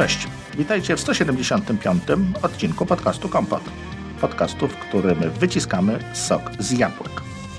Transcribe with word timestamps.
Cześć, 0.00 0.28
witajcie 0.58 0.96
w 0.96 1.00
175. 1.00 2.02
odcinku 2.42 2.86
podcastu 2.86 3.28
Kompot. 3.28 3.62
Podcastu, 4.20 4.68
w 4.68 4.76
którym 4.76 5.30
wyciskamy 5.30 5.98
sok 6.14 6.42
z 6.58 6.70
jabłek. 6.78 7.12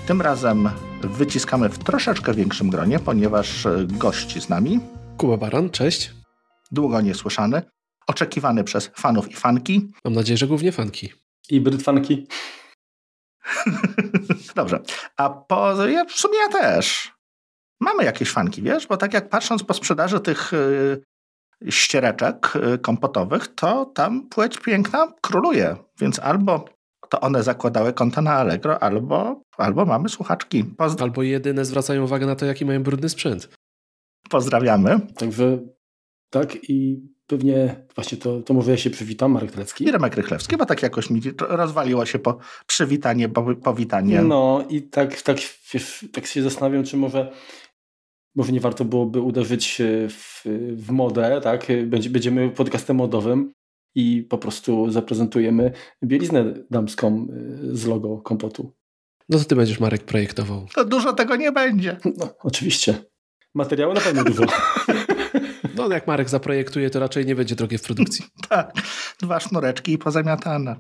Tym 0.08 0.22
razem 0.22 0.70
wyciskamy 1.02 1.70
w 1.70 1.80
troszeczkę 1.80 2.34
większym 2.34 2.70
gronie, 2.70 3.00
ponieważ 3.00 3.68
gości 3.88 4.42
z 4.42 4.50
nami 4.50 4.80
Kuba 5.18 5.38
Baran, 5.38 5.70
cześć. 5.70 6.12
Długo 6.72 7.02
niesłyszany, 7.02 7.62
oczekiwany 8.08 8.64
przez 8.64 8.92
fanów 8.96 9.32
i 9.32 9.34
fanki. 9.34 9.92
Mam 10.06 10.14
nadzieję, 10.14 10.38
że 10.38 10.48
głównie 10.48 10.72
fanki. 10.72 11.14
I 11.50 11.62
brytwanki. 11.62 12.28
Dobrze. 14.56 14.80
A 15.18 15.30
po, 15.30 15.86
ja, 15.86 16.06
w 16.06 16.12
sumie 16.12 16.38
ja 16.38 16.48
też. 16.48 17.12
Mamy 17.80 18.04
jakieś 18.04 18.32
fanki, 18.32 18.62
wiesz? 18.62 18.88
Bo 18.88 18.98
tak 18.98 19.14
jak 19.14 19.30
patrząc 19.30 19.64
po 19.64 19.74
sprzedaży 19.74 20.20
tych 20.20 20.54
y, 20.54 21.02
ściereczek 21.70 22.54
y, 22.56 22.78
kompotowych, 22.78 23.56
to 23.56 23.86
tam 23.86 24.30
płeć 24.30 24.58
piękna 24.58 25.14
króluje. 25.22 25.76
Więc 26.00 26.20
albo 26.20 26.66
to 27.10 27.22
one 27.22 27.44
zakładały 27.44 27.94
konta 27.94 28.22
na 28.22 28.34
Allegro, 28.34 28.84
albo, 28.84 29.42
albo 29.58 29.86
mamy 29.86 30.10
słuchaczki. 30.10 30.64
Pozdra 30.64 31.04
albo 31.04 31.24
jedyne 31.24 31.66
zwracają 31.66 32.04
uwagę 32.04 32.26
na 32.26 32.36
to, 32.36 32.46
jaki 32.46 32.66
mają 32.66 32.84
brudny 32.84 33.10
sprzęt. 33.10 33.50
Pozdrawiamy. 34.30 35.00
Także 35.18 35.60
tak 36.30 36.70
i 36.70 37.02
pewnie 37.28 37.76
właśnie 37.96 38.18
to, 38.18 38.42
to 38.42 38.54
może 38.54 38.72
ja 38.72 38.78
się 38.78 38.90
przywitam, 38.90 39.32
Marek 39.32 39.52
Telecki. 39.52 39.84
I 39.84 39.92
Remek 39.92 40.16
Rychlewski, 40.16 40.58
bo 40.58 40.66
tak 40.66 40.84
jakoś 40.84 41.10
mi 41.10 41.22
rozwaliło 41.40 42.06
się 42.06 42.20
po 42.20 42.38
przywitanie, 42.68 43.30
po, 43.30 43.56
powitanie. 43.56 44.22
No 44.22 44.66
i 44.70 44.82
tak, 44.82 45.22
tak, 45.22 45.38
wiesz, 45.74 46.06
tak 46.14 46.26
się 46.26 46.42
zastanawiam, 46.42 46.84
czy 46.84 46.98
może 46.98 47.32
może 48.36 48.52
nie 48.52 48.60
warto 48.60 48.86
byłoby 48.86 49.22
uderzyć 49.22 49.82
w, 50.10 50.42
w 50.76 50.92
modę, 50.92 51.42
tak? 51.44 51.68
Będziemy 52.10 52.50
podcastem 52.50 52.98
modowym 52.98 53.54
i 53.96 54.24
po 54.30 54.38
prostu 54.38 54.92
zaprezentujemy 54.92 55.72
bieliznę 56.04 56.54
damską 56.70 57.28
y, 57.74 57.78
z 57.78 57.86
logo 57.86 58.18
kompotu. 58.18 58.74
No 59.30 59.40
to 59.40 59.46
ty 59.46 59.56
będziesz, 59.56 59.80
Marek, 59.80 60.04
projektował. 60.04 60.68
To 60.76 60.86
dużo 60.86 61.14
tego 61.14 61.36
nie 61.36 61.52
będzie. 61.52 61.98
No, 62.18 62.34
oczywiście. 62.40 63.04
Materiału 63.56 63.94
na 63.94 64.02
pewno 64.02 64.24
dużo. 64.24 64.44
No 65.76 65.90
jak 65.90 66.08
Marek 66.08 66.30
zaprojektuje, 66.30 66.90
to 66.90 67.00
raczej 67.00 67.26
nie 67.26 67.36
będzie 67.36 67.56
drogie 67.56 67.78
w 67.78 67.82
produkcji. 67.82 68.26
tak. 68.50 68.74
Dwa 69.20 69.40
sznureczki 69.40 69.94
i 69.94 69.98
pozamiatane. 69.98 70.76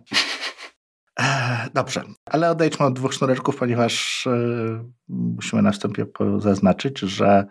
Dobrze, 1.74 2.04
ale 2.26 2.52
odejdźmy 2.52 2.86
od 2.86 2.94
dwóch 2.94 3.14
sznureczków, 3.14 3.58
ponieważ 3.58 4.26
yy, 4.26 4.92
musimy 5.10 5.62
na 5.62 5.72
wstępie 5.72 6.06
zaznaczyć, 6.38 7.00
że 7.00 7.46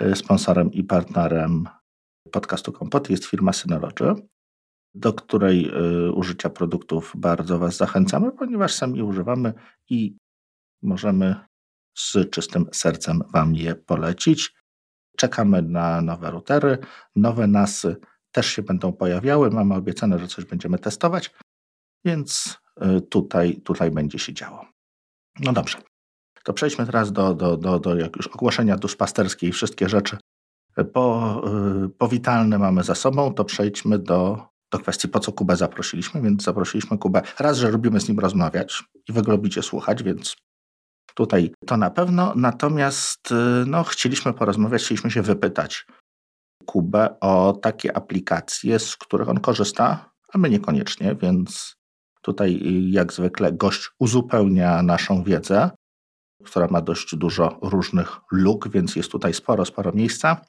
yy, 0.00 0.16
sponsorem 0.16 0.72
i 0.72 0.84
partnerem 0.84 1.68
podcastu 2.30 2.72
Kompot 2.72 3.10
jest 3.10 3.24
firma 3.24 3.52
Synology, 3.52 4.14
do 4.94 5.12
której 5.12 5.62
yy, 5.62 6.12
użycia 6.12 6.50
produktów 6.50 7.12
bardzo 7.16 7.58
Was 7.58 7.76
zachęcamy, 7.76 8.32
ponieważ 8.32 8.74
sami 8.74 9.02
używamy 9.02 9.52
i 9.90 10.16
możemy 10.82 11.36
z 11.98 12.30
czystym 12.30 12.66
sercem 12.72 13.22
Wam 13.32 13.54
je 13.54 13.74
polecić. 13.74 14.54
Czekamy 15.16 15.62
na 15.62 16.00
nowe 16.00 16.30
routery, 16.30 16.78
nowe 17.16 17.46
NASy 17.46 17.96
też 18.32 18.46
się 18.46 18.62
będą 18.62 18.92
pojawiały. 18.92 19.50
Mamy 19.50 19.74
obiecane, 19.74 20.18
że 20.18 20.28
coś 20.28 20.44
będziemy 20.44 20.78
testować, 20.78 21.34
więc 22.04 22.58
tutaj, 23.10 23.60
tutaj 23.64 23.90
będzie 23.90 24.18
się 24.18 24.32
działo. 24.32 24.66
No 25.40 25.52
dobrze. 25.52 25.78
To 26.44 26.52
przejdźmy 26.52 26.86
teraz 26.86 27.12
do, 27.12 27.34
do, 27.34 27.56
do, 27.56 27.78
do 27.78 27.96
jak 27.96 28.16
już 28.16 28.26
ogłoszenia 28.26 28.76
duszpasterskiej 28.76 29.48
i 29.48 29.52
wszystkie 29.52 29.88
rzeczy 29.88 30.16
po, 30.92 31.42
y, 31.84 31.88
powitalne 31.88 32.58
mamy 32.58 32.82
za 32.82 32.94
sobą, 32.94 33.34
to 33.34 33.44
przejdźmy 33.44 33.98
do, 33.98 34.46
do 34.72 34.78
kwestii, 34.78 35.08
po 35.08 35.20
co 35.20 35.32
Kubę 35.32 35.56
zaprosiliśmy. 35.56 36.22
Więc 36.22 36.42
zaprosiliśmy 36.42 36.98
Kubę 36.98 37.22
raz, 37.38 37.58
że 37.58 37.70
lubimy 37.70 38.00
z 38.00 38.08
nim 38.08 38.18
rozmawiać 38.18 38.84
i 39.08 39.12
wy 39.12 39.22
lubicie 39.22 39.62
słuchać, 39.62 40.02
więc 40.02 40.36
Tutaj 41.14 41.54
to 41.66 41.76
na 41.76 41.90
pewno, 41.90 42.32
natomiast 42.36 43.32
y, 43.32 43.34
no, 43.66 43.84
chcieliśmy 43.84 44.32
porozmawiać, 44.32 44.82
chcieliśmy 44.82 45.10
się 45.10 45.22
wypytać 45.22 45.86
Kubę 46.66 47.20
o 47.20 47.52
takie 47.62 47.96
aplikacje, 47.96 48.78
z 48.78 48.96
których 48.96 49.28
on 49.28 49.40
korzysta, 49.40 50.10
a 50.32 50.38
my 50.38 50.50
niekoniecznie, 50.50 51.14
więc 51.14 51.76
tutaj 52.24 52.54
y, 52.54 52.90
jak 52.90 53.12
zwykle 53.12 53.52
gość 53.52 53.90
uzupełnia 53.98 54.82
naszą 54.82 55.22
wiedzę, 55.24 55.70
która 56.44 56.66
ma 56.70 56.80
dość 56.80 57.16
dużo 57.16 57.58
różnych 57.62 58.20
luk, 58.32 58.68
więc 58.68 58.96
jest 58.96 59.10
tutaj 59.10 59.34
sporo, 59.34 59.64
sporo 59.64 59.92
miejsca. 59.92 60.40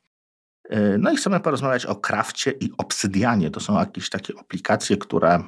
Y, 0.73 0.97
no 0.99 1.11
i 1.11 1.15
chcemy 1.15 1.39
porozmawiać 1.39 1.85
o 1.85 1.95
Krafcie 1.95 2.51
i 2.51 2.71
Obsydianie. 2.77 3.51
To 3.51 3.59
są 3.59 3.79
jakieś 3.79 4.09
takie 4.09 4.33
aplikacje, 4.39 4.97
które 4.97 5.43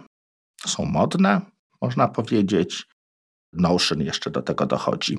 są 0.65 0.85
modne, 0.85 1.41
można 1.81 2.07
powiedzieć. 2.07 2.88
Notion 3.53 4.01
jeszcze 4.01 4.31
do 4.31 4.41
tego 4.41 4.65
dochodzi. 4.65 5.17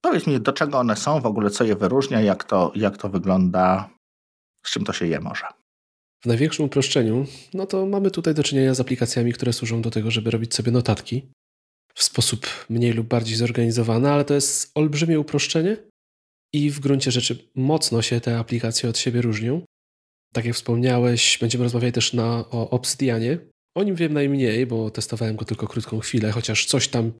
Powiedz 0.00 0.26
mi, 0.26 0.40
do 0.40 0.52
czego 0.52 0.78
one 0.78 0.96
są, 0.96 1.20
w 1.20 1.26
ogóle 1.26 1.50
co 1.50 1.64
je 1.64 1.76
wyróżnia, 1.76 2.20
jak 2.20 2.44
to, 2.44 2.72
jak 2.74 2.96
to 2.96 3.08
wygląda, 3.08 3.90
z 4.66 4.70
czym 4.70 4.84
to 4.84 4.92
się 4.92 5.06
je 5.06 5.20
może. 5.20 5.46
W 6.24 6.26
największym 6.26 6.64
uproszczeniu, 6.64 7.26
no 7.54 7.66
to 7.66 7.86
mamy 7.86 8.10
tutaj 8.10 8.34
do 8.34 8.42
czynienia 8.42 8.74
z 8.74 8.80
aplikacjami, 8.80 9.32
które 9.32 9.52
służą 9.52 9.82
do 9.82 9.90
tego, 9.90 10.10
żeby 10.10 10.30
robić 10.30 10.54
sobie 10.54 10.72
notatki 10.72 11.22
w 11.94 12.02
sposób 12.02 12.46
mniej 12.70 12.92
lub 12.92 13.06
bardziej 13.06 13.36
zorganizowany, 13.36 14.10
ale 14.10 14.24
to 14.24 14.34
jest 14.34 14.70
olbrzymie 14.74 15.20
uproszczenie 15.20 15.76
i 16.52 16.70
w 16.70 16.80
gruncie 16.80 17.10
rzeczy 17.10 17.48
mocno 17.54 18.02
się 18.02 18.20
te 18.20 18.38
aplikacje 18.38 18.88
od 18.88 18.98
siebie 18.98 19.22
różnią. 19.22 19.62
Tak 20.32 20.44
jak 20.44 20.54
wspomniałeś, 20.54 21.38
będziemy 21.38 21.64
rozmawiać 21.64 21.94
też 21.94 22.12
na, 22.12 22.50
o 22.50 22.70
Obsidianie, 22.70 23.38
o 23.76 23.82
nim 23.82 23.94
wiem 23.94 24.12
najmniej, 24.12 24.66
bo 24.66 24.90
testowałem 24.90 25.36
go 25.36 25.44
tylko 25.44 25.66
krótką 25.66 26.00
chwilę, 26.00 26.32
chociaż 26.32 26.66
coś 26.66 26.88
tam 26.88 27.12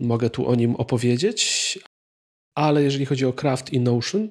mogę 0.00 0.30
tu 0.30 0.46
o 0.48 0.54
nim 0.54 0.76
opowiedzieć. 0.76 1.78
Ale 2.56 2.82
jeżeli 2.82 3.06
chodzi 3.06 3.26
o 3.26 3.32
Craft 3.32 3.72
i 3.72 3.80
Notion, 3.80 4.28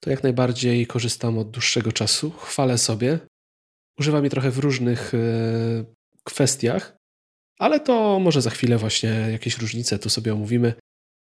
to 0.00 0.10
jak 0.10 0.22
najbardziej 0.22 0.86
korzystam 0.86 1.38
od 1.38 1.50
dłuższego 1.50 1.92
czasu. 1.92 2.30
Chwalę 2.30 2.78
sobie. 2.78 3.18
Używam 3.98 4.24
je 4.24 4.30
trochę 4.30 4.50
w 4.50 4.58
różnych 4.58 5.14
e, 5.14 5.18
kwestiach, 6.24 6.96
ale 7.58 7.80
to 7.80 8.18
może 8.20 8.42
za 8.42 8.50
chwilę 8.50 8.78
właśnie 8.78 9.10
jakieś 9.10 9.58
różnice 9.58 9.98
tu 9.98 10.10
sobie 10.10 10.32
omówimy. 10.32 10.74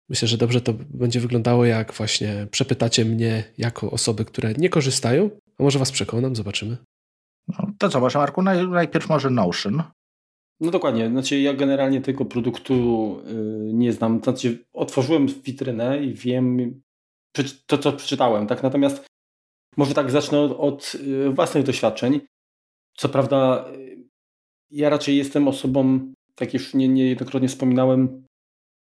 Myślę, 0.09 0.27
że 0.27 0.37
dobrze 0.37 0.61
to 0.61 0.73
będzie 0.73 1.19
wyglądało, 1.19 1.65
jak 1.65 1.93
właśnie 1.93 2.47
przepytacie 2.51 3.05
mnie 3.05 3.43
jako 3.57 3.91
osoby, 3.91 4.25
które 4.25 4.53
nie 4.53 4.69
korzystają. 4.69 5.29
A 5.59 5.63
może 5.63 5.79
was 5.79 5.91
przekonam, 5.91 6.35
zobaczymy. 6.35 6.77
No, 7.47 7.71
to 7.77 7.89
co, 7.89 7.99
może 7.99 8.19
Marku, 8.19 8.41
najpierw 8.41 9.09
może 9.09 9.29
Notion. 9.29 9.83
No 10.59 10.71
dokładnie, 10.71 11.09
znaczy 11.09 11.39
ja 11.39 11.53
generalnie 11.53 12.01
tego 12.01 12.25
produktu 12.25 12.73
y, 13.27 13.73
nie 13.73 13.93
znam, 13.93 14.19
znaczy 14.23 14.65
otworzyłem 14.73 15.27
witrynę 15.27 16.03
i 16.03 16.13
wiem 16.13 16.81
to, 17.65 17.77
co 17.77 17.93
przeczytałem, 17.93 18.47
tak, 18.47 18.63
natomiast 18.63 19.05
może 19.77 19.93
tak 19.93 20.11
zacznę 20.11 20.39
od, 20.39 20.51
od 20.59 20.95
y, 20.95 21.29
własnych 21.29 21.63
doświadczeń. 21.63 22.19
Co 22.99 23.09
prawda 23.09 23.65
y, 23.75 23.97
ja 24.71 24.89
raczej 24.89 25.17
jestem 25.17 25.47
osobą, 25.47 26.13
tak 26.35 26.53
już 26.53 26.73
nie, 26.73 26.87
niejednokrotnie 26.87 27.49
wspominałem, 27.49 28.25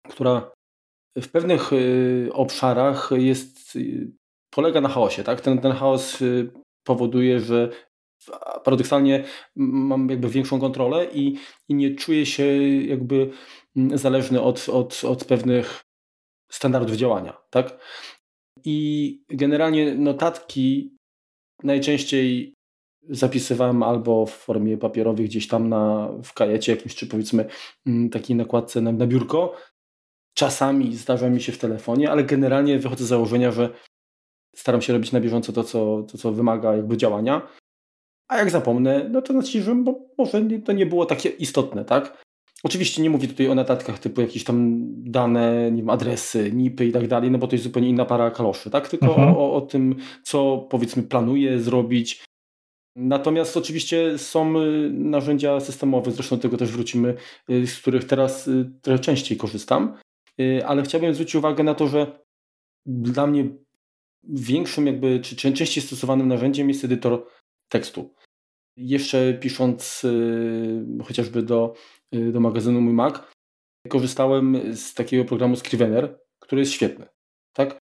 która 0.09 0.53
w 1.16 1.28
pewnych 1.28 1.71
obszarach 2.32 3.10
jest, 3.12 3.78
polega 4.50 4.81
na 4.81 4.88
chaosie, 4.88 5.25
tak, 5.25 5.41
ten, 5.41 5.59
ten 5.59 5.72
chaos 5.72 6.19
powoduje, 6.84 7.41
że 7.41 7.71
paradoksalnie 8.65 9.25
mam 9.56 10.09
jakby 10.09 10.28
większą 10.28 10.60
kontrolę 10.60 11.06
i, 11.12 11.37
i 11.69 11.75
nie 11.75 11.94
czuję 11.94 12.27
się 12.27 12.44
jakby 12.82 13.31
zależny 13.94 14.41
od, 14.42 14.68
od, 14.68 15.04
od 15.04 15.24
pewnych 15.24 15.80
standardów 16.53 16.97
działania, 16.97 17.36
tak? 17.51 17.78
I 18.65 19.22
generalnie 19.28 19.95
notatki 19.95 20.97
najczęściej 21.62 22.54
zapisywałem 23.08 23.82
albo 23.82 24.26
w 24.26 24.30
formie 24.30 24.78
papierowej 24.78 25.26
gdzieś 25.26 25.48
tam 25.48 25.68
na, 25.68 26.08
w 26.22 26.32
kajecie 26.32 26.72
jakimś, 26.72 26.94
czy 26.94 27.06
powiedzmy 27.06 27.44
takiej 28.12 28.36
nakładce 28.36 28.80
na, 28.80 28.92
na 28.92 29.06
biurko. 29.06 29.54
Czasami 30.34 30.97
zdarza 30.97 31.30
mi 31.30 31.41
się 31.41 31.52
w 31.52 31.58
telefonie, 31.58 32.10
ale 32.10 32.24
generalnie 32.24 32.78
wychodzę 32.78 33.04
z 33.04 33.08
założenia, 33.08 33.52
że 33.52 33.70
staram 34.56 34.82
się 34.82 34.92
robić 34.92 35.12
na 35.12 35.20
bieżąco 35.20 35.52
to, 35.52 35.64
co, 35.64 36.02
to, 36.02 36.18
co 36.18 36.32
wymaga 36.32 36.76
jakby 36.76 36.97
działania. 36.97 37.48
A 38.28 38.38
jak 38.38 38.50
zapomnę, 38.50 39.08
no 39.08 39.22
to 39.22 39.42
że 39.42 39.74
bo 39.74 40.08
może 40.18 40.42
to 40.64 40.72
nie 40.72 40.86
było 40.86 41.06
takie 41.06 41.28
istotne, 41.28 41.84
tak? 41.84 42.24
Oczywiście 42.62 43.02
nie 43.02 43.10
mówię 43.10 43.28
tutaj 43.28 43.48
o 43.48 43.54
notatkach 43.54 43.98
typu 43.98 44.20
jakieś 44.20 44.44
tam 44.44 44.78
dane, 45.02 45.70
nie 45.70 45.76
wiem, 45.76 45.91
adresy, 45.91 46.52
NIPy 46.52 46.86
i 46.86 46.92
tak 46.92 47.08
dalej, 47.08 47.30
no 47.30 47.38
bo 47.38 47.47
to 47.47 47.54
jest 47.54 47.64
zupełnie 47.64 47.88
inna 47.88 48.04
para 48.04 48.30
kaloszy, 48.30 48.70
tak? 48.70 48.88
Tylko 48.88 49.06
mhm. 49.06 49.28
o, 49.28 49.54
o 49.54 49.60
tym, 49.60 49.97
co 50.22 50.66
powiedzmy 50.70 51.02
planuję 51.02 51.60
zrobić. 51.60 52.24
Natomiast 53.02 53.56
oczywiście 53.56 54.18
są 54.18 54.60
y, 54.60 54.91
narzędzia 54.92 55.60
systemowe, 55.60 56.10
zresztą 56.10 56.36
do 56.36 56.42
tego 56.42 56.56
też 56.56 56.72
wrócimy, 56.72 57.14
y, 57.50 57.66
z 57.66 57.78
których 57.78 58.04
teraz 58.04 58.48
y, 58.48 58.70
trochę 58.82 58.98
częściej 58.98 59.38
korzystam, 59.38 59.98
ale 60.66 60.82
chciałbym 60.82 61.14
zwrócić 61.14 61.34
uwagę 61.34 61.64
na 61.64 61.74
to, 61.74 61.86
że 61.86 62.24
dla 62.86 63.26
mnie 63.26 63.48
większym 64.24 64.86
jakby, 64.86 65.20
czy 65.20 65.36
częściej 65.36 65.82
stosowanym 65.82 66.28
narzędziem 66.28 66.68
jest 66.68 66.84
edytor 66.84 67.26
tekstu. 67.68 68.14
Jeszcze 68.76 69.34
pisząc 69.34 70.06
chociażby 71.04 71.42
do, 71.42 71.74
do 72.12 72.41
magazynu 72.41 72.80
Mój 72.80 72.92
Mac, 72.92 73.14
korzystałem 73.88 74.76
z 74.76 74.94
takiego 74.94 75.24
programu 75.24 75.56
Scrivener, 75.56 76.18
który 76.38 76.62
jest 76.62 76.72
świetny. 76.72 77.06
Tak? 77.52 77.79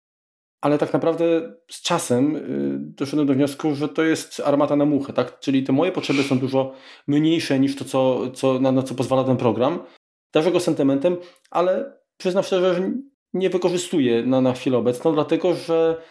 Ale 0.65 0.79
tak 0.79 0.93
naprawdę 0.93 1.55
z 1.71 1.83
czasem 1.83 2.37
y, 2.37 2.41
doszedłem 2.79 3.27
do 3.27 3.35
wniosku, 3.35 3.75
że 3.75 3.89
to 3.89 4.03
jest 4.03 4.41
armata 4.41 4.77
na 4.77 4.85
muchę, 4.85 5.13
tak? 5.13 5.41
Czyli 5.41 5.63
te 5.63 5.73
moje 5.73 5.93
potrzeby 5.93 6.23
są 6.23 6.39
dużo 6.39 6.73
mniejsze 7.07 7.59
niż 7.61 7.77
to, 7.77 7.85
co, 7.85 8.31
co, 8.31 8.61
na, 8.61 8.73
na 8.73 8.83
co 8.83 8.95
pozwala 8.95 9.25
ten 9.25 9.37
program. 9.37 9.85
Darzę 10.33 10.53
go 10.53 10.61
sentymentem, 10.61 11.17
ale 11.51 11.99
przyznam 12.17 12.45
szczerze, 12.45 12.75
że 12.75 12.93
nie 13.33 13.51
wykorzystuję 13.51 14.27
na, 14.27 14.41
na 14.41 14.53
chwilę 14.53 14.79
obecną, 14.79 15.13
dlatego 15.15 15.55
że 15.55 16.03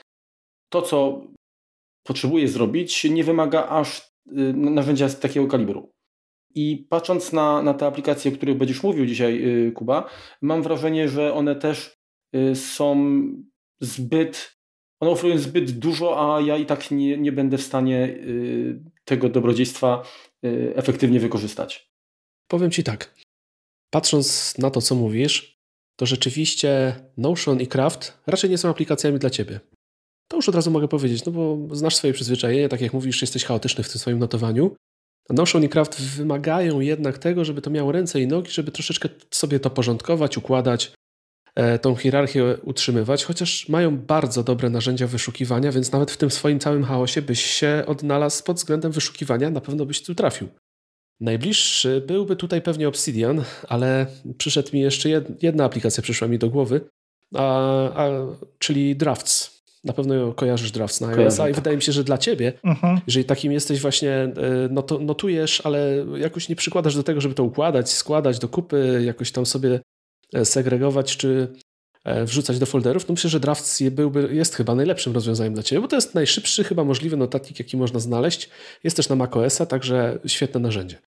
to, 0.69 0.81
co 0.81 1.21
potrzebuję 2.03 2.47
zrobić, 2.47 3.03
nie 3.03 3.23
wymaga 3.23 3.67
aż 3.67 3.99
y, 3.99 4.53
narzędzia 4.53 5.09
z 5.09 5.19
takiego 5.19 5.47
kalibru. 5.47 5.91
I 6.55 6.87
patrząc 6.89 7.33
na, 7.33 7.61
na 7.61 7.73
te 7.73 7.85
aplikacje, 7.85 8.31
o 8.31 8.35
których 8.35 8.57
będziesz 8.57 8.83
mówił 8.83 9.05
dzisiaj, 9.05 9.43
y, 9.67 9.71
Kuba, 9.71 10.09
mam 10.41 10.63
wrażenie, 10.63 11.09
że 11.09 11.33
one 11.33 11.55
też 11.55 11.97
są 12.55 12.95
zbyt, 13.83 14.57
one 14.99 15.11
oferują 15.11 15.37
zbyt 15.37 15.71
dużo, 15.71 16.35
a 16.35 16.41
ja 16.41 16.57
i 16.57 16.65
tak 16.65 16.91
nie, 16.91 17.17
nie 17.17 17.31
będę 17.31 17.57
w 17.57 17.61
stanie 17.61 18.05
y, 18.07 18.79
tego 19.05 19.29
dobrodziejstwa 19.29 20.03
y, 20.45 20.73
efektywnie 20.75 21.19
wykorzystać. 21.19 21.93
Powiem 22.47 22.71
Ci 22.71 22.83
tak. 22.83 23.15
Patrząc 23.89 24.57
na 24.57 24.69
to, 24.69 24.81
co 24.81 24.95
mówisz, 24.95 25.59
to 25.95 26.05
rzeczywiście 26.05 26.95
Notion 27.17 27.61
i 27.61 27.67
Craft 27.67 28.21
raczej 28.27 28.49
nie 28.49 28.57
są 28.57 28.69
aplikacjami 28.69 29.19
dla 29.19 29.29
Ciebie. 29.29 29.59
To 30.27 30.37
już 30.37 30.49
od 30.49 30.55
razu 30.55 30.71
mogę 30.71 30.87
powiedzieć, 30.87 31.25
no 31.25 31.31
bo 31.31 31.75
znasz 31.75 31.95
swoje 31.95 32.13
przyzwyczajenie, 32.13 32.69
tak 32.69 32.81
jak 32.81 32.93
mówisz, 32.93 33.21
jesteś 33.21 33.43
chaotyczny 33.43 33.83
w 33.83 33.89
tym 33.89 33.99
swoim 33.99 34.19
notowaniu. 34.19 34.75
Notion 35.29 35.63
i 35.63 35.69
Craft 35.69 36.01
wymagają 36.01 36.79
jednak 36.79 37.17
tego, 37.17 37.45
żeby 37.45 37.61
to 37.61 37.69
miało 37.69 37.91
ręce 37.91 38.21
i 38.21 38.27
nogi, 38.27 38.51
żeby 38.51 38.71
troszeczkę 38.71 39.09
sobie 39.31 39.59
to 39.59 39.69
porządkować, 39.69 40.37
układać, 40.37 40.91
tą 41.81 41.95
hierarchię 41.95 42.57
utrzymywać, 42.63 43.23
chociaż 43.23 43.69
mają 43.69 43.97
bardzo 43.97 44.43
dobre 44.43 44.69
narzędzia 44.69 45.07
wyszukiwania, 45.07 45.71
więc 45.71 45.91
nawet 45.91 46.11
w 46.11 46.17
tym 46.17 46.31
swoim 46.31 46.59
całym 46.59 46.83
chaosie 46.83 47.21
byś 47.21 47.45
się 47.45 47.83
odnalazł 47.87 48.43
pod 48.43 48.57
względem 48.57 48.91
wyszukiwania, 48.91 49.49
na 49.49 49.61
pewno 49.61 49.85
byś 49.85 50.03
tu 50.03 50.15
trafił. 50.15 50.47
Najbliższy 51.19 52.03
byłby 52.07 52.35
tutaj 52.35 52.61
pewnie 52.61 52.87
Obsidian, 52.87 53.43
ale 53.67 54.05
przyszedł 54.37 54.69
mi 54.73 54.79
jeszcze 54.79 55.09
jedna 55.41 55.65
aplikacja, 55.65 56.03
przyszła 56.03 56.27
mi 56.27 56.39
do 56.39 56.49
głowy, 56.49 56.81
a, 57.35 57.45
a, 58.03 58.09
czyli 58.59 58.95
Drafts. 58.95 59.63
Na 59.83 59.93
pewno 59.93 60.33
kojarzysz 60.33 60.71
Drafts 60.71 61.01
na 61.01 61.07
iOS, 61.07 61.35
i 61.35 61.37
tak. 61.37 61.55
wydaje 61.55 61.77
mi 61.77 61.83
się, 61.83 61.91
że 61.91 62.03
dla 62.03 62.17
ciebie, 62.17 62.53
uh-huh. 62.65 62.99
jeżeli 63.07 63.25
takim 63.25 63.51
jesteś 63.51 63.81
właśnie, 63.81 64.11
e, 64.11 64.33
notujesz, 64.99 65.61
ale 65.65 66.05
jakoś 66.17 66.49
nie 66.49 66.55
przykładasz 66.55 66.95
do 66.95 67.03
tego, 67.03 67.21
żeby 67.21 67.35
to 67.35 67.43
układać, 67.43 67.91
składać 67.91 68.39
do 68.39 68.47
kupy, 68.47 69.01
jakoś 69.05 69.31
tam 69.31 69.45
sobie 69.45 69.79
E, 69.92 69.92
segregować 70.43 71.17
czy 71.17 71.47
e, 72.03 72.25
wrzucać 72.25 72.59
do 72.59 72.65
folderów, 72.65 73.05
to 73.05 73.13
myślę, 73.13 73.29
że 73.29 73.39
Drafts 73.39 73.83
byłby, 73.83 74.35
jest 74.35 74.55
chyba 74.55 74.75
najlepszym 74.75 75.13
rozwiązaniem 75.13 75.53
dla 75.53 75.63
Ciebie, 75.63 75.81
bo 75.81 75.87
to 75.87 75.95
jest 75.95 76.15
najszybszy 76.15 76.63
chyba 76.63 76.83
możliwy 76.83 77.17
notatnik, 77.17 77.59
jaki 77.59 77.77
można 77.77 77.99
znaleźć. 77.99 78.49
Jest 78.83 78.97
też 78.97 79.09
na 79.09 79.15
macOSa, 79.15 79.65
także 79.65 80.19
świetne 80.25 80.59
narzędzie. 80.59 80.97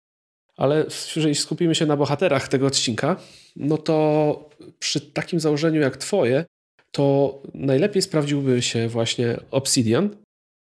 Ale 0.56 0.86
jeżeli 1.16 1.34
skupimy 1.34 1.74
się 1.74 1.86
na 1.86 1.96
bohaterach 1.96 2.48
tego 2.48 2.66
odcinka, 2.66 3.16
no 3.56 3.78
to 3.78 4.50
przy 4.78 5.00
takim 5.00 5.40
założeniu 5.40 5.80
jak 5.80 5.96
Twoje, 5.96 6.44
to 6.92 7.38
najlepiej 7.54 8.02
sprawdziłby 8.02 8.62
się 8.62 8.88
właśnie 8.88 9.40
Obsidian, 9.50 10.16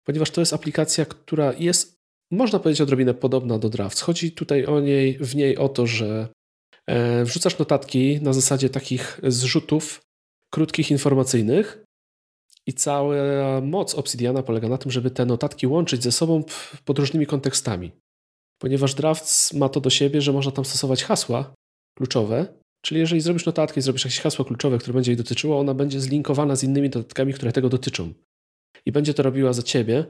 ponieważ 0.04 0.32
to 0.32 0.42
jest 0.42 0.54
aplikacja, 0.54 1.06
która 1.06 1.54
jest, 1.60 1.96
można 2.32 2.60
powiedzieć, 2.60 2.82
odrobinę 2.82 3.14
podobna 3.14 3.60
do 3.60 3.70
Drafts. 3.70 4.02
Chodzi 4.02 4.32
tutaj 4.32 4.66
o 4.66 4.80
niej, 4.80 5.18
w 5.18 5.36
niej 5.36 5.58
o 5.58 5.70
to, 5.70 5.88
że 5.88 6.28
E, 6.28 6.37
wrzucasz 7.24 7.60
notatki 7.60 8.20
na 8.22 8.34
zasadzie 8.34 8.70
takich 8.70 9.20
zrzutów 9.24 10.02
krótkich, 10.54 10.92
informacyjnych 10.92 11.84
i 12.68 12.74
cała 12.74 13.16
moc 13.62 13.96
Obsidiana 13.96 14.44
polega 14.44 14.70
na 14.70 14.78
tym, 14.78 14.92
żeby 14.92 15.12
te 15.12 15.26
notatki 15.26 15.68
łączyć 15.68 16.04
ze 16.04 16.12
sobą 16.12 16.44
pod 16.86 17.00
różnymi 17.00 17.26
kontekstami. 17.26 17.92
Ponieważ 18.62 18.94
Drafts 18.94 19.54
ma 19.54 19.70
to 19.70 19.82
do 19.82 19.90
siebie, 19.90 20.22
że 20.22 20.34
można 20.34 20.52
tam 20.52 20.66
stosować 20.66 21.04
hasła 21.04 21.54
kluczowe, 21.98 22.46
czyli 22.86 23.00
jeżeli 23.00 23.22
zrobisz 23.22 23.46
notatkę 23.46 23.80
i 23.80 23.84
zrobisz 23.84 24.06
jakieś 24.06 24.20
hasło 24.20 24.46
kluczowe, 24.46 24.78
które 24.78 24.94
będzie 24.94 25.12
jej 25.12 25.18
dotyczyło, 25.18 25.60
ona 25.60 25.74
będzie 25.74 26.00
zlinkowana 26.00 26.56
z 26.56 26.64
innymi 26.64 26.90
notatkami, 26.90 27.34
które 27.34 27.52
tego 27.52 27.70
dotyczą. 27.70 28.14
I 28.86 28.92
będzie 28.92 29.14
to 29.14 29.24
robiła 29.24 29.54
za 29.54 29.64
ciebie, 29.64 30.06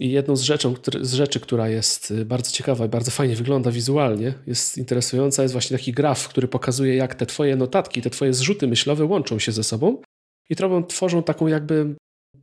i 0.00 0.10
jedną 0.10 0.36
z, 0.36 0.42
rzeczą, 0.42 0.74
z 1.00 1.12
rzeczy, 1.12 1.40
która 1.40 1.68
jest 1.68 2.10
y, 2.10 2.24
bardzo 2.24 2.50
ciekawa 2.50 2.86
i 2.86 2.88
bardzo 2.88 3.10
fajnie 3.10 3.36
wygląda 3.36 3.70
wizualnie, 3.70 4.34
jest 4.46 4.78
interesująca, 4.78 5.42
jest 5.42 5.52
właśnie 5.52 5.78
taki 5.78 5.92
graf, 5.92 6.28
który 6.28 6.48
pokazuje, 6.48 6.96
jak 6.96 7.14
te 7.14 7.26
twoje 7.26 7.56
notatki, 7.56 8.02
te 8.02 8.10
twoje 8.10 8.34
zrzuty 8.34 8.66
myślowe 8.66 9.04
łączą 9.04 9.38
się 9.38 9.52
ze 9.52 9.64
sobą 9.64 10.02
i 10.50 10.56
tworzą, 10.56 10.84
tworzą 10.84 11.22
taką 11.22 11.46
jakby 11.46 11.94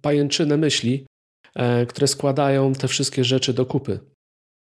pajęczynę 0.01 0.57
myśli, 0.57 1.06
e, 1.56 1.86
które 1.86 2.07
składają 2.07 2.74
te 2.74 2.88
wszystkie 2.88 3.24
rzeczy 3.24 3.54
do 3.54 3.65
kupy. 3.65 4.00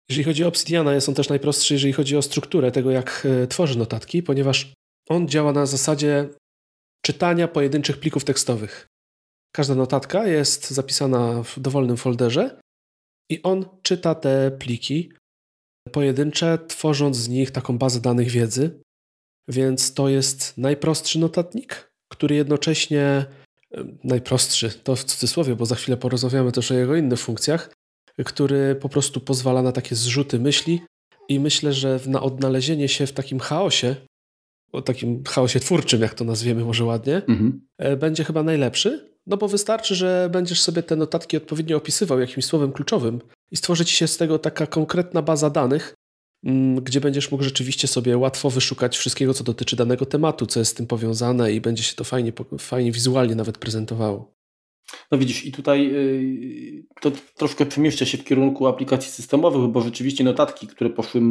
Jeżeli 0.09 0.23
chodzi 0.23 0.43
o 0.43 0.47
Obsidiana, 0.47 0.93
jest 0.93 1.09
on 1.09 1.15
też 1.15 1.29
najprostszy, 1.29 1.73
jeżeli 1.73 1.93
chodzi 1.93 2.17
o 2.17 2.21
strukturę 2.21 2.71
tego, 2.71 2.91
jak 2.91 3.27
e, 3.43 3.47
tworzy 3.47 3.77
notatki, 3.77 4.23
ponieważ 4.23 4.73
on 5.09 5.27
działa 5.27 5.53
na 5.53 5.65
zasadzie 5.65 6.29
czytania 7.05 7.47
pojedynczych 7.47 7.99
plików 7.99 8.23
tekstowych. 8.23 8.87
Każda 9.55 9.75
notatka 9.75 10.27
jest 10.27 10.71
zapisana 10.71 11.43
w 11.43 11.59
dowolnym 11.59 11.97
folderze 11.97 12.63
i 13.29 13.43
on 13.43 13.65
czyta 13.81 14.15
te 14.15 14.51
pliki 14.51 15.11
pojedyncze, 15.91 16.59
tworząc 16.67 17.17
z 17.17 17.29
nich 17.29 17.51
taką 17.51 17.77
bazę 17.77 18.01
danych 18.01 18.29
wiedzy. 18.29 18.79
Więc 19.47 19.93
to 19.93 20.09
jest 20.09 20.57
najprostszy 20.57 21.19
notatnik, 21.19 21.91
który 22.11 22.35
jednocześnie 22.35 23.25
najprostszy, 24.03 24.69
to 24.69 24.95
w 24.95 25.03
cudzysłowie, 25.03 25.55
bo 25.55 25.65
za 25.65 25.75
chwilę 25.75 25.97
porozmawiamy 25.97 26.51
też 26.51 26.71
o 26.71 26.75
jego 26.75 26.95
innych 26.95 27.19
funkcjach, 27.19 27.73
który 28.25 28.75
po 28.75 28.89
prostu 28.89 29.21
pozwala 29.21 29.61
na 29.61 29.71
takie 29.71 29.95
zrzuty 29.95 30.39
myśli 30.39 30.81
i 31.29 31.39
myślę, 31.39 31.73
że 31.73 31.99
na 32.05 32.21
odnalezienie 32.21 32.89
się 32.89 33.07
w 33.07 33.13
takim 33.13 33.39
chaosie, 33.39 33.95
o 34.71 34.81
takim 34.81 35.23
chaosie 35.23 35.59
twórczym, 35.59 36.01
jak 36.01 36.13
to 36.13 36.23
nazwiemy 36.23 36.65
może 36.65 36.85
ładnie, 36.85 37.15
mhm. 37.15 37.67
E, 37.77 37.97
będzie 37.97 38.23
chyba 38.23 38.43
najlepszy, 38.43 39.12
no 39.27 39.37
bo 39.37 39.47
wystarczy, 39.47 39.95
że 39.95 40.29
będziesz 40.31 40.61
sobie 40.61 40.83
te 40.83 40.95
notatki 40.95 41.37
odpowiednio 41.37 41.77
opisywał 41.77 42.19
jakimś 42.19 42.45
słowem 42.45 42.71
kluczowym 42.71 43.21
i 43.51 43.57
stworzy 43.57 43.85
ci 43.85 43.95
się 43.95 44.07
z 44.07 44.17
tego 44.17 44.39
taka 44.39 44.67
konkretna 44.67 45.21
baza 45.21 45.49
danych, 45.49 45.93
mm, 46.43 46.83
gdzie 46.83 47.01
będziesz 47.01 47.31
mógł 47.31 47.43
rzeczywiście 47.43 47.87
sobie 47.87 48.17
łatwo 48.17 48.49
wyszukać 48.49 48.97
wszystkiego, 48.97 49.33
co 49.33 49.43
dotyczy 49.43 49.75
danego 49.75 50.05
tematu, 50.05 50.45
co 50.45 50.59
jest 50.59 50.71
z 50.71 50.75
tym 50.75 50.87
powiązane 50.87 51.53
i 51.53 51.61
będzie 51.61 51.83
się 51.83 51.95
to 51.95 52.03
fajnie, 52.03 52.33
fajnie 52.59 52.91
wizualnie 52.91 53.35
nawet 53.35 53.57
prezentowało. 53.57 54.33
No 55.11 55.17
widzisz, 55.17 55.45
i 55.45 55.51
tutaj 55.51 55.91
yy, 55.91 56.83
to 57.01 57.11
troszkę 57.35 57.65
przemieszcza 57.65 58.05
się 58.05 58.17
w 58.17 58.23
kierunku 58.23 58.67
aplikacji 58.67 59.11
systemowych, 59.11 59.71
bo 59.71 59.81
rzeczywiście 59.81 60.23
notatki, 60.23 60.67
które 60.67 60.89
poszły 60.89 61.21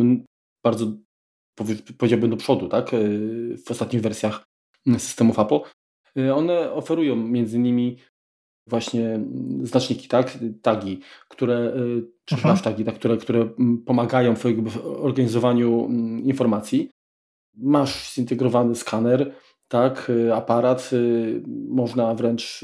bardzo, 0.64 0.86
powiedziałbym, 1.98 2.30
do 2.30 2.36
przodu, 2.36 2.68
tak, 2.68 2.92
yy, 2.92 3.58
w 3.66 3.70
ostatnich 3.70 4.02
wersjach 4.02 4.44
systemów 4.98 5.38
Apple, 5.38 5.60
Y, 5.60 5.81
one 6.34 6.72
oferują 6.72 7.16
między 7.16 7.56
innymi 7.56 7.96
właśnie 8.66 9.20
znaczniki, 9.62 10.08
tak, 10.08 10.38
tagi, 10.62 11.00
które, 11.28 11.74
y, 11.76 12.02
czy 12.24 12.36
hashtagi, 12.36 12.84
tak, 12.84 12.94
które, 12.94 13.16
które 13.16 13.40
mm, 13.40 13.78
pomagają 13.78 14.36
w 14.36 14.46
organizowaniu 14.84 15.84
mm, 15.84 16.24
informacji. 16.24 16.90
Masz 17.56 18.14
zintegrowany 18.14 18.74
skaner, 18.74 19.34
tak, 19.68 20.10
y, 20.10 20.34
aparat, 20.34 20.90
można 21.68 22.14
wręcz 22.14 22.60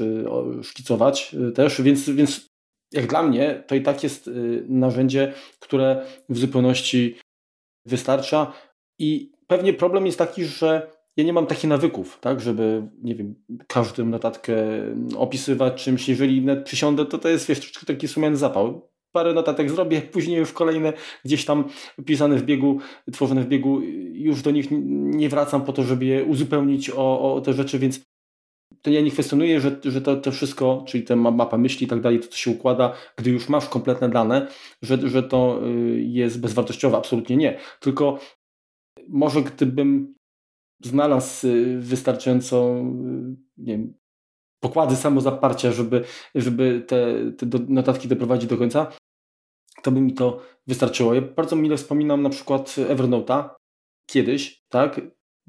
szkicować 0.63 1.35
też, 1.55 1.81
więc, 1.81 2.09
więc 2.09 2.47
jak 2.91 3.07
dla 3.07 3.23
mnie 3.23 3.63
to 3.67 3.75
i 3.75 3.81
tak 3.81 4.03
jest 4.03 4.29
narzędzie, 4.67 5.33
które 5.59 6.05
w 6.29 6.37
zupełności 6.37 7.17
wystarcza. 7.85 8.53
I 8.99 9.31
pewnie 9.47 9.73
problem 9.73 10.05
jest 10.05 10.17
taki, 10.17 10.45
że 10.45 10.91
ja 11.19 11.25
nie 11.25 11.33
mam 11.33 11.45
takich 11.45 11.69
nawyków, 11.69 12.17
tak, 12.21 12.41
żeby, 12.41 12.87
nie 13.01 13.15
wiem, 13.15 13.35
każdą 13.67 14.05
notatkę 14.05 14.55
opisywać 15.17 15.83
czymś. 15.83 16.09
Jeżeli 16.09 16.41
net 16.41 16.65
przysiądę, 16.65 17.05
to 17.05 17.17
to 17.17 17.29
jest, 17.29 17.47
wiesz, 17.47 17.59
troszeczkę 17.59 17.85
taki 17.85 18.07
sumienny 18.07 18.37
zapał. 18.37 18.89
Parę 19.11 19.33
notatek 19.33 19.69
zrobię, 19.69 20.01
później 20.01 20.37
już 20.37 20.53
kolejne 20.53 20.93
gdzieś 21.25 21.45
tam 21.45 21.63
pisane 22.05 22.37
w 22.37 22.43
biegu, 22.43 22.79
tworzone 23.13 23.43
w 23.43 23.47
biegu, 23.47 23.81
już 24.13 24.41
do 24.41 24.51
nich 24.51 24.67
nie 24.91 25.29
wracam 25.29 25.61
po 25.65 25.73
to, 25.73 25.83
żeby 25.83 26.05
je 26.05 26.23
uzupełnić 26.23 26.89
o, 26.89 27.33
o 27.35 27.41
te 27.41 27.53
rzeczy, 27.53 27.79
więc 27.79 28.01
to 28.81 28.89
ja 28.89 29.01
nie 29.01 29.11
kwestionuję, 29.11 29.61
że, 29.61 29.79
że 29.83 30.01
to, 30.01 30.15
to 30.15 30.31
wszystko, 30.31 30.83
czyli 30.87 31.03
ta 31.03 31.15
mapa 31.15 31.57
myśli 31.57 31.85
i 31.85 31.89
tak 31.89 32.01
dalej, 32.01 32.19
to, 32.19 32.27
to 32.27 32.35
się 32.35 32.51
układa, 32.51 32.93
gdy 33.17 33.29
już 33.29 33.49
masz 33.49 33.69
kompletne 33.69 34.09
dane, 34.09 34.47
że, 34.81 35.09
że 35.09 35.23
to 35.23 35.67
y, 35.67 36.01
jest 36.01 36.41
bezwartościowe, 36.41 36.97
absolutnie 36.97 37.37
nie. 37.37 37.59
Tylko 37.79 38.19
może 39.07 39.41
gdybym 39.41 40.18
znalazł 40.81 41.47
y, 41.47 41.79
wystarczającą 41.79 42.77
y, 42.77 43.35
nie 43.57 43.77
wiem, 43.77 43.93
pokłady 44.59 44.95
samozaparcia, 44.95 45.71
żeby, 45.71 46.03
żeby 46.35 46.85
te, 46.87 47.31
te 47.37 47.45
notatki 47.67 48.07
doprowadzić 48.07 48.49
do 48.49 48.57
końca, 48.57 48.91
to 49.83 49.91
by 49.91 50.01
mi 50.01 50.13
to 50.13 50.41
wystarczyło. 50.67 51.13
Ja 51.13 51.21
bardzo 51.21 51.55
mile 51.55 51.77
wspominam 51.77 52.21
na 52.21 52.29
przykład 52.29 52.67
Evernote'a 52.67 53.49
kiedyś, 54.09 54.63
tak? 54.69 55.01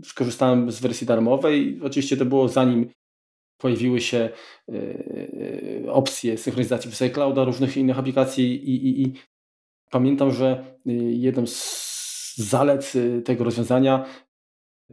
Skorzystałem 0.04 0.72
z 0.72 0.80
wersji 0.80 1.06
darmowej. 1.06 1.80
Oczywiście 1.82 2.16
to 2.16 2.24
było 2.24 2.48
zanim 2.48 2.90
pojawiły 3.60 4.00
się 4.00 4.30
yy, 4.68 5.92
opcje 5.92 6.38
synchronizacji 6.38 6.90
w 6.90 7.12
Clouda, 7.12 7.44
różnych 7.44 7.76
innych 7.76 7.98
aplikacji 7.98 8.70
i, 8.70 8.88
i, 8.88 9.02
i 9.02 9.12
pamiętam, 9.90 10.32
że 10.32 10.76
jedną 11.10 11.46
z 11.46 12.36
zalet 12.36 12.92
tego 13.24 13.44
rozwiązania 13.44 14.06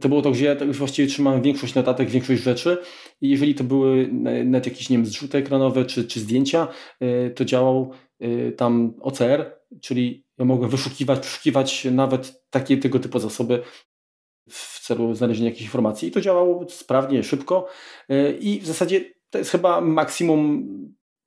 to 0.00 0.08
było 0.08 0.22
to, 0.22 0.30
gdzie 0.30 0.44
ja 0.44 0.56
tak 0.56 0.72
właściwie 0.72 1.08
trzymałem 1.08 1.42
większość 1.42 1.74
notatek, 1.74 2.10
większość 2.10 2.42
rzeczy. 2.42 2.78
I 3.20 3.28
jeżeli 3.28 3.54
to 3.54 3.64
były 3.64 4.10
nawet 4.44 4.66
jakieś, 4.66 4.90
nie 4.90 4.96
wiem, 4.96 5.06
zrzuty 5.06 5.38
ekranowe 5.38 5.84
czy, 5.84 6.04
czy 6.04 6.20
zdjęcia, 6.20 6.68
to 7.34 7.44
działał 7.44 7.90
tam 8.56 8.94
OCR, 9.00 9.58
czyli 9.80 10.24
ja 10.38 10.44
mogłem 10.44 10.70
wyszukiwać, 10.70 11.20
przeszukiwać 11.20 11.84
nawet 11.84 12.42
takie 12.50 12.76
tego 12.76 12.98
typu 12.98 13.18
zasoby 13.18 13.62
w 14.48 14.80
celu 14.80 15.14
znalezienia 15.14 15.48
jakichś 15.48 15.64
informacji. 15.64 16.08
I 16.08 16.12
to 16.12 16.20
działało 16.20 16.66
sprawnie, 16.68 17.22
szybko. 17.22 17.68
E, 18.08 18.32
i 18.32 18.60
w 18.60 18.66
zasadzie 18.66 19.04
to 19.30 19.38
jest 19.38 19.50
chyba 19.50 19.80
maksimum 19.80 20.68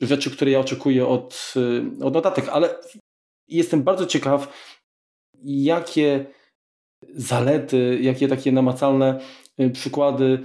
rzeczy, 0.02 0.32
które 0.32 0.52
ja 0.52 0.60
oczekuję 0.60 1.08
od, 1.08 1.54
e, 2.02 2.06
od 2.06 2.14
notatek, 2.14 2.50
ale 2.50 2.76
jestem 3.48 3.84
bardzo 3.84 4.06
ciekaw, 4.06 4.54
jakie 5.44 6.26
zalety, 7.16 8.00
jakie 8.02 8.28
takie 8.28 8.52
namacalne 8.52 9.20
e, 9.58 9.70
przykłady 9.70 10.40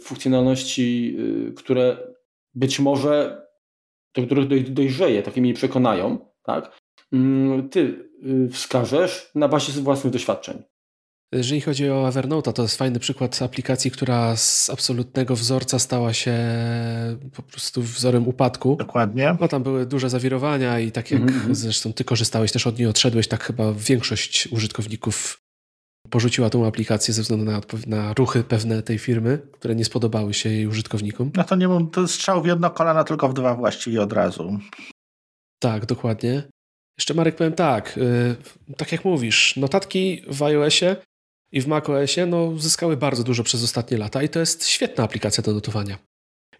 funkcjonalności, 0.00 1.16
które 1.56 1.96
być 2.54 2.80
może 2.80 3.42
do 4.14 4.26
których 4.26 4.72
dojrzeje, 4.72 5.22
takie 5.22 5.40
mnie 5.40 5.54
przekonają, 5.54 6.18
tak? 6.42 6.80
Mm, 7.12 7.68
ty 7.68 8.08
wskażesz 8.50 9.30
na 9.34 9.48
bazie 9.48 9.72
własnych 9.72 10.12
doświadczeń. 10.12 10.62
Jeżeli 11.32 11.60
chodzi 11.60 11.90
o 11.90 12.08
Evernote, 12.08 12.52
to 12.52 12.62
jest 12.62 12.76
fajny 12.76 12.98
przykład 12.98 13.42
aplikacji, 13.42 13.90
która 13.90 14.36
z 14.36 14.70
absolutnego 14.70 15.36
wzorca 15.36 15.78
stała 15.78 16.12
się 16.12 16.36
po 17.36 17.42
prostu 17.42 17.82
wzorem 17.82 18.28
upadku. 18.28 18.76
Dokładnie. 18.76 19.36
No 19.40 19.48
tam 19.48 19.62
były 19.62 19.86
duże 19.86 20.10
zawirowania 20.10 20.80
i 20.80 20.92
tak 20.92 21.10
jak 21.10 21.20
mm 21.20 21.34
-hmm. 21.34 21.54
zresztą 21.54 21.92
ty 21.92 22.04
korzystałeś 22.04 22.52
też 22.52 22.66
od 22.66 22.78
niej, 22.78 22.88
odszedłeś, 22.88 23.28
tak 23.28 23.44
chyba 23.44 23.72
większość 23.72 24.48
użytkowników 24.52 25.41
porzuciła 26.12 26.50
tą 26.50 26.66
aplikację 26.66 27.14
ze 27.14 27.22
względu 27.22 27.44
na, 27.44 27.60
na 27.86 28.14
ruchy 28.14 28.44
pewne 28.44 28.82
tej 28.82 28.98
firmy, 28.98 29.38
które 29.52 29.74
nie 29.74 29.84
spodobały 29.84 30.34
się 30.34 30.48
jej 30.48 30.66
użytkownikom. 30.66 31.30
No 31.36 31.44
to 31.44 31.56
nie 31.56 31.68
mam, 31.68 31.90
to 31.90 32.08
strzał 32.08 32.42
w 32.42 32.46
jedno 32.46 32.70
kolana, 32.70 33.04
tylko 33.04 33.28
w 33.28 33.34
dwa 33.34 33.54
właściwie 33.54 34.02
od 34.02 34.12
razu. 34.12 34.58
Tak, 35.62 35.86
dokładnie. 35.86 36.42
Jeszcze 36.98 37.14
Marek 37.14 37.36
powiem 37.36 37.52
tak, 37.52 37.96
yy, 37.96 38.76
tak 38.76 38.92
jak 38.92 39.04
mówisz, 39.04 39.56
notatki 39.56 40.22
w 40.28 40.42
iOSie 40.42 40.96
i 41.52 41.60
w 41.60 41.66
macOSie 41.66 42.26
no, 42.26 42.58
zyskały 42.58 42.96
bardzo 42.96 43.22
dużo 43.22 43.42
przez 43.42 43.64
ostatnie 43.64 43.98
lata 43.98 44.22
i 44.22 44.28
to 44.28 44.40
jest 44.40 44.66
świetna 44.66 45.04
aplikacja 45.04 45.42
do 45.42 45.52
notowania. 45.52 45.98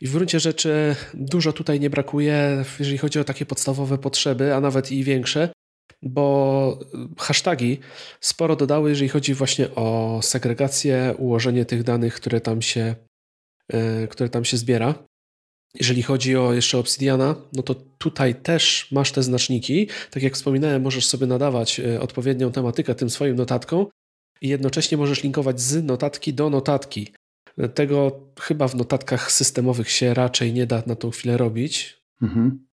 I 0.00 0.06
w 0.06 0.12
gruncie 0.12 0.40
rzeczy 0.40 0.96
dużo 1.14 1.52
tutaj 1.52 1.80
nie 1.80 1.90
brakuje, 1.90 2.64
jeżeli 2.78 2.98
chodzi 2.98 3.18
o 3.20 3.24
takie 3.24 3.46
podstawowe 3.46 3.98
potrzeby, 3.98 4.54
a 4.54 4.60
nawet 4.60 4.92
i 4.92 5.04
większe, 5.04 5.48
bo 6.02 6.78
hasztagi 7.18 7.78
sporo 8.20 8.56
dodały, 8.56 8.90
jeżeli 8.90 9.08
chodzi 9.08 9.34
właśnie 9.34 9.74
o 9.74 10.20
segregację, 10.22 11.14
ułożenie 11.18 11.64
tych 11.64 11.82
danych, 11.82 12.14
które 12.14 12.40
tam 12.40 12.62
się, 12.62 12.94
e, 13.68 14.06
które 14.08 14.28
tam 14.28 14.44
się 14.44 14.56
zbiera. 14.56 14.94
Jeżeli 15.74 16.02
chodzi 16.02 16.36
o 16.36 16.52
jeszcze 16.52 16.78
Obsidiana, 16.78 17.34
no 17.52 17.62
to 17.62 17.74
tutaj 17.74 18.34
też 18.34 18.88
masz 18.92 19.12
te 19.12 19.22
znaczniki. 19.22 19.88
Tak 20.10 20.22
jak 20.22 20.34
wspominałem, 20.34 20.82
możesz 20.82 21.06
sobie 21.06 21.26
nadawać 21.26 21.80
e, 21.80 22.00
odpowiednią 22.00 22.52
tematykę 22.52 22.94
tym 22.94 23.10
swoim 23.10 23.36
notatkom 23.36 23.86
i 24.40 24.48
jednocześnie 24.48 24.98
możesz 24.98 25.22
linkować 25.22 25.60
z 25.60 25.84
notatki 25.84 26.34
do 26.34 26.50
notatki. 26.50 27.12
Tego 27.74 28.20
chyba 28.40 28.68
w 28.68 28.74
notatkach 28.74 29.32
systemowych 29.32 29.90
się 29.90 30.14
raczej 30.14 30.52
nie 30.52 30.66
da 30.66 30.82
na 30.86 30.96
tą 30.96 31.10
chwilę 31.10 31.36
robić. 31.36 32.02
Mhm. 32.22 32.66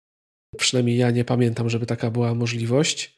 Przynajmniej 0.58 0.98
ja 0.98 1.12
nie 1.12 1.26
pamiętam, 1.26 1.70
żeby 1.70 1.86
taka 1.86 2.12
była 2.12 2.36
możliwość. 2.36 3.17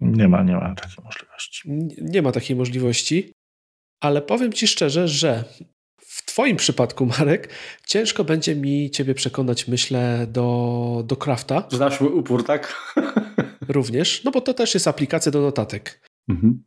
Nie 0.00 0.28
ma, 0.28 0.42
nie 0.42 0.54
ma 0.54 0.74
takiej 0.74 1.04
możliwości. 1.04 1.70
Nie, 1.70 1.96
nie 1.98 2.22
ma 2.22 2.32
takiej 2.32 2.56
możliwości, 2.56 3.32
ale 4.00 4.22
powiem 4.22 4.52
Ci 4.52 4.66
szczerze, 4.66 5.08
że 5.08 5.44
w 5.98 6.24
Twoim 6.26 6.56
przypadku, 6.56 7.06
Marek, 7.06 7.48
ciężko 7.86 8.24
będzie 8.24 8.56
mi 8.56 8.90
Ciebie 8.90 9.14
przekonać, 9.14 9.68
myślę, 9.68 10.26
do, 10.28 11.02
do 11.06 11.16
Crafta. 11.16 11.68
Znasz 11.70 12.00
mój 12.00 12.12
upór, 12.12 12.44
tak? 12.44 12.94
Również, 13.68 14.24
no 14.24 14.30
bo 14.30 14.40
to 14.40 14.54
też 14.54 14.74
jest 14.74 14.88
aplikacja 14.88 15.32
do 15.32 15.40
notatek. 15.40 16.08
Mhm. 16.28 16.64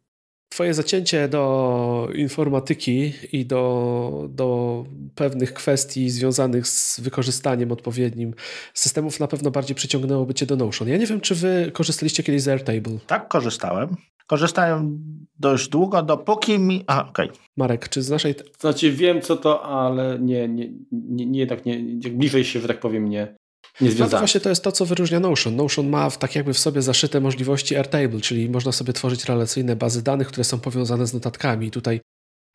Twoje 0.53 0.74
zacięcie 0.74 1.27
do 1.27 2.10
informatyki 2.15 3.13
i 3.31 3.45
do, 3.45 4.27
do 4.29 4.86
pewnych 5.15 5.53
kwestii 5.53 6.10
związanych 6.10 6.67
z 6.67 7.00
wykorzystaniem 7.00 7.72
odpowiednim 7.72 8.33
systemów 8.74 9.19
na 9.19 9.27
pewno 9.27 9.51
bardziej 9.51 9.75
przyciągnęłoby 9.75 10.33
Cię 10.33 10.45
do 10.45 10.55
Notion. 10.55 10.88
Ja 10.88 10.98
nie 10.98 11.05
wiem, 11.05 11.22
czy 11.22 11.36
Wy 11.36 11.72
korzystaliście 11.74 12.24
kiedyś 12.24 12.41
z 12.41 12.48
Airtable? 12.48 12.98
Tak, 13.07 13.27
korzystałem. 13.27 13.95
Korzystałem 14.27 15.00
dość 15.39 15.69
długo, 15.69 16.03
dopóki 16.03 16.60
mi... 16.60 16.83
A, 16.88 17.10
okej. 17.10 17.29
Okay. 17.29 17.41
Marek, 17.57 17.89
czy 17.89 18.01
z 18.01 18.10
naszej... 18.10 18.36
Znaczy 18.60 18.91
wiem, 18.91 19.22
co 19.22 19.38
to, 19.38 19.63
ale 19.63 20.19
nie, 20.19 20.48
nie, 20.48 20.69
nie, 20.91 21.25
nie 21.25 21.48
tak, 21.48 21.65
nie, 21.65 21.79
bliżej 22.12 22.43
się, 22.43 22.60
że 22.60 22.67
tak 22.67 22.79
powiem, 22.79 23.10
nie, 23.10 23.36
nie 23.82 23.89
No 24.00 24.10
to 24.10 24.18
właśnie 24.18 24.42
to 24.42 24.50
jest 24.50 24.63
to, 24.63 24.72
co 24.72 24.86
wyróżnia 24.86 25.20
Notion. 25.20 25.56
Notion 25.56 25.89
ma 25.89 26.12
tak 26.12 26.36
jakby 26.36 26.53
w 26.53 26.60
sobie 26.60 26.82
zaszyte 26.82 27.22
możliwości 27.22 27.75
Airtable, 27.75 28.22
czyli 28.22 28.50
można 28.50 28.72
sobie 28.72 28.94
tworzyć 28.94 29.25
relacyjne 29.25 29.75
bazy 29.75 30.03
danych, 30.03 30.27
które 30.27 30.44
są 30.44 30.60
powiązane 30.60 31.08
z 31.08 31.13
notatkami. 31.13 31.72
Tutaj 31.72 32.01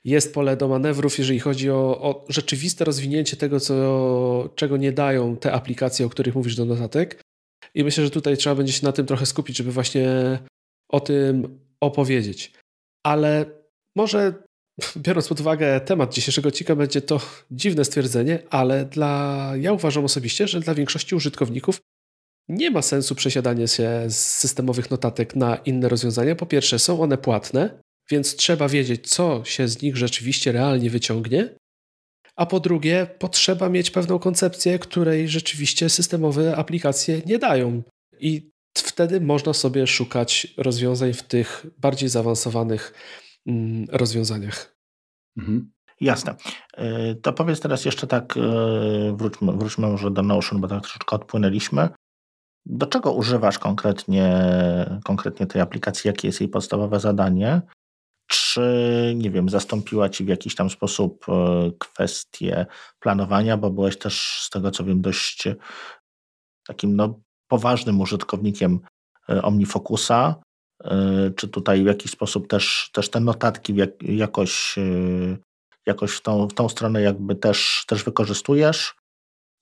jest 0.05 0.35
pole 0.35 0.57
do 0.57 0.69
manewrów, 0.69 1.19
jeżeli 1.19 1.41
chodzi 1.41 1.71
o, 1.71 2.01
o 2.01 2.25
rzeczywiste 2.29 2.85
rozwinięcie 2.85 3.37
tego, 3.37 3.61
co, 3.61 4.51
czego 4.55 4.77
nie 4.77 4.93
dają 4.93 5.37
te 5.37 5.53
aplikacje, 5.53 6.07
o 6.07 6.09
których 6.09 6.35
mówisz 6.35 6.57
do 6.57 6.65
notatek. 6.65 7.21
I 7.75 7.85
myślę, 7.85 8.05
że 8.05 8.11
tutaj 8.11 8.37
trzeba 8.37 8.57
będzie 8.57 8.73
się 8.73 8.87
na 8.87 8.93
tym 8.93 9.07
trochę 9.07 9.27
skupić, 9.27 9.57
żeby 9.57 9.73
właśnie 9.73 10.39
o 10.89 11.01
tym 11.01 11.61
opowiedzieć. 11.81 12.53
Ale 13.07 13.47
może 13.97 14.48
biorąc 14.97 15.29
pod 15.29 15.41
uwagę 15.41 15.81
temat 15.81 16.15
dzisiejszego 16.15 16.49
odcinka, 16.49 16.77
będzie 16.77 17.01
to 17.01 17.21
dziwne 17.51 17.85
stwierdzenie, 17.85 18.43
ale 18.51 18.85
dla, 18.85 19.53
ja 19.61 19.73
uważam 19.73 20.05
osobiście, 20.05 20.49
że 20.49 20.61
dla 20.61 20.75
większości 20.75 21.15
użytkowników 21.15 21.81
nie 22.49 22.71
ma 22.71 22.83
sensu 22.83 23.15
przesiadanie 23.15 23.69
się 23.69 24.05
z 24.09 24.17
systemowych 24.17 24.91
notatek 24.91 25.37
na 25.37 25.57
inne 25.57 25.89
rozwiązania. 25.89 26.37
Po 26.37 26.47
pierwsze, 26.47 26.79
są 26.79 27.01
one 27.01 27.19
płatne, 27.19 27.81
więc 28.11 28.37
trzeba 28.37 28.69
wiedzieć, 28.69 29.09
co 29.11 29.45
się 29.45 29.69
z 29.69 29.83
nich 29.83 29.97
rzeczywiście 29.97 30.53
realnie 30.53 30.91
wyciągnie. 30.91 31.55
A 32.37 32.47
po 32.47 32.61
drugie, 32.61 33.07
potrzeba 33.19 33.69
mieć 33.69 33.91
pewną 33.91 34.19
koncepcję, 34.19 34.79
której 34.79 35.29
rzeczywiście 35.29 35.89
systemowe 35.89 36.57
aplikacje 36.57 37.23
nie 37.27 37.39
dają. 37.39 37.83
I 38.21 38.51
wtedy 38.77 39.21
można 39.21 39.53
sobie 39.53 39.87
szukać 39.87 40.55
rozwiązań 40.57 41.13
w 41.13 41.23
tych 41.23 41.67
bardziej 41.79 42.09
zaawansowanych 42.09 42.93
rozwiązaniach. 43.93 44.77
Mhm. 45.37 45.71
Jasne. 46.01 46.35
E, 46.77 47.15
to 47.15 47.33
powiedz 47.33 47.61
teraz 47.61 47.85
jeszcze 47.85 48.07
tak, 48.07 48.37
e, 48.37 48.41
wróćmy, 49.17 49.53
wróćmy 49.53 49.87
może 49.87 50.11
do 50.11 50.23
Notion, 50.23 50.61
bo 50.61 50.69
tak 50.69 50.83
troszeczkę 50.83 51.17
odpłynęliśmy. 51.17 51.89
Do 52.67 52.87
czego 52.87 53.13
używasz 53.13 53.59
konkretnie, 53.59 54.41
konkretnie 55.05 55.47
tej 55.47 55.63
aplikacji? 55.63 56.09
Jakie 56.09 56.29
jest 56.29 56.41
jej 56.41 56.49
podstawowe 56.49 57.01
zadanie? 57.01 57.63
Czy, 58.27 59.13
nie 59.17 59.31
wiem, 59.31 59.49
zastąpiła 59.49 60.09
Ci 60.09 60.25
w 60.25 60.29
jakiś 60.29 60.55
tam 60.55 60.71
sposób 60.71 61.27
e, 61.29 61.71
kwestię 61.79 62.67
planowania, 63.01 63.57
bo 63.57 63.71
byłeś 63.71 63.99
też, 63.99 64.43
z 64.43 64.51
tego 64.51 64.71
co 64.71 64.85
wiem, 64.85 65.01
dość 65.01 65.49
takim 66.67 66.97
no, 66.97 67.21
poważnym 67.49 68.01
użytkownikiem 68.01 68.81
OmniFocusa. 69.43 70.35
E, 70.85 71.31
czy 71.37 71.49
tutaj 71.49 71.83
w 71.83 71.87
jakiś 71.87 72.11
sposób 72.13 72.49
też, 72.49 72.91
też 72.93 73.11
te 73.11 73.21
notatki 73.21 73.75
jakoś, 74.01 74.79
e, 74.79 75.37
jakoś 75.87 76.13
w, 76.13 76.21
tą, 76.21 76.49
w 76.49 76.55
tą 76.55 76.69
stronę 76.69 77.03
jakby 77.03 77.35
też, 77.35 77.85
też 77.89 78.05
wykorzystujesz? 78.05 78.95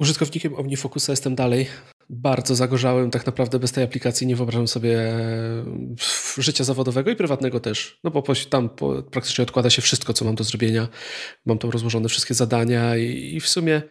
Użytkownikiem 0.01 0.55
OmniFocusa 0.55 1.13
jestem 1.13 1.35
dalej. 1.35 1.67
Bardzo 2.11 2.55
zagorzałem. 2.55 3.11
Tak 3.11 3.27
naprawdę 3.27 3.59
bez 3.59 3.73
tej 3.73 3.85
aplikacji 3.85 4.27
nie 4.27 4.37
wyobrażam 4.37 4.69
sobie 4.69 4.99
e, 4.99 5.65
życia 6.39 6.65
zawodowego 6.65 7.11
i 7.11 7.17
prywatnego 7.17 7.61
też. 7.61 7.99
No 8.05 8.11
bo 8.11 8.23
tam 8.51 8.71
praktycznie 9.11 9.43
odkłada 9.43 9.71
się 9.71 9.83
wszystko, 9.83 10.13
co 10.13 10.25
mam 10.25 10.35
do 10.35 10.45
zrobienia. 10.45 10.89
Mam 11.47 11.59
tam 11.59 11.71
rozłożone 11.71 12.09
wszystkie 12.09 12.35
zadania 12.35 12.97
i 12.97 13.41
w 13.41 13.49
sumie 13.49 13.83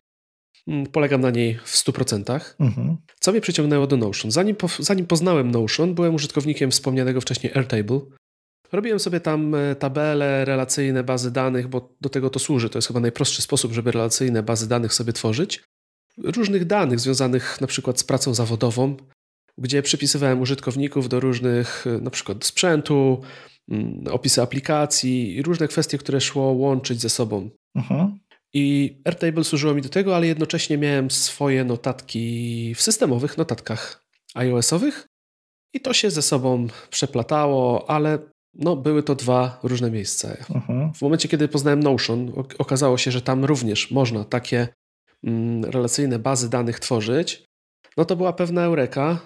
polegam 0.92 1.22
na 1.22 1.32
niej 1.32 1.60
w 1.64 1.76
100%. 1.76 2.40
Mhm. 2.60 2.98
Co 3.20 3.32
mnie 3.32 3.42
przyciągnęło 3.42 3.88
do 3.88 3.98
Notion? 3.98 4.32
Zanim, 4.32 4.56
po, 4.56 4.68
zanim 4.80 5.06
poznałem 5.06 5.52
Notion, 5.52 5.94
byłem 5.94 6.16
użytkownikiem 6.16 6.72
wspomnianego 6.72 7.22
wcześniej 7.22 7.54
Airtable. 7.56 8.00
Robiłem 8.72 9.00
sobie 9.00 9.20
tam 9.20 9.56
e, 9.56 9.76
tabele, 9.76 10.46
relacyjne 10.46 11.04
bazy 11.04 11.32
danych, 11.32 11.68
bo 11.68 11.96
do 12.02 12.10
tego 12.10 12.30
to 12.30 12.40
służy. 12.40 12.70
To 12.70 12.78
jest 12.78 12.88
chyba 12.88 13.00
najprostszy 13.00 13.42
sposób, 13.42 13.74
żeby 13.74 13.92
relacyjne 13.92 14.44
bazy 14.44 14.70
danych 14.70 14.94
sobie 14.94 15.14
tworzyć. 15.14 15.64
Różnych 16.18 16.66
danych 16.66 17.00
związanych 17.00 17.62
na 17.62 17.68
przykład 17.68 18.00
z 18.00 18.04
pracą 18.04 18.34
zawodową, 18.34 18.98
gdzie 19.58 19.82
przypisywałem 19.82 20.42
użytkowników 20.42 21.10
do 21.10 21.20
różnych, 21.20 21.86
na 22.02 22.10
przykład 22.10 22.46
sprzętu, 22.46 23.22
mm, 23.70 24.04
opisy 24.12 24.42
aplikacji 24.42 25.36
i 25.36 25.42
różne 25.42 25.68
kwestie, 25.68 25.98
które 25.98 26.22
szło 26.22 26.44
łączyć 26.44 27.02
ze 27.02 27.10
sobą. 27.10 27.50
Mhm. 27.76 28.20
I 28.58 28.98
Airtable 29.06 29.44
służyło 29.44 29.74
mi 29.74 29.82
do 29.82 29.90
tego, 29.90 30.16
ale 30.16 30.28
jednocześnie 30.28 30.78
miałem 30.78 31.12
swoje 31.12 31.64
notatki 31.64 32.74
w 32.76 32.82
systemowych 32.82 33.38
notatkach 33.38 34.06
iOS-owych 34.36 35.08
i 35.74 35.80
to 35.80 35.94
się 35.94 36.12
ze 36.12 36.22
sobą 36.22 36.68
przeplatało, 36.90 37.90
ale 37.90 38.20
no, 38.54 38.76
były 38.76 39.04
to 39.04 39.16
dwa 39.16 39.60
różne 39.64 39.92
miejsca. 39.92 40.38
Mhm. 40.56 40.94
W 40.94 41.02
momencie, 41.02 41.30
kiedy 41.30 41.48
poznałem 41.48 41.84
Notion, 41.84 42.34
okazało 42.58 42.98
się, 42.98 43.12
że 43.12 43.22
tam 43.22 43.46
również 43.46 43.92
można 43.92 44.24
takie 44.24 44.68
mm, 45.24 45.66
relacyjne 45.66 46.20
bazy 46.20 46.50
danych 46.50 46.80
tworzyć. 46.80 47.46
No 47.98 48.06
to 48.06 48.16
była 48.16 48.34
pewna 48.34 48.64
eureka, 48.64 49.20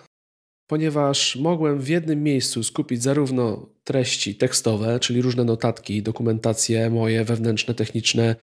ponieważ 0.68 1.36
mogłem 1.36 1.80
w 1.80 1.88
jednym 1.88 2.24
miejscu 2.24 2.64
skupić 2.64 3.04
zarówno 3.04 3.70
treści 3.84 4.36
tekstowe, 4.36 5.00
czyli 5.00 5.22
różne 5.22 5.44
notatki, 5.44 6.04
dokumentacje 6.04 6.90
moje 6.90 7.26
wewnętrzne, 7.26 7.74
techniczne, 7.74 8.36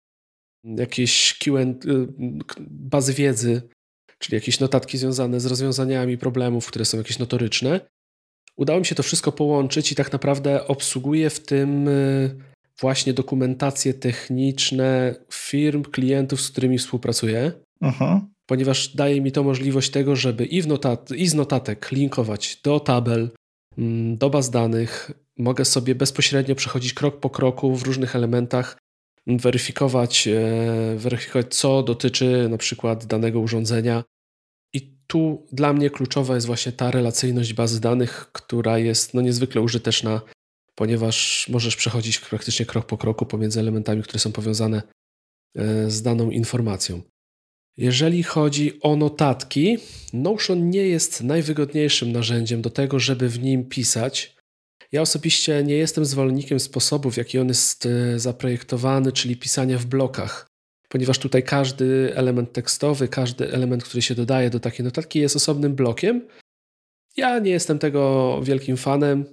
jakieś 0.66 1.38
Q&A, 1.38 1.60
y, 1.60 1.74
bazy 2.70 3.12
wiedzy, 3.12 3.62
czyli 4.18 4.34
jakieś 4.34 4.60
notatki 4.60 4.98
związane 4.98 5.40
z 5.40 5.46
rozwiązaniami 5.46 6.18
problemów, 6.18 6.66
które 6.66 6.84
są 6.84 6.98
jakieś 6.98 7.18
notoryczne. 7.18 7.80
Udało 8.56 8.80
mi 8.80 8.86
się 8.86 8.94
to 8.94 9.02
wszystko 9.02 9.32
połączyć 9.32 9.92
i 9.92 9.94
tak 9.94 10.12
naprawdę 10.12 10.66
obsługuję 10.66 11.30
w 11.30 11.40
tym 11.40 11.88
y, 11.88 12.36
właśnie 12.80 13.12
dokumentacje 13.12 13.94
techniczne 13.94 15.14
firm, 15.32 15.82
klientów, 15.82 16.40
z 16.40 16.50
którymi 16.50 16.78
współpracuję. 16.78 17.52
Mhm. 17.80 18.20
Ponieważ 18.46 18.88
daje 18.88 19.20
mi 19.20 19.32
to 19.32 19.42
możliwość 19.42 19.90
tego, 19.90 20.16
żeby 20.16 20.46
i, 20.46 20.62
w 20.62 20.66
notat 20.66 21.10
i 21.10 21.26
z 21.26 21.34
notatek 21.34 21.92
linkować 21.92 22.60
do 22.64 22.80
tabel, 22.80 23.30
mm, 23.78 24.16
do 24.16 24.30
baz 24.30 24.50
danych. 24.50 25.10
Mogę 25.38 25.64
sobie 25.64 25.94
bezpośrednio 25.94 26.54
przechodzić 26.54 26.94
krok 26.94 27.20
po 27.20 27.30
kroku 27.30 27.76
w 27.76 27.82
różnych 27.82 28.16
elementach 28.16 28.78
weryfikować, 29.26 30.28
e, 30.28 30.96
weryfikować, 30.96 31.54
co 31.54 31.82
dotyczy 31.82 32.48
na 32.50 32.58
przykład 32.58 33.06
danego 33.06 33.40
urządzenia. 33.40 34.04
I 34.72 34.96
tu 35.06 35.46
dla 35.52 35.72
mnie 35.72 35.90
kluczowa 35.90 36.34
jest 36.34 36.46
właśnie 36.46 36.72
ta 36.72 36.90
relacyjność 36.90 37.52
bazy 37.52 37.80
danych, 37.80 38.30
która 38.32 38.78
jest 38.78 39.14
no, 39.14 39.20
niezwykle 39.20 39.60
użyteczna, 39.60 40.20
ponieważ 40.74 41.48
możesz 41.48 41.76
przechodzić 41.76 42.18
praktycznie 42.18 42.66
krok 42.66 42.86
po 42.86 42.98
kroku 42.98 43.26
pomiędzy 43.26 43.60
elementami, 43.60 44.02
które 44.02 44.18
są 44.18 44.32
powiązane 44.32 44.82
e, 45.56 45.90
z 45.90 46.02
daną 46.02 46.30
informacją. 46.30 47.02
Jeżeli 47.76 48.22
chodzi 48.22 48.80
o 48.80 48.96
notatki, 48.96 49.78
Notion 50.12 50.70
nie 50.70 50.82
jest 50.82 51.22
najwygodniejszym 51.22 52.12
narzędziem 52.12 52.62
do 52.62 52.70
tego, 52.70 52.98
żeby 52.98 53.28
w 53.28 53.42
nim 53.42 53.64
pisać, 53.64 54.35
ja 54.92 55.02
osobiście 55.02 55.64
nie 55.64 55.74
jestem 55.74 56.04
zwolennikiem 56.04 56.60
sposobu, 56.60 57.10
w 57.10 57.16
jaki 57.16 57.38
on 57.38 57.48
jest 57.48 57.86
e, 57.86 58.18
zaprojektowany, 58.18 59.12
czyli 59.12 59.36
pisania 59.36 59.78
w 59.78 59.86
blokach, 59.86 60.46
ponieważ 60.88 61.18
tutaj 61.18 61.42
każdy 61.42 62.12
element 62.14 62.52
tekstowy, 62.52 63.08
każdy 63.08 63.52
element, 63.52 63.84
który 63.84 64.02
się 64.02 64.14
dodaje 64.14 64.50
do 64.50 64.60
takiej 64.60 64.84
notatki, 64.84 65.18
jest 65.18 65.36
osobnym 65.36 65.74
blokiem. 65.74 66.28
Ja 67.16 67.38
nie 67.38 67.50
jestem 67.50 67.78
tego 67.78 68.40
wielkim 68.42 68.76
fanem, 68.76 69.24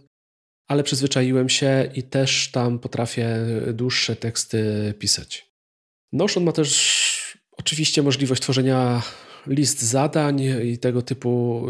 ale 0.68 0.84
przyzwyczaiłem 0.84 1.50
się 1.50 1.92
i 1.96 2.04
też 2.04 2.52
tam 2.52 2.80
potrafię 2.80 3.46
dłuższe 3.74 4.16
teksty 4.16 4.94
pisać. 5.00 5.54
Notion 6.14 6.44
ma 6.44 6.52
też 6.52 7.38
oczywiście 7.58 8.04
możliwość 8.04 8.42
tworzenia 8.42 9.02
list 9.48 9.82
zadań 9.82 10.42
i 10.64 10.78
tego 10.78 11.02
typu 11.02 11.64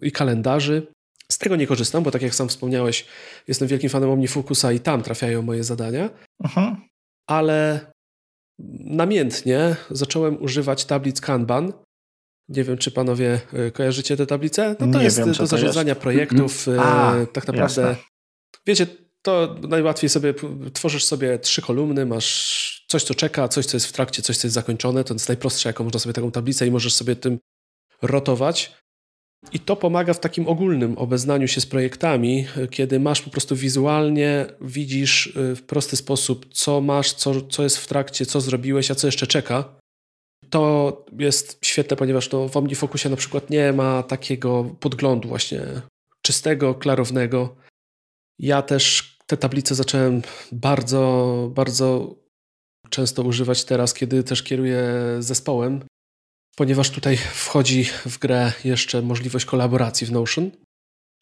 yy, 0.00 0.08
i 0.08 0.12
kalendarzy. 0.12 0.86
Z 1.32 1.38
tego 1.38 1.56
nie 1.56 1.66
korzystam, 1.66 2.02
bo 2.02 2.10
tak 2.10 2.22
jak 2.22 2.34
sam 2.34 2.48
wspomniałeś, 2.48 3.06
jestem 3.48 3.68
wielkim 3.68 3.90
fanem 3.90 4.10
OmniFocusa 4.10 4.72
i 4.72 4.80
tam 4.80 5.02
trafiają 5.02 5.42
moje 5.42 5.64
zadania. 5.64 6.10
Mhm. 6.44 6.76
Ale 7.26 7.86
namiętnie 8.84 9.76
zacząłem 9.90 10.42
używać 10.42 10.84
tablic 10.84 11.20
Kanban. 11.20 11.72
Nie 12.48 12.64
wiem, 12.64 12.78
czy 12.78 12.90
panowie 12.90 13.40
e, 13.52 13.70
kojarzycie 13.70 14.16
te 14.16 14.26
tablice? 14.26 14.76
No 14.80 14.92
to 14.92 14.98
nie 14.98 15.04
jest 15.04 15.18
wiem, 15.18 15.32
do 15.32 15.46
zarządzania 15.46 15.90
jest. 15.90 16.00
projektów. 16.00 16.68
Mm. 16.68 16.80
A, 16.80 17.14
tak 17.32 17.46
naprawdę, 17.46 17.82
jasne. 17.82 17.96
wiecie, 18.66 18.86
to 19.22 19.56
najłatwiej 19.68 20.10
sobie, 20.10 20.34
tworzysz 20.72 21.04
sobie 21.04 21.38
trzy 21.38 21.62
kolumny, 21.62 22.06
masz 22.06 22.84
coś, 22.88 23.02
co 23.02 23.14
czeka, 23.14 23.48
coś, 23.48 23.66
co 23.66 23.76
jest 23.76 23.86
w 23.86 23.92
trakcie, 23.92 24.22
coś, 24.22 24.36
co 24.36 24.46
jest 24.46 24.54
zakończone. 24.54 25.04
To 25.04 25.14
jest 25.14 25.28
najprostsze, 25.28 25.68
jaką 25.68 25.84
można 25.84 26.00
sobie 26.00 26.12
taką 26.12 26.30
tablicę 26.30 26.66
i 26.66 26.70
możesz 26.70 26.94
sobie 26.94 27.16
tym 27.16 27.38
rotować. 28.02 28.76
I 29.52 29.60
to 29.60 29.76
pomaga 29.76 30.14
w 30.14 30.20
takim 30.20 30.48
ogólnym 30.48 30.98
obeznaniu 30.98 31.48
się 31.48 31.60
z 31.60 31.66
projektami, 31.66 32.46
kiedy 32.70 33.00
masz 33.00 33.22
po 33.22 33.30
prostu 33.30 33.56
wizualnie, 33.56 34.46
widzisz 34.60 35.26
y, 35.26 35.56
w 35.56 35.62
prosty 35.62 35.96
sposób, 35.96 36.46
co 36.52 36.80
masz, 36.80 37.12
co, 37.12 37.42
co 37.42 37.62
jest 37.62 37.78
w 37.78 37.86
trakcie, 37.86 38.26
co 38.26 38.40
zrobiłeś, 38.40 38.90
a 38.90 38.94
co 38.94 39.06
jeszcze 39.06 39.26
czeka. 39.26 39.74
To 40.50 41.04
jest 41.18 41.58
świetne, 41.64 41.96
ponieważ 41.96 42.28
to 42.28 42.48
w 42.48 42.56
OmniFocusie 42.56 43.08
na 43.08 43.16
przykład 43.16 43.50
nie 43.50 43.72
ma 43.72 44.02
takiego 44.02 44.64
podglądu 44.80 45.28
właśnie 45.28 45.60
czystego, 46.22 46.74
klarownego. 46.74 47.56
Ja 48.38 48.62
też 48.62 49.14
te 49.26 49.36
tablice 49.36 49.74
zacząłem 49.74 50.22
bardzo, 50.52 51.50
bardzo 51.54 52.14
często 52.90 53.22
używać 53.22 53.64
teraz, 53.64 53.94
kiedy 53.94 54.22
też 54.22 54.42
kieruję 54.42 54.84
zespołem 55.18 55.84
ponieważ 56.56 56.90
tutaj 56.90 57.16
wchodzi 57.16 57.84
w 57.84 58.18
grę 58.18 58.52
jeszcze 58.64 59.02
możliwość 59.02 59.44
kolaboracji 59.44 60.06
w 60.06 60.12
Notion, 60.12 60.50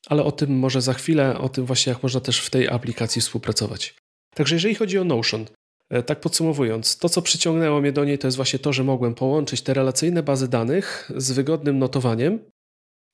ale 0.07 0.25
o 0.25 0.33
tym 0.33 0.59
może 0.59 0.83
za 0.83 0.92
chwilę, 0.92 1.38
o 1.38 1.49
tym 1.49 1.66
właśnie 1.66 1.92
jak 1.92 2.03
można 2.03 2.21
też 2.21 2.40
w 2.40 2.51
tej 2.51 2.68
aplikacji 2.68 3.23
współpracować. 3.23 3.95
Także 4.35 4.57
jeżeli 4.57 4.75
chodzi 4.75 4.99
o 4.99 5.05
Notion, 5.05 5.47
e, 5.90 6.03
tak 6.03 6.21
podsumowując, 6.21 6.99
to 6.99 7.09
co 7.09 7.23
przyciągnęło 7.23 7.81
mnie 7.81 7.92
do 7.92 8.05
niej 8.05 8.18
to 8.18 8.27
jest 8.27 8.37
właśnie 8.37 8.59
to, 8.59 8.73
że 8.73 8.85
mogłem 8.85 9.14
połączyć 9.14 9.62
te 9.62 9.75
relacyjne 9.75 10.23
bazy 10.23 10.49
danych 10.49 11.11
z 11.16 11.33
wygodnym 11.33 11.79
notowaniem 11.79 12.38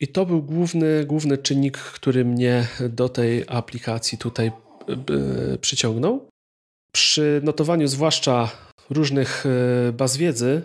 i 0.00 0.08
to 0.08 0.26
był 0.26 0.42
główny, 0.42 1.04
główny 1.06 1.38
czynnik, 1.38 1.78
który 1.78 2.24
mnie 2.24 2.66
do 2.88 3.08
tej 3.08 3.44
aplikacji 3.46 4.18
tutaj 4.18 4.46
e, 4.46 5.58
przyciągnął. 5.58 6.28
Przy 6.92 7.40
notowaniu 7.44 7.88
zwłaszcza 7.88 8.50
różnych 8.90 9.44
e, 9.46 9.92
baz 9.92 10.16
wiedzy 10.16 10.62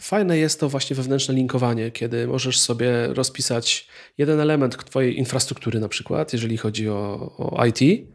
Fajne 0.00 0.38
jest 0.38 0.60
to 0.60 0.68
właśnie 0.68 0.96
wewnętrzne 0.96 1.34
linkowanie, 1.34 1.90
kiedy 1.90 2.26
możesz 2.26 2.60
sobie 2.60 3.06
rozpisać 3.06 3.88
jeden 4.18 4.40
element 4.40 4.84
Twojej 4.84 5.18
infrastruktury, 5.18 5.80
na 5.80 5.88
przykład, 5.88 6.32
jeżeli 6.32 6.56
chodzi 6.56 6.88
o, 6.88 7.32
o 7.38 7.66
IT, 7.66 8.08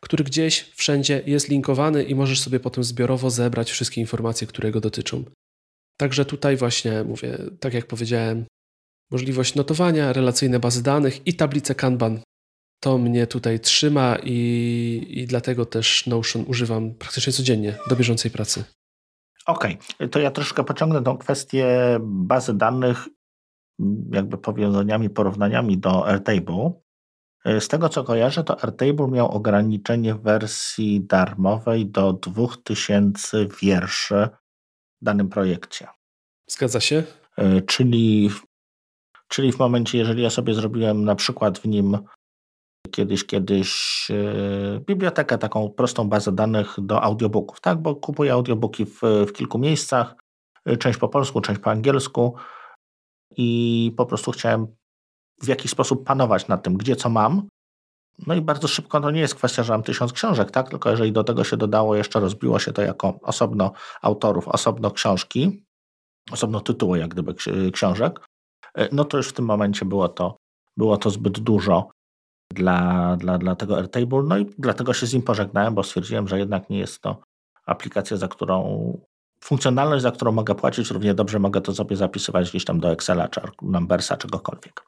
który 0.00 0.24
gdzieś 0.24 0.70
wszędzie 0.74 1.22
jest 1.26 1.48
linkowany 1.48 2.04
i 2.04 2.14
możesz 2.14 2.40
sobie 2.40 2.60
potem 2.60 2.84
zbiorowo 2.84 3.30
zebrać 3.30 3.70
wszystkie 3.70 4.00
informacje, 4.00 4.46
które 4.46 4.70
go 4.70 4.80
dotyczą. 4.80 5.24
Także 5.96 6.24
tutaj 6.24 6.56
właśnie 6.56 7.04
mówię, 7.04 7.38
tak 7.60 7.74
jak 7.74 7.86
powiedziałem, 7.86 8.44
możliwość 9.10 9.54
notowania, 9.54 10.12
relacyjne 10.12 10.60
bazy 10.60 10.82
danych 10.82 11.26
i 11.26 11.34
tablice 11.34 11.74
Kanban. 11.74 12.20
To 12.82 12.98
mnie 12.98 13.26
tutaj 13.26 13.60
trzyma 13.60 14.18
i, 14.24 15.06
i 15.10 15.26
dlatego 15.26 15.66
też 15.66 16.06
Notion 16.06 16.44
używam 16.48 16.94
praktycznie 16.94 17.32
codziennie 17.32 17.78
do 17.88 17.96
bieżącej 17.96 18.30
pracy. 18.30 18.64
Okej, 19.46 19.78
okay. 19.94 20.08
to 20.08 20.18
ja 20.18 20.30
troszkę 20.30 20.64
pociągnę 20.64 21.02
tą 21.02 21.18
kwestię 21.18 21.98
bazy 22.00 22.54
danych, 22.54 23.08
jakby 24.12 24.38
powiązaniami, 24.38 25.10
porównaniami 25.10 25.78
do 25.78 26.08
Airtable. 26.08 26.72
Z 27.44 27.68
tego 27.68 27.88
co 27.88 28.04
kojarzę, 28.04 28.44
to 28.44 28.62
Airtable 28.62 29.08
miał 29.08 29.30
ograniczenie 29.30 30.14
w 30.14 30.22
wersji 30.22 31.00
darmowej 31.06 31.86
do 31.86 32.12
2000 32.12 33.46
wierszy 33.62 34.28
w 35.00 35.04
danym 35.04 35.28
projekcie. 35.28 35.88
Zgadza 36.50 36.80
się. 36.80 37.02
E, 37.36 37.62
czyli, 37.62 38.30
czyli 39.28 39.52
w 39.52 39.58
momencie, 39.58 39.98
jeżeli 39.98 40.22
ja 40.22 40.30
sobie 40.30 40.54
zrobiłem 40.54 41.04
na 41.04 41.14
przykład 41.14 41.58
w 41.58 41.64
nim 41.64 41.98
kiedyś, 42.90 43.26
kiedyś 43.26 44.10
e, 44.10 44.80
bibliotekę, 44.80 45.38
taką 45.38 45.70
prostą 45.70 46.08
bazę 46.08 46.32
danych 46.32 46.76
do 46.78 47.02
audiobooków, 47.02 47.60
tak? 47.60 47.82
Bo 47.82 47.96
kupuję 47.96 48.32
audiobooki 48.32 48.86
w, 48.86 49.00
w 49.02 49.32
kilku 49.32 49.58
miejscach, 49.58 50.14
e, 50.66 50.76
część 50.76 50.98
po 50.98 51.08
polsku, 51.08 51.40
część 51.40 51.60
po 51.60 51.70
angielsku 51.70 52.34
i 53.36 53.92
po 53.96 54.06
prostu 54.06 54.30
chciałem 54.30 54.66
w 55.42 55.46
jakiś 55.48 55.70
sposób 55.70 56.06
panować 56.06 56.48
nad 56.48 56.62
tym, 56.62 56.76
gdzie 56.76 56.96
co 56.96 57.10
mam. 57.10 57.48
No 58.26 58.34
i 58.34 58.40
bardzo 58.40 58.68
szybko 58.68 59.00
to 59.00 59.10
nie 59.10 59.20
jest 59.20 59.34
kwestia, 59.34 59.62
że 59.62 59.72
mam 59.72 59.82
tysiąc 59.82 60.12
książek, 60.12 60.50
tak? 60.50 60.70
Tylko 60.70 60.90
jeżeli 60.90 61.12
do 61.12 61.24
tego 61.24 61.44
się 61.44 61.56
dodało, 61.56 61.96
jeszcze 61.96 62.20
rozbiło 62.20 62.58
się 62.58 62.72
to 62.72 62.82
jako 62.82 63.18
osobno 63.22 63.72
autorów, 64.02 64.48
osobno 64.48 64.90
książki, 64.90 65.64
osobno 66.32 66.60
tytuły 66.60 66.98
jak 66.98 67.08
gdyby 67.08 67.34
książek, 67.72 68.20
e, 68.74 68.88
no 68.92 69.04
to 69.04 69.16
już 69.16 69.28
w 69.28 69.32
tym 69.32 69.44
momencie 69.44 69.84
było 69.84 70.08
to, 70.08 70.36
było 70.76 70.96
to 70.96 71.10
zbyt 71.10 71.40
dużo 71.40 71.90
dla, 72.52 73.16
dla, 73.16 73.38
dla 73.38 73.56
tego 73.56 73.76
Airtable. 73.76 74.22
No 74.22 74.38
i 74.38 74.46
dlatego 74.58 74.94
się 74.94 75.06
z 75.06 75.12
nim 75.12 75.22
pożegnałem, 75.22 75.74
bo 75.74 75.82
stwierdziłem, 75.82 76.28
że 76.28 76.38
jednak 76.38 76.70
nie 76.70 76.78
jest 76.78 77.00
to 77.00 77.20
aplikacja, 77.66 78.16
za 78.16 78.28
którą 78.28 78.98
funkcjonalność, 79.44 80.02
za 80.02 80.10
którą 80.10 80.32
mogę 80.32 80.54
płacić, 80.54 80.90
równie 80.90 81.14
dobrze 81.14 81.38
mogę 81.38 81.60
to 81.60 81.74
sobie 81.74 81.96
zapisywać 81.96 82.50
gdzieś 82.50 82.64
tam 82.64 82.80
do 82.80 82.92
Excela, 82.92 83.28
czy 83.28 83.40
Numbersa, 83.62 84.16
czegokolwiek. 84.16 84.84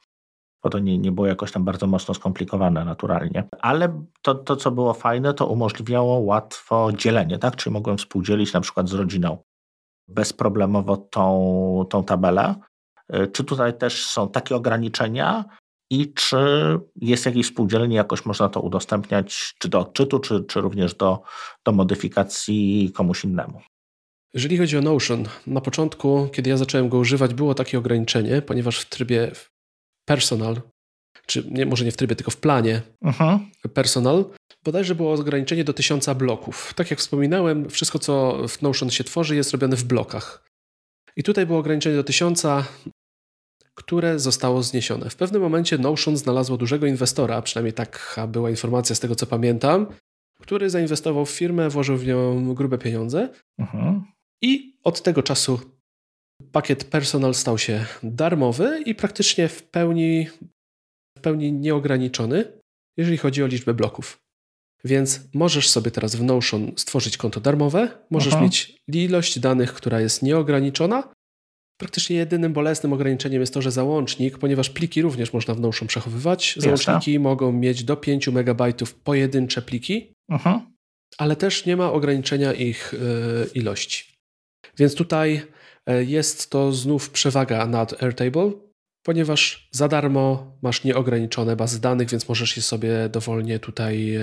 bo 0.63 0.69
to 0.69 0.79
nie, 0.79 0.97
nie 0.97 1.11
było 1.11 1.27
jakoś 1.27 1.51
tam 1.51 1.63
bardzo 1.63 1.87
mocno 1.87 2.13
skomplikowane 2.13 2.85
naturalnie. 2.85 3.43
Ale 3.61 4.01
to, 4.21 4.35
to, 4.35 4.55
co 4.55 4.71
było 4.71 4.93
fajne, 4.93 5.33
to 5.33 5.47
umożliwiało 5.47 6.19
łatwo 6.19 6.89
dzielenie, 6.93 7.39
tak? 7.39 7.55
Czyli 7.55 7.73
mogłem 7.73 7.97
współdzielić 7.97 8.53
na 8.53 8.61
przykład 8.61 8.89
z 8.89 8.93
rodziną 8.93 9.37
bezproblemowo 10.07 10.97
tą, 10.97 11.85
tą 11.89 12.03
tabelę. 12.03 12.55
Y, 13.15 13.27
czy 13.27 13.43
tutaj 13.43 13.77
też 13.77 14.05
są 14.05 14.29
takie 14.29 14.55
ograniczenia 14.55 15.45
i 15.89 16.13
czy 16.13 16.37
jest 17.01 17.25
jakieś 17.25 17.45
współdzielenie, 17.45 17.95
jakoś 17.95 18.25
można 18.25 18.49
to 18.49 18.61
udostępniać 18.61 19.55
czy 19.59 19.69
do 19.69 19.79
odczytu, 19.79 20.19
czy, 20.19 20.43
czy 20.43 20.61
również 20.61 20.95
do, 20.95 21.21
do 21.65 21.71
modyfikacji 21.71 22.91
komuś 22.95 23.23
innemu? 23.23 23.61
Jeżeli 24.33 24.57
chodzi 24.57 24.77
o 24.77 24.81
Notion, 24.81 25.25
na 25.47 25.61
początku, 25.61 26.29
kiedy 26.33 26.49
ja 26.49 26.57
zacząłem 26.57 26.89
go 26.89 26.97
używać, 26.97 27.33
było 27.33 27.55
takie 27.55 27.77
ograniczenie, 27.77 28.41
ponieważ 28.41 28.79
w 28.79 28.89
trybie 28.89 29.31
personal, 30.05 30.61
czy 31.25 31.43
nie, 31.51 31.65
może 31.65 31.85
nie 31.85 31.91
w 31.91 31.97
trybie, 31.97 32.15
tylko 32.15 32.31
w 32.31 32.37
planie 32.37 32.81
uh-huh. 33.03 33.39
personal, 33.73 34.25
bodajże 34.63 34.95
było 34.95 35.13
ograniczenie 35.13 35.63
do 35.63 35.73
tysiąca 35.73 36.15
bloków. 36.15 36.73
Tak 36.75 36.91
jak 36.91 36.99
wspominałem, 36.99 37.69
wszystko 37.69 37.99
co 37.99 38.47
w 38.47 38.61
Notion 38.61 38.89
się 38.89 39.03
tworzy 39.03 39.35
jest 39.35 39.51
robione 39.51 39.75
w 39.75 39.83
blokach. 39.83 40.45
I 41.15 41.23
tutaj 41.23 41.45
było 41.45 41.59
ograniczenie 41.59 41.95
do 41.95 42.03
tysiąca, 42.03 42.65
które 43.75 44.19
zostało 44.19 44.63
zniesione. 44.63 45.09
W 45.09 45.15
pewnym 45.15 45.41
momencie 45.41 45.77
Notion 45.77 46.17
znalazło 46.17 46.57
dużego 46.57 46.85
inwestora, 46.85 47.41
przynajmniej 47.41 47.73
taka 47.73 48.27
była 48.27 48.49
informacja 48.49 48.95
z 48.95 48.99
tego 48.99 49.15
co 49.15 49.25
pamiętam, 49.25 49.87
który 50.39 50.69
zainwestował 50.69 51.25
w 51.25 51.29
firmę, 51.29 51.69
włożył 51.69 51.97
w 51.97 52.05
nią 52.05 52.53
grube 52.53 52.77
pieniądze. 52.77 53.29
Uh-huh. 53.59 54.01
I 54.41 54.77
od 54.83 55.01
tego 55.01 55.23
czasu 55.23 55.59
pakiet 56.51 56.83
personal 56.83 57.33
stał 57.33 57.57
się 57.57 57.85
darmowy 58.03 58.83
i 58.85 58.95
praktycznie 58.95 59.47
w 59.47 59.63
pełni, 59.63 60.27
w 61.17 61.21
pełni 61.21 61.51
nieograniczony, 61.51 62.45
jeżeli 62.97 63.17
chodzi 63.17 63.43
o 63.43 63.47
liczbę 63.47 63.73
bloków. 63.73 64.17
Więc 64.83 65.21
możesz 65.33 65.69
sobie 65.69 65.91
teraz 65.91 66.15
w 66.15 66.23
Notion 66.23 66.71
stworzyć 66.75 67.17
konto 67.17 67.39
darmowe, 67.41 67.97
możesz 68.09 68.33
Aha. 68.33 68.43
mieć 68.43 68.77
ilość 68.87 69.39
danych, 69.39 69.73
która 69.73 70.01
jest 70.01 70.23
nieograniczona. 70.23 71.14
Praktycznie 71.77 72.15
jedynym 72.15 72.53
bolesnym 72.53 72.93
ograniczeniem 72.93 73.41
jest 73.41 73.53
to, 73.53 73.61
że 73.61 73.71
załącznik, 73.71 74.37
ponieważ 74.37 74.69
pliki 74.69 75.01
również 75.01 75.33
można 75.33 75.53
w 75.53 75.59
Notion 75.59 75.87
przechowywać, 75.87 76.55
załączniki 76.57 77.13
Jasne. 77.13 77.19
mogą 77.23 77.51
mieć 77.51 77.83
do 77.83 77.97
5 77.97 78.27
MB 78.27 78.61
pojedyncze 79.03 79.61
pliki, 79.61 80.13
Aha. 80.29 80.61
ale 81.17 81.35
też 81.35 81.65
nie 81.65 81.77
ma 81.77 81.91
ograniczenia 81.91 82.53
ich 82.53 82.93
y, 82.93 82.97
ilości. 83.53 84.15
Więc 84.77 84.95
tutaj 84.95 85.41
e, 85.85 86.03
jest 86.03 86.49
to 86.49 86.71
znów 86.71 87.09
przewaga 87.09 87.65
nad 87.65 88.03
Airtable, 88.03 88.51
ponieważ 89.05 89.69
za 89.71 89.87
darmo 89.87 90.57
masz 90.61 90.83
nieograniczone 90.83 91.55
bazy 91.55 91.81
danych, 91.81 92.09
więc 92.09 92.29
możesz 92.29 92.57
je 92.57 92.63
sobie 92.63 93.09
dowolnie 93.09 93.59
tutaj 93.59 94.17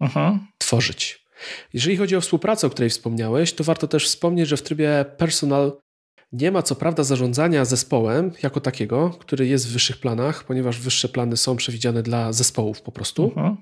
Aha. 0.00 0.38
tworzyć. 0.58 1.26
Jeżeli 1.72 1.96
chodzi 1.96 2.16
o 2.16 2.20
współpracę, 2.20 2.66
o 2.66 2.70
której 2.70 2.90
wspomniałeś, 2.90 3.52
to 3.52 3.64
warto 3.64 3.88
też 3.88 4.06
wspomnieć, 4.06 4.48
że 4.48 4.56
w 4.56 4.62
trybie 4.62 5.04
personal 5.16 5.78
nie 6.36 6.50
ma 6.50 6.62
co 6.62 6.74
prawda 6.76 7.04
zarządzania 7.04 7.64
zespołem 7.64 8.32
jako 8.42 8.60
takiego, 8.60 9.10
który 9.10 9.46
jest 9.46 9.68
w 9.68 9.72
wyższych 9.72 10.00
planach, 10.00 10.44
ponieważ 10.44 10.80
wyższe 10.80 11.08
plany 11.08 11.36
są 11.36 11.56
przewidziane 11.56 12.02
dla 12.02 12.32
zespołów 12.32 12.82
po 12.82 12.92
prostu, 12.92 13.32
Aha. 13.36 13.56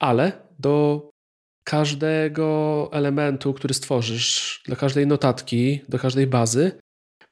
ale 0.00 0.32
do 0.58 1.10
każdego 1.64 2.88
elementu, 2.92 3.54
który 3.54 3.74
stworzysz, 3.74 4.62
dla 4.66 4.76
każdej 4.76 5.06
notatki, 5.06 5.80
do 5.88 5.98
każdej 5.98 6.26
bazy, 6.26 6.78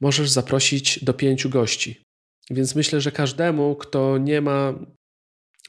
możesz 0.01 0.31
zaprosić 0.31 1.05
do 1.05 1.15
pięciu 1.15 1.51
gości. 1.51 2.03
Więc 2.51 2.75
myślę, 2.75 3.01
że 3.01 3.13
każdemu, 3.13 3.77
kto 3.77 4.19
nie 4.19 4.41
ma 4.41 4.75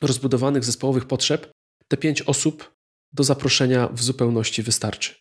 rozbudowanych 0.02 0.64
zespołowych 0.64 1.06
potrzeb, 1.06 1.52
te 1.88 1.98
pięć 1.98 2.22
osób 2.22 2.74
do 3.14 3.24
zaproszenia 3.24 3.88
w 3.88 4.04
zupełności 4.04 4.64
wystarczy. 4.64 5.16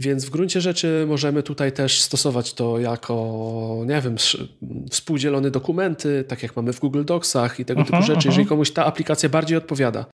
Więc 0.00 0.24
w 0.24 0.30
gruncie 0.30 0.60
rzeczy 0.60 1.04
możemy 1.08 1.42
tutaj 1.42 1.72
też 1.72 2.02
stosować 2.02 2.54
to 2.54 2.78
jako, 2.78 3.84
nie 3.86 4.00
wiem, 4.00 4.16
współdzielone 4.90 5.50
dokumenty, 5.50 6.24
tak 6.28 6.42
jak 6.42 6.56
mamy 6.56 6.72
w 6.72 6.80
Google 6.80 7.04
Docsach 7.04 7.60
i 7.60 7.64
tego 7.64 7.84
typu 7.84 8.02
rzeczy, 8.02 8.28
jeżeli 8.28 8.46
komuś 8.46 8.70
ta 8.70 8.84
aplikacja 8.84 9.28
bardziej 9.28 9.58
odpowiada 9.58 10.06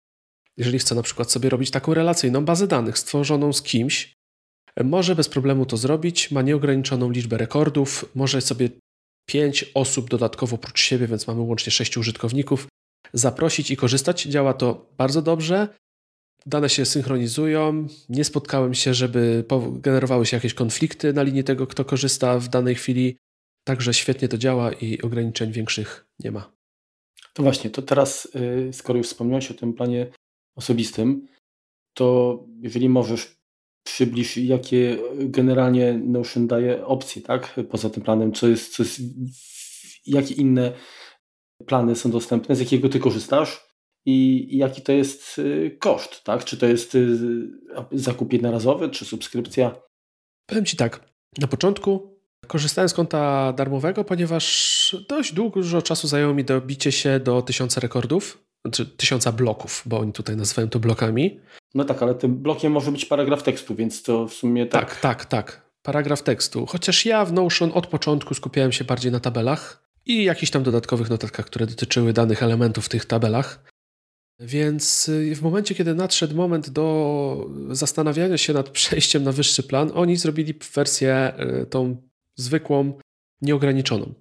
jeżeli 0.56 0.78
chce 0.78 0.94
na 0.94 1.02
przykład 1.02 1.30
sobie 1.30 1.48
robić 1.48 1.70
taką 1.70 1.94
relacyjną 1.94 2.44
bazę 2.44 2.66
danych 2.66 2.98
stworzoną 2.98 3.52
z 3.52 3.62
kimś, 3.62 4.14
może 4.84 5.14
bez 5.14 5.28
problemu 5.28 5.66
to 5.66 5.76
zrobić, 5.76 6.30
ma 6.30 6.42
nieograniczoną 6.42 7.10
liczbę 7.10 7.38
rekordów, 7.38 8.04
może 8.14 8.40
sobie 8.40 8.68
pięć 9.26 9.70
osób 9.74 10.10
dodatkowo 10.10 10.54
oprócz 10.54 10.80
siebie, 10.80 11.06
więc 11.06 11.26
mamy 11.26 11.40
łącznie 11.40 11.72
sześciu 11.72 12.00
użytkowników, 12.00 12.66
zaprosić 13.12 13.70
i 13.70 13.76
korzystać. 13.76 14.22
Działa 14.22 14.54
to 14.54 14.86
bardzo 14.98 15.22
dobrze. 15.22 15.68
Dane 16.46 16.68
się 16.68 16.84
synchronizują. 16.84 17.86
Nie 18.08 18.24
spotkałem 18.24 18.74
się, 18.74 18.94
żeby 18.94 19.44
generowały 19.72 20.26
się 20.26 20.36
jakieś 20.36 20.54
konflikty 20.54 21.12
na 21.12 21.22
linii 21.22 21.44
tego, 21.44 21.66
kto 21.66 21.84
korzysta 21.84 22.38
w 22.38 22.48
danej 22.48 22.74
chwili. 22.74 23.16
Także 23.64 23.94
świetnie 23.94 24.28
to 24.28 24.38
działa 24.38 24.72
i 24.72 25.02
ograniczeń 25.02 25.52
większych 25.52 26.06
nie 26.18 26.30
ma. 26.30 26.52
To 27.34 27.42
właśnie, 27.42 27.70
to 27.70 27.82
teraz, 27.82 28.28
y, 28.68 28.72
skoro 28.72 28.96
już 28.96 29.06
wspomniałeś 29.06 29.50
o 29.50 29.54
tym 29.54 29.72
planie 29.72 30.06
osobistym, 30.56 31.28
to 31.94 32.38
jeżeli 32.60 32.88
możesz 32.88 33.36
przybliż, 33.86 34.36
jakie 34.36 34.98
generalnie 35.14 35.92
Notion 35.92 36.46
daje 36.46 36.86
opcje, 36.86 37.22
tak? 37.22 37.60
Poza 37.70 37.90
tym 37.90 38.02
planem, 38.02 38.32
co 38.32 38.48
jest, 38.48 38.76
co 38.76 38.82
jest, 38.82 39.00
jakie 40.06 40.34
inne 40.34 40.72
plany 41.66 41.96
są 41.96 42.10
dostępne, 42.10 42.56
z 42.56 42.60
jakiego 42.60 42.88
ty 42.88 42.98
korzystasz 42.98 43.63
i 44.06 44.48
jaki 44.58 44.82
to 44.82 44.92
jest 44.92 45.38
y, 45.38 45.76
koszt, 45.80 46.24
tak? 46.24 46.44
Czy 46.44 46.56
to 46.56 46.66
jest 46.66 46.94
y, 46.94 47.18
zakup 47.92 48.32
jednorazowy, 48.32 48.88
czy 48.88 49.04
subskrypcja? 49.04 49.76
Powiem 50.46 50.64
ci 50.64 50.76
tak, 50.76 51.08
na 51.38 51.46
początku 51.46 52.14
korzystałem 52.46 52.88
z 52.88 52.94
konta 52.94 53.52
darmowego, 53.52 54.04
ponieważ 54.04 54.96
dość 55.08 55.32
dużo 55.32 55.82
czasu 55.82 56.08
zajęło 56.08 56.34
mi 56.34 56.44
dobicie 56.44 56.92
się 56.92 57.20
do 57.20 57.42
tysiąca 57.42 57.80
rekordów 57.80 58.44
znaczy 58.64 58.86
tysiąca 58.86 59.32
bloków, 59.32 59.82
bo 59.86 59.98
oni 59.98 60.12
tutaj 60.12 60.36
nazywają 60.36 60.68
to 60.68 60.80
blokami. 60.80 61.40
No 61.74 61.84
tak, 61.84 62.02
ale 62.02 62.14
tym 62.14 62.36
blokiem 62.36 62.72
może 62.72 62.92
być 62.92 63.04
paragraf 63.04 63.42
tekstu, 63.42 63.74
więc 63.74 64.02
to 64.02 64.28
w 64.28 64.34
sumie 64.34 64.66
tak. 64.66 64.90
Tak, 64.90 65.00
tak, 65.00 65.24
tak. 65.24 65.70
Paragraf 65.82 66.22
tekstu. 66.22 66.66
Chociaż 66.66 67.06
ja 67.06 67.24
w 67.24 67.32
Notion 67.32 67.70
od 67.74 67.86
początku 67.86 68.34
skupiałem 68.34 68.72
się 68.72 68.84
bardziej 68.84 69.12
na 69.12 69.20
tabelach 69.20 69.84
i 70.06 70.24
jakichś 70.24 70.52
tam 70.52 70.62
dodatkowych 70.62 71.10
notatkach, 71.10 71.46
które 71.46 71.66
dotyczyły 71.66 72.12
danych 72.12 72.42
elementów 72.42 72.86
w 72.86 72.88
tych 72.88 73.04
tabelach. 73.04 73.64
Więc 74.40 75.08
y, 75.08 75.34
w 75.34 75.42
momencie, 75.42 75.74
kiedy 75.74 75.94
nadszedł 75.94 76.36
moment 76.36 76.70
do 76.70 77.50
zastanawiania 77.70 78.38
się 78.38 78.52
nad 78.52 78.68
przejściem 78.70 79.22
na 79.22 79.32
wyższy 79.32 79.62
plan, 79.62 79.90
oni 79.94 80.16
zrobili 80.16 80.54
wersję 80.74 81.32
y, 81.62 81.66
tą 81.66 82.08
zwykłą, 82.36 82.98
nieograniczoną. 83.40 84.14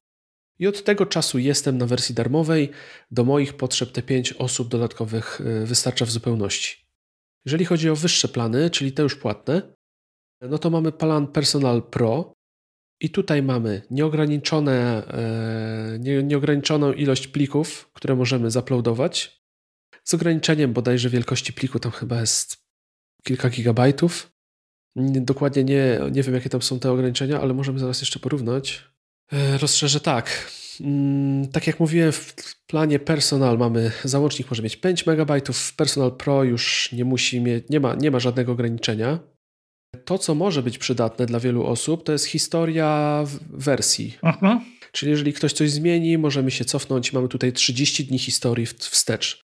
I 0.59 0.67
od 0.67 0.83
tego 0.83 1.05
czasu 1.05 1.39
jestem 1.39 1.77
na 1.77 1.85
wersji 1.85 2.15
darmowej. 2.15 2.69
Do 3.11 3.23
moich 3.23 3.53
potrzeb 3.53 3.91
te 3.91 4.01
5 4.01 4.33
osób 4.33 4.67
dodatkowych 4.67 5.41
y, 5.41 5.65
wystarcza 5.65 6.05
w 6.05 6.11
zupełności. 6.11 6.85
Jeżeli 7.45 7.65
chodzi 7.65 7.89
o 7.89 7.95
wyższe 7.95 8.27
plany, 8.27 8.69
czyli 8.69 8.91
te 8.91 9.03
już 9.03 9.15
płatne, 9.15 9.61
no 10.41 10.57
to 10.57 10.69
mamy 10.69 10.91
plan 10.91 11.27
Personal 11.27 11.83
Pro 11.83 12.33
i 13.01 13.09
tutaj 13.09 13.43
mamy 13.43 13.81
nieograniczone, 13.91 15.07
e, 15.07 15.99
nie, 15.99 16.23
nieograniczoną 16.23 16.93
ilość 16.93 17.27
plików, 17.27 17.89
które 17.93 18.15
możemy 18.15 18.51
zaploadować 18.51 19.42
z 20.03 20.13
ograniczeniem 20.13 20.73
bodajże 20.73 21.09
wielkości 21.09 21.53
pliku, 21.53 21.79
tam 21.79 21.91
chyba 21.91 22.21
jest 22.21 22.57
kilka 23.23 23.49
gigabajtów. 23.49 24.31
Dokładnie 24.95 25.63
nie, 25.63 25.99
nie 26.11 26.23
wiem, 26.23 26.35
jakie 26.35 26.49
tam 26.49 26.61
są 26.61 26.79
te 26.79 26.91
ograniczenia, 26.91 27.41
ale 27.41 27.53
możemy 27.53 27.79
zaraz 27.79 28.01
jeszcze 28.01 28.19
porównać. 28.19 28.83
E, 29.31 29.57
rozszerzę 29.57 29.99
tak. 29.99 30.51
Mm, 30.81 31.47
tak 31.47 31.67
jak 31.67 31.79
mówiłem, 31.79 32.11
w 32.11 32.35
planie 32.67 32.99
Personal 32.99 33.57
mamy 33.57 33.91
załącznik 34.03 34.51
może 34.51 34.63
mieć 34.63 34.75
5 34.75 35.07
MB, 35.07 35.53
w 35.53 35.75
Personal 35.75 36.17
Pro 36.17 36.43
już 36.43 36.91
nie 36.91 37.05
musi 37.05 37.41
mieć, 37.41 37.69
nie 37.69 37.79
ma, 37.79 37.95
nie 37.95 38.11
ma 38.11 38.19
żadnego 38.19 38.51
ograniczenia. 38.51 39.19
To, 40.05 40.17
co 40.17 40.35
może 40.35 40.63
być 40.63 40.77
przydatne 40.77 41.25
dla 41.25 41.39
wielu 41.39 41.65
osób, 41.65 42.03
to 42.03 42.11
jest 42.11 42.25
historia 42.25 43.23
wersji. 43.49 44.17
Aha. 44.21 44.61
Czyli 44.91 45.11
jeżeli 45.11 45.33
ktoś 45.33 45.53
coś 45.53 45.71
zmieni, 45.71 46.17
możemy 46.17 46.51
się 46.51 46.65
cofnąć. 46.65 47.13
Mamy 47.13 47.27
tutaj 47.27 47.53
30 47.53 48.05
dni 48.05 48.19
historii 48.19 48.65
wstecz. 48.65 49.41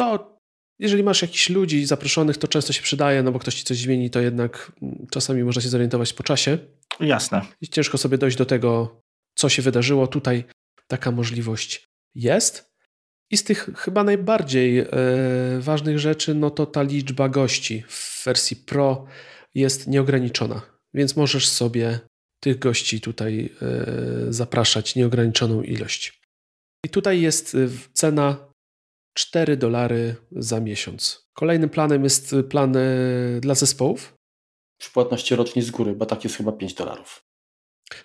To 0.00 0.36
jeżeli 0.78 1.02
masz 1.02 1.22
jakichś 1.22 1.50
ludzi 1.50 1.86
zaproszonych, 1.86 2.36
to 2.36 2.48
często 2.48 2.72
się 2.72 2.82
przydaje, 2.82 3.22
no 3.22 3.32
bo 3.32 3.38
ktoś 3.38 3.54
ci 3.54 3.64
coś 3.64 3.78
zmieni, 3.78 4.10
to 4.10 4.20
jednak 4.20 4.72
mm, 4.82 5.06
czasami 5.10 5.44
można 5.44 5.62
się 5.62 5.68
zorientować 5.68 6.12
po 6.12 6.22
czasie. 6.22 6.58
Jasne. 7.00 7.42
I 7.60 7.68
ciężko 7.68 7.98
sobie 7.98 8.18
dojść 8.18 8.36
do 8.36 8.46
tego, 8.46 9.00
co 9.34 9.48
się 9.48 9.62
wydarzyło. 9.62 10.06
Tutaj 10.06 10.44
taka 10.86 11.10
możliwość 11.10 11.84
jest. 12.14 12.70
I 13.30 13.36
z 13.36 13.44
tych 13.44 13.70
chyba 13.76 14.04
najbardziej 14.04 14.78
e, 14.78 14.86
ważnych 15.58 15.98
rzeczy, 15.98 16.34
no 16.34 16.50
to 16.50 16.66
ta 16.66 16.82
liczba 16.82 17.28
gości 17.28 17.84
w 17.88 18.22
wersji 18.24 18.56
Pro 18.56 19.06
jest 19.54 19.86
nieograniczona, 19.86 20.62
więc 20.94 21.16
możesz 21.16 21.48
sobie 21.48 22.00
tych 22.42 22.58
gości 22.58 23.00
tutaj 23.00 23.54
e, 23.62 24.32
zapraszać 24.32 24.94
nieograniczoną 24.96 25.62
ilość. 25.62 26.20
I 26.86 26.88
tutaj 26.88 27.20
jest 27.20 27.54
y, 27.54 27.68
cena 27.92 28.49
4 29.14 29.56
dolary 29.56 30.16
za 30.32 30.60
miesiąc. 30.60 31.28
Kolejnym 31.32 31.70
planem 31.70 32.04
jest 32.04 32.34
plan 32.50 32.76
dla 33.40 33.54
zespołów. 33.54 34.14
Przy 34.80 34.90
płatności 34.90 35.36
rocznej 35.36 35.64
z 35.64 35.70
góry, 35.70 35.94
bo 35.94 36.06
tak 36.06 36.24
jest 36.24 36.36
chyba 36.36 36.52
5 36.52 36.74
dolarów. 36.74 37.22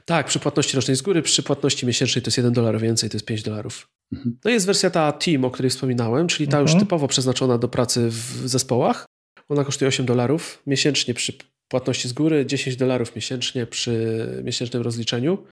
Tak, 0.05 0.27
przy 0.27 0.39
płatności 0.39 0.75
rocznej 0.75 0.97
z 0.97 1.01
góry, 1.01 1.21
przy 1.21 1.43
płatności 1.43 1.85
miesięcznej 1.85 2.21
to 2.21 2.27
jest 2.27 2.37
1 2.37 2.53
dolar 2.53 2.79
więcej, 2.79 3.09
to 3.09 3.15
jest 3.15 3.25
5 3.25 3.43
dolarów. 3.43 3.87
Mhm. 4.13 4.37
No 4.45 4.51
jest 4.51 4.65
wersja 4.65 4.89
ta 4.89 5.11
Team, 5.11 5.45
o 5.45 5.51
której 5.51 5.69
wspominałem, 5.69 6.27
czyli 6.27 6.47
ta 6.47 6.57
mhm. 6.59 6.63
już 6.75 6.83
typowo 6.83 7.07
przeznaczona 7.07 7.57
do 7.57 7.67
pracy 7.67 8.09
w 8.09 8.47
zespołach. 8.47 9.05
Ona 9.49 9.63
kosztuje 9.65 9.89
8 9.89 10.05
dolarów 10.05 10.63
miesięcznie 10.67 11.13
przy 11.13 11.33
płatności 11.67 12.07
z 12.07 12.13
góry, 12.13 12.45
10 12.45 12.75
dolarów 12.75 13.15
miesięcznie 13.15 13.65
przy 13.65 14.27
miesięcznym 14.43 14.83
rozliczeniu. 14.83 15.47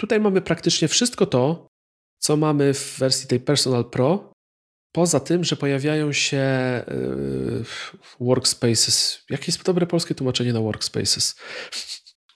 Tutaj 0.00 0.20
mamy 0.20 0.40
praktycznie 0.40 0.88
wszystko 0.88 1.26
to, 1.26 1.66
co 2.18 2.36
mamy 2.36 2.74
w 2.74 2.98
wersji 2.98 3.28
tej 3.28 3.40
Personal 3.40 3.90
Pro, 3.90 4.27
poza 4.98 5.20
tym, 5.20 5.44
że 5.44 5.56
pojawiają 5.56 6.12
się 6.12 6.44
yy, 6.88 7.64
workspaces. 8.20 9.24
Jakie 9.30 9.44
jest 9.46 9.62
dobre 9.62 9.86
polskie 9.86 10.14
tłumaczenie 10.14 10.52
na 10.52 10.60
workspaces? 10.60 11.36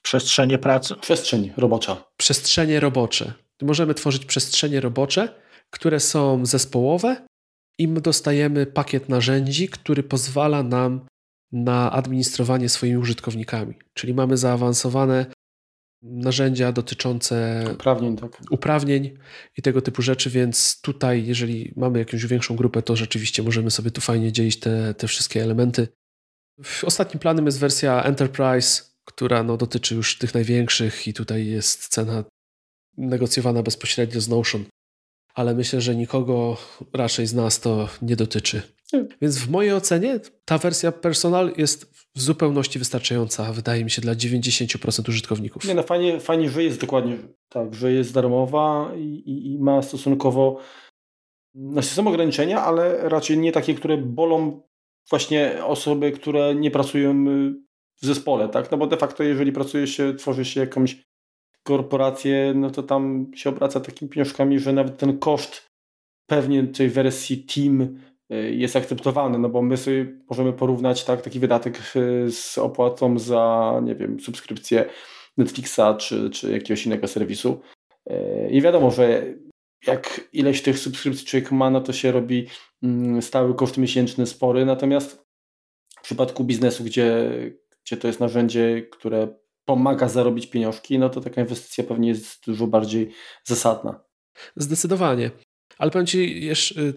Przestrzenie 0.01 0.57
pracy? 0.57 0.95
Przestrzeń 1.01 1.53
robocza. 1.57 2.03
Przestrzenie 2.17 2.79
robocze. 2.79 3.33
Możemy 3.61 3.93
tworzyć 3.93 4.25
przestrzenie 4.25 4.81
robocze, 4.81 5.29
które 5.69 5.99
są 5.99 6.45
zespołowe 6.45 7.25
i 7.77 7.87
my 7.87 8.01
dostajemy 8.01 8.65
pakiet 8.65 9.09
narzędzi, 9.09 9.69
który 9.69 10.03
pozwala 10.03 10.63
nam 10.63 11.05
na 11.51 11.91
administrowanie 11.91 12.69
swoimi 12.69 12.97
użytkownikami. 12.97 13.73
Czyli 13.93 14.13
mamy 14.13 14.37
zaawansowane 14.37 15.25
narzędzia 16.03 16.71
dotyczące 16.71 17.65
uprawnień, 17.73 18.17
tak. 18.17 18.41
uprawnień 18.49 19.17
i 19.57 19.61
tego 19.61 19.81
typu 19.81 20.01
rzeczy, 20.01 20.29
więc 20.29 20.81
tutaj, 20.81 21.25
jeżeli 21.25 21.73
mamy 21.75 21.99
jakąś 21.99 22.25
większą 22.25 22.55
grupę, 22.55 22.81
to 22.81 22.95
rzeczywiście 22.95 23.43
możemy 23.43 23.71
sobie 23.71 23.91
tu 23.91 24.01
fajnie 24.01 24.31
dzielić 24.31 24.59
te, 24.59 24.93
te 24.93 25.07
wszystkie 25.07 25.43
elementy. 25.43 25.87
Ostatnim 26.83 27.19
planem 27.19 27.45
jest 27.45 27.59
wersja 27.59 28.03
Enterprise, 28.03 28.83
która 29.05 29.43
no, 29.43 29.57
dotyczy 29.57 29.95
już 29.95 30.17
tych 30.17 30.33
największych 30.33 31.07
i 31.07 31.13
tutaj 31.13 31.47
jest 31.47 31.87
cena 31.87 32.23
negocjowana 32.97 33.63
bezpośrednio 33.63 34.21
z 34.21 34.29
Notion, 34.29 34.65
ale 35.33 35.55
myślę, 35.55 35.81
że 35.81 35.95
nikogo 35.95 36.57
raczej 36.93 37.27
z 37.27 37.33
nas 37.33 37.59
to 37.59 37.89
nie 38.01 38.15
dotyczy. 38.15 38.61
Więc 39.21 39.37
w 39.37 39.49
mojej 39.49 39.73
ocenie 39.73 40.19
ta 40.45 40.57
wersja 40.57 40.91
personal 40.91 41.53
jest 41.57 41.93
w 42.15 42.21
zupełności 42.21 42.79
wystarczająca, 42.79 43.53
wydaje 43.53 43.83
mi 43.83 43.91
się, 43.91 44.01
dla 44.01 44.13
90% 44.13 45.09
użytkowników. 45.09 45.65
Nie, 45.65 45.73
no 45.73 45.83
fajnie, 45.83 46.19
fajnie, 46.19 46.49
że 46.49 46.63
jest 46.63 46.81
dokładnie 46.81 47.17
tak, 47.49 47.75
że 47.75 47.91
jest 47.91 48.13
darmowa 48.13 48.91
i, 48.97 49.01
i, 49.01 49.53
i 49.53 49.59
ma 49.59 49.81
stosunkowo. 49.81 50.59
Znaczy 51.55 51.87
są 51.87 52.07
ograniczenia, 52.07 52.61
ale 52.61 53.09
raczej 53.09 53.37
nie 53.37 53.51
takie, 53.51 53.73
które 53.73 53.97
bolą 53.97 54.61
właśnie 55.09 55.65
osoby, 55.65 56.11
które 56.11 56.55
nie 56.55 56.71
pracują 56.71 57.25
w 58.01 58.05
zespole, 58.05 58.49
tak? 58.49 58.71
No 58.71 58.77
bo 58.77 58.87
de 58.87 58.97
facto, 58.97 59.23
jeżeli 59.23 59.51
pracuje 59.51 59.87
się, 59.87 60.13
tworzy 60.13 60.45
się 60.45 60.59
jakąś 60.59 61.03
korporację, 61.63 62.53
no 62.55 62.69
to 62.69 62.83
tam 62.83 63.31
się 63.35 63.49
obraca 63.49 63.79
takimi 63.79 64.09
pieniążkami, 64.09 64.59
że 64.59 64.73
nawet 64.73 64.97
ten 64.97 65.19
koszt 65.19 65.73
pewnie 66.27 66.67
tej 66.67 66.89
wersji 66.89 67.37
Team 67.43 67.81
y, 67.81 68.12
jest 68.51 68.75
akceptowalny, 68.75 69.39
no 69.39 69.49
bo 69.49 69.61
my 69.61 69.77
sobie 69.77 70.05
możemy 70.29 70.53
porównać 70.53 71.03
tak, 71.03 71.21
taki 71.21 71.39
wydatek 71.39 71.81
y, 71.95 72.31
z 72.31 72.57
opłatą 72.57 73.19
za, 73.19 73.73
nie 73.83 73.95
wiem, 73.95 74.19
subskrypcję 74.19 74.85
Netflixa 75.37 75.81
czy, 75.97 76.29
czy 76.29 76.51
jakiegoś 76.51 76.85
innego 76.85 77.07
serwisu. 77.07 77.61
Y, 78.11 78.49
I 78.51 78.61
wiadomo, 78.61 78.91
że 78.91 79.25
jak 79.87 80.21
ileś 80.33 80.61
tych 80.61 80.79
subskrypcji 80.79 81.25
człowiek 81.27 81.51
ma, 81.51 81.69
no 81.69 81.81
to 81.81 81.93
się 81.93 82.11
robi 82.11 82.47
mm, 82.83 83.21
stały 83.21 83.55
koszt 83.55 83.77
miesięczny 83.77 84.25
spory, 84.25 84.65
natomiast 84.65 85.25
w 85.99 86.01
przypadku 86.01 86.43
biznesu, 86.43 86.83
gdzie 86.83 87.29
gdzie 87.85 87.97
to 87.97 88.07
jest 88.07 88.19
narzędzie, 88.19 88.87
które 88.91 89.27
pomaga 89.65 90.09
zarobić 90.09 90.47
pieniążki, 90.47 90.99
no 90.99 91.09
to 91.09 91.21
taka 91.21 91.41
inwestycja 91.41 91.83
pewnie 91.83 92.09
jest 92.09 92.45
dużo 92.45 92.67
bardziej 92.67 93.11
zasadna. 93.43 94.03
Zdecydowanie. 94.55 95.31
Ale 95.77 95.91
powiem 95.91 96.07
Ci 96.07 96.45
jeszcze 96.45 96.81
y, 96.81 96.93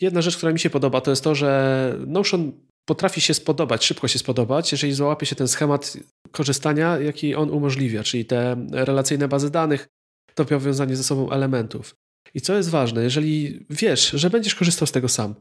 jedna 0.00 0.22
rzecz, 0.22 0.36
która 0.36 0.52
mi 0.52 0.60
się 0.60 0.70
podoba, 0.70 1.00
to 1.00 1.10
jest 1.10 1.24
to, 1.24 1.34
że 1.34 1.94
Notion 2.06 2.52
potrafi 2.84 3.20
się 3.20 3.34
spodobać, 3.34 3.84
szybko 3.84 4.08
się 4.08 4.18
spodobać, 4.18 4.72
jeżeli 4.72 4.92
załapie 4.92 5.26
się 5.26 5.36
ten 5.36 5.48
schemat 5.48 5.96
korzystania, 6.30 6.98
jaki 6.98 7.34
on 7.34 7.50
umożliwia, 7.50 8.02
czyli 8.02 8.24
te 8.24 8.66
relacyjne 8.70 9.28
bazy 9.28 9.50
danych, 9.50 9.88
to 10.34 10.44
powiązanie 10.44 10.96
ze 10.96 11.04
sobą 11.04 11.30
elementów. 11.30 11.94
I 12.34 12.40
co 12.40 12.54
jest 12.54 12.70
ważne, 12.70 13.02
jeżeli 13.02 13.66
wiesz, 13.70 14.10
że 14.10 14.30
będziesz 14.30 14.54
korzystał 14.54 14.86
z 14.86 14.92
tego 14.92 15.08
sam, 15.08 15.34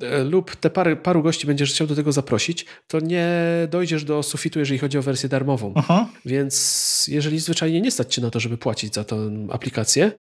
E, 0.00 0.24
lub 0.24 0.56
te 0.56 0.70
pary, 0.70 0.96
paru 0.96 1.22
gości 1.22 1.46
będziesz 1.46 1.72
chciał 1.72 1.86
do 1.86 1.94
tego 1.94 2.12
zaprosić, 2.12 2.66
to 2.86 3.00
nie 3.00 3.28
dojdziesz 3.70 4.04
do 4.04 4.22
sufitu, 4.22 4.58
jeżeli 4.58 4.78
chodzi 4.78 4.98
o 4.98 5.02
wersję 5.02 5.28
darmową. 5.28 5.72
Aha. 5.76 6.08
Więc 6.24 7.04
jeżeli 7.08 7.38
zwyczajnie 7.38 7.80
nie 7.80 7.90
stać 7.90 8.14
cię 8.14 8.22
na 8.22 8.30
to, 8.30 8.40
żeby 8.40 8.58
płacić 8.58 8.94
za 8.94 9.04
tę 9.04 9.46
aplikację, 9.50 10.12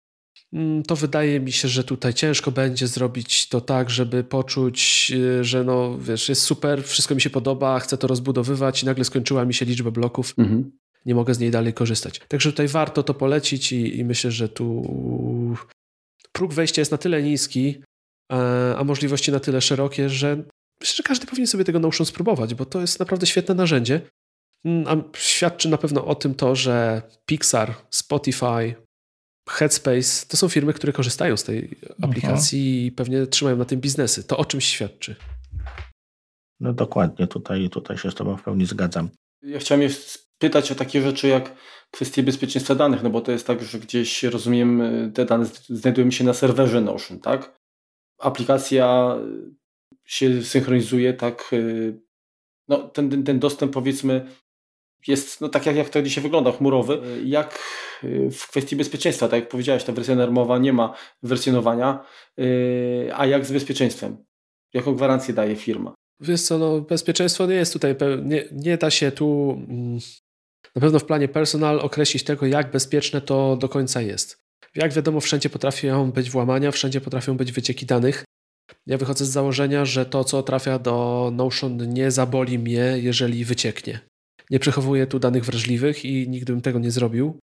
to 0.88 0.95
wydaje 0.95 1.39
mi 1.39 1.51
się, 1.51 1.67
że 1.67 1.83
tutaj 1.83 2.13
ciężko 2.13 2.51
będzie 2.51 2.88
zrobić 2.88 3.49
to 3.49 3.62
tak, 3.62 3.89
żeby 3.89 4.23
poczuć, 4.23 5.12
e, 5.39 5.43
że 5.43 5.63
no 5.63 5.97
wiesz, 5.97 6.29
jest 6.29 6.41
super, 6.41 6.83
wszystko 6.83 7.15
mi 7.15 7.21
się 7.21 7.29
podoba, 7.29 7.79
chcę 7.79 7.97
to 7.97 8.07
rozbudowywać 8.07 8.83
i 8.83 8.85
nagle 8.85 9.05
skończyła 9.05 9.45
mi 9.45 9.53
się 9.53 9.65
liczba 9.65 9.91
bloków. 9.91 10.33
Mhm. 10.38 10.71
Nie 11.05 11.15
mogę 11.15 11.33
z 11.33 11.39
niej 11.39 11.51
dalej 11.51 11.73
korzystać. 11.73 12.19
Także 12.27 12.51
tutaj 12.51 12.67
warto 12.67 13.03
to 13.03 13.13
polecić 13.13 13.71
i, 13.71 13.99
i 13.99 14.05
myślę, 14.05 14.31
że 14.31 14.49
tu 14.49 14.83
próg 16.31 16.53
wejścia 16.53 16.81
jest 16.81 16.91
na 16.91 16.97
tyle 16.97 17.23
niski, 17.23 17.81
E, 18.31 18.75
a 18.77 18.83
możliwości 18.83 19.31
na 19.31 19.39
tyle 19.39 19.62
szerokie, 19.62 20.09
że 20.09 20.35
myślę, 20.81 20.95
że 20.95 21.03
każdy 21.03 21.27
powinien 21.27 21.47
sobie 21.47 21.63
tego 21.63 21.79
Notion 21.79 22.05
spróbować, 22.05 22.55
bo 22.55 22.65
to 22.65 22.81
jest 22.81 22.99
naprawdę 22.99 23.27
świetne 23.27 23.55
narzędzie. 23.55 24.01
Mm, 24.65 24.88
a 24.88 25.17
świadczy 25.17 25.69
na 25.69 25.77
pewno 25.77 26.05
o 26.05 26.15
tym 26.15 26.35
to, 26.35 26.55
że 26.55 27.01
Pixar, 27.25 27.75
Spotify, 27.89 28.75
Headspace 29.49 30.25
to 30.27 30.38
są 30.38 30.49
firmy, 30.49 30.73
które 30.73 30.93
korzystają 30.93 31.38
z 31.38 31.43
tej 31.43 31.77
aplikacji 32.01 32.59
Aha. 32.59 32.88
i 32.88 32.91
pewnie 32.91 33.27
trzymają 33.27 33.57
na 33.57 33.65
tym 33.65 33.81
biznesy. 33.81 34.23
To 34.23 34.38
o 34.38 34.45
czymś 34.45 34.65
świadczy. 34.65 35.15
No 36.59 36.73
dokładnie, 36.73 37.27
tutaj, 37.27 37.69
tutaj 37.69 37.97
się 37.97 38.12
z 38.12 38.15
Tobą 38.15 38.38
w 38.38 38.43
pełni 38.43 38.65
zgadzam. 38.65 39.09
Ja 39.43 39.59
chciałem 39.59 39.81
je 39.81 39.89
spytać 39.89 40.71
o 40.71 40.75
takie 40.75 41.01
rzeczy 41.01 41.27
jak 41.27 41.55
kwestie 41.91 42.23
bezpieczeństwa 42.23 42.75
danych, 42.75 43.03
no 43.03 43.09
bo 43.09 43.21
to 43.21 43.31
jest 43.31 43.47
tak, 43.47 43.63
że 43.63 43.79
gdzieś, 43.79 44.23
rozumiem, 44.23 44.81
te 45.13 45.25
dane 45.25 45.45
znajdują 45.69 46.12
się 46.12 46.23
na 46.23 46.33
serwerze 46.33 46.81
Notion, 46.81 47.19
tak? 47.19 47.59
aplikacja 48.19 49.17
się 50.05 50.43
synchronizuje, 50.43 51.13
tak, 51.13 51.49
y, 51.53 52.01
no, 52.67 52.77
ten, 52.77 53.23
ten 53.23 53.39
dostęp 53.39 53.73
powiedzmy 53.73 54.25
jest 55.07 55.41
no, 55.41 55.49
tak 55.49 55.65
jak, 55.65 55.75
jak 55.75 55.89
to 55.89 56.01
dzisiaj 56.01 56.23
wygląda, 56.23 56.51
chmurowy. 56.51 57.01
Jak 57.25 57.59
y, 58.03 58.29
w 58.31 58.47
kwestii 58.47 58.75
bezpieczeństwa, 58.75 59.27
tak 59.27 59.39
jak 59.39 59.49
powiedziałeś, 59.49 59.83
ta 59.83 59.93
wersja 59.93 60.15
darmowa 60.15 60.57
nie 60.57 60.73
ma 60.73 60.93
wersjonowania, 61.23 62.05
y, 62.39 63.09
a 63.13 63.25
jak 63.25 63.45
z 63.45 63.51
bezpieczeństwem? 63.51 64.17
Jaką 64.73 64.95
gwarancję 64.95 65.33
daje 65.33 65.55
firma? 65.55 65.93
Wiesz 66.19 66.41
co, 66.41 66.57
no, 66.57 66.81
bezpieczeństwo 66.81 67.45
nie 67.45 67.55
jest 67.55 67.73
tutaj, 67.73 67.95
nie, 68.23 68.45
nie 68.51 68.77
da 68.77 68.89
się 68.89 69.12
tu 69.12 69.57
mm, 69.69 69.99
na 70.75 70.81
pewno 70.81 70.99
w 70.99 71.05
planie 71.05 71.27
personal 71.27 71.79
określić 71.79 72.23
tego, 72.23 72.45
jak 72.45 72.71
bezpieczne 72.71 73.21
to 73.21 73.57
do 73.57 73.69
końca 73.69 74.01
jest. 74.01 74.38
Jak 74.75 74.93
wiadomo, 74.93 75.19
wszędzie 75.19 75.49
potrafią 75.49 76.12
być 76.12 76.29
włamania, 76.29 76.71
wszędzie 76.71 77.01
potrafią 77.01 77.38
być 77.38 77.51
wycieki 77.51 77.85
danych. 77.85 78.23
Ja 78.88 78.97
wychodzę 78.97 79.25
z 79.25 79.29
założenia, 79.29 79.85
że 79.85 80.05
to, 80.05 80.23
co 80.23 80.43
trafia 80.43 80.79
do 80.79 81.29
Notion, 81.33 81.93
nie 81.93 82.12
zaboli 82.12 82.59
mnie, 82.59 82.95
jeżeli 82.97 83.45
wycieknie. 83.45 84.09
Nie 84.49 84.59
przechowuję 84.59 85.07
tu 85.07 85.19
danych 85.19 85.45
wrażliwych 85.45 86.05
i 86.05 86.29
nigdy 86.29 86.53
bym 86.53 86.62
tego 86.62 86.79
nie 86.79 86.91
zrobił, 86.91 87.39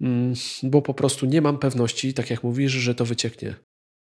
mm, 0.00 0.34
bo 0.62 0.82
po 0.82 0.94
prostu 0.94 1.26
nie 1.26 1.42
mam 1.42 1.58
pewności, 1.58 2.14
tak 2.14 2.30
jak 2.30 2.42
mówisz, 2.42 2.72
że 2.72 2.94
to 2.94 3.04
wycieknie. 3.04 3.54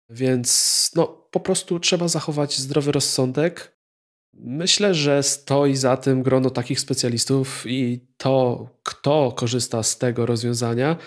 Więc 0.10 0.92
no, 0.96 1.08
po 1.32 1.40
prostu 1.40 1.80
trzeba 1.80 2.08
zachować 2.08 2.58
zdrowy 2.58 2.92
rozsądek 2.92 3.78
Myślę, 4.40 4.94
że 4.94 5.24
stoi 5.24 5.76
za 5.76 5.98
tym 5.98 6.24
grono 6.24 6.50
takich 6.50 6.80
specjalistów 6.80 7.64
i 7.68 8.00
to, 8.18 8.68
kto 8.84 9.32
korzysta 9.32 9.84
z 9.84 9.98
tego 9.98 10.26
rozwiązania, 10.26 10.98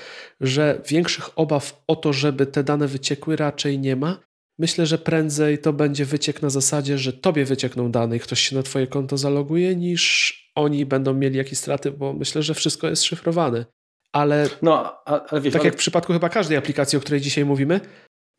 że 0.41 0.83
większych 0.89 1.39
obaw 1.39 1.83
o 1.87 1.97
to, 1.97 2.13
żeby 2.13 2.47
te 2.47 2.65
dane 2.65 2.89
wyciekły, 2.89 3.37
raczej 3.37 3.79
nie 3.79 3.97
ma. 3.97 4.21
Myślę, 4.59 4.87
że 4.87 4.99
prędzej 4.99 5.59
to 5.59 5.73
będzie 5.73 6.05
wyciek 6.05 6.43
na 6.43 6.51
zasadzie, 6.51 6.99
że 6.99 7.13
tobie 7.13 7.45
wyciekną 7.45 7.91
dane 7.91 8.17
i 8.17 8.21
ktoś 8.21 8.41
się 8.41 8.57
na 8.57 8.63
twoje 8.63 8.87
konto 8.87 9.19
zaloguje, 9.19 9.77
niż 9.77 10.35
oni 10.55 10.87
będą 10.87 11.15
mieli 11.15 11.39
jakieś 11.39 11.59
straty, 11.59 11.91
bo 11.91 12.13
myślę, 12.13 12.43
że 12.43 12.55
wszystko 12.55 12.89
jest 12.89 13.05
szyfrowane. 13.05 13.65
Ale, 14.13 14.49
no, 14.63 15.05
ale 15.05 15.41
wiesz, 15.41 15.53
tak 15.53 15.61
ale... 15.61 15.69
jak 15.69 15.75
w 15.75 15.79
przypadku 15.79 16.13
chyba 16.13 16.29
każdej 16.29 16.59
aplikacji, 16.59 16.99
o 16.99 17.01
której 17.01 17.21
dzisiaj 17.21 17.45
mówimy, 17.45 17.81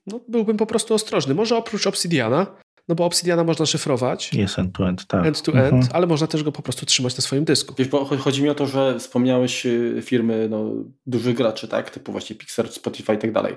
no, 0.08 0.19
byłbym 0.28 0.58
po 0.58 0.65
prostu 0.65 0.93
ostrożny. 0.93 1.34
Może 1.34 1.58
oprócz 1.58 1.88
Obsidiana, 1.88 2.47
no 2.88 2.95
bo 2.95 3.06
Obsidiana 3.06 3.43
można 3.43 3.65
szyfrować. 3.65 4.34
Jest 4.34 4.60
end-to-end, 4.60 5.08
tak. 5.08 5.26
End-to-end, 5.26 5.74
mhm. 5.74 5.89
ale 5.93 6.08
można 6.08 6.28
też 6.28 6.43
go 6.43 6.52
po 6.52 6.62
prostu 6.62 6.86
trzymać 6.86 7.17
na 7.17 7.21
swoim 7.21 7.45
dysku. 7.45 7.76
Wiesz, 7.78 7.88
bo 7.88 8.06
chodzi 8.06 8.43
mi 8.43 8.50
o 8.50 8.56
to, 8.56 8.65
że 8.67 9.00
wspomniałeś 9.00 9.65
y, 9.65 10.02
firmy 10.02 10.47
no, 10.50 10.71
dużych 11.06 11.36
graczy, 11.36 11.67
tak, 11.67 11.89
typu 11.89 12.12
właśnie 12.12 12.36
Pixar, 12.36 12.71
Spotify 12.71 13.13
i 13.13 13.17
tak 13.17 13.32
dalej. 13.32 13.56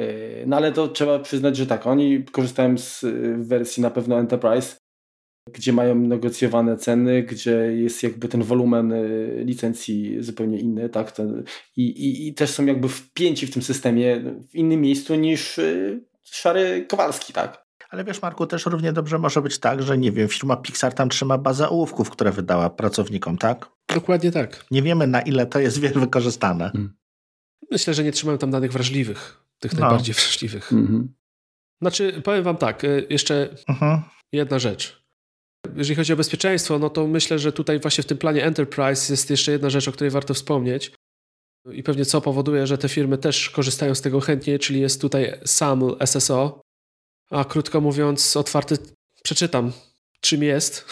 Y, 0.00 0.44
no 0.46 0.56
ale 0.56 0.72
to 0.72 0.88
trzeba 0.88 1.18
przyznać, 1.18 1.56
że 1.56 1.66
tak, 1.66 1.86
oni 1.86 2.24
korzystają 2.24 2.78
z 2.78 3.04
y, 3.04 3.36
wersji 3.38 3.82
na 3.82 3.90
pewno 3.90 4.18
Enterprise, 4.18 4.76
gdzie 5.52 5.72
mają 5.72 5.94
negocjowane 5.94 6.76
ceny, 6.76 7.22
gdzie 7.22 7.56
jest 7.56 8.02
jakby 8.02 8.28
ten 8.28 8.42
wolumen 8.42 8.94
licencji 9.44 10.16
zupełnie 10.22 10.58
inny, 10.58 10.88
tak, 10.88 11.16
i, 11.76 11.82
i, 11.82 12.28
i 12.28 12.34
też 12.34 12.50
są 12.50 12.66
jakby 12.66 12.88
wpięci 12.88 13.46
w 13.46 13.50
tym 13.52 13.62
systemie 13.62 14.20
w 14.50 14.54
innym 14.54 14.80
miejscu 14.80 15.14
niż 15.14 15.60
Szary 16.22 16.86
Kowalski, 16.88 17.32
tak. 17.32 17.64
Ale 17.94 18.04
wiesz, 18.04 18.22
Marku, 18.22 18.46
też 18.46 18.66
równie 18.66 18.92
dobrze 18.92 19.18
może 19.18 19.42
być 19.42 19.58
tak, 19.58 19.82
że 19.82 19.98
nie 19.98 20.12
wiem, 20.12 20.28
firma 20.28 20.56
Pixar 20.56 20.94
tam 20.94 21.08
trzyma 21.08 21.38
bazę 21.38 21.68
ołówków, 21.68 22.10
które 22.10 22.32
wydała 22.32 22.70
pracownikom, 22.70 23.38
tak? 23.38 23.68
Dokładnie 23.94 24.32
tak. 24.32 24.64
Nie 24.70 24.82
wiemy, 24.82 25.06
na 25.06 25.20
ile 25.20 25.46
to 25.46 25.58
jest 25.58 25.80
wykorzystane. 26.00 26.70
Hmm. 26.70 26.94
Myślę, 27.70 27.94
że 27.94 28.04
nie 28.04 28.12
trzymają 28.12 28.38
tam 28.38 28.50
danych 28.50 28.72
wrażliwych, 28.72 29.44
tych 29.58 29.72
no. 29.72 29.80
najbardziej 29.80 30.14
wrażliwych. 30.14 30.72
Mhm. 30.72 31.14
Znaczy, 31.80 32.22
powiem 32.24 32.44
wam 32.44 32.56
tak, 32.56 32.84
y, 32.84 33.06
jeszcze 33.10 33.56
mhm. 33.68 34.02
jedna 34.32 34.58
rzecz. 34.58 35.03
Jeżeli 35.76 35.94
chodzi 35.94 36.12
o 36.12 36.16
bezpieczeństwo, 36.16 36.78
no 36.78 36.90
to 36.90 37.06
myślę, 37.06 37.38
że 37.38 37.52
tutaj 37.52 37.80
właśnie 37.80 38.04
w 38.04 38.06
tym 38.06 38.18
planie 38.18 38.44
Enterprise 38.44 39.12
jest 39.12 39.30
jeszcze 39.30 39.52
jedna 39.52 39.70
rzecz, 39.70 39.88
o 39.88 39.92
której 39.92 40.10
warto 40.10 40.34
wspomnieć. 40.34 40.92
I 41.72 41.82
pewnie 41.82 42.04
co 42.04 42.20
powoduje, 42.20 42.66
że 42.66 42.78
te 42.78 42.88
firmy 42.88 43.18
też 43.18 43.50
korzystają 43.50 43.94
z 43.94 44.00
tego 44.00 44.20
chętnie, 44.20 44.58
czyli 44.58 44.80
jest 44.80 45.00
tutaj 45.00 45.32
SAML 45.44 45.96
SSO, 46.06 46.60
a 47.30 47.44
krótko 47.44 47.80
mówiąc, 47.80 48.36
otwarty, 48.36 48.78
przeczytam, 49.22 49.72
czym 50.20 50.42
jest, 50.42 50.84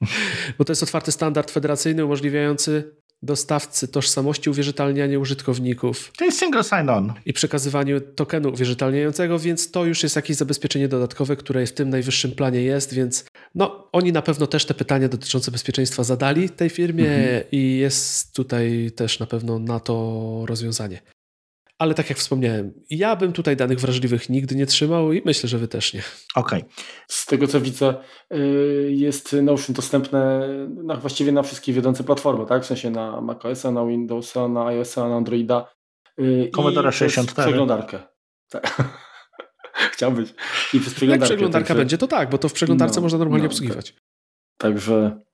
bo 0.58 0.64
to 0.64 0.72
jest 0.72 0.82
otwarty 0.82 1.12
standard 1.12 1.50
federacyjny 1.50 2.04
umożliwiający 2.04 2.96
dostawcy 3.26 3.88
tożsamości 3.88 4.50
uwierzytelnianie 4.50 5.20
użytkowników. 5.20 6.12
To 6.18 6.24
jest 6.24 6.38
single 6.38 6.64
sign-on. 6.64 7.12
I 7.26 7.32
przekazywaniu 7.32 8.00
tokenu 8.00 8.48
uwierzytelniającego, 8.48 9.38
więc 9.38 9.70
to 9.70 9.84
już 9.84 10.02
jest 10.02 10.16
jakieś 10.16 10.36
zabezpieczenie 10.36 10.88
dodatkowe, 10.88 11.36
które 11.36 11.66
w 11.66 11.72
tym 11.72 11.90
najwyższym 11.90 12.32
planie 12.32 12.62
jest, 12.62 12.94
więc 12.94 13.24
no, 13.54 13.88
oni 13.92 14.12
na 14.12 14.22
pewno 14.22 14.46
też 14.46 14.64
te 14.64 14.74
pytania 14.74 15.08
dotyczące 15.08 15.50
bezpieczeństwa 15.50 16.04
zadali 16.04 16.50
tej 16.50 16.70
firmie 16.70 17.08
mhm. 17.08 17.42
i 17.52 17.78
jest 17.78 18.34
tutaj 18.34 18.90
też 18.96 19.20
na 19.20 19.26
pewno 19.26 19.58
na 19.58 19.80
to 19.80 20.44
rozwiązanie. 20.46 21.15
Ale 21.78 21.94
tak 21.94 22.08
jak 22.08 22.18
wspomniałem, 22.18 22.72
ja 22.90 23.16
bym 23.16 23.32
tutaj 23.32 23.56
danych 23.56 23.80
wrażliwych 23.80 24.28
nigdy 24.28 24.56
nie 24.56 24.66
trzymał 24.66 25.12
i 25.12 25.22
myślę, 25.24 25.48
że 25.48 25.58
wy 25.58 25.68
też 25.68 25.94
nie. 25.94 26.02
Okej. 26.34 26.60
Okay. 26.60 26.72
Z 27.08 27.26
tego 27.26 27.46
co 27.46 27.60
widzę, 27.60 27.94
y, 28.34 28.92
jest 28.92 29.36
Notion 29.42 29.74
dostępne 29.74 30.48
na, 30.68 30.96
właściwie 30.96 31.32
na 31.32 31.42
wszystkie 31.42 31.72
wiodące 31.72 32.04
platformy, 32.04 32.46
tak? 32.46 32.62
W 32.62 32.66
sensie 32.66 32.90
na 32.90 33.20
macOSa, 33.20 33.70
na 33.70 33.86
Windowsa, 33.86 34.48
na 34.48 34.66
iOSa, 34.66 35.08
na 35.08 35.16
Androida. 35.16 35.68
Y, 36.20 36.50
Commodore 36.54 36.92
64. 36.92 37.48
przeglądarkę. 37.48 37.98
Tak. 38.50 38.82
Chciałbyś. 39.92 40.34
I 40.74 40.80
przez 40.80 40.94
przeglądarkę. 40.94 41.24
Jak 41.24 41.38
przeglądarka 41.38 41.68
także... 41.68 41.80
będzie, 41.80 41.98
to 41.98 42.06
tak, 42.06 42.30
bo 42.30 42.38
to 42.38 42.48
w 42.48 42.52
przeglądarce 42.52 42.96
no, 42.96 43.02
można 43.02 43.18
normalnie 43.18 43.46
no, 43.46 43.50
obsługiwać. 43.50 43.92
Tak. 43.92 44.02
Także 44.58 45.25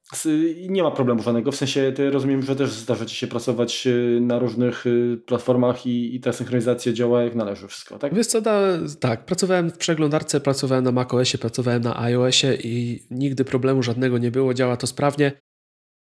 nie 0.68 0.83
ma 0.83 0.90
problemu 0.90 1.22
żadnego. 1.22 1.53
W 1.53 1.57
sensie 1.57 1.92
rozumiem, 2.11 2.42
że 2.42 2.57
też 2.57 2.70
zdarza 2.70 3.07
ci 3.07 3.16
się 3.16 3.27
pracować 3.27 3.87
y, 3.87 4.18
na 4.20 4.38
różnych 4.38 4.87
y, 4.87 5.20
platformach 5.27 5.87
i, 5.87 6.16
i 6.16 6.20
ta 6.20 6.33
synchronizacja 6.33 6.92
działa 6.92 7.22
jak 7.22 7.35
należy 7.35 7.68
wszystko, 7.68 7.98
tak? 7.98 8.14
Wiesz 8.14 8.27
co, 8.27 8.40
da, 8.40 8.61
tak, 9.01 9.25
pracowałem 9.25 9.70
w 9.70 9.79
przeglądarce, 9.79 10.40
pracowałem 10.40 10.85
na 10.85 10.92
macOSie, 10.92 11.38
pracowałem 11.38 11.83
na 11.83 12.01
iOSie 12.01 12.55
i 12.55 13.03
nigdy 13.11 13.44
problemu 13.44 13.83
żadnego 13.83 14.18
nie 14.18 14.31
było, 14.31 14.55
działa 14.55 14.77
to 14.77 14.87
sprawnie. 14.87 15.33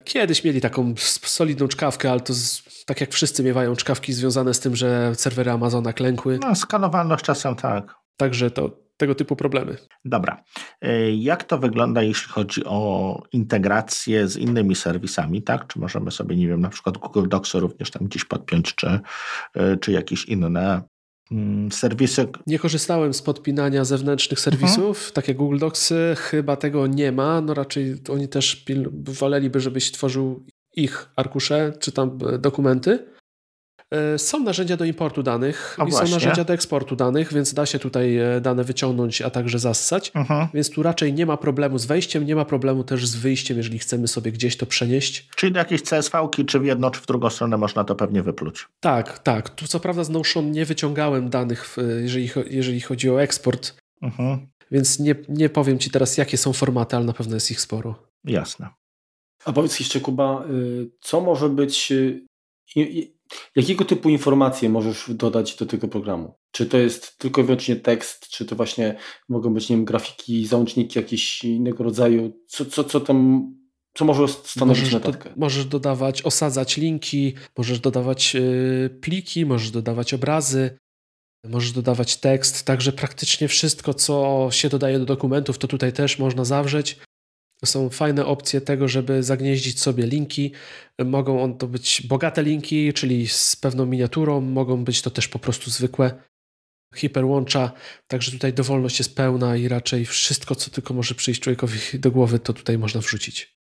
Kiedyś 0.03 0.43
mieli 0.43 0.61
taką 0.61 0.93
solidną 1.23 1.67
czkawkę, 1.67 2.11
ale 2.11 2.19
to 2.19 2.33
z, 2.33 2.63
tak 2.85 3.01
jak 3.01 3.11
wszyscy 3.11 3.43
miewają 3.43 3.75
czkawki 3.75 4.13
związane 4.13 4.53
z 4.53 4.59
tym, 4.59 4.75
że 4.75 5.11
serwery 5.15 5.51
Amazona 5.51 5.93
klękły. 5.93 6.39
No, 6.41 6.55
skanowalność 6.55 7.25
czasem 7.25 7.55
tak. 7.55 7.95
Także 8.17 8.51
to 8.51 8.88
tego 8.99 9.15
typu 9.15 9.35
problemy. 9.35 9.77
Dobra. 10.05 10.43
E, 10.81 11.11
jak 11.15 11.43
to 11.43 11.57
wygląda, 11.57 12.03
jeśli 12.03 12.31
chodzi 12.31 12.65
o 12.65 13.21
integrację 13.31 14.27
z 14.27 14.37
innymi 14.37 14.75
serwisami, 14.75 15.41
tak? 15.41 15.67
Czy 15.67 15.79
możemy 15.79 16.11
sobie, 16.11 16.35
nie 16.35 16.47
wiem, 16.47 16.61
na 16.61 16.69
przykład 16.69 16.97
Google 16.97 17.27
Docsy 17.27 17.59
również 17.59 17.91
tam 17.91 18.07
gdzieś 18.07 18.25
podpiąć, 18.25 18.75
czy, 18.75 18.99
e, 19.55 19.77
czy 19.77 19.91
jakieś 19.91 20.25
inne 20.25 20.81
mm, 21.31 21.71
serwisy? 21.71 22.27
Nie 22.47 22.59
korzystałem 22.59 23.13
z 23.13 23.21
podpinania 23.21 23.85
zewnętrznych 23.85 24.39
serwisów, 24.39 24.97
mhm. 24.97 25.13
tak 25.13 25.27
jak 25.27 25.37
Google 25.37 25.57
Docsy, 25.57 26.15
chyba 26.17 26.55
tego 26.55 26.87
nie 26.87 27.11
ma, 27.11 27.41
no 27.41 27.53
raczej 27.53 27.95
oni 28.09 28.27
też 28.27 28.65
woleliby, 29.03 29.59
żebyś 29.59 29.91
tworzył 29.91 30.45
ich 30.75 31.09
arkusze, 31.15 31.73
czy 31.79 31.91
tam 31.91 32.17
e, 32.33 32.37
dokumenty. 32.37 33.18
E, 33.91 34.17
są 34.17 34.39
narzędzia 34.39 34.77
do 34.77 34.85
importu 34.85 35.23
danych 35.23 35.77
i 35.87 35.91
są 35.91 36.07
narzędzia 36.07 36.43
do 36.43 36.53
eksportu 36.53 36.95
danych, 36.95 37.33
więc 37.33 37.53
da 37.53 37.65
się 37.65 37.79
tutaj 37.79 38.17
e, 38.17 38.41
dane 38.41 38.63
wyciągnąć, 38.63 39.21
a 39.21 39.29
także 39.29 39.59
zassać. 39.59 40.11
Mhm. 40.15 40.47
Więc 40.53 40.69
tu 40.69 40.83
raczej 40.83 41.13
nie 41.13 41.25
ma 41.25 41.37
problemu 41.37 41.77
z 41.77 41.85
wejściem, 41.85 42.25
nie 42.25 42.35
ma 42.35 42.45
problemu 42.45 42.83
też 42.83 43.07
z 43.07 43.15
wyjściem, 43.15 43.57
jeżeli 43.57 43.79
chcemy 43.79 44.07
sobie 44.07 44.31
gdzieś 44.31 44.57
to 44.57 44.65
przenieść. 44.65 45.29
Czyli 45.35 45.51
do 45.51 45.59
jakiejś 45.59 45.81
CSV-ki, 45.81 46.45
czy 46.45 46.59
w 46.59 46.65
jedną, 46.65 46.91
czy 46.91 47.01
w 47.01 47.05
drugą 47.05 47.29
stronę 47.29 47.57
można 47.57 47.83
to 47.83 47.95
pewnie 47.95 48.23
wypluć. 48.23 48.67
Tak, 48.79 49.19
tak. 49.19 49.49
Tu 49.49 49.67
co 49.67 49.79
prawda 49.79 50.03
z 50.03 50.09
Notion 50.09 50.51
nie 50.51 50.65
wyciągałem 50.65 51.29
danych, 51.29 51.75
jeżeli, 52.01 52.29
jeżeli 52.49 52.81
chodzi 52.81 53.09
o 53.09 53.21
eksport. 53.21 53.73
Mhm. 54.01 54.47
Więc 54.71 54.99
nie, 54.99 55.15
nie 55.29 55.49
powiem 55.49 55.79
Ci 55.79 55.91
teraz, 55.91 56.17
jakie 56.17 56.37
są 56.37 56.53
formaty, 56.53 56.95
ale 56.95 57.05
na 57.05 57.13
pewno 57.13 57.35
jest 57.35 57.51
ich 57.51 57.61
sporo. 57.61 57.95
Jasne. 58.23 58.69
A 59.45 59.53
powiedz 59.53 59.79
jeszcze, 59.79 59.99
Kuba, 59.99 60.45
y, 60.49 60.91
co 61.01 61.21
może 61.21 61.49
być 61.49 61.91
y, 61.91 62.25
Jakiego 63.55 63.85
typu 63.85 64.09
informacje 64.09 64.69
możesz 64.69 65.09
dodać 65.09 65.55
do 65.55 65.65
tego 65.65 65.87
programu? 65.87 66.33
Czy 66.51 66.65
to 66.65 66.77
jest 66.77 67.17
tylko 67.17 67.41
i 67.41 67.43
wyłącznie 67.43 67.75
tekst, 67.75 68.27
czy 68.29 68.45
to 68.45 68.55
właśnie 68.55 68.95
mogą 69.29 69.53
być, 69.53 69.69
nie 69.69 69.75
wiem, 69.75 69.85
grafiki, 69.85 70.47
załączniki 70.47 70.99
jakieś 70.99 71.43
innego 71.43 71.83
rodzaju? 71.83 72.33
Co, 72.47 72.65
co, 72.65 72.83
co 72.83 72.99
tam, 72.99 73.49
co 73.93 74.05
może 74.05 74.27
stanowić 74.27 74.79
możesz 74.79 74.93
notatkę? 74.93 75.29
Do, 75.29 75.35
możesz 75.35 75.65
dodawać, 75.65 76.21
osadzać 76.21 76.77
linki, 76.77 77.33
możesz 77.57 77.79
dodawać 77.79 78.33
yy, 78.33 78.97
pliki, 79.01 79.45
możesz 79.45 79.71
dodawać 79.71 80.13
obrazy, 80.13 80.77
możesz 81.43 81.71
dodawać 81.71 82.17
tekst, 82.17 82.63
także 82.65 82.91
praktycznie 82.91 83.47
wszystko, 83.47 83.93
co 83.93 84.47
się 84.51 84.69
dodaje 84.69 84.99
do 84.99 85.05
dokumentów, 85.05 85.57
to 85.57 85.67
tutaj 85.67 85.93
też 85.93 86.19
można 86.19 86.45
zawrzeć. 86.45 86.97
Są 87.65 87.89
fajne 87.89 88.25
opcje 88.25 88.61
tego, 88.61 88.87
żeby 88.87 89.23
zagnieździć 89.23 89.79
sobie 89.79 90.05
linki. 90.05 90.51
Mogą 91.05 91.43
on 91.43 91.57
to 91.57 91.67
być 91.67 92.07
bogate 92.07 92.43
linki, 92.43 92.93
czyli 92.93 93.27
z 93.27 93.55
pewną 93.55 93.85
miniaturą, 93.85 94.41
mogą 94.41 94.83
być 94.83 95.01
to 95.01 95.09
też 95.09 95.27
po 95.27 95.39
prostu 95.39 95.69
zwykłe 95.69 96.11
hiperłącza, 96.95 97.71
także 98.07 98.31
tutaj 98.31 98.53
dowolność 98.53 98.99
jest 98.99 99.15
pełna 99.15 99.55
i 99.55 99.67
raczej 99.67 100.05
wszystko, 100.05 100.55
co 100.55 100.71
tylko 100.71 100.93
może 100.93 101.15
przyjść 101.15 101.41
człowiekowi 101.41 101.79
do 101.93 102.11
głowy, 102.11 102.39
to 102.39 102.53
tutaj 102.53 102.77
można 102.77 103.01
wrzucić. 103.01 103.59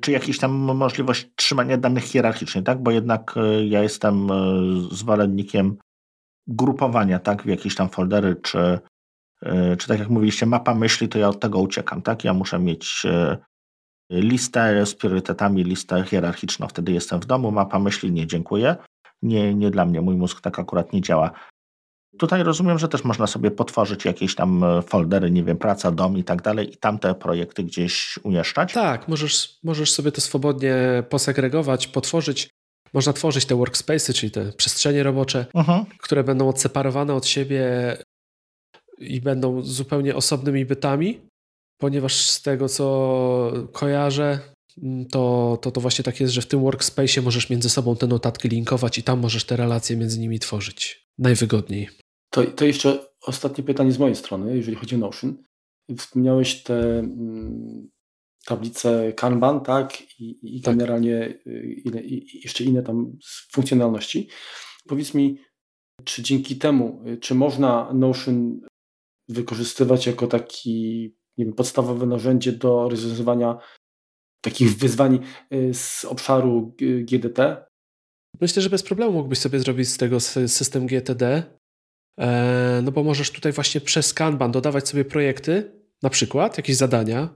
Czy 0.00 0.12
jakiś 0.12 0.38
tam 0.38 0.52
możliwość 0.52 1.28
trzymania 1.36 1.76
danych 1.76 2.04
hierarchicznie, 2.04 2.62
tak? 2.62 2.82
Bo 2.82 2.90
jednak 2.90 3.34
e, 3.36 3.66
ja 3.66 3.82
jestem 3.82 4.30
e, 4.30 4.34
zwolennikiem 4.90 5.76
grupowania, 6.46 7.18
tak? 7.18 7.42
W 7.42 7.46
jakieś 7.46 7.74
tam 7.74 7.88
foldery, 7.88 8.36
czy 8.42 8.78
czy 9.78 9.88
tak 9.88 9.98
jak 9.98 10.08
mówiliście, 10.08 10.46
mapa 10.46 10.74
myśli, 10.74 11.08
to 11.08 11.18
ja 11.18 11.28
od 11.28 11.40
tego 11.40 11.58
uciekam, 11.58 12.02
tak? 12.02 12.24
Ja 12.24 12.34
muszę 12.34 12.58
mieć 12.58 13.02
e, 13.04 13.36
listę 14.10 14.86
z 14.86 14.94
priorytetami, 14.94 15.64
listę 15.64 16.04
hierarchiczną, 16.04 16.68
wtedy 16.68 16.92
jestem 16.92 17.20
w 17.20 17.26
domu, 17.26 17.50
mapa 17.50 17.78
myśli, 17.78 18.12
nie, 18.12 18.26
dziękuję. 18.26 18.76
Nie, 19.22 19.54
nie 19.54 19.70
dla 19.70 19.84
mnie, 19.84 20.00
mój 20.00 20.16
mózg 20.16 20.40
tak 20.40 20.58
akurat 20.58 20.92
nie 20.92 21.00
działa. 21.00 21.30
Tutaj 22.18 22.42
rozumiem, 22.42 22.78
że 22.78 22.88
też 22.88 23.04
można 23.04 23.26
sobie 23.26 23.50
potworzyć 23.50 24.04
jakieś 24.04 24.34
tam 24.34 24.64
e, 24.64 24.82
foldery, 24.82 25.30
nie 25.30 25.44
wiem, 25.44 25.56
praca, 25.56 25.90
dom 25.90 26.18
i 26.18 26.24
tak 26.24 26.42
dalej 26.42 26.72
i 26.72 26.76
tamte 26.76 27.14
projekty 27.14 27.64
gdzieś 27.64 28.18
umieszczać? 28.22 28.72
Tak, 28.72 29.08
możesz, 29.08 29.58
możesz 29.62 29.92
sobie 29.92 30.12
to 30.12 30.20
swobodnie 30.20 31.02
posegregować, 31.08 31.88
potworzyć. 31.88 32.50
Można 32.94 33.12
tworzyć 33.12 33.46
te 33.46 33.54
workspace'y, 33.54 34.14
czyli 34.14 34.32
te 34.32 34.52
przestrzenie 34.52 35.02
robocze, 35.02 35.46
uh 35.54 35.60
mhm. 35.60 35.84
-huh. 35.84 35.86
które 35.98 36.24
będą 36.24 36.48
odseparowane 36.48 37.14
od 37.14 37.26
siebie 37.26 37.96
i 39.02 39.20
będą 39.20 39.62
zupełnie 39.62 40.16
osobnymi 40.16 40.64
bytami, 40.64 41.20
ponieważ 41.78 42.16
z 42.16 42.42
tego 42.42 42.68
co 42.68 43.52
kojarzę, 43.72 44.38
mm, 44.82 45.06
to, 45.06 45.58
to, 45.62 45.70
to 45.70 45.80
właśnie 45.80 46.04
tak 46.04 46.20
jest, 46.20 46.32
że 46.32 46.42
w 46.42 46.46
tym 46.46 46.60
workspace 46.60 47.22
możesz 47.22 47.50
między 47.50 47.70
sobą 47.70 47.96
te 47.96 48.06
notatki 48.06 48.48
linkować 48.48 48.98
i 48.98 49.02
tam 49.02 49.20
możesz 49.20 49.44
te 49.44 49.56
relacje 49.56 49.96
między 49.96 50.20
nimi 50.20 50.38
tworzyć. 50.38 51.06
Najwygodniej. 51.18 51.88
To, 52.30 52.44
to 52.44 52.64
jeszcze 52.64 53.06
ostatnie 53.22 53.64
pytanie 53.64 53.92
z 53.92 53.98
mojej 53.98 54.16
strony, 54.16 54.56
jeżeli 54.56 54.76
chodzi 54.76 54.94
o 54.94 54.98
Notion. 54.98 55.36
Wspomniałeś 55.98 56.62
te 56.62 56.98
mm, 56.98 57.90
tablice 58.46 59.12
Kanban, 59.12 59.60
tak? 59.60 60.02
I, 60.20 60.56
i 60.56 60.60
tak. 60.60 60.74
generalnie 60.74 61.38
y, 61.46 61.82
i, 61.84 62.40
jeszcze 62.44 62.64
inne 62.64 62.82
tam 62.82 63.18
funkcjonalności. 63.52 64.28
Powiedz 64.88 65.14
mi, 65.14 65.38
czy 66.04 66.22
dzięki 66.22 66.56
temu, 66.56 67.02
y, 67.06 67.16
czy 67.16 67.34
można 67.34 67.92
Notion 67.92 68.60
wykorzystywać 69.28 70.06
jako 70.06 70.26
taki 70.26 71.02
nie 71.38 71.44
wiem, 71.44 71.54
podstawowe 71.54 72.06
narzędzie 72.06 72.52
do 72.52 72.88
rozwiązywania 72.88 73.58
takich 74.40 74.78
wyzwań 74.78 75.18
y, 75.54 75.74
z 75.74 76.04
obszaru 76.04 76.76
GDT? 77.02 77.66
Myślę, 78.40 78.62
że 78.62 78.70
bez 78.70 78.82
problemu 78.82 79.12
mógłbyś 79.12 79.38
sobie 79.38 79.58
zrobić 79.58 79.88
z 79.88 79.96
tego 79.96 80.20
system 80.20 80.86
GTD, 80.86 81.42
e, 82.18 82.80
no 82.84 82.92
bo 82.92 83.04
możesz 83.04 83.30
tutaj 83.30 83.52
właśnie 83.52 83.80
przez 83.80 84.14
Kanban 84.14 84.52
dodawać 84.52 84.88
sobie 84.88 85.04
projekty, 85.04 85.72
na 86.02 86.10
przykład 86.10 86.56
jakieś 86.56 86.76
zadania. 86.76 87.28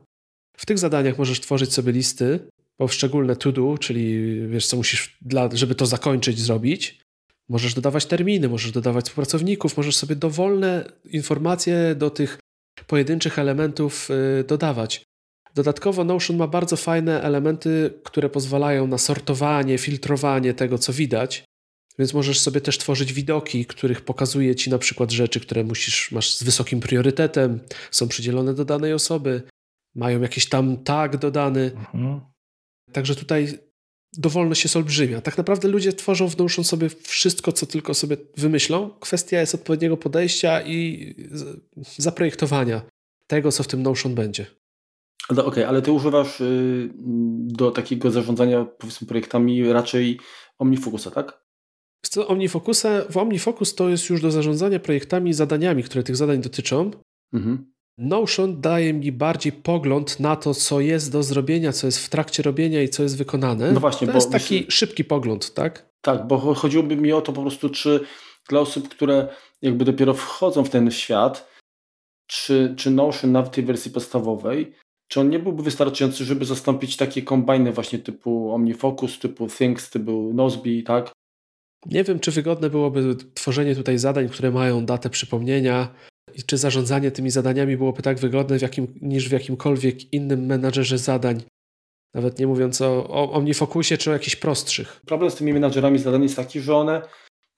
W 0.56 0.66
tych 0.66 0.78
zadaniach 0.78 1.18
możesz 1.18 1.40
tworzyć 1.40 1.72
sobie 1.72 1.92
listy 1.92 2.48
poszczególne 2.76 3.36
to 3.36 3.52
do, 3.52 3.78
czyli 3.78 4.40
wiesz, 4.48 4.66
co 4.66 4.76
musisz, 4.76 5.18
dla, 5.22 5.48
żeby 5.52 5.74
to 5.74 5.86
zakończyć, 5.86 6.38
zrobić. 6.38 7.00
Możesz 7.48 7.74
dodawać 7.74 8.06
terminy, 8.06 8.48
możesz 8.48 8.72
dodawać 8.72 9.04
współpracowników, 9.04 9.76
możesz 9.76 9.96
sobie 9.96 10.16
dowolne 10.16 10.92
informacje 11.04 11.94
do 11.94 12.10
tych 12.10 12.38
pojedynczych 12.86 13.38
elementów 13.38 14.08
y, 14.40 14.44
dodawać. 14.44 15.02
Dodatkowo 15.54 16.04
Notion 16.04 16.36
ma 16.36 16.46
bardzo 16.46 16.76
fajne 16.76 17.22
elementy, 17.22 17.94
które 18.04 18.28
pozwalają 18.28 18.86
na 18.86 18.98
sortowanie, 18.98 19.78
filtrowanie 19.78 20.54
tego, 20.54 20.78
co 20.78 20.92
widać. 20.92 21.44
Więc 21.98 22.14
możesz 22.14 22.40
sobie 22.40 22.60
też 22.60 22.78
tworzyć 22.78 23.12
widoki, 23.12 23.66
których 23.66 24.00
pokazuje 24.00 24.54
ci 24.54 24.70
na 24.70 24.78
przykład 24.78 25.12
rzeczy, 25.12 25.40
które 25.40 25.64
musisz, 25.64 26.12
masz 26.12 26.34
z 26.34 26.42
wysokim 26.42 26.80
priorytetem, 26.80 27.60
są 27.90 28.08
przydzielone 28.08 28.54
do 28.54 28.64
danej 28.64 28.92
osoby, 28.92 29.42
mają 29.94 30.20
jakiś 30.20 30.48
tam 30.48 30.76
tag 30.76 31.16
dodany. 31.16 31.70
Mhm. 31.76 32.20
Także 32.92 33.14
tutaj 33.14 33.58
dowolność 34.18 34.64
jest 34.64 34.76
olbrzymia. 34.76 35.20
Tak 35.20 35.38
naprawdę 35.38 35.68
ludzie 35.68 35.92
tworzą 35.92 36.28
w 36.28 36.38
Notion 36.38 36.64
sobie 36.64 36.88
wszystko, 36.88 37.52
co 37.52 37.66
tylko 37.66 37.94
sobie 37.94 38.16
wymyślą. 38.36 38.90
Kwestia 39.00 39.40
jest 39.40 39.54
odpowiedniego 39.54 39.96
podejścia 39.96 40.62
i 40.62 41.14
zaprojektowania 41.98 42.82
tego, 43.26 43.52
co 43.52 43.62
w 43.62 43.68
tym 43.68 43.82
Notion 43.82 44.14
będzie. 44.14 44.46
Okej, 45.28 45.44
okay, 45.44 45.68
ale 45.68 45.82
ty 45.82 45.92
używasz 45.92 46.40
y, 46.40 46.90
do 47.36 47.70
takiego 47.70 48.10
zarządzania 48.10 48.64
powiedzmy 48.64 49.06
projektami 49.06 49.72
raczej 49.72 50.20
OmniFocusa, 50.58 51.10
tak? 51.10 51.46
Co 52.02 52.28
OmniFocusa, 52.28 53.04
w 53.10 53.16
OmniFocus 53.16 53.74
to 53.74 53.88
jest 53.88 54.10
już 54.10 54.22
do 54.22 54.30
zarządzania 54.30 54.80
projektami 54.80 55.34
zadaniami, 55.34 55.82
które 55.82 56.04
tych 56.04 56.16
zadań 56.16 56.40
dotyczą. 56.40 56.90
Mhm. 57.32 57.72
Notion 57.98 58.60
daje 58.60 58.92
mi 58.92 59.12
bardziej 59.12 59.52
pogląd 59.52 60.20
na 60.20 60.36
to, 60.36 60.54
co 60.54 60.80
jest 60.80 61.12
do 61.12 61.22
zrobienia, 61.22 61.72
co 61.72 61.86
jest 61.86 61.98
w 61.98 62.08
trakcie 62.08 62.42
robienia 62.42 62.82
i 62.82 62.88
co 62.88 63.02
jest 63.02 63.18
wykonane. 63.18 63.72
No 63.72 63.80
właśnie, 63.80 64.06
to 64.06 64.12
bo 64.12 64.16
jest 64.16 64.32
taki 64.32 64.66
szybki 64.68 65.04
pogląd, 65.04 65.54
tak? 65.54 65.88
Tak, 66.00 66.26
bo 66.26 66.54
chodziłoby 66.54 66.96
mi 66.96 67.12
o 67.12 67.20
to 67.20 67.32
po 67.32 67.42
prostu, 67.42 67.68
czy 67.68 68.00
dla 68.48 68.60
osób, 68.60 68.88
które 68.88 69.28
jakby 69.62 69.84
dopiero 69.84 70.14
wchodzą 70.14 70.64
w 70.64 70.70
ten 70.70 70.90
świat, 70.90 71.50
czy, 72.26 72.74
czy 72.76 72.90
Notion 72.90 73.32
nawet 73.32 73.52
tej 73.52 73.64
wersji 73.64 73.90
podstawowej, 73.90 74.72
czy 75.08 75.20
on 75.20 75.30
nie 75.30 75.38
byłby 75.38 75.62
wystarczający, 75.62 76.24
żeby 76.24 76.44
zastąpić 76.44 76.96
takie 76.96 77.22
kombajny 77.22 77.72
właśnie 77.72 77.98
typu 77.98 78.52
OmniFocus, 78.52 79.18
typu 79.18 79.48
Things, 79.48 79.90
typu 79.90 80.30
Nozbe, 80.34 80.82
tak? 80.86 81.12
Nie 81.86 82.04
wiem, 82.04 82.20
czy 82.20 82.30
wygodne 82.30 82.70
byłoby 82.70 83.16
tworzenie 83.34 83.74
tutaj 83.74 83.98
zadań, 83.98 84.28
które 84.28 84.50
mają 84.50 84.86
datę 84.86 85.10
przypomnienia, 85.10 85.94
czy 86.46 86.56
zarządzanie 86.56 87.10
tymi 87.10 87.30
zadaniami 87.30 87.76
byłoby 87.76 88.02
tak 88.02 88.18
wygodne 88.18 88.58
w 88.58 88.62
jakim, 88.62 88.94
niż 89.02 89.28
w 89.28 89.32
jakimkolwiek 89.32 90.12
innym 90.12 90.46
menadżerze 90.46 90.98
zadań. 90.98 91.42
Nawet 92.14 92.38
nie 92.38 92.46
mówiąc 92.46 92.80
o, 92.80 93.08
o 93.08 93.32
OmniFocusie 93.32 93.98
czy 93.98 94.10
o 94.10 94.12
jakichś 94.12 94.36
prostszych. 94.36 95.00
Problem 95.06 95.30
z 95.30 95.34
tymi 95.34 95.52
menadżerami 95.52 95.98
zadań 95.98 96.22
jest 96.22 96.36
taki, 96.36 96.60
że 96.60 96.76
one 96.76 97.02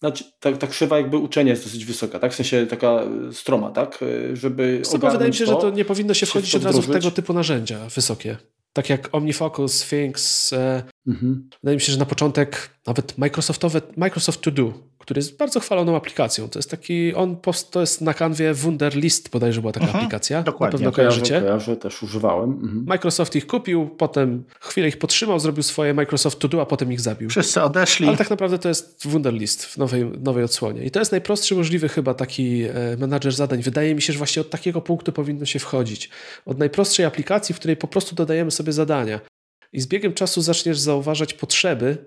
znaczy, 0.01 0.25
ta, 0.41 0.53
ta 0.53 0.67
krzywa 0.67 0.97
jakby 0.97 1.17
uczenia 1.17 1.51
jest 1.51 1.65
dosyć 1.65 1.85
wysoka, 1.85 2.19
tak? 2.19 2.33
W 2.33 2.35
sensie 2.35 2.67
taka 2.67 3.03
stroma, 3.33 3.71
tak? 3.71 3.99
Żeby 4.33 4.83
Tylko 4.91 5.11
wydaje 5.11 5.31
mi 5.31 5.37
się, 5.37 5.45
to, 5.45 5.53
że 5.53 5.61
to 5.61 5.71
nie 5.71 5.85
powinno 5.85 6.15
się 6.15 6.27
wchodzić 6.27 6.55
od 6.55 6.65
razu 6.65 6.83
w 6.83 6.93
tego 6.93 7.11
typu 7.11 7.33
narzędzia 7.33 7.89
wysokie. 7.89 8.37
Tak 8.73 8.91
jak 8.91 9.15
OmniFocus, 9.15 9.75
Sphinx. 9.75 10.53
E, 10.53 10.83
mhm. 11.07 11.49
Wydaje 11.63 11.77
mi 11.77 11.81
się, 11.81 11.93
że 11.93 11.99
na 11.99 12.07
początek 12.07 12.71
nawet 12.87 13.19
Microsoftowe, 13.19 13.81
Microsoft 13.97 14.41
To 14.41 14.51
Do 14.51 14.73
który 15.09 15.19
jest 15.19 15.37
bardzo 15.37 15.61
chwaloną 15.61 15.97
aplikacją. 15.97 16.49
To 16.49 16.59
jest 16.59 16.71
taki, 16.71 17.15
on 17.15 17.37
to 17.71 17.81
jest 17.81 18.01
na 18.01 18.15
kanwie 18.15 18.55
Wunderlist 18.55 19.31
bodajże 19.31 19.61
była 19.61 19.73
taka 19.73 19.87
mhm, 19.87 20.05
aplikacja. 20.05 20.43
Dokładnie. 20.43 20.73
Na 20.73 20.79
pewno 20.79 20.93
kojarzycie. 20.93 21.41
Kojarzę, 21.41 21.77
też 21.77 22.03
używałem. 22.03 22.51
Mhm. 22.51 22.85
Microsoft 22.87 23.37
ich 23.37 23.47
kupił, 23.47 23.89
potem 23.89 24.45
chwilę 24.61 24.89
ich 24.89 24.99
podtrzymał, 24.99 25.41
zrobił 25.41 25.63
swoje 25.63 25.95
Microsoft 25.95 26.39
To 26.39 26.49
Do, 26.49 26.63
a 26.63 26.67
potem 26.67 26.93
ich 26.93 27.01
zabił. 27.01 27.31
Wszyscy 27.31 27.63
odeszli. 27.63 28.09
Ale 28.09 28.17
tak 28.17 28.31
naprawdę 28.31 28.59
to 28.59 28.69
jest 28.69 29.07
Wunderlist 29.07 29.65
w 29.65 29.79
nowej, 29.79 30.05
nowej 30.05 30.45
odsłonie. 30.45 30.85
I 30.85 30.91
to 30.91 30.99
jest 30.99 31.13
najprostszy 31.13 31.55
możliwy 31.55 31.89
chyba 31.89 32.15
taki 32.15 32.63
e, 32.63 32.97
menadżer 32.99 33.33
zadań. 33.33 33.63
Wydaje 33.63 33.95
mi 33.95 34.03
się, 34.03 34.13
że 34.13 34.19
właśnie 34.19 34.43
od 34.43 34.51
takiego 34.51 34.81
punktu 34.81 35.13
powinno 35.13 35.47
się 35.47 35.59
wchodzić. 35.59 36.11
Od 36.47 36.59
najprostszej 36.59 37.07
aplikacji, 37.07 37.55
w 37.55 37.59
której 37.59 37.77
po 37.77 37.89
prostu 37.89 38.15
dodajemy 38.15 38.51
sobie 38.51 38.73
zadania. 38.73 39.21
I 39.73 39.81
z 39.81 39.87
biegiem 39.87 40.15
czasu 40.15 40.43
zaczniesz 40.43 40.79
zauważać 40.79 41.35
potrzeby, 41.35 41.99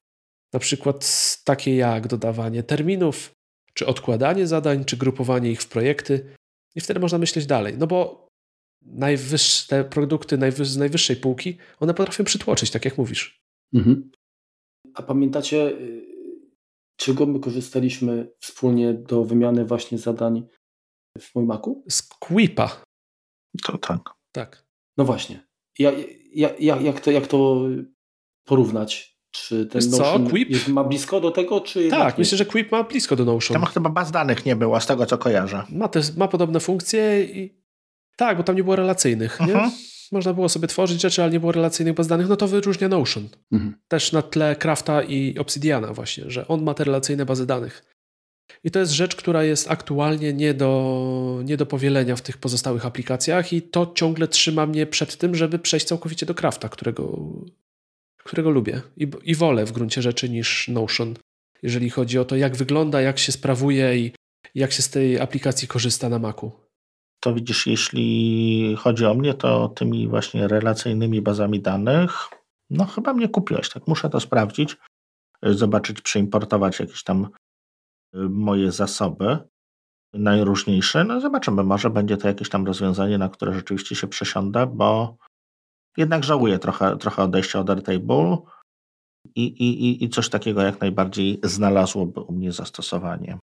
na 0.53 0.59
przykład 0.59 1.05
takie 1.43 1.75
jak 1.75 2.07
dodawanie 2.07 2.63
terminów, 2.63 3.31
czy 3.73 3.85
odkładanie 3.85 4.47
zadań, 4.47 4.85
czy 4.85 4.97
grupowanie 4.97 5.51
ich 5.51 5.61
w 5.61 5.69
projekty. 5.69 6.35
I 6.75 6.81
wtedy 6.81 6.99
można 6.99 7.17
myśleć 7.17 7.45
dalej. 7.45 7.77
No 7.77 7.87
bo 7.87 8.27
najwyższe, 8.81 9.67
te 9.67 9.89
produkty 9.89 10.37
z 10.61 10.77
najwyższej 10.77 11.15
półki, 11.15 11.57
one 11.79 11.93
potrafią 11.93 12.23
przytłoczyć, 12.23 12.71
tak 12.71 12.85
jak 12.85 12.97
mówisz. 12.97 13.41
Mhm. 13.73 14.11
A 14.93 15.03
pamiętacie, 15.03 15.71
y, 15.71 16.05
czego 16.95 17.25
my 17.25 17.39
korzystaliśmy 17.39 18.31
wspólnie 18.39 18.93
do 18.93 19.23
wymiany 19.23 19.65
właśnie 19.65 19.97
zadań 19.97 20.47
w 21.19 21.35
moim 21.35 21.47
Macu? 21.47 21.83
Z 21.89 22.01
Quipa. 22.01 22.83
To 23.63 23.77
tak. 23.77 23.99
Tak. 24.31 24.65
No 24.97 25.05
właśnie. 25.05 25.47
Ja, 25.79 25.91
ja, 26.33 26.49
ja, 26.59 26.81
jak, 26.81 26.99
to, 26.99 27.11
jak 27.11 27.27
to 27.27 27.61
porównać? 28.45 29.10
Czy 29.31 29.65
ten 29.65 29.81
Wiesz 29.81 29.91
Notion 29.91 30.25
co? 30.25 30.29
Quip? 30.29 30.49
Jest, 30.49 30.67
ma 30.67 30.83
blisko 30.83 31.21
do 31.21 31.31
tego, 31.31 31.61
czy 31.61 31.89
Tak, 31.89 32.17
myślę, 32.17 32.37
że 32.37 32.45
Quip 32.45 32.71
ma 32.71 32.83
blisko 32.83 33.15
do 33.15 33.25
Notion. 33.25 33.61
Tam 33.61 33.65
chyba 33.65 33.89
baz 33.89 34.11
danych 34.11 34.45
nie 34.45 34.55
było, 34.55 34.81
z 34.81 34.85
tego 34.85 35.05
co 35.05 35.17
kojarzę. 35.17 35.63
Ma, 35.69 35.87
te, 35.87 36.01
ma 36.17 36.27
podobne 36.27 36.59
funkcje 36.59 37.23
i 37.23 37.61
tak, 38.15 38.37
bo 38.37 38.43
tam 38.43 38.55
nie 38.55 38.63
było 38.63 38.75
relacyjnych, 38.75 39.37
uh 39.39 39.45
-huh. 39.45 39.47
nie? 39.47 39.53
Mhm. 39.53 39.71
Można 40.11 40.33
było 40.33 40.49
sobie 40.49 40.67
tworzyć 40.67 41.01
rzeczy, 41.01 41.23
ale 41.23 41.31
nie 41.31 41.39
było 41.39 41.51
relacyjnych 41.51 41.95
baz 41.95 42.07
danych, 42.07 42.29
no 42.29 42.35
to 42.35 42.47
wyróżnia 42.47 42.87
Notion. 42.87 43.23
Uh 43.23 43.31
mhm. 43.51 43.71
-huh. 43.71 43.75
Też 43.87 44.11
na 44.11 44.21
tle 44.21 44.55
Crafta 44.55 45.03
i 45.03 45.37
Obsidiana 45.39 45.93
właśnie, 45.93 46.23
że 46.27 46.47
on 46.47 46.63
ma 46.63 46.73
te 46.73 46.83
relacyjne 46.83 47.25
bazy 47.25 47.45
danych. 47.45 47.83
I 48.63 48.71
to 48.71 48.79
jest 48.79 48.91
rzecz, 48.91 49.15
która 49.15 49.43
jest 49.43 49.71
aktualnie 49.71 50.33
nie 50.33 50.53
do, 50.53 51.41
nie 51.43 51.57
do 51.57 51.65
powielenia 51.65 52.15
w 52.15 52.21
tych 52.21 52.37
pozostałych 52.37 52.85
aplikacjach 52.85 53.53
i 53.53 53.61
to 53.61 53.91
ciągle 53.95 54.27
trzyma 54.27 54.65
mnie 54.65 54.85
przed 54.85 55.17
tym, 55.17 55.35
żeby 55.35 55.59
przejść 55.59 55.85
całkowicie 55.85 56.25
do 56.25 56.33
Crafta, 56.33 56.69
którego 56.69 57.17
którego 58.23 58.49
lubię 58.49 58.81
i, 58.97 59.11
i 59.23 59.35
wolę 59.35 59.65
w 59.65 59.71
gruncie 59.71 60.01
rzeczy 60.01 60.29
niż 60.29 60.67
Notion, 60.67 61.13
jeżeli 61.63 61.89
chodzi 61.89 62.19
o 62.19 62.25
to, 62.25 62.35
jak 62.35 62.55
wygląda, 62.55 63.01
jak 63.01 63.19
się 63.19 63.31
sprawuje 63.31 63.97
i 63.97 64.11
jak 64.55 64.71
się 64.71 64.81
z 64.81 64.89
tej 64.89 65.19
aplikacji 65.19 65.67
korzysta 65.67 66.09
na 66.09 66.19
Macu. 66.19 66.51
To 67.19 67.33
widzisz, 67.33 67.67
jeśli 67.67 68.75
chodzi 68.79 69.05
o 69.05 69.13
mnie, 69.13 69.33
to 69.33 69.67
tymi 69.69 70.07
właśnie 70.07 70.47
relacyjnymi 70.47 71.21
bazami 71.21 71.59
danych, 71.59 72.11
no 72.69 72.85
chyba 72.85 73.13
mnie 73.13 73.29
kupiłeś, 73.29 73.69
tak 73.69 73.87
muszę 73.87 74.09
to 74.09 74.19
sprawdzić, 74.19 74.77
zobaczyć, 75.43 76.01
przeimportować 76.01 76.79
jakieś 76.79 77.03
tam 77.03 77.23
y, 77.23 77.29
moje 78.29 78.71
zasoby 78.71 79.37
najróżniejsze. 80.13 81.03
No 81.03 81.21
zobaczymy, 81.21 81.63
może 81.63 81.89
będzie 81.89 82.17
to 82.17 82.27
jakieś 82.27 82.49
tam 82.49 82.65
rozwiązanie, 82.65 83.17
na 83.17 83.29
które 83.29 83.53
rzeczywiście 83.53 83.95
się 83.95 84.07
przesiądę, 84.07 84.67
bo 84.67 85.17
jednak 85.97 86.23
żałuję 86.23 86.59
trochę, 86.59 86.97
trochę 86.97 87.23
odejścia 87.23 87.59
od 87.59 87.69
Airtable 87.69 88.37
i, 89.35 89.43
i, 89.43 90.03
i 90.03 90.09
coś 90.09 90.29
takiego 90.29 90.61
jak 90.61 90.81
najbardziej 90.81 91.39
znalazłoby 91.43 92.19
u 92.19 92.33
mnie 92.33 92.51
zastosowanie. 92.51 93.37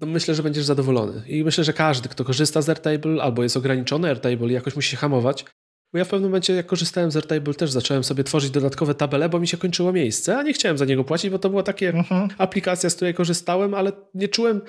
No 0.00 0.06
myślę, 0.06 0.34
że 0.34 0.42
będziesz 0.42 0.64
zadowolony. 0.64 1.28
I 1.28 1.44
myślę, 1.44 1.64
że 1.64 1.72
każdy, 1.72 2.08
kto 2.08 2.24
korzysta 2.24 2.62
z 2.62 2.68
Airtable 2.68 3.22
albo 3.22 3.42
jest 3.42 3.56
ograniczony 3.56 4.08
Airtable 4.08 4.52
jakoś 4.52 4.76
musi 4.76 4.90
się 4.90 4.96
hamować, 4.96 5.44
bo 5.92 5.98
ja 5.98 6.04
w 6.04 6.08
pewnym 6.08 6.30
momencie, 6.30 6.54
jak 6.54 6.66
korzystałem 6.66 7.10
z 7.10 7.16
Airtable, 7.16 7.54
też 7.54 7.70
zacząłem 7.70 8.04
sobie 8.04 8.24
tworzyć 8.24 8.50
dodatkowe 8.50 8.94
tabele, 8.94 9.28
bo 9.28 9.40
mi 9.40 9.48
się 9.48 9.56
kończyło 9.56 9.92
miejsce, 9.92 10.38
a 10.38 10.42
nie 10.42 10.52
chciałem 10.52 10.78
za 10.78 10.84
niego 10.84 11.04
płacić, 11.04 11.30
bo 11.30 11.38
to 11.38 11.50
była 11.50 11.62
taka 11.62 11.86
mhm. 11.86 12.28
aplikacja, 12.38 12.90
z 12.90 12.94
której 12.94 13.14
korzystałem, 13.14 13.74
ale 13.74 13.92
nie 14.14 14.28
czułem, 14.28 14.60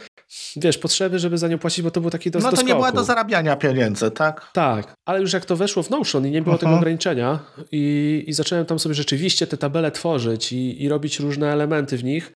wiesz, 0.56 0.78
potrzeby, 0.78 1.20
żeby 1.20 1.38
za 1.38 1.48
nią 1.48 1.58
płacić, 1.58 1.82
bo 1.82 1.92
to 1.92 2.02
był 2.02 2.10
taki 2.10 2.32
do 2.32 2.40
No 2.40 2.52
to 2.52 2.62
nie 2.62 2.76
była 2.76 2.92
do 2.92 3.04
zarabiania 3.04 3.56
pieniędzy, 3.56 4.12
tak? 4.12 4.52
Tak, 4.54 4.94
ale 5.06 5.22
już 5.22 5.34
jak 5.34 5.46
to 5.46 5.56
weszło 5.56 5.84
w 5.84 5.90
Notion 5.90 6.28
i 6.28 6.32
nie 6.32 6.42
było 6.42 6.54
mhm. 6.54 6.60
tego 6.60 6.78
ograniczenia 6.78 7.40
i, 7.72 8.24
i 8.28 8.34
zacząłem 8.34 8.66
tam 8.66 8.80
sobie 8.80 8.96
rzeczywiście 8.96 9.48
te 9.48 9.58
tabele 9.58 9.92
tworzyć 9.92 10.54
i, 10.54 10.84
i 10.84 10.90
robić 10.90 11.20
różne 11.20 11.54
elementy 11.54 11.98
w 11.98 12.04
nich, 12.04 12.32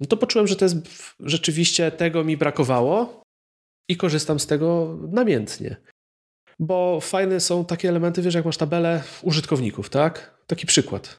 no 0.00 0.06
to 0.06 0.16
poczułem, 0.16 0.46
że 0.46 0.56
to 0.56 0.64
jest 0.64 0.76
rzeczywiście 1.20 1.90
tego 1.90 2.24
mi 2.24 2.36
brakowało 2.36 3.22
i 3.88 3.96
korzystam 3.96 4.40
z 4.40 4.46
tego 4.46 4.98
namiętnie 5.12 5.76
bo 6.60 7.00
fajne 7.00 7.40
są 7.40 7.64
takie 7.64 7.88
elementy, 7.88 8.22
wiesz, 8.22 8.34
jak 8.34 8.44
masz 8.44 8.56
tabelę 8.56 9.02
użytkowników, 9.22 9.90
tak? 9.90 10.40
Taki 10.46 10.66
przykład. 10.66 11.16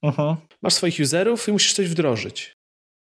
Masz 0.62 0.74
swoich 0.74 1.00
userów 1.00 1.48
i 1.48 1.52
musisz 1.52 1.74
coś 1.74 1.88
wdrożyć. 1.88 2.52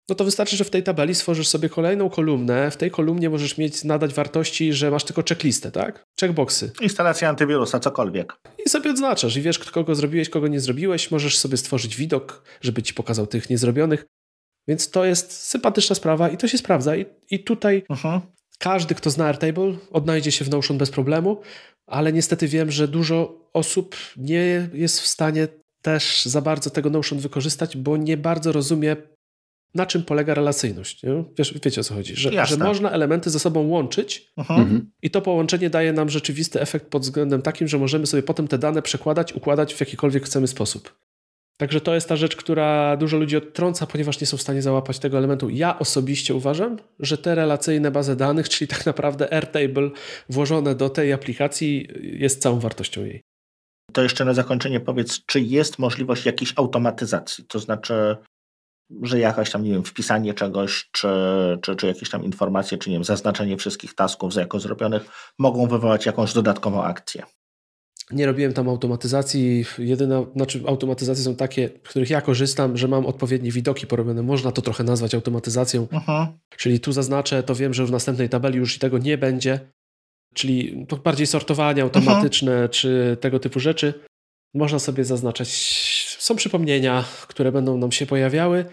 no 0.08 0.14
to 0.14 0.24
wystarczy, 0.24 0.56
że 0.56 0.64
w 0.64 0.70
tej 0.70 0.82
tabeli 0.82 1.14
stworzysz 1.14 1.48
sobie 1.48 1.68
kolejną 1.68 2.10
kolumnę. 2.10 2.70
W 2.70 2.76
tej 2.76 2.90
kolumnie 2.90 3.30
możesz 3.30 3.58
mieć 3.58 3.84
nadać 3.84 4.14
wartości, 4.14 4.72
że 4.72 4.90
masz 4.90 5.04
tylko 5.04 5.22
checklistę, 5.28 5.70
tak? 5.70 6.04
Checkboxy. 6.20 6.72
Instalacja 6.80 7.28
antywirusa, 7.28 7.80
cokolwiek. 7.80 8.32
I 8.66 8.68
sobie 8.68 8.90
odznaczasz 8.90 9.36
i 9.36 9.42
wiesz, 9.42 9.58
kogo 9.58 9.94
zrobiłeś, 9.94 10.28
kogo 10.28 10.48
nie 10.48 10.60
zrobiłeś. 10.60 11.10
Możesz 11.10 11.38
sobie 11.38 11.56
stworzyć 11.56 11.96
widok, 11.96 12.42
żeby 12.60 12.82
ci 12.82 12.94
pokazał 12.94 13.26
tych 13.26 13.50
niezrobionych. 13.50 14.06
Więc 14.68 14.90
to 14.90 15.04
jest 15.04 15.32
sympatyczna 15.32 15.96
sprawa 15.96 16.28
i 16.28 16.36
to 16.36 16.48
się 16.48 16.58
sprawdza. 16.58 16.96
I, 16.96 17.06
i 17.30 17.44
tutaj 17.44 17.82
uh-huh. 17.90 18.20
Każdy, 18.58 18.94
kto 18.94 19.10
zna 19.10 19.26
Airtable, 19.26 19.76
odnajdzie 19.90 20.32
się 20.32 20.44
w 20.44 20.50
Notion 20.50 20.78
bez 20.78 20.90
problemu, 20.90 21.40
ale 21.86 22.12
niestety 22.12 22.48
wiem, 22.48 22.70
że 22.70 22.88
dużo 22.88 23.50
osób 23.52 23.96
nie 24.16 24.70
jest 24.72 25.00
w 25.00 25.06
stanie 25.06 25.48
też 25.82 26.24
za 26.24 26.40
bardzo 26.40 26.70
tego 26.70 26.90
Notion 26.90 27.18
wykorzystać, 27.18 27.76
bo 27.76 27.96
nie 27.96 28.16
bardzo 28.16 28.52
rozumie 28.52 28.96
na 29.74 29.86
czym 29.86 30.02
polega 30.02 30.34
relacyjność. 30.34 31.02
Nie? 31.02 31.24
Wiesz, 31.38 31.54
wiecie 31.64 31.80
o 31.80 31.84
co 31.84 31.94
chodzi, 31.94 32.16
że, 32.16 32.46
że 32.46 32.56
można 32.56 32.90
elementy 32.90 33.30
ze 33.30 33.38
sobą 33.38 33.66
łączyć 33.66 34.32
mhm. 34.36 34.60
mhm. 34.60 34.90
i 35.02 35.10
to 35.10 35.22
połączenie 35.22 35.70
daje 35.70 35.92
nam 35.92 36.08
rzeczywisty 36.08 36.60
efekt 36.60 36.86
pod 36.86 37.02
względem 37.02 37.42
takim, 37.42 37.68
że 37.68 37.78
możemy 37.78 38.06
sobie 38.06 38.22
potem 38.22 38.48
te 38.48 38.58
dane 38.58 38.82
przekładać, 38.82 39.32
układać 39.32 39.74
w 39.74 39.80
jakikolwiek 39.80 40.24
chcemy 40.24 40.46
sposób. 40.48 40.98
Także 41.60 41.80
to 41.80 41.94
jest 41.94 42.08
ta 42.08 42.16
rzecz, 42.16 42.36
która 42.36 42.96
dużo 42.96 43.16
ludzi 43.16 43.36
odtrąca, 43.36 43.86
ponieważ 43.86 44.20
nie 44.20 44.26
są 44.26 44.36
w 44.36 44.42
stanie 44.42 44.62
załapać 44.62 44.98
tego 44.98 45.18
elementu. 45.18 45.50
Ja 45.50 45.78
osobiście 45.78 46.34
uważam, 46.34 46.76
że 46.98 47.18
te 47.18 47.34
relacyjne 47.34 47.90
bazy 47.90 48.16
danych, 48.16 48.48
czyli 48.52 48.68
tak 48.68 48.86
naprawdę 48.86 49.32
Airtable 49.32 49.90
włożone 50.28 50.74
do 50.74 50.90
tej 50.90 51.12
aplikacji 51.12 51.88
jest 52.02 52.42
całą 52.42 52.60
wartością 52.60 53.04
jej. 53.04 53.22
To 53.92 54.02
jeszcze 54.02 54.24
na 54.24 54.34
zakończenie 54.34 54.80
powiedz, 54.80 55.24
czy 55.26 55.40
jest 55.40 55.78
możliwość 55.78 56.26
jakiejś 56.26 56.52
automatyzacji? 56.56 57.44
To 57.44 57.58
znaczy, 57.58 58.16
że 59.02 59.18
jakaś 59.18 59.50
tam, 59.50 59.62
nie 59.62 59.70
wiem, 59.70 59.84
wpisanie 59.84 60.34
czegoś, 60.34 60.88
czy, 60.92 61.08
czy, 61.62 61.76
czy 61.76 61.86
jakieś 61.86 62.10
tam 62.10 62.24
informacje, 62.24 62.78
czy 62.78 62.90
nie 62.90 62.96
wiem, 62.96 63.04
zaznaczenie 63.04 63.56
wszystkich 63.56 63.94
tasków 63.94 64.32
za 64.32 64.40
jako 64.40 64.60
zrobionych 64.60 65.32
mogą 65.38 65.66
wywołać 65.66 66.06
jakąś 66.06 66.32
dodatkową 66.32 66.84
akcję. 66.84 67.22
Nie 68.10 68.26
robiłem 68.26 68.52
tam 68.52 68.68
automatyzacji. 68.68 69.64
Jedyne, 69.78 70.26
znaczy 70.36 70.62
automatyzacje 70.66 71.24
są 71.24 71.36
takie, 71.36 71.68
w 71.68 71.88
których 71.88 72.10
ja 72.10 72.20
korzystam, 72.20 72.76
że 72.76 72.88
mam 72.88 73.06
odpowiednie 73.06 73.52
widoki 73.52 73.86
porobione. 73.86 74.22
Można 74.22 74.52
to 74.52 74.62
trochę 74.62 74.84
nazwać 74.84 75.14
automatyzacją. 75.14 75.84
Uh-huh. 75.86 76.26
Czyli 76.56 76.80
tu 76.80 76.92
zaznaczę, 76.92 77.42
to 77.42 77.54
wiem, 77.54 77.74
że 77.74 77.86
w 77.86 77.90
następnej 77.90 78.28
tabeli 78.28 78.58
już 78.58 78.78
tego 78.78 78.98
nie 78.98 79.18
będzie. 79.18 79.60
Czyli 80.34 80.86
to 80.88 80.96
bardziej 80.96 81.26
sortowanie 81.26 81.82
automatyczne, 81.82 82.52
uh-huh. 82.52 82.70
czy 82.70 83.16
tego 83.20 83.38
typu 83.38 83.60
rzeczy. 83.60 83.94
Można 84.54 84.78
sobie 84.78 85.04
zaznaczać. 85.04 85.48
Są 86.18 86.36
przypomnienia, 86.36 87.04
które 87.28 87.52
będą 87.52 87.78
nam 87.78 87.92
się 87.92 88.06
pojawiały 88.06 88.64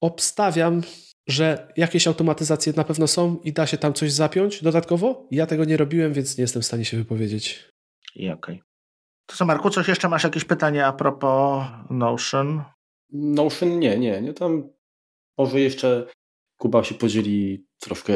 obstawiam, 0.00 0.82
że 1.28 1.72
jakieś 1.76 2.06
automatyzacje 2.06 2.72
na 2.76 2.84
pewno 2.84 3.06
są 3.06 3.36
i 3.44 3.52
da 3.52 3.66
się 3.66 3.78
tam 3.78 3.92
coś 3.92 4.12
zapiąć 4.12 4.62
dodatkowo. 4.62 5.28
Ja 5.30 5.46
tego 5.46 5.64
nie 5.64 5.76
robiłem, 5.76 6.12
więc 6.12 6.38
nie 6.38 6.42
jestem 6.42 6.62
w 6.62 6.66
stanie 6.66 6.84
się 6.84 6.96
wypowiedzieć. 6.96 7.68
I 8.16 8.30
okej. 8.30 8.54
Okay. 8.54 8.66
To 9.26 9.36
co, 9.36 9.44
Marku, 9.44 9.70
coś 9.70 9.88
jeszcze 9.88 10.08
masz 10.08 10.24
jakieś 10.24 10.44
pytania 10.44 10.86
a 10.86 10.92
propos 10.92 11.64
Notion? 11.90 12.64
Notion 13.12 13.78
nie, 13.78 13.98
nie. 13.98 14.22
nie 14.22 14.34
tam 14.34 14.68
może 15.38 15.60
jeszcze 15.60 16.06
Kuba 16.56 16.84
się 16.84 16.94
podzieli 16.94 17.66
troszkę, 17.80 18.14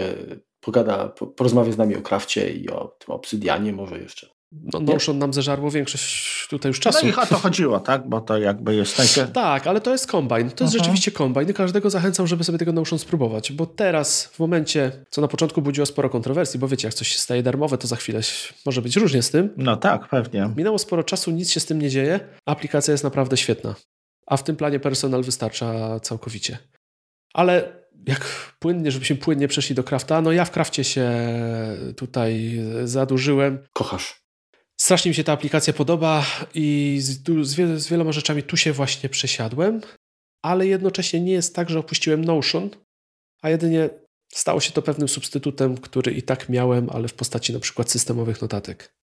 pogada, 0.61 1.09
porozmawia 1.09 1.73
z 1.73 1.79
nami 1.79 1.97
o 1.97 2.03
krafcie 2.03 2.53
i 2.53 2.71
o 2.71 2.89
tym 2.89 3.15
obsydianie 3.15 3.73
może 3.73 3.99
jeszcze. 3.99 4.31
No, 4.53 4.81
Notion 4.81 5.19
nam 5.19 5.33
zeżarło 5.33 5.71
większość 5.71 6.47
tutaj 6.49 6.71
już 6.71 6.81
czasu. 6.81 7.07
No 7.07 7.13
i 7.13 7.15
o 7.15 7.27
to 7.27 7.35
chodziło, 7.35 7.81
tak? 7.81 8.09
Bo 8.09 8.21
to 8.21 8.39
jakby 8.39 8.75
jest... 8.75 8.97
Takie... 8.97 9.33
Tak, 9.41 9.67
ale 9.67 9.81
to 9.81 9.93
jest 9.93 10.07
kombine. 10.07 10.51
To 10.51 10.65
jest 10.65 10.75
uh-huh. 10.75 10.79
rzeczywiście 10.79 11.11
kombine 11.11 11.51
i 11.51 11.55
każdego 11.55 11.91
zachęcam, 11.91 12.27
żeby 12.27 12.45
sobie 12.45 12.59
tego 12.59 12.73
Notion 12.73 12.99
spróbować, 12.99 13.53
bo 13.53 13.67
teraz 13.67 14.25
w 14.25 14.39
momencie, 14.39 15.05
co 15.11 15.21
na 15.21 15.29
początku 15.29 15.63
budziło 15.63 15.87
sporo 15.87 16.11
kontrowersji, 16.11 16.61
bo 16.61 16.69
wiecie, 16.69 16.89
jak 16.89 16.95
coś 16.95 17.09
się 17.09 17.19
staje 17.19 17.43
darmowe, 17.43 17.79
to 17.79 17.89
za 17.89 17.97
chwilę 17.97 18.21
może 18.67 18.83
być 18.83 18.97
różnie 18.97 19.23
z 19.23 19.31
tym. 19.31 19.51
No 19.57 19.77
tak, 19.77 20.09
pewnie. 20.09 20.51
Minęło 20.57 20.79
sporo 20.79 21.05
czasu, 21.05 21.31
nic 21.31 21.51
się 21.51 21.61
z 21.61 21.67
tym 21.67 21.83
nie 21.83 21.91
dzieje. 21.91 22.21
Aplikacja 22.47 22.93
jest 22.93 23.05
naprawdę 23.05 23.37
świetna. 23.37 23.75
A 24.27 24.37
w 24.37 24.45
tym 24.45 24.57
planie 24.57 24.81
personal 24.81 25.23
wystarcza 25.23 26.01
całkowicie. 26.01 26.59
Ale 27.35 27.81
jak 28.07 28.25
płynnie, 28.59 28.91
żebyśmy 28.91 29.17
płynnie 29.17 29.49
przeszli 29.49 29.75
do 29.75 29.85
krafta, 29.85 30.21
no 30.21 30.33
ja 30.33 30.45
w 30.45 30.51
krafcie 30.51 30.85
się 30.85 31.11
tutaj 31.97 32.61
zadłużyłem. 32.85 33.59
Kochasz. 33.73 34.21
Strasznie 34.81 35.09
mi 35.09 35.15
się 35.15 35.25
ta 35.25 35.33
aplikacja 35.33 35.73
podoba 35.73 36.27
i 36.55 36.99
z, 37.01 37.29
z, 37.43 37.83
z 37.83 37.89
wieloma 37.89 38.13
rzeczami 38.13 38.43
tu 38.43 38.57
się 38.57 38.73
właśnie 38.73 39.09
przesiadłem, 39.09 39.81
ale 40.43 40.67
jednocześnie 40.67 41.21
nie 41.21 41.33
jest 41.33 41.55
tak, 41.55 41.71
że 41.71 41.79
opuściłem 41.79 42.25
Notion, 42.25 42.71
a 43.43 43.51
jedynie 43.51 43.91
stało 44.33 44.61
się 44.61 44.73
to 44.73 44.83
pewnym 44.83 45.09
substytutem, 45.09 45.77
który 45.77 46.13
i 46.13 46.23
tak 46.23 46.49
miałem, 46.49 46.91
ale 46.91 47.09
w 47.09 47.15
postaci 47.15 47.53
na 47.53 47.61
przykład 47.61 47.91
systemowych 47.91 48.43
notatek. 48.43 48.95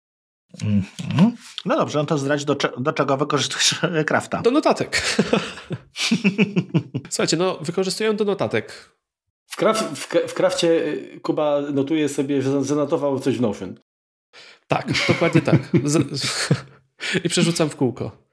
Mm 0.62 0.82
-hmm. 0.82 1.32
No 1.66 1.78
dobrze, 1.78 2.00
no 2.00 2.06
to 2.06 2.18
zdradź, 2.18 2.46
do, 2.46 2.56
do 2.78 2.94
czego 2.94 3.18
wykorzystujesz 3.18 3.76
Krafta? 4.08 4.42
Do 4.42 4.52
notatek. 4.52 5.02
Słuchajcie, 7.10 7.38
no 7.38 7.58
wykorzystuję 7.62 8.14
do 8.14 8.26
notatek. 8.26 8.92
W, 9.48 9.56
kraf, 9.56 10.00
w, 10.00 10.08
w 10.28 10.34
Krafcie 10.34 10.68
y, 10.70 11.20
Kuba 11.24 11.62
notuje 11.62 12.10
sobie, 12.10 12.42
że 12.42 12.64
zanotował 12.64 13.20
coś 13.20 13.38
w 13.38 13.42
Notion. 13.42 13.80
Tak, 14.68 14.94
dokładnie 15.08 15.42
tak. 15.42 15.56
I 17.24 17.30
przerzucam 17.30 17.70
w 17.70 17.76
kółko. 17.76 18.28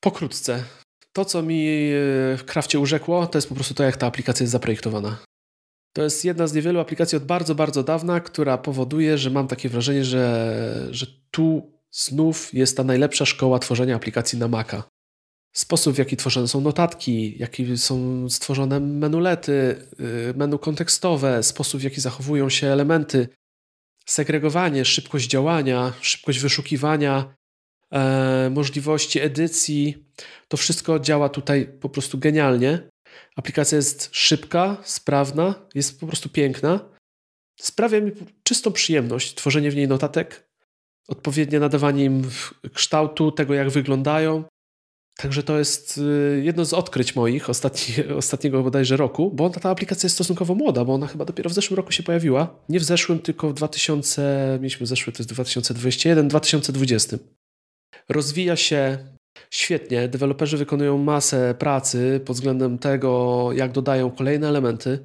Pokrótce. 0.00 0.64
To, 1.12 1.24
co 1.24 1.42
mi 1.42 1.66
e, 1.66 2.36
w 2.36 2.42
Krafcie 2.46 2.78
urzekło, 2.78 3.26
to 3.26 3.38
jest 3.38 3.48
po 3.48 3.54
prostu 3.54 3.74
to, 3.74 3.82
jak 3.82 3.96
ta 3.96 4.06
aplikacja 4.06 4.44
jest 4.44 4.52
zaprojektowana. 4.52 5.18
To 5.92 6.02
jest 6.02 6.24
jedna 6.24 6.46
z 6.46 6.54
niewielu 6.54 6.80
aplikacji 6.80 7.16
od 7.16 7.24
bardzo, 7.24 7.54
bardzo 7.54 7.82
dawna, 7.82 8.20
która 8.20 8.58
powoduje, 8.58 9.18
że 9.18 9.30
mam 9.30 9.48
takie 9.48 9.68
wrażenie, 9.68 10.04
że, 10.04 10.88
że 10.90 11.06
tu 11.30 11.72
znów 11.90 12.54
jest 12.54 12.76
ta 12.76 12.84
najlepsza 12.84 13.26
szkoła 13.26 13.58
tworzenia 13.58 13.96
aplikacji 13.96 14.38
na 14.38 14.48
Maca. 14.48 14.82
Sposób, 15.52 15.94
w 15.94 15.98
jaki 15.98 16.16
tworzone 16.16 16.48
są 16.48 16.60
notatki, 16.60 17.38
jaki 17.38 17.78
są 17.78 18.26
stworzone 18.30 18.80
menulety, 18.80 19.52
y, 20.30 20.34
menu 20.36 20.58
kontekstowe, 20.58 21.42
sposób, 21.42 21.80
w 21.80 21.84
jaki 21.84 22.00
zachowują 22.00 22.48
się 22.48 22.66
elementy, 22.66 23.28
segregowanie, 24.04 24.84
szybkość 24.84 25.26
działania, 25.28 25.92
szybkość 26.00 26.38
wyszukiwania, 26.38 27.34
e, 27.92 28.50
możliwości 28.50 29.20
edycji, 29.20 30.04
to 30.48 30.56
wszystko 30.56 31.00
działa 31.00 31.28
tutaj 31.28 31.66
po 31.80 31.88
prostu 31.88 32.18
genialnie. 32.18 32.88
Aplikacja 33.36 33.76
jest 33.76 34.08
szybka, 34.12 34.76
sprawna, 34.84 35.54
jest 35.74 36.00
po 36.00 36.06
prostu 36.06 36.28
piękna. 36.28 36.80
Sprawia 37.60 38.00
mi 38.00 38.12
czystą 38.42 38.72
przyjemność 38.72 39.34
tworzenie 39.34 39.70
w 39.70 39.76
niej 39.76 39.88
notatek, 39.88 40.48
odpowiednie 41.08 41.60
nadawanie 41.60 42.04
im 42.04 42.30
kształtu, 42.74 43.32
tego 43.32 43.54
jak 43.54 43.70
wyglądają, 43.70 44.44
Także 45.16 45.42
to 45.42 45.58
jest 45.58 45.98
y, 45.98 46.42
jedno 46.44 46.64
z 46.64 46.72
odkryć 46.72 47.16
moich 47.16 47.50
ostatni, 47.50 47.94
ostatniego 48.16 48.62
bodajże 48.62 48.96
roku, 48.96 49.30
bo 49.30 49.50
ta 49.50 49.70
aplikacja 49.70 50.06
jest 50.06 50.14
stosunkowo 50.14 50.54
młoda, 50.54 50.84
bo 50.84 50.94
ona 50.94 51.06
chyba 51.06 51.24
dopiero 51.24 51.50
w 51.50 51.52
zeszłym 51.52 51.76
roku 51.76 51.92
się 51.92 52.02
pojawiła. 52.02 52.56
Nie 52.68 52.80
w 52.80 52.84
zeszłym, 52.84 53.18
tylko 53.18 53.48
w 53.48 53.54
2000, 53.54 54.58
mieliśmy 54.60 54.86
zeszły, 54.86 55.12
to 55.12 55.18
jest 55.18 55.30
2021, 55.30 56.28
2020. 56.28 57.16
Rozwija 58.08 58.56
się 58.56 58.98
świetnie, 59.50 60.08
deweloperzy 60.08 60.56
wykonują 60.56 60.98
masę 60.98 61.54
pracy 61.58 62.20
pod 62.24 62.36
względem 62.36 62.78
tego, 62.78 63.50
jak 63.52 63.72
dodają 63.72 64.10
kolejne 64.10 64.48
elementy. 64.48 64.98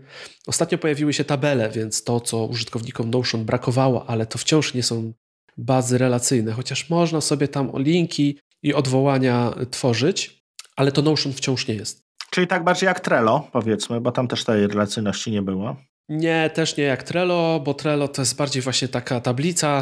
Ostatnio 0.48 0.78
pojawiły 0.78 1.14
się 1.14 1.24
tabele, 1.24 1.70
więc 1.70 2.04
to, 2.04 2.20
co 2.20 2.46
użytkownikom 2.46 3.10
Notion 3.10 3.46
brakowało, 3.46 4.10
ale 4.10 4.26
to 4.26 4.38
wciąż 4.38 4.74
nie 4.74 4.84
są 4.84 5.14
bazy 5.58 5.98
relacyjne, 5.98 6.52
chociaż 6.52 6.90
można 6.90 7.22
sobie 7.22 7.48
tam 7.48 7.72
linki 7.76 8.40
i 8.64 8.74
odwołania 8.74 9.54
tworzyć, 9.72 10.44
ale 10.76 10.92
to 10.92 11.02
Notion 11.02 11.34
wciąż 11.34 11.68
nie 11.68 11.76
jest. 11.76 12.10
Czyli 12.30 12.48
tak 12.48 12.64
bardziej 12.64 12.88
jak 12.88 13.00
Trello, 13.00 13.48
powiedzmy, 13.52 14.02
bo 14.02 14.12
tam 14.12 14.28
też 14.28 14.44
tej 14.44 14.68
relacyjności 14.68 15.32
nie 15.32 15.42
było. 15.42 15.76
Nie, 16.10 16.50
też 16.54 16.78
nie 16.78 16.84
jak 16.84 17.04
Trello, 17.04 17.60
bo 17.60 17.74
Trello 17.74 18.08
to 18.08 18.22
jest 18.22 18.36
bardziej 18.36 18.62
właśnie 18.62 18.88
taka 18.88 19.22
tablica 19.22 19.82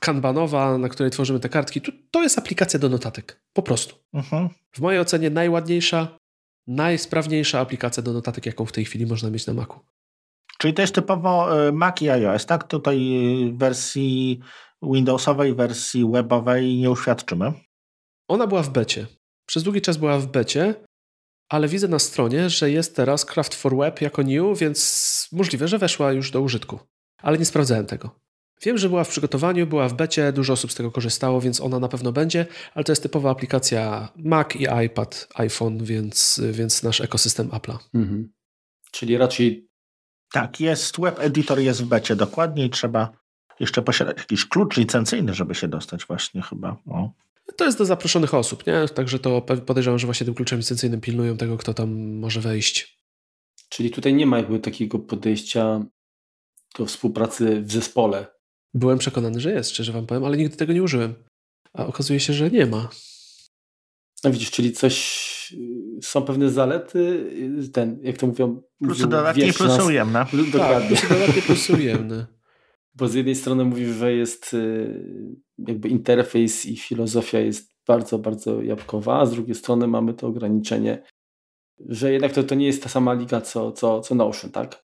kanbanowa, 0.00 0.78
na 0.78 0.88
której 0.88 1.10
tworzymy 1.10 1.40
te 1.40 1.48
kartki. 1.48 1.80
To 2.10 2.22
jest 2.22 2.38
aplikacja 2.38 2.78
do 2.78 2.88
notatek, 2.88 3.42
po 3.52 3.62
prostu. 3.62 3.96
Uh-huh. 4.14 4.48
W 4.72 4.80
mojej 4.80 5.00
ocenie 5.00 5.30
najładniejsza, 5.30 6.08
najsprawniejsza 6.66 7.60
aplikacja 7.60 8.02
do 8.02 8.12
notatek, 8.12 8.46
jaką 8.46 8.66
w 8.66 8.72
tej 8.72 8.84
chwili 8.84 9.06
można 9.06 9.30
mieć 9.30 9.46
na 9.46 9.54
Macu. 9.54 9.80
Czyli 10.58 10.74
to 10.74 10.82
jest 10.82 10.94
typowo 10.94 11.66
y, 11.68 11.72
Mac 11.72 12.02
i 12.02 12.10
iOS, 12.10 12.46
tak? 12.46 12.64
Tutaj 12.64 12.98
w 13.52 13.58
wersji 13.58 14.40
Windowsowej, 14.82 15.54
wersji 15.54 16.10
webowej 16.12 16.76
nie 16.76 16.90
uświadczymy. 16.90 17.52
Ona 18.32 18.46
była 18.46 18.62
w 18.62 18.70
becie. 18.70 19.06
Przez 19.46 19.62
długi 19.62 19.80
czas 19.80 19.96
była 19.96 20.18
w 20.18 20.26
becie, 20.26 20.74
ale 21.48 21.68
widzę 21.68 21.88
na 21.88 21.98
stronie, 21.98 22.50
że 22.50 22.70
jest 22.70 22.96
teraz 22.96 23.24
Craft 23.24 23.54
for 23.54 23.76
Web 23.76 24.00
jako 24.00 24.22
new, 24.22 24.58
więc 24.58 25.28
możliwe, 25.32 25.68
że 25.68 25.78
weszła 25.78 26.12
już 26.12 26.30
do 26.30 26.40
użytku. 26.40 26.78
Ale 27.22 27.38
nie 27.38 27.44
sprawdzałem 27.44 27.86
tego. 27.86 28.20
Wiem, 28.62 28.78
że 28.78 28.88
była 28.88 29.04
w 29.04 29.08
przygotowaniu, 29.08 29.66
była 29.66 29.88
w 29.88 29.94
becie, 29.94 30.32
dużo 30.32 30.52
osób 30.52 30.72
z 30.72 30.74
tego 30.74 30.90
korzystało, 30.90 31.40
więc 31.40 31.60
ona 31.60 31.78
na 31.78 31.88
pewno 31.88 32.12
będzie, 32.12 32.46
ale 32.74 32.84
to 32.84 32.92
jest 32.92 33.02
typowa 33.02 33.30
aplikacja 33.30 34.08
Mac 34.16 34.56
i 34.56 34.66
iPad, 34.86 35.28
iPhone, 35.34 35.84
więc, 35.84 36.40
więc 36.52 36.82
nasz 36.82 37.00
ekosystem 37.00 37.48
Apple'a. 37.48 37.78
Mhm. 37.94 38.32
Czyli 38.90 39.16
raczej. 39.16 39.68
Tak, 40.32 40.60
jest 40.60 41.00
web 41.00 41.20
editor, 41.20 41.58
jest 41.58 41.82
w 41.82 41.86
becie 41.86 42.16
dokładnie 42.16 42.64
i 42.64 42.70
trzeba 42.70 43.12
jeszcze 43.60 43.82
posiadać 43.82 44.18
jakiś 44.18 44.48
klucz 44.48 44.76
licencyjny, 44.76 45.34
żeby 45.34 45.54
się 45.54 45.68
dostać 45.68 46.04
właśnie 46.06 46.42
chyba. 46.42 46.76
O. 46.86 47.10
To 47.56 47.64
jest 47.64 47.78
do 47.78 47.84
zaproszonych 47.84 48.34
osób, 48.34 48.66
nie? 48.66 48.88
Także 48.94 49.18
to 49.18 49.40
podejrzewam, 49.40 49.98
że 49.98 50.06
właśnie 50.06 50.24
tym 50.24 50.34
kluczem 50.34 50.58
licencyjnym 50.58 51.00
pilnują 51.00 51.36
tego, 51.36 51.56
kto 51.56 51.74
tam 51.74 52.16
może 52.18 52.40
wejść. 52.40 52.98
Czyli 53.68 53.90
tutaj 53.90 54.14
nie 54.14 54.26
ma 54.26 54.38
jakby 54.38 54.58
takiego 54.58 54.98
podejścia 54.98 55.84
do 56.78 56.86
współpracy 56.86 57.62
w 57.62 57.72
zespole. 57.72 58.26
Byłem 58.74 58.98
przekonany, 58.98 59.40
że 59.40 59.52
jest, 59.52 59.70
szczerze 59.70 59.92
wam 59.92 60.06
powiem, 60.06 60.24
ale 60.24 60.36
nigdy 60.36 60.56
tego 60.56 60.72
nie 60.72 60.82
użyłem. 60.82 61.14
A 61.72 61.86
okazuje 61.86 62.20
się, 62.20 62.32
że 62.32 62.50
nie 62.50 62.66
ma. 62.66 62.88
No 64.24 64.30
widzisz, 64.30 64.50
czyli 64.50 64.72
coś, 64.72 65.56
są 66.02 66.22
pewne 66.22 66.50
zalety, 66.50 67.30
ten, 67.72 67.98
jak 68.02 68.18
to 68.18 68.26
mówią... 68.26 68.62
Plusy 68.82 69.06
dodatnie 69.06 69.52
plusy 69.52 69.84
ujemne. 69.84 70.26
Dokładnie. 70.52 70.52
Tak, 70.52 70.86
plusy 70.88 71.08
dodatnie, 71.08 71.42
plusy 71.42 71.72
ujemne. 71.72 72.26
Bo 72.94 73.08
z 73.08 73.14
jednej 73.14 73.34
strony 73.34 73.64
mówisz, 73.64 73.88
że 73.88 74.12
jest 74.12 74.54
y, 74.54 75.36
jakby 75.58 75.88
interfejs 75.88 76.66
i 76.66 76.76
filozofia 76.76 77.38
jest 77.38 77.72
bardzo, 77.86 78.18
bardzo 78.18 78.62
jabłkowa, 78.62 79.20
a 79.20 79.26
z 79.26 79.30
drugiej 79.30 79.54
strony 79.54 79.86
mamy 79.86 80.14
to 80.14 80.26
ograniczenie, 80.26 81.02
że 81.88 82.12
jednak 82.12 82.32
to, 82.32 82.42
to 82.42 82.54
nie 82.54 82.66
jest 82.66 82.82
ta 82.82 82.88
sama 82.88 83.14
liga 83.14 83.40
co, 83.40 83.72
co, 83.72 84.00
co 84.00 84.14
Notion, 84.14 84.50
tak? 84.50 84.84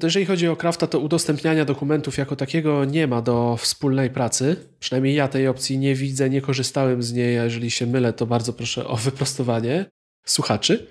To 0.00 0.06
jeżeli 0.06 0.26
chodzi 0.26 0.48
o 0.48 0.56
Crafta, 0.56 0.86
to 0.86 0.98
udostępniania 0.98 1.64
dokumentów 1.64 2.18
jako 2.18 2.36
takiego 2.36 2.84
nie 2.84 3.06
ma 3.06 3.22
do 3.22 3.56
wspólnej 3.56 4.10
pracy. 4.10 4.56
Przynajmniej 4.78 5.14
ja 5.14 5.28
tej 5.28 5.48
opcji 5.48 5.78
nie 5.78 5.94
widzę, 5.94 6.30
nie 6.30 6.40
korzystałem 6.40 7.02
z 7.02 7.12
niej. 7.12 7.38
A 7.38 7.44
jeżeli 7.44 7.70
się 7.70 7.86
mylę, 7.86 8.12
to 8.12 8.26
bardzo 8.26 8.52
proszę 8.52 8.86
o 8.86 8.96
wyprostowanie 8.96 9.86
słuchaczy. 10.26 10.86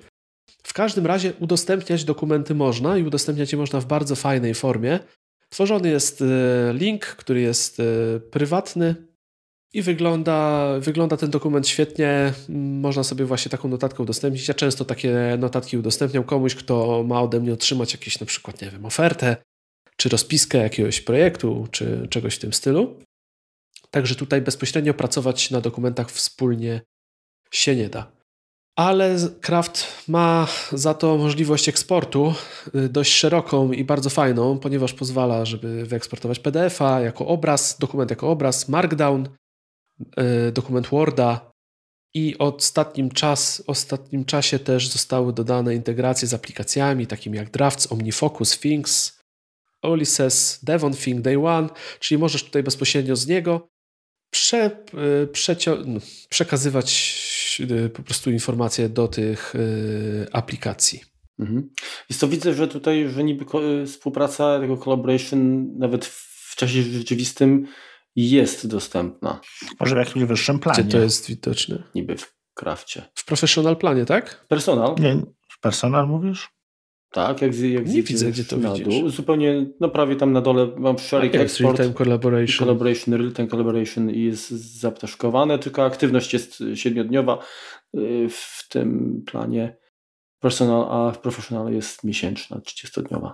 W 0.64 0.74
każdym 0.74 1.06
razie 1.06 1.34
udostępniać 1.40 2.04
dokumenty 2.04 2.56
można 2.56 2.98
i 2.98 3.04
udostępniać 3.04 3.52
je 3.52 3.58
można 3.58 3.80
w 3.80 3.86
bardzo 3.86 4.16
fajnej 4.16 4.54
formie. 4.54 5.00
Tworzony 5.54 5.90
jest 5.90 6.22
e, 6.22 6.26
link, 6.74 7.06
który 7.06 7.42
jest 7.42 7.80
e, 7.80 7.84
prywatny 8.20 8.96
i 9.74 9.82
wygląda, 9.82 10.68
wygląda 10.80 11.18
ten 11.18 11.30
dokument 11.30 11.68
świetnie. 11.68 12.34
Można 12.82 13.04
sobie 13.04 13.26
właśnie 13.26 13.50
taką 13.50 13.68
notatkę 13.68 14.04
udostępnić. 14.04 14.48
Ja 14.48 14.54
często 14.54 14.86
takie 14.86 15.38
notatki 15.40 15.78
udostępniam 15.78 16.24
komuś, 16.24 16.56
kto 16.56 17.04
ma 17.04 17.22
ode 17.22 17.40
mnie 17.40 17.54
otrzymać 17.54 17.94
jakieś 17.94 18.20
na 18.20 18.26
przykład, 18.26 18.62
nie 18.62 18.70
wiem, 18.70 18.86
ofertę, 18.86 19.38
czy 19.98 20.10
rozpiskę 20.10 20.58
jakiegoś 20.58 21.02
projektu, 21.02 21.68
czy 21.72 22.08
czegoś 22.10 22.36
w 22.36 22.40
tym 22.40 22.54
stylu. 22.54 23.00
Także 23.92 24.16
tutaj 24.16 24.42
bezpośrednio 24.42 24.94
pracować 24.94 25.52
na 25.52 25.62
dokumentach 25.62 26.12
wspólnie 26.12 26.82
się 27.52 27.76
nie 27.76 27.90
da 27.90 28.23
ale 28.76 29.16
Craft 29.42 29.88
ma 30.08 30.48
za 30.72 30.94
to 30.94 31.18
możliwość 31.18 31.70
eksportu 31.70 32.34
y, 32.76 32.90
dość 32.90 33.14
szeroką 33.14 33.72
i 33.72 33.84
bardzo 33.84 34.10
fajną, 34.10 34.60
ponieważ 34.60 34.94
pozwala, 34.94 35.46
żeby 35.46 35.86
wyeksportować 35.86 36.40
PDF-a 36.40 37.02
jako 37.02 37.28
obraz, 37.28 37.78
dokument 37.80 38.10
jako 38.10 38.30
obraz, 38.30 38.70
Markdown, 38.70 39.30
y, 40.48 40.52
dokument 40.52 40.88
Worda. 40.88 41.54
I 42.16 42.38
ostatnim, 42.38 43.12
czas, 43.12 43.64
ostatnim 43.68 44.26
czasie 44.26 44.60
też 44.60 44.88
zostały 44.90 45.34
dodane 45.34 45.76
integracje 45.76 46.28
z 46.28 46.34
aplikacjami 46.34 47.08
takimi 47.08 47.38
jak 47.38 47.52
Drafts, 47.52 47.92
OmniFocus, 47.92 48.60
Things, 48.60 49.20
Ulysses, 49.84 50.60
Devon 50.64 50.94
Think 50.94 51.22
Day 51.22 51.48
One, 51.48 51.70
czyli 52.00 52.20
możesz 52.20 52.44
tutaj 52.44 52.64
bezpośrednio 52.64 53.16
z 53.16 53.28
niego 53.28 53.68
prze, 54.34 54.72
y, 55.24 55.28
przekazywać 56.30 56.90
y, 57.60 57.90
po 57.90 58.04
prostu 58.04 58.32
informacje 58.32 58.90
do 58.90 59.08
tych 59.08 59.56
y, 59.56 60.28
aplikacji. 60.32 61.02
Mhm. 61.40 61.70
Jest 62.10 62.22
to 62.22 62.28
widzę, 62.28 62.54
że 62.54 62.68
tutaj, 62.68 63.10
że 63.10 63.24
niby 63.24 63.46
współpraca 63.86 64.60
tego 64.60 64.78
collaboration 64.78 65.68
nawet 65.78 66.06
w 66.06 66.56
czasie 66.56 66.84
rzeczywistym 66.84 67.68
jest 68.16 68.68
dostępna. 68.68 69.42
Może 69.80 69.96
w 69.96 69.98
jakimś 69.98 70.26
wyższym 70.26 70.60
planie. 70.60 70.84
Gdzie 70.84 70.92
to 70.92 71.04
jest 71.04 71.28
widoczne? 71.28 71.84
Niby 71.96 72.18
w 72.18 72.36
krafcie. 72.54 73.04
W 73.16 73.26
professional 73.26 73.78
planie, 73.78 74.06
tak? 74.06 74.46
Personal? 74.48 74.96
Nie, 75.00 75.22
w 75.50 75.60
personal 75.60 76.08
mówisz? 76.08 76.53
Tak, 77.14 77.42
jak, 77.42 77.56
jak 77.60 77.88
nie 77.88 78.04
widzę, 78.04 78.32
gdzie 78.32 78.44
to 78.44 78.58
na 78.58 78.74
widzisz. 78.74 79.00
Dół. 79.00 79.10
Zupełnie, 79.10 79.66
no 79.80 79.90
prawie 79.90 80.16
tam 80.16 80.32
na 80.32 80.42
dole 80.42 80.68
mam 80.78 81.00
sharing 81.00 81.36
export. 81.36 81.80
Real-time 81.80 81.98
collaboration. 81.98 82.68
Collaboration, 82.68 83.14
real-time 83.14 83.48
collaboration 83.48 84.10
i 84.10 84.24
jest 84.24 84.50
zaptaszkowane, 84.80 85.60
tylko 85.60 85.86
aktywność 85.86 86.34
jest 86.34 86.64
siedmiodniowa 86.76 87.46
y, 87.98 88.28
w 88.30 88.68
tym 88.70 89.22
planie 89.26 89.78
personal, 90.40 90.86
a 90.90 91.12
w 91.12 91.20
professional 91.20 91.74
jest 91.74 92.04
miesięczna, 92.04 92.58
30-dniowa. 92.58 93.34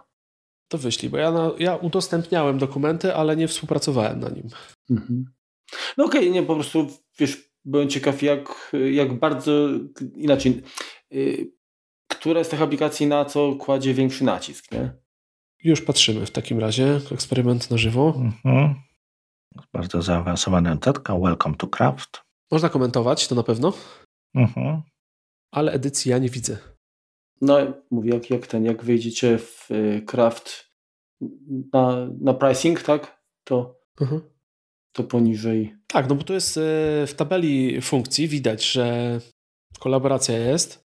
To 0.67 0.77
wyślij, 0.77 1.09
bo 1.09 1.17
ja, 1.17 1.31
na, 1.31 1.51
ja 1.59 1.75
udostępniałem 1.75 2.57
dokumenty, 2.57 3.15
ale 3.15 3.35
nie 3.35 3.47
współpracowałem 3.47 4.19
na 4.19 4.29
nim. 4.29 4.47
Mhm. 4.89 5.25
No 5.97 6.05
okej, 6.05 6.21
okay, 6.21 6.31
nie, 6.31 6.43
po 6.43 6.55
prostu 6.55 6.87
wiesz, 7.19 7.51
byłem 7.65 7.89
ciekaw 7.89 8.23
jak, 8.23 8.71
jak 8.91 9.19
bardzo 9.19 9.69
inaczej 10.15 10.61
y, 11.13 11.58
która 12.09 12.43
z 12.43 12.49
tych 12.49 12.61
aplikacji 12.61 13.07
na 13.07 13.25
co 13.25 13.55
kładzie 13.55 13.93
większy 13.93 14.23
nacisk, 14.23 14.71
nie? 14.71 14.93
Już 15.63 15.81
patrzymy 15.81 16.25
w 16.25 16.31
takim 16.31 16.59
razie. 16.59 17.01
Eksperyment 17.11 17.71
na 17.71 17.77
żywo. 17.77 18.13
Mhm. 18.17 18.75
Bardzo 19.73 20.01
zaawansowana 20.01 20.73
notatka. 20.73 21.19
Welcome 21.19 21.55
to 21.55 21.67
Craft. 21.67 22.21
Można 22.51 22.69
komentować, 22.69 23.27
to 23.27 23.35
na 23.35 23.43
pewno. 23.43 23.73
Mhm. 24.35 24.81
Ale 25.51 25.71
edycji 25.71 26.11
ja 26.11 26.17
nie 26.17 26.29
widzę. 26.29 26.57
No, 27.41 27.57
mówię, 27.91 28.13
jak, 28.13 28.29
jak 28.29 28.47
ten, 28.47 28.65
jak 28.65 28.83
wejdziecie 28.83 29.37
w 29.37 29.71
y, 29.71 30.01
Craft 30.05 30.69
na, 31.73 32.07
na 32.21 32.33
pricing, 32.33 32.81
tak? 32.81 33.23
To, 33.43 33.79
mhm. 34.01 34.21
to 34.91 35.03
poniżej. 35.03 35.75
Tak, 35.87 36.09
no 36.09 36.15
bo 36.15 36.23
tu 36.23 36.33
jest 36.33 36.57
y, 36.57 36.61
w 37.07 37.13
tabeli 37.17 37.81
funkcji 37.81 38.27
widać, 38.27 38.71
że 38.71 39.19
kolaboracja 39.79 40.37
jest 40.37 40.88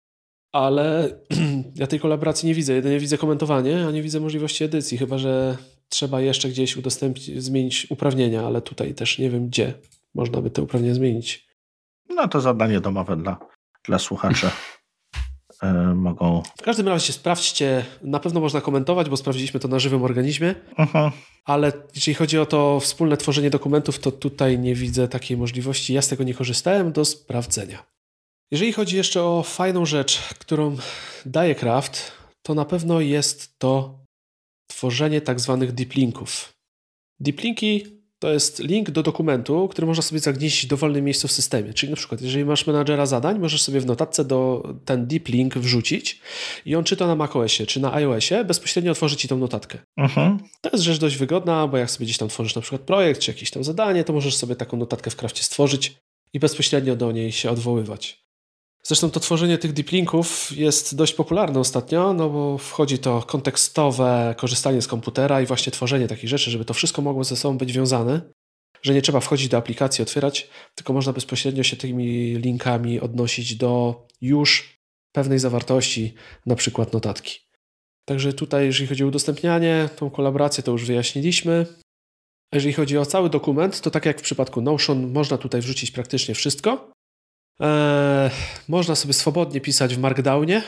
ale 0.55 1.09
ja 1.81 1.87
tej 1.87 1.99
kolaboracji 1.99 2.47
nie 2.47 2.55
widzę. 2.55 2.73
Jedynie 2.73 2.99
widzę 2.99 3.17
komentowanie, 3.17 3.85
a 3.87 3.91
nie 3.91 4.01
widzę 4.01 4.19
możliwości 4.19 4.63
edycji, 4.63 4.97
chyba 4.97 5.17
że 5.17 5.57
trzeba 5.89 6.21
jeszcze 6.21 6.49
gdzieś 6.49 6.77
udostępnić, 6.77 7.43
zmienić 7.43 7.87
uprawnienia, 7.89 8.45
ale 8.45 8.61
tutaj 8.61 8.93
też 8.93 9.19
nie 9.19 9.29
wiem 9.29 9.47
gdzie 9.47 9.73
można 10.13 10.41
by 10.41 10.49
te 10.49 10.61
uprawnienia 10.61 10.95
zmienić. 10.95 11.47
No 12.09 12.27
to 12.27 12.41
zadanie 12.41 12.81
domowe 12.81 13.17
dla, 13.17 13.37
dla 13.83 13.99
słuchaczy. 13.99 14.49
Yy, 15.63 15.95
mogą. 16.07 16.43
W 16.57 16.61
każdym 16.61 16.87
razie 16.87 17.13
sprawdźcie, 17.13 17.85
na 18.01 18.19
pewno 18.19 18.39
można 18.39 18.61
komentować, 18.61 19.09
bo 19.09 19.17
sprawdziliśmy 19.17 19.59
to 19.59 19.67
na 19.67 19.79
żywym 19.79 20.03
organizmie, 20.03 20.55
uh 20.77 20.93
-huh. 20.93 21.11
ale 21.45 21.71
jeśli 21.95 22.13
chodzi 22.13 22.39
o 22.39 22.45
to 22.45 22.79
wspólne 22.79 23.17
tworzenie 23.17 23.49
dokumentów, 23.49 23.99
to 23.99 24.11
tutaj 24.11 24.59
nie 24.59 24.75
widzę 24.75 25.07
takiej 25.07 25.37
możliwości. 25.37 25.93
Ja 25.93 26.01
z 26.01 26.07
tego 26.07 26.23
nie 26.23 26.33
korzystałem 26.33 26.91
do 26.91 27.05
sprawdzenia. 27.05 27.94
Jeżeli 28.51 28.73
chodzi 28.73 28.95
jeszcze 28.95 29.23
o 29.23 29.43
fajną 29.43 29.85
rzecz, 29.85 30.19
którą 30.39 30.77
daje 31.25 31.55
Craft, 31.55 32.11
to 32.41 32.53
na 32.53 32.65
pewno 32.65 33.01
jest 33.01 33.59
to 33.59 33.99
tworzenie 34.67 35.21
tak 35.21 35.39
zwanych 35.39 35.71
deep 35.71 35.93
linków. 35.93 36.53
Deep 37.19 37.39
linki 37.39 37.85
to 38.19 38.31
jest 38.31 38.59
link 38.59 38.91
do 38.91 39.03
dokumentu, 39.03 39.67
który 39.67 39.87
można 39.87 40.03
sobie 40.03 40.19
zagnieść 40.19 40.65
w 40.65 40.69
dowolnym 40.69 41.05
miejscu 41.05 41.27
w 41.27 41.31
systemie. 41.31 41.73
Czyli 41.73 41.89
na 41.89 41.95
przykład, 41.95 42.21
jeżeli 42.21 42.45
masz 42.45 42.67
menadżera 42.67 43.05
zadań, 43.05 43.39
możesz 43.39 43.61
sobie 43.61 43.79
w 43.79 43.85
notatce 43.85 44.25
do 44.25 44.69
ten 44.85 45.07
deep 45.07 45.27
link 45.27 45.57
wrzucić 45.57 46.21
i 46.65 46.75
on 46.75 46.83
czy 46.83 46.97
to 46.97 47.07
na 47.07 47.15
macOSie, 47.15 47.65
czy 47.65 47.79
na 47.79 47.93
iOSie, 47.93 48.43
bezpośrednio 48.45 48.91
otworzy 48.91 49.15
ci 49.15 49.27
tą 49.27 49.37
notatkę. 49.37 49.77
Uh-huh. 49.99 50.37
To 50.61 50.69
jest 50.73 50.83
rzecz 50.83 50.99
dość 50.99 51.17
wygodna, 51.17 51.67
bo 51.67 51.77
jak 51.77 51.91
sobie 51.91 52.05
gdzieś 52.05 52.17
tam 52.17 52.29
tworzysz 52.29 52.55
na 52.55 52.61
przykład 52.61 52.81
projekt, 52.81 53.21
czy 53.21 53.31
jakieś 53.31 53.51
tam 53.51 53.63
zadanie, 53.63 54.03
to 54.03 54.13
możesz 54.13 54.35
sobie 54.35 54.55
taką 54.55 54.77
notatkę 54.77 55.11
w 55.11 55.15
Crafcie 55.15 55.43
stworzyć 55.43 55.95
i 56.33 56.39
bezpośrednio 56.39 56.95
do 56.95 57.11
niej 57.11 57.31
się 57.31 57.49
odwoływać. 57.49 58.24
Zresztą 58.87 59.11
to 59.11 59.19
tworzenie 59.19 59.57
tych 59.57 59.73
deep 59.73 59.91
linków 59.91 60.51
jest 60.51 60.95
dość 60.95 61.13
popularne 61.13 61.59
ostatnio, 61.59 62.13
no 62.13 62.29
bo 62.29 62.57
wchodzi 62.57 62.99
to 62.99 63.21
kontekstowe 63.21 64.35
korzystanie 64.37 64.81
z 64.81 64.87
komputera 64.87 65.41
i 65.41 65.45
właśnie 65.45 65.71
tworzenie 65.71 66.07
takich 66.07 66.29
rzeczy, 66.29 66.51
żeby 66.51 66.65
to 66.65 66.73
wszystko 66.73 67.01
mogło 67.01 67.23
ze 67.23 67.35
sobą 67.35 67.57
być 67.57 67.73
wiązane, 67.73 68.21
że 68.81 68.93
nie 68.93 69.01
trzeba 69.01 69.19
wchodzić 69.19 69.47
do 69.47 69.57
aplikacji, 69.57 70.01
otwierać, 70.01 70.49
tylko 70.75 70.93
można 70.93 71.13
bezpośrednio 71.13 71.63
się 71.63 71.77
tymi 71.77 72.35
linkami 72.35 72.99
odnosić 72.99 73.55
do 73.55 74.03
już 74.21 74.79
pewnej 75.11 75.39
zawartości, 75.39 76.13
na 76.45 76.55
przykład 76.55 76.93
notatki. 76.93 77.39
Także 78.07 78.33
tutaj, 78.33 78.65
jeżeli 78.65 78.87
chodzi 78.87 79.03
o 79.03 79.07
udostępnianie, 79.07 79.89
tą 79.95 80.09
kolaborację 80.09 80.63
to 80.63 80.71
już 80.71 80.85
wyjaśniliśmy. 80.85 81.65
Jeżeli 82.53 82.73
chodzi 82.73 82.97
o 82.97 83.05
cały 83.05 83.29
dokument, 83.29 83.81
to 83.81 83.91
tak 83.91 84.05
jak 84.05 84.19
w 84.19 84.23
przypadku 84.23 84.61
Notion, 84.61 85.11
można 85.11 85.37
tutaj 85.37 85.61
wrzucić 85.61 85.91
praktycznie 85.91 86.35
wszystko. 86.35 86.94
Eee, 87.59 88.31
można 88.67 88.95
sobie 88.95 89.13
swobodnie 89.13 89.61
pisać 89.61 89.95
w 89.95 89.99
Markdownie, 89.99 90.63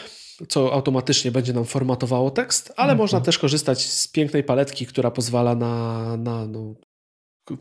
co 0.48 0.74
automatycznie 0.74 1.32
będzie 1.32 1.54
nam 1.54 1.66
formatowało 1.66 2.32
tekst, 2.32 2.74
ale 2.76 2.92
mhm. 2.92 2.98
można 2.98 3.22
też 3.22 3.40
korzystać 3.40 3.86
z 3.86 4.08
pięknej 4.08 4.44
paletki, 4.44 4.86
która 4.86 5.12
pozwala 5.12 5.56
na, 5.56 6.18
na 6.18 6.48
no, 6.48 6.76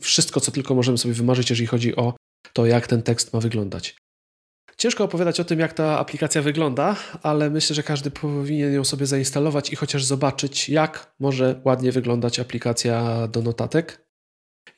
wszystko, 0.01 0.41
co 0.41 0.53
tylko 0.53 0.75
możemy 0.75 0.99
sobie 0.99 1.15
wymarzyć, 1.15 1.51
jeżeli 1.51 1.67
chodzi 1.67 1.97
o 1.97 2.15
to, 2.53 2.67
jak 2.67 2.87
ten 2.87 3.03
tekst 3.03 3.33
ma 3.33 3.41
wyglądać. 3.41 3.97
Ciężko 4.77 5.05
opowiadać 5.05 5.41
o 5.41 5.45
tym, 5.45 5.61
jak 5.61 5.73
ta 5.73 5.99
aplikacja 5.99 6.43
wygląda, 6.43 6.97
ale 7.23 7.51
myślę, 7.51 7.77
że 7.77 7.83
każdy 7.83 8.11
powinien 8.11 8.73
ją 8.73 8.85
sobie 8.85 9.07
zainstalować 9.07 9.73
i 9.73 9.77
chociaż 9.77 10.05
zobaczyć, 10.05 10.69
jak 10.69 11.15
może 11.21 11.61
ładnie 11.65 11.93
wyglądać 11.93 12.41
aplikacja 12.41 13.29
do 13.29 13.43
notatek. 13.43 14.07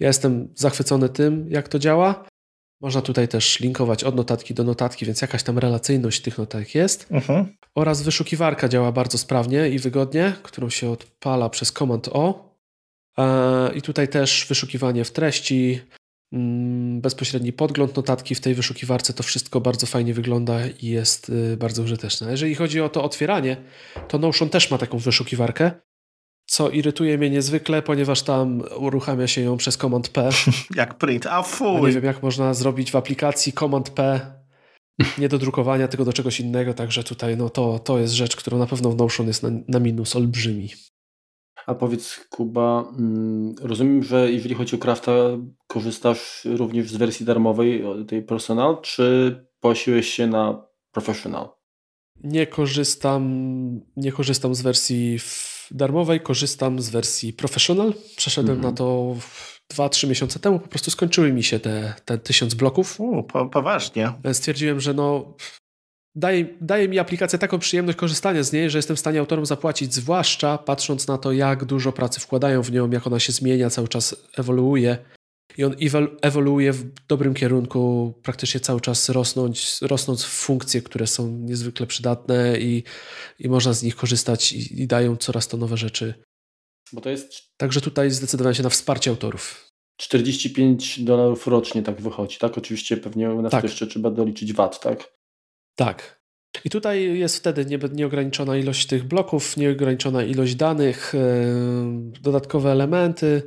Ja 0.00 0.06
jestem 0.06 0.48
zachwycony 0.54 1.08
tym, 1.08 1.46
jak 1.50 1.68
to 1.68 1.78
działa. 1.78 2.24
Można 2.80 3.02
tutaj 3.02 3.28
też 3.28 3.60
linkować 3.60 4.04
od 4.04 4.16
notatki 4.16 4.54
do 4.54 4.64
notatki, 4.64 5.06
więc 5.06 5.22
jakaś 5.22 5.42
tam 5.42 5.58
relacyjność 5.58 6.22
tych 6.22 6.38
notatek 6.38 6.74
jest. 6.74 7.08
Uh-huh. 7.10 7.46
Oraz 7.74 8.02
wyszukiwarka 8.02 8.68
działa 8.68 8.92
bardzo 8.92 9.18
sprawnie 9.18 9.68
i 9.68 9.78
wygodnie, 9.78 10.32
którą 10.42 10.70
się 10.70 10.90
odpala 10.90 11.48
przez 11.48 11.72
Command 11.72 12.08
O. 12.12 12.54
E, 13.18 13.74
I 13.74 13.82
tutaj 13.82 14.08
też 14.08 14.46
wyszukiwanie 14.48 15.04
w 15.04 15.10
treści, 15.10 15.80
mm, 16.32 17.00
bezpośredni 17.00 17.52
podgląd 17.52 17.96
notatki 17.96 18.34
w 18.34 18.40
tej 18.40 18.54
wyszukiwarce, 18.54 19.12
to 19.12 19.22
wszystko 19.22 19.60
bardzo 19.60 19.86
fajnie 19.86 20.14
wygląda 20.14 20.66
i 20.66 20.86
jest 20.86 21.28
y, 21.28 21.56
bardzo 21.56 21.82
użyteczne. 21.82 22.30
Jeżeli 22.30 22.54
chodzi 22.54 22.80
o 22.80 22.88
to 22.88 23.04
otwieranie, 23.04 23.56
to 24.08 24.18
Notion 24.18 24.48
też 24.48 24.70
ma 24.70 24.78
taką 24.78 24.98
wyszukiwarkę, 24.98 25.70
co 26.48 26.70
irytuje 26.70 27.18
mnie 27.18 27.30
niezwykle, 27.30 27.82
ponieważ 27.82 28.22
tam 28.22 28.62
uruchamia 28.78 29.26
się 29.26 29.40
ją 29.40 29.56
przez 29.56 29.76
Command 29.76 30.08
P. 30.08 30.28
jak 30.74 30.94
print, 30.94 31.26
a 31.26 31.42
fuj! 31.42 31.82
nie 31.82 31.92
wiem, 31.92 32.04
jak 32.04 32.22
można 32.22 32.54
zrobić 32.54 32.90
w 32.90 32.96
aplikacji 32.96 33.52
Command 33.52 33.90
P 33.90 34.20
nie 35.18 35.28
do 35.28 35.38
drukowania, 35.38 35.88
tylko 35.88 36.04
do 36.04 36.12
czegoś 36.12 36.40
innego, 36.40 36.74
także 36.74 37.04
tutaj 37.04 37.36
no 37.36 37.50
to, 37.50 37.78
to 37.78 37.98
jest 37.98 38.14
rzecz, 38.14 38.36
którą 38.36 38.58
na 38.58 38.66
pewno 38.66 38.90
w 38.90 38.96
Notion 38.96 39.26
jest 39.26 39.42
na, 39.42 39.50
na 39.68 39.80
minus 39.80 40.16
olbrzymi. 40.16 40.68
A 41.66 41.74
powiedz 41.74 42.26
Kuba, 42.30 42.92
mm, 42.98 43.54
rozumiem, 43.60 44.02
że 44.02 44.32
jeżeli 44.32 44.54
chodzi 44.54 44.76
o 44.76 44.78
Crafta, 44.78 45.12
korzystasz 45.66 46.44
również 46.44 46.90
z 46.90 46.96
wersji 46.96 47.26
darmowej, 47.26 47.84
tej 48.08 48.22
Personal, 48.22 48.80
czy 48.82 49.36
posiłeś 49.60 50.08
się 50.08 50.26
na 50.26 50.66
Professional? 50.92 51.48
Nie 52.24 52.46
korzystam, 52.46 53.24
nie 53.96 54.12
korzystam 54.12 54.54
z 54.54 54.62
wersji 54.62 55.18
darmowej, 55.70 56.20
korzystam 56.20 56.80
z 56.80 56.88
wersji 56.88 57.32
Professional. 57.32 57.94
Przeszedłem 58.16 58.58
mm 58.58 58.70
-hmm. 58.70 58.70
na 58.70 58.76
to 58.76 59.16
2-3 59.74 60.08
miesiące 60.08 60.38
temu, 60.38 60.60
po 60.60 60.68
prostu 60.68 60.90
skończyły 60.90 61.32
mi 61.32 61.42
się 61.42 61.60
te, 61.60 61.94
te 62.04 62.18
tysiąc 62.18 62.54
bloków. 62.54 63.00
U, 63.00 63.22
po, 63.22 63.46
poważnie. 63.46 64.12
Stwierdziłem, 64.32 64.80
że 64.80 64.94
no 64.94 65.34
daje, 66.14 66.46
daje 66.60 66.88
mi 66.88 66.98
aplikacja 66.98 67.38
taką 67.38 67.58
przyjemność 67.58 67.98
korzystania 67.98 68.42
z 68.42 68.52
niej, 68.52 68.70
że 68.70 68.78
jestem 68.78 68.96
w 68.96 69.00
stanie 69.00 69.20
autorom 69.20 69.46
zapłacić, 69.46 69.94
zwłaszcza 69.94 70.58
patrząc 70.58 71.06
na 71.06 71.18
to, 71.18 71.32
jak 71.32 71.64
dużo 71.64 71.92
pracy 71.92 72.20
wkładają 72.20 72.62
w 72.62 72.72
nią, 72.72 72.90
jak 72.90 73.06
ona 73.06 73.18
się 73.18 73.32
zmienia, 73.32 73.70
cały 73.70 73.88
czas 73.88 74.16
ewoluuje. 74.36 74.98
I 75.56 75.64
on 75.64 75.76
ewoluuje 76.22 76.72
w 76.72 77.06
dobrym 77.08 77.34
kierunku, 77.34 78.14
praktycznie 78.22 78.60
cały 78.60 78.80
czas 78.80 79.08
rosnąć, 79.08 79.80
rosnąc 79.82 80.24
w 80.24 80.28
funkcje, 80.28 80.82
które 80.82 81.06
są 81.06 81.28
niezwykle 81.28 81.86
przydatne 81.86 82.60
i, 82.60 82.82
i 83.38 83.48
można 83.48 83.72
z 83.72 83.82
nich 83.82 83.96
korzystać 83.96 84.52
i, 84.52 84.82
i 84.82 84.86
dają 84.86 85.16
coraz 85.16 85.48
to 85.48 85.56
nowe 85.56 85.76
rzeczy. 85.76 86.14
Bo 86.92 87.00
to 87.00 87.10
jest. 87.10 87.32
Także 87.56 87.80
tutaj 87.80 88.10
zdecydowałem 88.10 88.54
się 88.54 88.62
na 88.62 88.68
wsparcie 88.68 89.10
autorów. 89.10 89.68
45 89.96 91.00
dolarów 91.00 91.46
rocznie 91.46 91.82
tak 91.82 92.00
wychodzi, 92.00 92.38
tak? 92.38 92.58
Oczywiście 92.58 92.96
pewnie 92.96 93.30
u 93.30 93.42
nas 93.42 93.52
tak. 93.52 93.64
jeszcze 93.64 93.86
trzeba 93.86 94.10
doliczyć 94.10 94.52
VAT, 94.52 94.80
tak? 94.80 95.12
Tak. 95.74 96.18
I 96.64 96.70
tutaj 96.70 97.18
jest 97.18 97.36
wtedy 97.36 97.78
nieograniczona 97.92 98.56
ilość 98.56 98.86
tych 98.86 99.04
bloków, 99.04 99.56
nieograniczona 99.56 100.24
ilość 100.24 100.54
danych, 100.54 101.12
dodatkowe 102.20 102.72
elementy, 102.72 103.42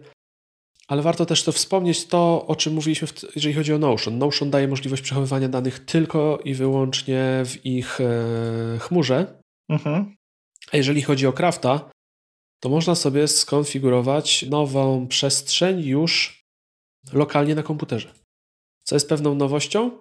ale 0.92 1.02
warto 1.02 1.26
też 1.26 1.44
to 1.44 1.52
wspomnieć 1.52 2.06
to, 2.06 2.46
o 2.48 2.56
czym 2.56 2.74
mówiliśmy, 2.74 3.08
jeżeli 3.36 3.54
chodzi 3.54 3.74
o 3.74 3.78
Notion. 3.78 4.18
Notion 4.18 4.52
daje 4.52 4.68
możliwość 4.68 5.02
przechowywania 5.02 5.50
danych 5.50 5.86
tylko 5.86 6.40
i 6.44 6.54
wyłącznie 6.54 7.44
w 7.46 7.66
ich 7.66 8.02
e, 8.02 8.80
chmurze. 8.80 9.42
Mhm. 9.70 10.16
A 10.72 10.78
jeżeli 10.78 11.02
chodzi 11.02 11.28
o 11.28 11.34
Crafta, 11.34 11.90
to 12.60 12.70
można 12.70 12.96
sobie 12.96 13.28
skonfigurować 13.28 14.46
nową 14.50 15.08
przestrzeń 15.08 15.82
już 15.82 16.44
lokalnie 17.14 17.56
na 17.56 17.64
komputerze. 17.64 18.14
Co 18.84 18.96
jest 18.96 19.10
pewną 19.10 19.36
nowością, 19.36 19.92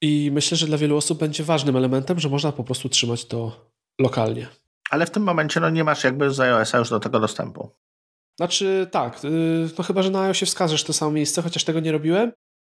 i 0.00 0.30
myślę, 0.32 0.56
że 0.56 0.66
dla 0.66 0.78
wielu 0.78 0.96
osób 0.96 1.18
będzie 1.18 1.44
ważnym 1.44 1.76
elementem, 1.76 2.20
że 2.20 2.28
można 2.28 2.52
po 2.52 2.64
prostu 2.64 2.88
trzymać 2.88 3.24
to 3.24 3.70
lokalnie. 4.00 4.48
Ale 4.90 5.06
w 5.06 5.10
tym 5.10 5.22
momencie 5.22 5.60
no, 5.60 5.70
nie 5.70 5.84
masz 5.84 6.04
jakby 6.04 6.30
z 6.30 6.40
iOS-a 6.40 6.78
już 6.78 6.90
do 6.90 7.00
tego 7.00 7.20
dostępu. 7.20 7.70
Znaczy 8.38 8.88
tak, 8.90 9.24
y, 9.24 9.68
no 9.78 9.84
chyba, 9.84 10.02
że 10.02 10.10
na 10.10 10.22
iOSie 10.22 10.46
wskażesz 10.46 10.84
to 10.84 10.92
samo 10.92 11.10
miejsce, 11.10 11.42
chociaż 11.42 11.64
tego 11.64 11.80
nie 11.80 11.92
robiłem. 11.92 12.32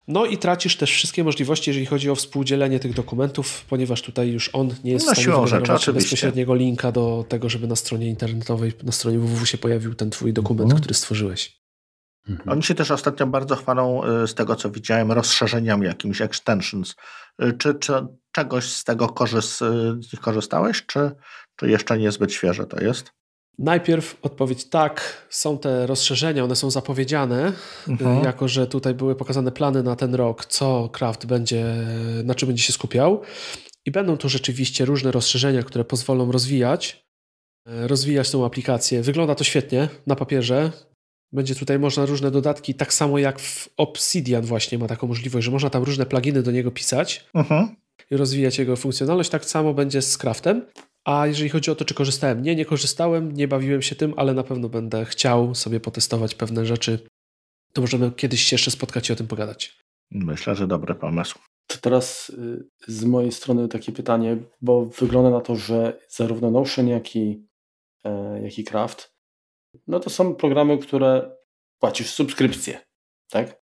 No 0.08 0.26
i 0.26 0.38
tracisz 0.38 0.78
też 0.78 0.92
wszystkie 0.92 1.24
możliwości, 1.24 1.70
jeżeli 1.70 1.86
chodzi 1.86 2.10
o 2.10 2.16
współdzielenie 2.16 2.80
tych 2.80 2.94
dokumentów, 2.94 3.66
ponieważ 3.70 4.02
tutaj 4.02 4.32
już 4.32 4.50
on 4.54 4.76
nie 4.84 4.92
jest 4.92 5.06
no, 5.06 5.14
w 5.14 5.18
stanie 5.18 5.38
wygenerować 5.38 5.90
bezpośredniego 5.90 6.56
linka 6.56 6.92
do 6.92 7.26
tego, 7.30 7.50
żeby 7.50 7.68
na 7.68 7.76
stronie 7.76 8.08
internetowej, 8.08 8.74
na 8.84 8.92
stronie 8.92 9.20
www 9.20 9.46
się 9.46 9.58
pojawił 9.58 9.96
ten 9.96 10.10
twój 10.10 10.34
dokument, 10.34 10.66
mhm. 10.66 10.82
który 10.82 10.94
stworzyłeś. 10.94 11.62
Mhm. 12.30 12.50
Oni 12.50 12.64
się 12.64 12.76
też 12.76 12.92
ostatnio 12.92 13.28
bardzo 13.28 13.56
chwalą, 13.56 14.04
y, 14.24 14.28
z 14.28 14.36
tego 14.36 14.56
co 14.56 14.72
widziałem, 14.72 15.12
rozszerzeniami 15.12 15.86
jakimiś 15.86 16.22
extensions. 16.22 16.96
Y, 17.44 17.54
czy, 17.54 17.74
czy 17.74 17.94
czegoś 18.32 18.66
z 18.66 18.84
tego 18.84 19.10
korzyst, 19.10 19.64
korzystałeś, 20.22 20.86
czy, 20.86 21.12
czy 21.56 21.70
jeszcze 21.70 21.98
niezbyt 21.98 22.34
świeże 22.34 22.66
to 22.66 22.84
jest? 22.84 23.12
Najpierw 23.60 24.18
odpowiedź 24.22 24.70
tak, 24.70 25.28
są 25.30 25.58
te 25.58 25.88
rozszerzenia, 25.88 26.44
one 26.44 26.56
są 26.56 26.72
zapowiedziane, 26.72 27.54
mhm. 27.88 28.24
jako 28.24 28.48
że 28.48 28.68
tutaj 28.68 28.94
były 28.94 29.16
pokazane 29.16 29.52
plany 29.52 29.84
na 29.84 29.96
ten 29.96 30.16
rok, 30.16 30.46
co 30.46 30.90
Kraft 30.90 31.26
będzie, 31.26 31.66
na 32.24 32.36
czym 32.36 32.48
będzie 32.48 32.64
się 32.64 32.74
skupiał. 32.74 33.22
I 33.86 33.92
będą 33.92 34.18
to 34.18 34.30
rzeczywiście 34.30 34.86
różne 34.86 35.12
rozszerzenia, 35.12 35.64
które 35.64 35.86
pozwolą 35.86 36.32
rozwijać, 36.32 37.06
rozwijać 37.66 38.32
tą 38.32 38.46
aplikację. 38.46 39.02
Wygląda 39.02 39.36
to 39.36 39.44
świetnie 39.44 39.90
na 40.08 40.16
papierze. 40.16 40.72
Będzie 41.34 41.56
tutaj 41.56 41.80
można 41.80 42.06
różne 42.06 42.32
dodatki, 42.32 42.74
tak 42.74 42.94
samo 42.94 43.20
jak 43.20 43.40
w 43.40 43.70
Obsidian 43.78 44.46
właśnie 44.46 44.78
ma 44.78 44.88
taką 44.88 45.08
możliwość, 45.08 45.46
że 45.46 45.52
można 45.52 45.70
tam 45.70 45.84
różne 45.84 46.06
pluginy 46.06 46.44
do 46.44 46.52
niego 46.52 46.72
pisać 46.72 47.26
uh-huh. 47.36 47.68
i 48.12 48.18
rozwijać 48.18 48.60
jego 48.60 48.76
funkcjonalność. 48.76 49.30
Tak 49.30 49.46
samo 49.46 49.74
będzie 49.74 50.02
z 50.02 50.18
Craftem. 50.18 50.66
A 51.06 51.28
jeżeli 51.28 51.50
chodzi 51.50 51.72
o 51.72 51.76
to, 51.76 51.86
czy 51.86 51.94
korzystałem, 51.94 52.42
nie, 52.42 52.56
nie 52.56 52.66
korzystałem, 52.66 53.32
nie 53.32 53.48
bawiłem 53.48 53.82
się 53.82 53.96
tym, 53.96 54.14
ale 54.18 54.34
na 54.34 54.44
pewno 54.44 54.70
będę 54.70 55.06
chciał 55.06 55.56
sobie 55.56 55.80
potestować 55.80 56.36
pewne 56.36 56.66
rzeczy. 56.66 57.00
To 57.74 57.82
możemy 57.82 58.12
kiedyś 58.12 58.44
się 58.44 58.54
jeszcze 58.54 58.72
spotkać 58.72 59.10
i 59.10 59.14
o 59.14 59.16
tym 59.16 59.28
pogadać. 59.28 59.78
Myślę, 60.12 60.56
że 60.56 60.68
dobry 60.68 60.96
pomysł. 60.96 61.40
To 61.68 61.78
teraz 61.78 62.30
y, 62.30 62.68
z 62.88 63.04
mojej 63.04 63.32
strony 63.32 63.68
takie 63.68 63.92
pytanie, 63.92 64.38
bo 64.62 64.86
wygląda 64.86 65.30
na 65.30 65.42
to, 65.42 65.56
że 65.56 66.00
zarówno 66.10 66.52
Notion, 66.52 66.88
jak 66.88 67.16
i, 67.16 67.48
e, 68.04 68.42
jak 68.44 68.60
i 68.60 68.64
Craft 68.64 69.12
no 69.88 70.00
to 70.00 70.10
są 70.10 70.36
programy, 70.36 70.78
które 70.78 71.36
płacisz 71.80 72.10
subskrypcję, 72.10 72.80
tak? 73.30 73.62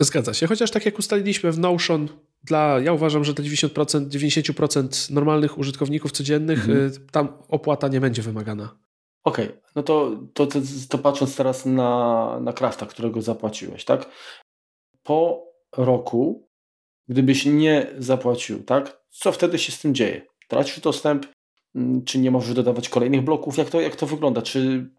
Zgadza 0.00 0.34
się, 0.34 0.46
chociaż 0.46 0.70
tak 0.70 0.86
jak 0.86 0.98
ustaliliśmy 0.98 1.52
w 1.52 1.58
Notion, 1.58 2.08
dla, 2.44 2.80
ja 2.80 2.92
uważam, 2.92 3.24
że 3.24 3.34
dla 3.34 3.44
90%, 3.44 4.08
90% 4.08 5.10
normalnych 5.10 5.58
użytkowników 5.58 6.12
codziennych 6.12 6.58
mhm. 6.58 6.86
Y, 6.86 7.10
tam 7.10 7.28
opłata 7.48 7.88
nie 7.88 8.00
będzie 8.00 8.22
wymagana. 8.22 8.78
Okej, 9.24 9.48
okay. 9.48 9.60
no 9.76 9.82
to, 9.82 10.10
to, 10.34 10.46
to, 10.46 10.58
to, 10.88 10.98
patrząc 10.98 11.36
teraz 11.36 11.66
na, 11.66 12.40
na 12.40 12.52
Crafta, 12.52 12.86
którego 12.86 13.22
zapłaciłeś, 13.22 13.84
tak? 13.84 14.08
Po 15.02 15.46
roku, 15.76 16.48
gdybyś 17.08 17.46
nie 17.46 17.86
zapłacił, 17.98 18.62
tak? 18.62 19.00
Co 19.10 19.32
wtedy 19.32 19.58
się 19.58 19.72
z 19.72 19.80
tym 19.80 19.94
dzieje? 19.94 20.26
Tracisz 20.48 20.80
dostęp? 20.80 21.26
Mm, 21.74 22.04
czy 22.04 22.18
nie 22.18 22.30
możesz 22.30 22.54
dodawać 22.54 22.88
kolejnych 22.88 23.22
bloków? 23.24 23.58
Jak 23.58 23.70
to, 23.70 23.80
jak 23.80 23.96
to 23.96 24.06
wygląda? 24.06 24.42
Czy 24.42 24.90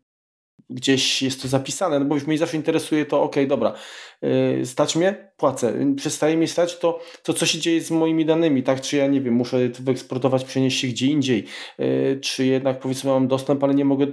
gdzieś 0.69 1.21
jest 1.21 1.41
to 1.41 1.47
zapisane, 1.47 1.99
no 1.99 2.05
bo 2.05 2.15
już 2.15 2.27
mnie 2.27 2.37
zawsze 2.37 2.57
interesuje 2.57 3.05
to, 3.05 3.23
ok, 3.23 3.35
dobra, 3.47 3.73
yy, 4.21 4.65
stać 4.65 4.95
mnie, 4.95 5.31
płacę, 5.37 5.95
przestaje 5.95 6.37
mi 6.37 6.47
stać, 6.47 6.79
to, 6.79 6.99
to 7.23 7.33
co 7.33 7.45
się 7.45 7.59
dzieje 7.59 7.81
z 7.81 7.91
moimi 7.91 8.25
danymi, 8.25 8.63
tak, 8.63 8.81
czy 8.81 8.97
ja 8.97 9.07
nie 9.07 9.21
wiem, 9.21 9.33
muszę 9.33 9.69
to 9.69 9.83
wyeksportować, 9.83 10.43
przenieść 10.43 10.79
się 10.79 10.87
gdzie 10.87 11.07
indziej, 11.07 11.45
yy, 11.77 12.19
czy 12.23 12.45
jednak 12.45 12.79
powiedzmy 12.79 13.11
mam 13.11 13.27
dostęp, 13.27 13.63
ale 13.63 13.73
nie 13.73 13.85
mogę 13.85 14.07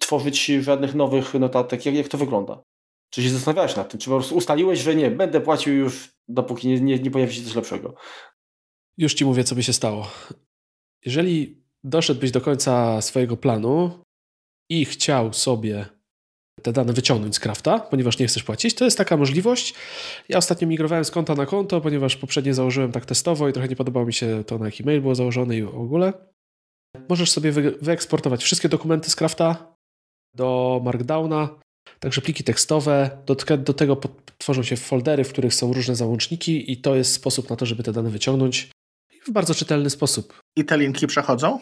tworzyć 0.00 0.46
żadnych 0.46 0.94
nowych 0.94 1.34
notatek, 1.34 1.86
jak, 1.86 1.94
jak 1.94 2.08
to 2.08 2.18
wygląda? 2.18 2.62
Czy 3.10 3.22
się 3.22 3.30
zastanawiałeś 3.30 3.76
nad 3.76 3.90
tym, 3.90 4.00
czy 4.00 4.10
po 4.10 4.16
prostu 4.16 4.36
ustaliłeś, 4.36 4.78
że 4.78 4.94
nie, 4.94 5.10
będę 5.10 5.40
płacił 5.40 5.74
już, 5.74 6.12
dopóki 6.28 6.68
nie, 6.68 6.80
nie, 6.80 6.98
nie 6.98 7.10
pojawi 7.10 7.34
się 7.34 7.42
coś 7.42 7.54
lepszego? 7.54 7.94
Już 8.98 9.14
Ci 9.14 9.24
mówię, 9.24 9.44
co 9.44 9.54
by 9.54 9.62
się 9.62 9.72
stało. 9.72 10.06
Jeżeli 11.04 11.62
doszedłbyś 11.84 12.30
do 12.30 12.40
końca 12.40 13.02
swojego 13.02 13.36
planu, 13.36 14.04
i 14.70 14.84
chciał 14.84 15.32
sobie 15.32 15.86
te 16.62 16.72
dane 16.72 16.92
wyciągnąć 16.92 17.36
z 17.36 17.40
Crafta, 17.40 17.78
ponieważ 17.78 18.18
nie 18.18 18.26
chcesz 18.26 18.42
płacić, 18.42 18.74
to 18.74 18.84
jest 18.84 18.98
taka 18.98 19.16
możliwość. 19.16 19.74
Ja 20.28 20.38
ostatnio 20.38 20.68
migrowałem 20.68 21.04
z 21.04 21.10
konta 21.10 21.34
na 21.34 21.46
konto, 21.46 21.80
ponieważ 21.80 22.16
poprzednio 22.16 22.54
założyłem 22.54 22.92
tak 22.92 23.06
testowo 23.06 23.48
i 23.48 23.52
trochę 23.52 23.68
nie 23.68 23.76
podobało 23.76 24.06
mi 24.06 24.12
się 24.12 24.44
to, 24.46 24.58
na 24.58 24.66
jaki 24.66 24.84
mail 24.84 25.00
było 25.00 25.14
założone 25.14 25.56
i 25.56 25.62
w 25.62 25.80
ogóle. 25.80 26.12
Możesz 27.08 27.30
sobie 27.30 27.52
wyeksportować 27.80 28.44
wszystkie 28.44 28.68
dokumenty 28.68 29.10
z 29.10 29.16
Crafta 29.16 29.74
do 30.34 30.80
Markdowna 30.84 31.60
Także 32.00 32.20
pliki 32.20 32.44
tekstowe, 32.44 33.10
do, 33.26 33.36
do 33.56 33.74
tego 33.74 33.96
tworzą 34.38 34.62
się 34.62 34.76
foldery, 34.76 35.24
w 35.24 35.32
których 35.32 35.54
są 35.54 35.72
różne 35.72 35.96
załączniki 35.96 36.72
i 36.72 36.76
to 36.76 36.94
jest 36.94 37.12
sposób 37.12 37.50
na 37.50 37.56
to, 37.56 37.66
żeby 37.66 37.82
te 37.82 37.92
dane 37.92 38.10
wyciągnąć 38.10 38.70
w 39.26 39.30
bardzo 39.30 39.54
czytelny 39.54 39.90
sposób. 39.90 40.40
I 40.56 40.64
te 40.64 40.78
linki 40.78 41.06
przechodzą? 41.06 41.60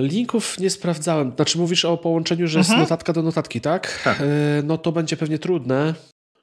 Linków 0.00 0.58
nie 0.58 0.70
sprawdzałem. 0.70 1.32
Znaczy 1.36 1.58
mówisz 1.58 1.84
o 1.84 1.96
połączeniu, 1.96 2.46
że 2.46 2.58
mhm. 2.58 2.78
jest 2.78 2.90
notatka 2.90 3.12
do 3.12 3.22
notatki, 3.22 3.60
tak? 3.60 4.02
tak? 4.04 4.20
E, 4.20 4.24
no 4.64 4.78
to 4.78 4.92
będzie 4.92 5.16
pewnie 5.16 5.38
trudne. 5.38 5.94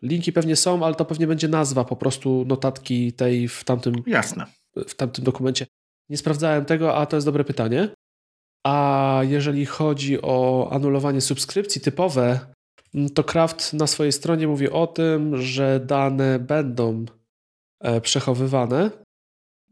Linki 0.02 0.34
pewnie 0.34 0.56
są, 0.56 0.86
ale 0.86 0.96
to 0.96 1.06
pewnie 1.06 1.28
będzie 1.28 1.48
nazwa 1.48 1.86
po 1.86 1.96
prostu 1.96 2.46
notatki 2.48 3.14
tej 3.14 3.48
w 3.48 3.64
tamtym, 3.64 3.96
Jasne. 4.08 4.46
W 4.88 4.96
tamtym 4.96 5.24
dokumencie. 5.24 5.66
Nie 6.10 6.18
sprawdzałem 6.18 6.66
tego, 6.66 6.96
a 6.96 7.06
to 7.06 7.18
jest 7.18 7.28
dobre 7.28 7.44
pytanie. 7.44 7.90
A 8.68 9.22
jeżeli 9.24 9.66
chodzi 9.66 10.22
o 10.22 10.70
anulowanie 10.72 11.22
subskrypcji 11.22 11.82
typowe, 11.82 12.40
mm, 12.96 13.10
to 13.10 13.24
Kraft 13.24 13.74
na 13.74 13.88
swojej 13.88 14.12
stronie 14.12 14.48
mówi 14.48 14.70
o 14.70 14.88
tym, 14.88 15.42
że 15.42 15.80
dane 15.80 16.40
będą 16.40 17.06
e, 17.82 18.02
przechowywane 18.02 19.05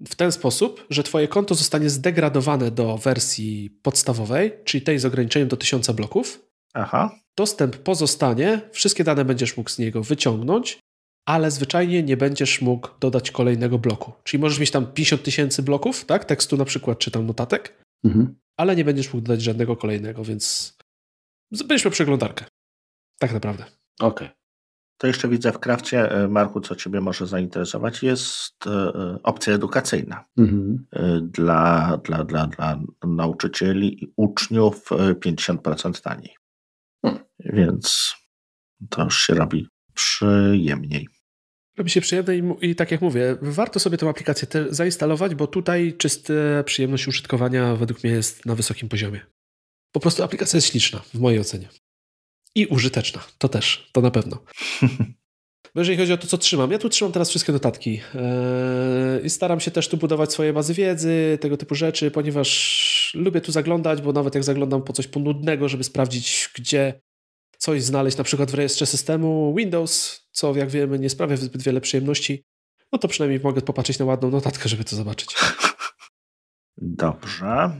w 0.07 0.15
ten 0.15 0.31
sposób, 0.31 0.85
że 0.89 1.03
Twoje 1.03 1.27
konto 1.27 1.55
zostanie 1.55 1.89
zdegradowane 1.89 2.71
do 2.71 2.97
wersji 2.97 3.69
podstawowej, 3.81 4.51
czyli 4.63 4.81
tej 4.81 4.99
z 4.99 5.05
ograniczeniem 5.05 5.47
do 5.47 5.57
1000 5.57 5.91
bloków. 5.91 6.45
Aha. 6.73 7.19
Dostęp 7.37 7.77
pozostanie, 7.77 8.61
wszystkie 8.71 9.03
dane 9.03 9.25
będziesz 9.25 9.57
mógł 9.57 9.69
z 9.69 9.79
niego 9.79 10.03
wyciągnąć, 10.03 10.79
ale 11.25 11.51
zwyczajnie 11.51 12.03
nie 12.03 12.17
będziesz 12.17 12.61
mógł 12.61 12.89
dodać 12.99 13.31
kolejnego 13.31 13.79
bloku. 13.79 14.11
Czyli 14.23 14.41
możesz 14.41 14.59
mieć 14.59 14.71
tam 14.71 14.87
50 14.87 15.23
tysięcy 15.23 15.63
bloków, 15.63 16.05
tak? 16.05 16.25
Tekstu 16.25 16.57
na 16.57 16.65
przykład, 16.65 16.99
czy 16.99 17.11
tam 17.11 17.27
notatek, 17.27 17.83
mhm. 18.05 18.35
ale 18.57 18.75
nie 18.75 18.85
będziesz 18.85 19.13
mógł 19.13 19.27
dodać 19.27 19.41
żadnego 19.41 19.75
kolejnego, 19.75 20.23
więc 20.23 20.77
będziesz 21.51 21.85
miał 21.85 21.91
przeglądarkę. 21.91 22.45
Tak 23.19 23.33
naprawdę. 23.33 23.63
Okej. 23.99 24.27
Okay. 24.27 24.42
To 25.03 25.07
jeszcze 25.07 25.27
widzę 25.27 25.51
w 25.51 25.59
krawcie, 25.59 26.11
e, 26.11 26.27
Marku, 26.27 26.61
co 26.61 26.75
Ciebie 26.75 27.01
może 27.01 27.27
zainteresować, 27.27 28.03
jest 28.03 28.67
e, 28.67 28.69
e, 28.69 29.19
opcja 29.23 29.53
edukacyjna 29.53 30.25
mhm. 30.37 30.85
dla, 31.21 31.97
dla, 32.03 32.23
dla, 32.23 32.47
dla 32.47 32.79
nauczycieli 33.07 34.03
i 34.03 34.13
uczniów 34.15 34.89
50% 35.25 36.01
taniej. 36.01 36.35
Hmm. 37.05 37.23
Więc 37.39 38.15
to 38.89 39.03
już 39.03 39.21
się 39.21 39.33
robi 39.33 39.67
przyjemniej. 39.93 41.07
Robi 41.77 41.89
się 41.89 42.01
przyjemnie 42.01 42.35
i, 42.35 42.69
i, 42.69 42.75
tak 42.75 42.91
jak 42.91 43.01
mówię, 43.01 43.37
warto 43.41 43.79
sobie 43.79 43.97
tę 43.97 44.09
aplikację 44.09 44.47
zainstalować, 44.69 45.35
bo 45.35 45.47
tutaj 45.47 45.93
czysta 45.97 46.33
przyjemność 46.65 47.07
użytkowania 47.07 47.75
według 47.75 48.03
mnie 48.03 48.13
jest 48.13 48.45
na 48.45 48.55
wysokim 48.55 48.89
poziomie. 48.89 49.19
Po 49.91 49.99
prostu 49.99 50.23
aplikacja 50.23 50.57
jest 50.57 50.67
śliczna, 50.67 50.99
w 50.99 51.19
mojej 51.19 51.39
ocenie. 51.39 51.69
I 52.55 52.65
użyteczna, 52.65 53.23
to 53.37 53.49
też, 53.49 53.89
to 53.91 54.01
na 54.01 54.11
pewno. 54.11 54.37
Bo 55.75 55.81
jeżeli 55.81 55.97
chodzi 55.97 56.13
o 56.13 56.17
to, 56.17 56.27
co 56.27 56.37
trzymam, 56.37 56.71
ja 56.71 56.79
tu 56.79 56.89
trzymam 56.89 57.11
teraz 57.11 57.29
wszystkie 57.29 57.53
notatki 57.53 57.91
yy, 57.91 59.21
i 59.23 59.29
staram 59.29 59.59
się 59.59 59.71
też 59.71 59.87
tu 59.87 59.97
budować 59.97 60.31
swoje 60.31 60.53
bazy 60.53 60.73
wiedzy, 60.73 61.37
tego 61.41 61.57
typu 61.57 61.75
rzeczy, 61.75 62.11
ponieważ 62.11 63.11
lubię 63.15 63.41
tu 63.41 63.51
zaglądać, 63.51 64.01
bo 64.01 64.13
nawet 64.13 64.35
jak 64.35 64.43
zaglądam 64.43 64.81
po 64.83 64.93
coś 64.93 65.07
ponudnego, 65.07 65.69
żeby 65.69 65.83
sprawdzić, 65.83 66.49
gdzie 66.55 67.01
coś 67.57 67.83
znaleźć, 67.83 68.17
na 68.17 68.23
przykład 68.23 68.51
w 68.51 68.53
rejestrze 68.53 68.85
systemu 68.85 69.55
Windows, 69.57 70.21
co 70.31 70.55
jak 70.55 70.69
wiemy 70.69 70.99
nie 70.99 71.09
sprawia 71.09 71.37
zbyt 71.37 71.63
wiele 71.63 71.81
przyjemności, 71.81 72.43
no 72.91 72.99
to 72.99 73.07
przynajmniej 73.07 73.39
mogę 73.39 73.61
popatrzeć 73.61 73.99
na 73.99 74.05
ładną 74.05 74.29
notatkę, 74.29 74.69
żeby 74.69 74.83
to 74.83 74.95
zobaczyć. 74.95 75.35
Dobrze. 76.77 77.71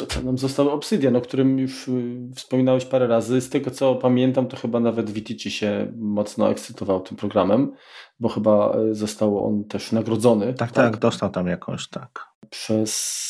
To 0.00 0.06
co 0.06 0.22
nam 0.22 0.38
został 0.38 0.68
Obsidian, 0.68 1.16
o 1.16 1.20
którym 1.20 1.58
już 1.58 1.88
y, 1.88 2.30
wspominałeś 2.36 2.84
parę 2.84 3.06
razy. 3.06 3.40
Z 3.40 3.50
tego 3.50 3.70
co 3.70 3.94
pamiętam, 3.94 4.46
to 4.46 4.56
chyba 4.56 4.80
nawet 4.80 5.10
Vitici 5.10 5.50
się 5.50 5.92
mocno 5.96 6.50
ekscytował 6.50 7.00
tym 7.00 7.16
programem, 7.16 7.72
bo 8.20 8.28
chyba 8.28 8.78
y, 8.78 8.94
został 8.94 9.46
on 9.46 9.64
też 9.64 9.92
nagrodzony. 9.92 10.46
Tak, 10.46 10.72
tak, 10.72 10.92
tak 10.92 11.00
dostał 11.00 11.30
tam 11.30 11.46
jakąś, 11.46 11.88
tak. 11.88 12.26
Przez 12.50 13.20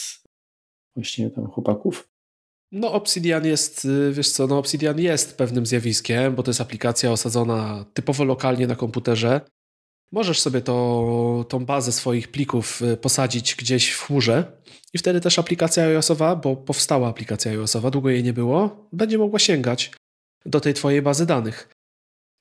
właśnie 0.96 1.30
tam 1.30 1.46
chłopaków. 1.46 2.08
No 2.72 2.92
Obsidian 2.92 3.46
jest, 3.46 3.84
y, 3.84 4.12
wiesz 4.12 4.30
co, 4.30 4.46
no 4.46 4.58
Obsidian 4.58 4.98
jest 4.98 5.38
pewnym 5.38 5.66
zjawiskiem, 5.66 6.34
bo 6.34 6.42
to 6.42 6.50
jest 6.50 6.60
aplikacja 6.60 7.12
osadzona 7.12 7.84
typowo 7.94 8.24
lokalnie 8.24 8.66
na 8.66 8.76
komputerze. 8.76 9.40
Możesz 10.12 10.40
sobie 10.40 10.60
to, 10.60 11.44
tą 11.48 11.64
bazę 11.64 11.92
swoich 11.92 12.28
plików 12.28 12.82
y, 12.82 12.96
posadzić 12.96 13.54
gdzieś 13.54 13.90
w 13.90 14.02
chmurze 14.02 14.52
i 14.92 14.98
wtedy 14.98 15.20
też 15.20 15.38
aplikacja 15.38 15.84
iOSowa, 15.84 16.36
bo 16.36 16.56
powstała 16.56 17.08
aplikacja 17.08 17.52
iOSowa, 17.52 17.90
długo 17.90 18.10
jej 18.10 18.24
nie 18.24 18.32
było, 18.32 18.88
będzie 18.92 19.18
mogła 19.18 19.38
sięgać 19.38 19.92
do 20.46 20.60
tej 20.60 20.74
twojej 20.74 21.02
bazy 21.02 21.26
danych. 21.26 21.68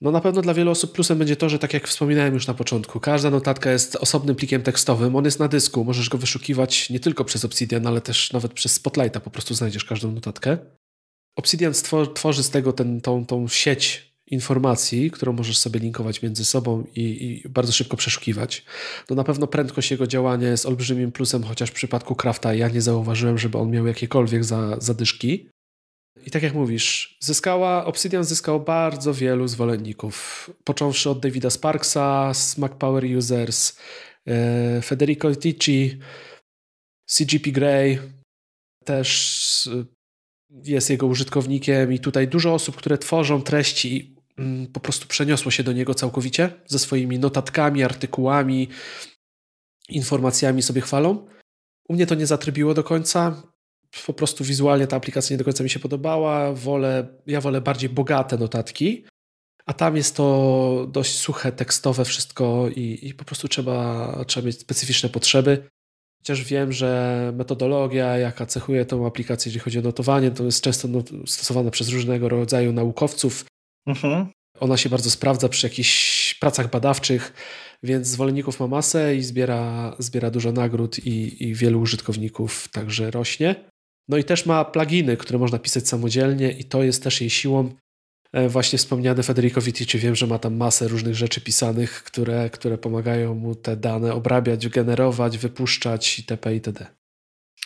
No 0.02 0.12
na 0.12 0.22
pewno 0.22 0.42
dla 0.42 0.54
wielu 0.54 0.72
osób 0.72 0.92
plusem 0.92 1.18
będzie 1.18 1.36
to, 1.36 1.50
że 1.50 1.60
tak 1.60 1.74
jak 1.74 1.88
wspominałem 1.88 2.34
już 2.34 2.48
na 2.48 2.54
początku, 2.54 3.00
każda 3.00 3.30
notatka 3.30 3.72
jest 3.72 3.96
osobnym 3.96 4.36
plikiem 4.36 4.62
tekstowym, 4.62 5.16
on 5.16 5.26
jest 5.26 5.40
na 5.40 5.48
dysku, 5.48 5.84
możesz 5.84 6.10
go 6.10 6.18
wyszukiwać 6.18 6.90
nie 6.90 7.00
tylko 7.00 7.26
przez 7.26 7.46
Obsidian, 7.46 7.88
ale 7.88 8.02
też 8.02 8.34
nawet 8.34 8.54
przez 8.54 8.74
Spotlighta 8.74 9.20
po 9.20 9.30
prostu 9.30 9.54
znajdziesz 9.54 9.86
każdą 9.86 10.12
notatkę. 10.12 10.58
Obsidian 11.36 11.74
tworzy 12.14 12.44
z 12.44 12.50
tego 12.50 12.74
ten, 12.74 13.02
tą, 13.02 13.26
tą 13.26 13.48
sieć 13.48 14.09
informacji, 14.32 15.12
którą 15.12 15.34
możesz 15.34 15.58
sobie 15.58 15.80
linkować 15.80 16.22
między 16.22 16.46
sobą 16.46 16.84
i, 16.96 17.02
i, 17.02 17.50
bardzo 17.50 17.72
szybko 17.72 17.98
przeszukiwać. 17.98 18.66
No 19.10 19.16
na 19.16 19.24
pewno 19.24 19.48
prędkość 19.48 19.92
jego 19.92 20.08
działania 20.08 20.50
jest 20.50 20.66
olbrzymim 20.66 21.12
plusem, 21.12 21.44
chociaż 21.44 21.70
w 21.70 21.74
przypadku 21.74 22.16
Crafta 22.16 22.54
ja 22.54 22.68
nie 22.68 22.82
zauważyłem, 22.82 23.38
żeby 23.38 23.58
on 23.58 23.72
miał 23.72 23.88
jakiekolwiek 23.88 24.44
za, 24.44 24.78
zadyszki. 24.80 25.50
I 26.26 26.32
tak 26.32 26.44
jak 26.44 26.54
mówisz, 26.54 27.18
zyskała, 27.22 27.86
Obsidian 27.86 28.24
zyskał 28.24 28.60
bardzo 28.60 29.14
wielu 29.14 29.48
zwolenników, 29.48 30.50
począwszy 30.64 31.10
od 31.10 31.20
Davida 31.20 31.50
Sparksa, 31.50 32.32
Mac 32.58 32.72
Power 32.72 33.06
Users, 33.18 33.78
e, 34.28 34.82
Federico 34.82 35.36
Ticci, 35.36 36.00
CGP 37.06 37.52
Grey, 37.52 38.00
też 38.86 39.70
e, 39.74 39.86
jest 40.64 40.90
jego 40.90 41.08
użytkownikiem 41.08 41.94
i 41.94 42.00
tutaj 42.00 42.28
dużo 42.28 42.54
osób, 42.54 42.76
które 42.76 42.98
tworzą 42.98 43.42
treści 43.42 44.19
po 44.74 44.80
prostu 44.80 45.08
przeniosło 45.08 45.52
się 45.52 45.64
do 45.64 45.74
niego 45.74 45.94
całkowicie 45.94 46.52
ze 46.68 46.80
swoimi 46.80 47.20
notatkami, 47.20 47.84
artykułami, 47.84 48.68
informacjami 49.90 50.62
sobie 50.62 50.82
chwalą. 50.82 51.28
U 51.90 51.94
mnie 51.94 52.08
to 52.08 52.16
nie 52.16 52.26
zatrybiło 52.26 52.74
do 52.74 52.84
końca. 52.84 53.44
Po 54.06 54.14
prostu 54.14 54.44
wizualnie 54.44 54.88
ta 54.88 54.98
aplikacja 54.98 55.34
nie 55.34 55.38
do 55.38 55.46
końca 55.46 55.64
mi 55.64 55.70
się 55.70 55.80
podobała. 55.80 56.54
Wolę, 56.54 57.08
ja 57.28 57.42
wolę 57.42 57.62
bardziej 57.62 57.90
bogate 57.90 58.38
notatki, 58.38 59.06
a 59.66 59.74
tam 59.74 59.98
jest 59.98 60.16
to 60.16 60.88
dość 60.92 61.16
suche, 61.16 61.52
tekstowe 61.52 62.06
wszystko 62.06 62.70
i, 62.76 63.00
i 63.02 63.14
po 63.14 63.26
prostu 63.26 63.48
trzeba, 63.48 64.24
trzeba 64.28 64.46
mieć 64.46 64.60
specyficzne 64.60 65.10
potrzeby. 65.10 65.70
Chociaż 66.18 66.44
wiem, 66.44 66.72
że 66.72 67.34
metodologia, 67.36 68.18
jaka 68.18 68.46
cechuje 68.46 68.86
tą 68.86 69.08
aplikację, 69.08 69.50
jeżeli 69.50 69.64
chodzi 69.64 69.80
o 69.80 69.82
notowanie, 69.82 70.32
to 70.32 70.44
jest 70.44 70.62
często 70.62 70.88
stosowana 71.26 71.72
przez 71.72 71.90
różnego 71.90 72.30
rodzaju 72.30 72.74
naukowców, 72.74 73.46
Mhm. 73.90 74.28
Ona 74.60 74.78
się 74.78 74.90
bardzo 74.90 75.10
sprawdza 75.10 75.50
przy 75.50 75.68
jakichś 75.68 76.34
pracach 76.34 76.70
badawczych, 76.70 77.34
więc 77.84 78.08
zwolenników 78.08 78.60
ma 78.60 78.68
masę 78.68 79.16
i 79.16 79.24
zbiera, 79.24 79.96
zbiera 80.00 80.32
dużo 80.32 80.52
nagród 80.52 81.00
i, 81.00 81.44
i 81.44 81.56
wielu 81.56 81.82
użytkowników 81.82 82.68
także 82.68 83.12
rośnie. 83.12 83.56
No 84.08 84.18
i 84.18 84.24
też 84.24 84.46
ma 84.46 84.66
pluginy, 84.66 85.18
które 85.18 85.40
można 85.40 85.60
pisać 85.60 85.88
samodzielnie 85.88 86.52
i 86.52 86.64
to 86.64 86.84
jest 86.84 87.04
też 87.04 87.22
jej 87.22 87.30
siłą. 87.30 87.70
E, 88.34 88.50
właśnie 88.50 88.80
wspomniany 88.80 89.24
Federico 89.24 89.62
Vitici, 89.62 90.00
wiem, 90.00 90.16
że 90.16 90.28
ma 90.28 90.40
tam 90.40 90.56
masę 90.56 90.88
różnych 90.88 91.16
rzeczy 91.16 91.42
pisanych, 91.42 92.04
które, 92.04 92.50
które 92.50 92.78
pomagają 92.78 93.36
mu 93.36 93.56
te 93.56 93.78
dane 93.78 94.14
obrabiać, 94.14 94.70
generować, 94.70 95.38
wypuszczać 95.38 96.20
itp. 96.20 96.54
itd. 96.54 96.88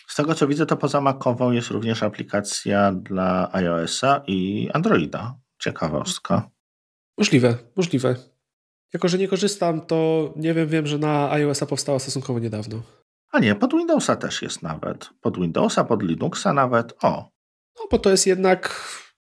Z 0.08 0.14
tego 0.16 0.34
co 0.34 0.46
widzę, 0.48 0.66
to 0.66 0.76
poza 0.76 1.00
Macową 1.00 1.52
jest 1.52 1.70
również 1.70 2.02
aplikacja 2.02 2.92
dla 2.92 3.50
iOS-a 3.52 4.22
i 4.26 4.70
Androida. 4.74 5.43
Ciekawostka. 5.64 6.50
Możliwe, 7.18 7.58
możliwe. 7.76 8.16
Jako, 8.92 9.08
że 9.08 9.18
nie 9.18 9.28
korzystam, 9.28 9.80
to 9.80 10.32
nie 10.36 10.54
wiem, 10.54 10.68
wiem, 10.68 10.86
że 10.86 10.98
na 10.98 11.30
iOS-a 11.30 11.66
powstała 11.66 11.98
stosunkowo 11.98 12.38
niedawno. 12.38 12.82
A 13.32 13.38
nie, 13.38 13.54
pod 13.54 13.72
Windowsa 13.72 14.16
też 14.16 14.42
jest 14.42 14.62
nawet. 14.62 15.10
Pod 15.20 15.38
Windowsa, 15.40 15.84
pod 15.84 16.02
Linuxa 16.02 16.52
nawet. 16.52 16.94
O. 17.02 17.30
No, 17.78 17.86
bo 17.90 17.98
to 17.98 18.10
jest 18.10 18.26
jednak. 18.26 18.90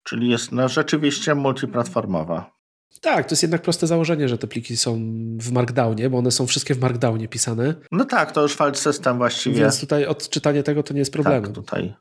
Czyli 0.03 0.29
jest 0.29 0.53
no, 0.53 0.69
rzeczywiście 0.69 1.35
multiplatformowa. 1.35 2.55
Tak, 3.01 3.27
to 3.27 3.33
jest 3.33 3.43
jednak 3.43 3.63
proste 3.63 3.87
założenie, 3.87 4.29
że 4.29 4.39
te 4.39 4.47
pliki 4.47 4.77
są 4.77 4.99
w 5.39 5.53
Markdownie, 5.53 6.11
bo 6.11 6.19
one 6.19 6.31
są 6.31 6.47
wszystkie 6.47 6.75
w 6.75 6.81
Markdownie 6.81 7.29
pisane. 7.29 7.75
No 7.93 8.05
tak, 8.05 8.33
to 8.33 8.43
już 8.43 8.57
file 8.57 8.75
system 8.75 9.19
właściwie. 9.19 9.61
Więc 9.61 9.81
tutaj 9.81 10.07
odczytanie 10.07 10.63
tego 10.63 10.83
to 10.83 10.95
nie 10.95 10.99
jest 10.99 11.13
problemem. 11.13 11.45
Tak, 11.45 11.55
tutaj, 11.55 11.95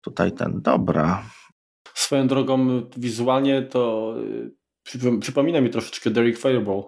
tutaj 0.00 0.32
ten, 0.32 0.62
dobra. 0.62 1.22
Swoją 2.08 2.28
drogą 2.28 2.82
wizualnie 2.96 3.62
to 3.62 4.14
y, 4.94 5.18
przypomina 5.20 5.60
mi 5.60 5.70
troszeczkę 5.70 6.10
Derek 6.10 6.38
Fireball. 6.38 6.82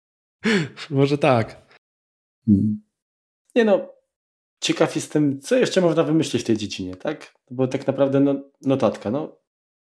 Może 0.90 1.18
tak. 1.18 1.66
Hmm. 2.46 2.80
Nie 3.54 3.64
no, 3.64 3.88
ciekaw 4.60 4.96
jestem, 4.96 5.40
co 5.40 5.56
jeszcze 5.56 5.80
można 5.80 6.02
wymyślić 6.02 6.42
w 6.42 6.46
tej 6.46 6.56
dziedzinie, 6.56 6.96
tak? 6.96 7.34
Bo 7.50 7.68
tak 7.68 7.86
naprawdę 7.86 8.20
no, 8.20 8.34
notatka, 8.62 9.10
no 9.10 9.36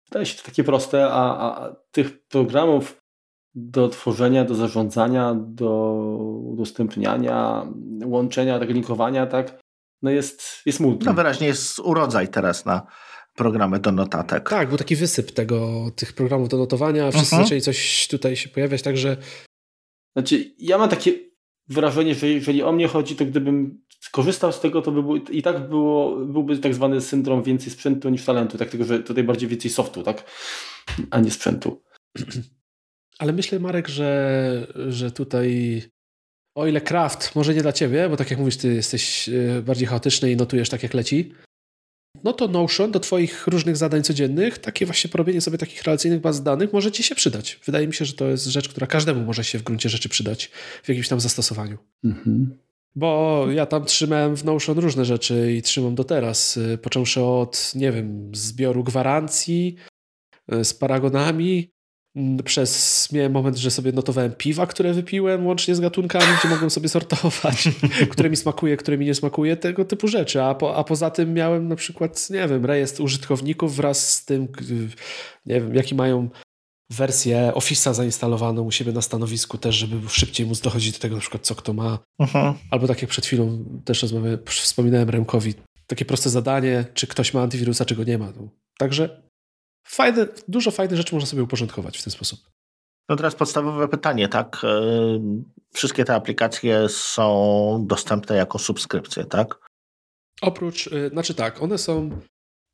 wydaje 0.10 0.26
się 0.26 0.38
to 0.38 0.44
takie 0.44 0.64
proste, 0.64 1.08
a, 1.08 1.40
a 1.40 1.76
tych 1.92 2.28
programów 2.28 3.02
do 3.56 3.90
tworzenia, 3.90 4.46
do 4.46 4.56
zarządzania, 4.56 5.36
do 5.36 5.94
udostępniania, 6.44 7.68
łączenia, 8.06 8.60
tak, 8.60 8.70
linkowania, 8.70 9.28
tak, 9.28 9.60
no 10.02 10.12
jest, 10.12 10.62
jest 10.66 10.80
multum. 10.80 11.06
No 11.06 11.14
wyraźnie 11.14 11.48
jest 11.48 11.80
urodzaj 11.80 12.28
teraz 12.28 12.66
na 12.66 12.88
programy 13.38 13.80
do 13.80 13.92
notatek. 13.92 14.50
Tak, 14.50 14.70
był 14.70 14.78
taki 14.78 14.96
wysyp 14.96 15.32
tego, 15.32 15.92
tych 15.96 16.14
programów 16.14 16.50
do 16.50 16.58
notowania, 16.58 17.12
wszyscy 17.12 17.36
uh-huh. 17.36 17.44
zaczęli 17.44 17.62
coś 17.62 18.08
tutaj 18.08 18.36
się 18.36 18.50
pojawiać, 18.50 18.82
także... 18.82 19.18
Znaczy, 20.16 20.56
ja 20.60 20.78
mam 20.78 20.90
takie 20.90 21.14
wrażenie, 21.68 22.16
że 22.16 22.28
jeżeli 22.28 22.64
o 22.64 22.72
mnie 22.72 22.88
chodzi, 22.88 23.16
to 23.16 23.26
gdybym 23.26 23.82
skorzystał 24.00 24.52
z 24.52 24.60
tego, 24.60 24.82
to 24.82 24.92
by 24.92 25.02
było, 25.02 25.16
i 25.16 25.42
tak 25.42 25.70
było, 25.70 26.26
byłby 26.26 26.58
tak 26.58 26.74
zwany 26.74 27.02
syndrom 27.02 27.44
więcej 27.44 27.72
sprzętu 27.72 28.10
niż 28.10 28.26
talentu, 28.26 28.58
tak, 28.58 28.70
tylko 28.70 28.86
że 28.86 29.00
tutaj 29.00 29.24
bardziej 29.24 29.50
więcej 29.50 29.72
softu, 29.72 30.04
tak, 30.04 30.24
a 31.12 31.20
nie 31.20 31.32
sprzętu. 31.32 31.82
Ale 33.20 33.34
myślę, 33.34 33.60
Marek, 33.60 33.88
że, 33.88 34.68
że 34.90 35.12
tutaj 35.12 35.82
o 36.56 36.68
ile 36.68 36.82
craft, 36.82 37.36
może 37.36 37.54
nie 37.54 37.62
dla 37.62 37.74
ciebie, 37.74 38.10
bo 38.10 38.18
tak 38.18 38.32
jak 38.32 38.40
mówisz, 38.40 38.58
ty 38.58 38.74
jesteś 38.74 39.30
e, 39.30 39.62
bardziej 39.62 39.88
chaotyczny 39.88 40.32
i 40.32 40.36
notujesz 40.36 40.70
tak 40.70 40.84
jak 40.84 40.94
leci, 40.94 41.34
no 42.24 42.34
to 42.34 42.48
Notion 42.48 42.92
do 42.92 43.00
Twoich 43.00 43.48
różnych 43.48 43.78
zadań 43.78 44.04
codziennych, 44.04 44.58
takie 44.58 44.86
właśnie 44.86 45.10
porobienie 45.10 45.42
sobie 45.42 45.58
takich 45.58 45.84
relacyjnych 45.84 46.22
baz 46.22 46.44
danych 46.44 46.74
może 46.74 46.92
Ci 46.92 47.04
się 47.04 47.16
przydać. 47.16 47.60
Wydaje 47.66 47.88
mi 47.88 47.94
się, 47.94 48.06
że 48.06 48.14
to 48.14 48.28
jest 48.28 48.46
rzecz, 48.46 48.70
która 48.70 48.88
każdemu 48.88 49.26
może 49.26 49.44
się 49.44 49.60
w 49.60 49.64
gruncie 49.64 49.90
rzeczy 49.90 50.10
przydać 50.10 50.52
w 50.84 50.90
jakimś 50.90 51.08
tam 51.08 51.20
zastosowaniu. 51.20 51.78
Mhm. 52.04 52.58
Bo 52.96 53.46
ja 53.52 53.66
tam 53.66 53.86
trzymałem 53.86 54.38
w 54.38 54.46
Notion 54.46 54.80
różne 54.80 55.06
rzeczy 55.06 55.54
i 55.54 55.62
trzymam 55.62 55.96
do 55.96 56.04
teraz. 56.04 56.58
Y, 56.58 56.78
począwszy 56.78 57.22
od, 57.22 57.72
nie 57.76 57.92
wiem, 57.92 58.32
zbioru 58.36 58.84
gwarancji 58.84 59.76
y, 60.54 60.66
z 60.66 60.74
paragonami, 60.74 61.72
przez 62.44 63.08
miałem 63.12 63.32
moment, 63.32 63.58
że 63.58 63.72
sobie 63.72 63.92
notowałem 63.92 64.32
piwa, 64.32 64.68
które 64.68 64.94
wypiłem, 64.94 65.46
łącznie 65.48 65.76
z 65.76 65.80
gatunkami, 65.80 66.26
gdzie 66.40 66.50
mogłem 66.50 66.70
sobie 66.70 66.90
sortować, 66.90 67.70
które 68.12 68.30
mi 68.30 68.36
smakuje, 68.36 68.78
które 68.78 68.98
mi 68.98 69.06
nie 69.06 69.16
smakuje, 69.16 69.58
tego 69.58 69.86
typu 69.86 70.08
rzeczy. 70.08 70.44
A, 70.44 70.56
po, 70.56 70.76
a 70.76 70.84
poza 70.84 71.10
tym 71.10 71.34
miałem 71.34 71.68
na 71.68 71.76
przykład, 71.76 72.30
nie 72.30 72.48
wiem, 72.48 72.66
rejestr 72.66 73.02
użytkowników 73.02 73.76
wraz 73.76 74.14
z 74.14 74.26
tym, 74.26 74.48
nie 75.46 75.62
wiem, 75.62 75.76
jaki 75.76 75.96
mają 75.96 76.30
wersję 76.90 77.52
Office'a 77.56 77.94
zainstalowaną 77.94 78.62
u 78.62 78.72
siebie 78.72 78.92
na 78.92 79.02
stanowisku 79.02 79.58
też, 79.58 79.76
żeby 79.76 80.10
szybciej 80.10 80.48
móc 80.48 80.62
dochodzić 80.62 80.92
do 80.92 81.00
tego 81.00 81.16
na 81.16 81.22
przykład, 81.22 81.44
co 81.46 81.56
kto 81.56 81.74
ma. 81.74 82.00
Uh-huh. 82.22 82.54
Albo 82.72 82.88
tak 82.88 83.02
jak 83.02 83.12
przed 83.12 83.26
chwilą 83.26 83.66
też 83.86 84.02
rozmawiałem, 84.02 84.40
wspominałem 84.46 85.10
Remkowi, 85.10 85.54
takie 85.88 86.06
proste 86.06 86.30
zadanie, 86.30 86.86
czy 86.94 87.08
ktoś 87.08 87.34
ma 87.34 87.42
antywirusa, 87.42 87.86
czy 87.86 87.96
go 87.96 88.04
nie 88.04 88.18
ma. 88.18 88.26
No. 88.26 88.50
Także 88.78 89.27
fajne, 89.88 90.28
dużo 90.48 90.72
fajnych 90.72 90.98
rzeczy 90.98 91.16
można 91.16 91.28
sobie 91.28 91.44
uporządkować 91.44 91.98
w 91.98 92.04
ten 92.04 92.12
sposób. 92.12 92.40
No 93.10 93.16
teraz 93.16 93.36
podstawowe 93.36 93.88
pytanie, 93.88 94.28
tak? 94.28 94.62
E, 94.64 94.82
wszystkie 95.74 96.06
te 96.06 96.16
aplikacje 96.16 96.90
są 96.90 97.86
dostępne 97.88 98.36
jako 98.36 98.60
subskrypcje, 98.60 99.26
tak? 99.26 99.56
Oprócz, 100.42 100.88
y, 100.88 101.10
znaczy 101.10 101.34
tak, 101.34 101.62
one 101.62 101.78
są 101.78 102.22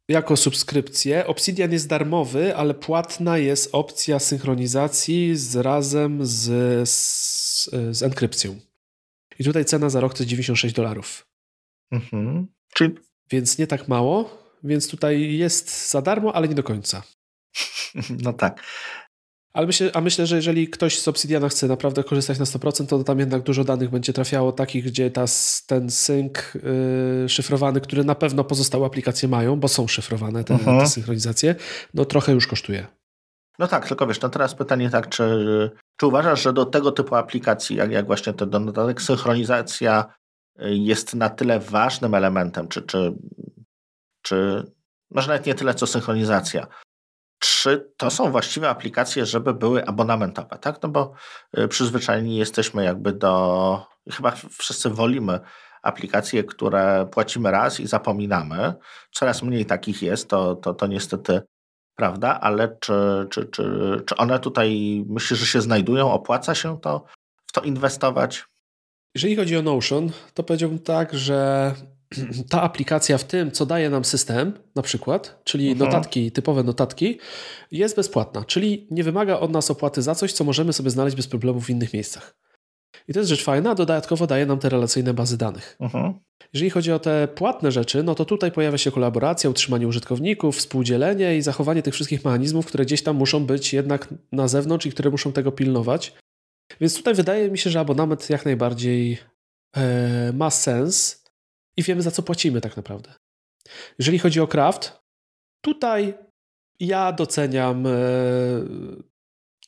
jako 0.10 0.38
subskrypcję. 0.38 1.28
Obsidian 1.28 1.72
jest 1.72 1.88
darmowy, 1.88 2.56
ale 2.56 2.74
płatna 2.74 3.38
jest 3.38 3.70
opcja 3.76 4.20
synchronizacji 4.20 5.36
z 5.36 5.56
razem 5.56 6.26
z, 6.26 6.90
z, 6.90 7.70
z 7.92 8.04
enkrypcją. 8.04 8.60
I 9.40 9.44
tutaj 9.44 9.66
cena 9.66 9.90
za 9.90 10.00
rok 10.00 10.14
to 10.14 10.20
jest 10.20 10.30
96 10.30 10.76
dolarów. 10.76 11.28
Mhm. 11.92 12.48
Czyli... 12.74 12.96
Więc 13.32 13.58
nie 13.58 13.68
tak 13.68 13.88
mało, 13.88 14.43
więc 14.64 14.88
tutaj 14.88 15.38
jest 15.38 15.90
za 15.90 16.02
darmo, 16.02 16.36
ale 16.36 16.48
nie 16.48 16.56
do 16.56 16.64
końca. 16.64 17.04
No 18.24 18.34
tak. 18.34 18.64
Ale 19.54 19.68
myślę, 19.68 19.92
a 19.94 20.02
myślę, 20.02 20.28
że 20.28 20.36
jeżeli 20.36 20.68
ktoś 20.68 21.00
z 21.00 21.08
Obsidiana 21.08 21.50
chce 21.50 21.68
naprawdę 21.68 22.04
korzystać 22.04 22.40
na 22.40 22.46
100%, 22.46 22.86
to 22.86 23.04
tam 23.04 23.20
jednak 23.20 23.42
dużo 23.42 23.64
danych 23.64 23.90
będzie 23.90 24.14
trafiało, 24.14 24.52
takich, 24.52 24.86
gdzie 24.86 25.12
ta, 25.12 25.26
ten 25.68 25.90
sync 25.90 26.34
yy, 26.54 27.30
szyfrowany, 27.30 27.82
który 27.82 28.04
na 28.04 28.16
pewno 28.16 28.44
pozostałe 28.44 28.86
aplikacje 28.86 29.30
mają, 29.30 29.60
bo 29.60 29.68
są 29.68 29.88
szyfrowane 29.88 30.44
te, 30.44 30.54
uh 30.54 30.62
-huh. 30.62 30.80
te 30.80 30.88
synchronizacje, 30.88 31.56
no 31.94 32.06
trochę 32.06 32.32
już 32.32 32.48
kosztuje. 32.48 32.88
No 33.60 33.68
tak, 33.68 33.88
tylko 33.88 34.08
wiesz, 34.08 34.22
no 34.22 34.30
teraz 34.30 34.56
pytanie 34.56 34.90
tak, 34.90 35.10
czy, 35.10 35.24
czy 35.98 36.08
uważasz, 36.08 36.44
że 36.44 36.54
do 36.54 36.66
tego 36.66 36.92
typu 36.92 37.16
aplikacji, 37.16 37.76
jak, 37.76 37.92
jak 37.92 38.06
właśnie 38.06 38.34
te 38.34 38.46
dodatek 38.46 39.02
synchronizacja 39.02 40.06
y, 40.62 40.76
jest 40.76 41.16
na 41.16 41.30
tyle 41.30 41.60
ważnym 41.60 42.14
elementem, 42.14 42.68
czy, 42.68 42.82
czy, 42.82 43.14
czy 44.24 44.64
może 45.12 45.28
nawet 45.28 45.46
nie 45.46 45.56
tyle 45.56 45.74
co 45.74 45.88
synchronizacja, 45.88 46.68
czy 47.40 47.92
to 47.98 48.12
są 48.12 48.32
właściwe 48.32 48.70
aplikacje, 48.70 49.26
żeby 49.26 49.54
były 49.54 49.86
abonamentowe, 49.86 50.58
tak? 50.60 50.84
No 50.84 50.90
bo 50.90 51.14
y, 51.58 51.68
przyzwyczajeni 51.68 52.38
jesteśmy 52.38 52.84
jakby 52.84 53.14
do, 53.14 53.86
chyba 54.12 54.32
wszyscy 54.32 54.90
wolimy 54.90 55.40
aplikacje, 55.82 56.44
które 56.44 57.08
płacimy 57.12 57.52
raz 57.52 57.80
i 57.80 57.88
zapominamy. 57.88 58.74
Coraz 59.12 59.44
mniej 59.44 59.66
takich 59.66 60.02
jest, 60.02 60.30
to, 60.30 60.56
to, 60.56 60.74
to 60.74 60.88
niestety 60.88 61.42
prawda, 61.96 62.40
ale 62.40 62.78
czy, 62.80 63.28
czy, 63.30 63.46
czy, 63.46 63.64
czy 64.06 64.16
one 64.16 64.40
tutaj 64.40 65.04
myślisz, 65.10 65.40
że 65.40 65.46
się 65.46 65.62
znajdują? 65.62 66.12
Opłaca 66.12 66.56
się 66.56 66.80
to 66.82 67.06
w 67.48 67.52
to 67.52 67.62
inwestować? 67.62 68.46
Jeżeli 69.16 69.36
chodzi 69.36 69.58
o 69.58 69.62
Notion, 69.62 70.12
to 70.34 70.44
powiedziałbym 70.44 70.80
tak, 70.80 71.14
że 71.14 71.72
ta 72.50 72.62
aplikacja 72.62 73.18
w 73.18 73.24
tym, 73.24 73.52
co 73.52 73.66
daje 73.66 73.90
nam 73.90 74.06
system, 74.06 74.54
na 74.76 74.82
przykład, 74.82 75.42
czyli 75.44 75.72
mhm. 75.72 75.90
notatki, 75.90 76.32
typowe 76.32 76.64
notatki, 76.64 77.20
jest 77.72 77.96
bezpłatna, 77.96 78.46
czyli 78.46 78.88
nie 78.92 79.04
wymaga 79.04 79.40
od 79.40 79.52
nas 79.52 79.72
opłaty 79.72 80.02
za 80.02 80.16
coś, 80.16 80.34
co 80.34 80.44
możemy 80.44 80.74
sobie 80.74 80.90
znaleźć 80.90 81.16
bez 81.16 81.28
problemu 81.28 81.62
w 81.62 81.70
innych 81.70 81.94
miejscach. 81.94 82.36
I 83.08 83.14
to 83.14 83.20
jest 83.20 83.30
rzecz 83.30 83.44
fajna, 83.44 83.76
dodatkowo 83.76 84.28
daje 84.28 84.46
nam 84.46 84.60
te 84.60 84.70
relacyjne 84.70 85.14
bazy 85.14 85.38
danych. 85.38 85.78
Mhm. 85.80 86.14
Jeżeli 86.54 86.70
chodzi 86.70 86.92
o 86.92 87.00
te 87.00 87.28
płatne 87.28 87.72
rzeczy, 87.72 88.04
no 88.04 88.16
to 88.16 88.26
tutaj 88.26 88.52
pojawia 88.52 88.78
się 88.78 88.92
kolaboracja, 88.92 89.50
utrzymanie 89.50 89.88
użytkowników, 89.88 90.58
współdzielenie 90.58 91.38
i 91.38 91.42
zachowanie 91.42 91.82
tych 91.82 91.94
wszystkich 91.94 92.26
mechanizmów, 92.26 92.66
które 92.66 92.86
gdzieś 92.86 93.04
tam 93.04 93.16
muszą 93.16 93.46
być 93.46 93.74
jednak 93.74 94.14
na 94.32 94.48
zewnątrz 94.48 94.86
i 94.86 94.92
które 94.92 95.10
muszą 95.10 95.32
tego 95.32 95.52
pilnować. 95.52 96.14
Więc 96.82 96.96
tutaj 96.96 97.14
wydaje 97.14 97.52
mi 97.52 97.58
się, 97.58 97.70
że 97.70 97.80
abonament 97.80 98.30
jak 98.30 98.46
najbardziej 98.46 99.18
e, 99.76 100.34
ma 100.34 100.50
sens 100.50 101.23
i 101.78 101.84
wiemy 101.84 102.02
za 102.02 102.12
co 102.12 102.24
płacimy 102.24 102.62
tak 102.62 102.78
naprawdę. 102.78 103.14
Jeżeli 104.00 104.20
chodzi 104.20 104.40
o 104.40 104.48
craft, 104.48 105.00
tutaj 105.62 106.14
ja 106.80 107.12
doceniam 107.12 107.88
e, 107.88 107.92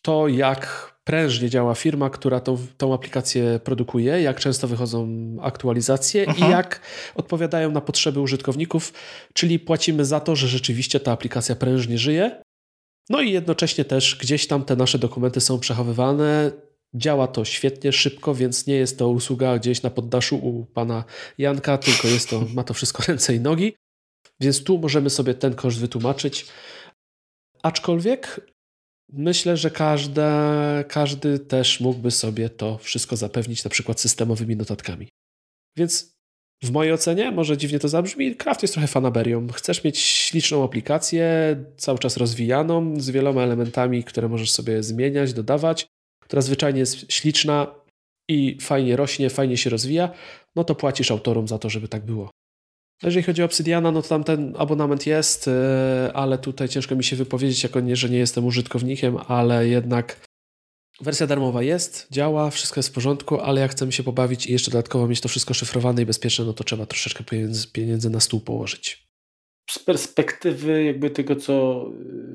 to, 0.01 0.28
jak 0.28 0.95
prężnie 1.03 1.49
działa 1.49 1.76
firma, 1.76 2.10
która 2.10 2.39
tą, 2.39 2.58
tą 2.78 2.93
aplikację 2.93 3.60
produkuje, 3.64 4.22
jak 4.22 4.39
często 4.39 4.68
wychodzą 4.68 5.08
aktualizacje 5.41 6.26
Aha. 6.28 6.47
i 6.47 6.51
jak 6.51 6.82
odpowiadają 7.16 7.72
na 7.72 7.82
potrzeby 7.82 8.20
użytkowników, 8.20 8.93
czyli 9.34 9.60
płacimy 9.60 10.06
za 10.06 10.20
to, 10.20 10.36
że 10.36 10.47
rzeczywiście 10.47 10.99
ta 10.99 11.12
aplikacja 11.12 11.56
prężnie 11.56 11.97
żyje. 11.97 12.41
No 13.10 13.22
i 13.22 13.32
jednocześnie 13.32 13.86
też 13.86 14.18
gdzieś 14.22 14.47
tam 14.47 14.64
te 14.64 14.76
nasze 14.76 14.99
dokumenty 14.99 15.41
są 15.41 15.60
przechowywane, 15.60 16.51
Działa 16.96 17.28
to 17.28 17.46
świetnie, 17.46 17.91
szybko, 17.91 18.36
więc 18.36 18.68
nie 18.68 18.76
jest 18.76 19.00
to 19.00 19.10
usługa 19.10 19.60
gdzieś 19.60 19.82
na 19.82 19.89
poddaszu 19.89 20.36
u 20.36 20.66
pana 20.66 21.04
Janka, 21.38 21.78
tylko 21.78 22.08
jest 22.08 22.30
to, 22.30 22.43
ma 22.54 22.64
to 22.64 22.74
wszystko 22.74 23.04
ręce 23.08 23.36
i 23.36 23.39
nogi. 23.39 23.76
Więc 24.39 24.64
tu 24.64 24.78
możemy 24.78 25.10
sobie 25.10 25.34
ten 25.34 25.56
koszt 25.56 25.80
wytłumaczyć. 25.80 26.46
Aczkolwiek 27.64 28.52
myślę, 29.14 29.58
że 29.58 29.72
każda, 29.72 30.84
każdy 30.84 31.39
też 31.39 31.80
mógłby 31.80 32.12
sobie 32.12 32.50
to 32.50 32.78
wszystko 32.78 33.16
zapewnić, 33.16 33.64
na 33.64 33.70
przykład 33.70 34.00
systemowymi 34.00 34.56
notatkami. 34.56 35.08
Więc 35.78 36.16
w 36.64 36.72
mojej 36.72 36.93
ocenie, 36.93 37.32
może 37.32 37.58
dziwnie 37.58 37.80
to 37.80 37.88
zabrzmi, 37.88 38.36
Craft 38.36 38.62
jest 38.62 38.74
trochę 38.74 38.88
fanaberią. 38.88 39.48
Chcesz 39.48 39.84
mieć 39.84 40.00
śliczną 40.00 40.64
aplikację, 40.64 41.56
cały 41.78 42.00
czas 42.00 42.18
rozwijaną, 42.18 43.00
z 43.00 43.10
wieloma 43.10 43.43
elementami, 43.43 44.04
które 44.04 44.30
możesz 44.30 44.52
sobie 44.52 44.84
zmieniać, 44.84 45.34
dodawać, 45.34 45.88
która 46.26 46.42
zwyczajnie 46.42 46.80
jest 46.80 47.12
śliczna 47.12 47.68
i 48.30 48.58
fajnie 48.62 48.96
rośnie, 48.96 49.30
fajnie 49.30 49.58
się 49.58 49.70
rozwija, 49.70 50.10
no 50.56 50.64
to 50.64 50.76
płacisz 50.76 51.12
autorom 51.12 51.48
za 51.48 51.58
to, 51.58 51.70
żeby 51.70 51.88
tak 51.88 52.06
było. 52.06 52.30
Jeżeli 53.04 53.24
chodzi 53.24 53.42
o 53.42 53.46
Obsidiana, 53.46 53.92
no 53.92 54.02
to 54.02 54.10
tam 54.10 54.24
ten 54.24 54.54
abonament 54.58 55.06
jest, 55.06 55.48
e, 55.48 56.12
ale 56.14 56.38
tutaj 56.38 56.70
ciężko 56.70 56.96
mi 56.96 57.04
się 57.04 57.16
wypowiedzieć, 57.16 57.64
jako 57.64 57.80
nie, 57.80 57.96
że 57.96 58.10
nie 58.10 58.18
jestem 58.18 58.46
użytkownikiem, 58.46 59.18
ale 59.28 59.68
jednak 59.68 60.28
wersja 61.02 61.28
darmowa 61.28 61.64
jest, 61.64 62.08
działa, 62.12 62.50
wszystko 62.50 62.80
jest 62.80 62.90
w 62.90 62.92
porządku, 62.92 63.40
ale 63.40 63.62
jak 63.62 63.72
chcemy 63.72 63.92
się 63.92 64.04
pobawić 64.04 64.48
i 64.48 64.52
jeszcze 64.52 64.72
dodatkowo 64.72 65.08
mieć 65.08 65.22
to 65.22 65.30
wszystko 65.30 65.54
szyfrowane 65.54 66.02
i 66.02 66.06
bezpieczne, 66.06 66.46
no 66.46 66.54
to 66.54 66.64
trzeba 66.64 66.86
troszeczkę 66.86 67.24
pieniędzy, 67.24 67.68
pieniędzy 67.68 68.10
na 68.10 68.20
stół 68.20 68.40
położyć 68.40 69.06
z 69.70 69.80
perspektywy 69.80 70.84
jakby 70.84 71.09
tego, 71.09 71.36
co 71.36 71.86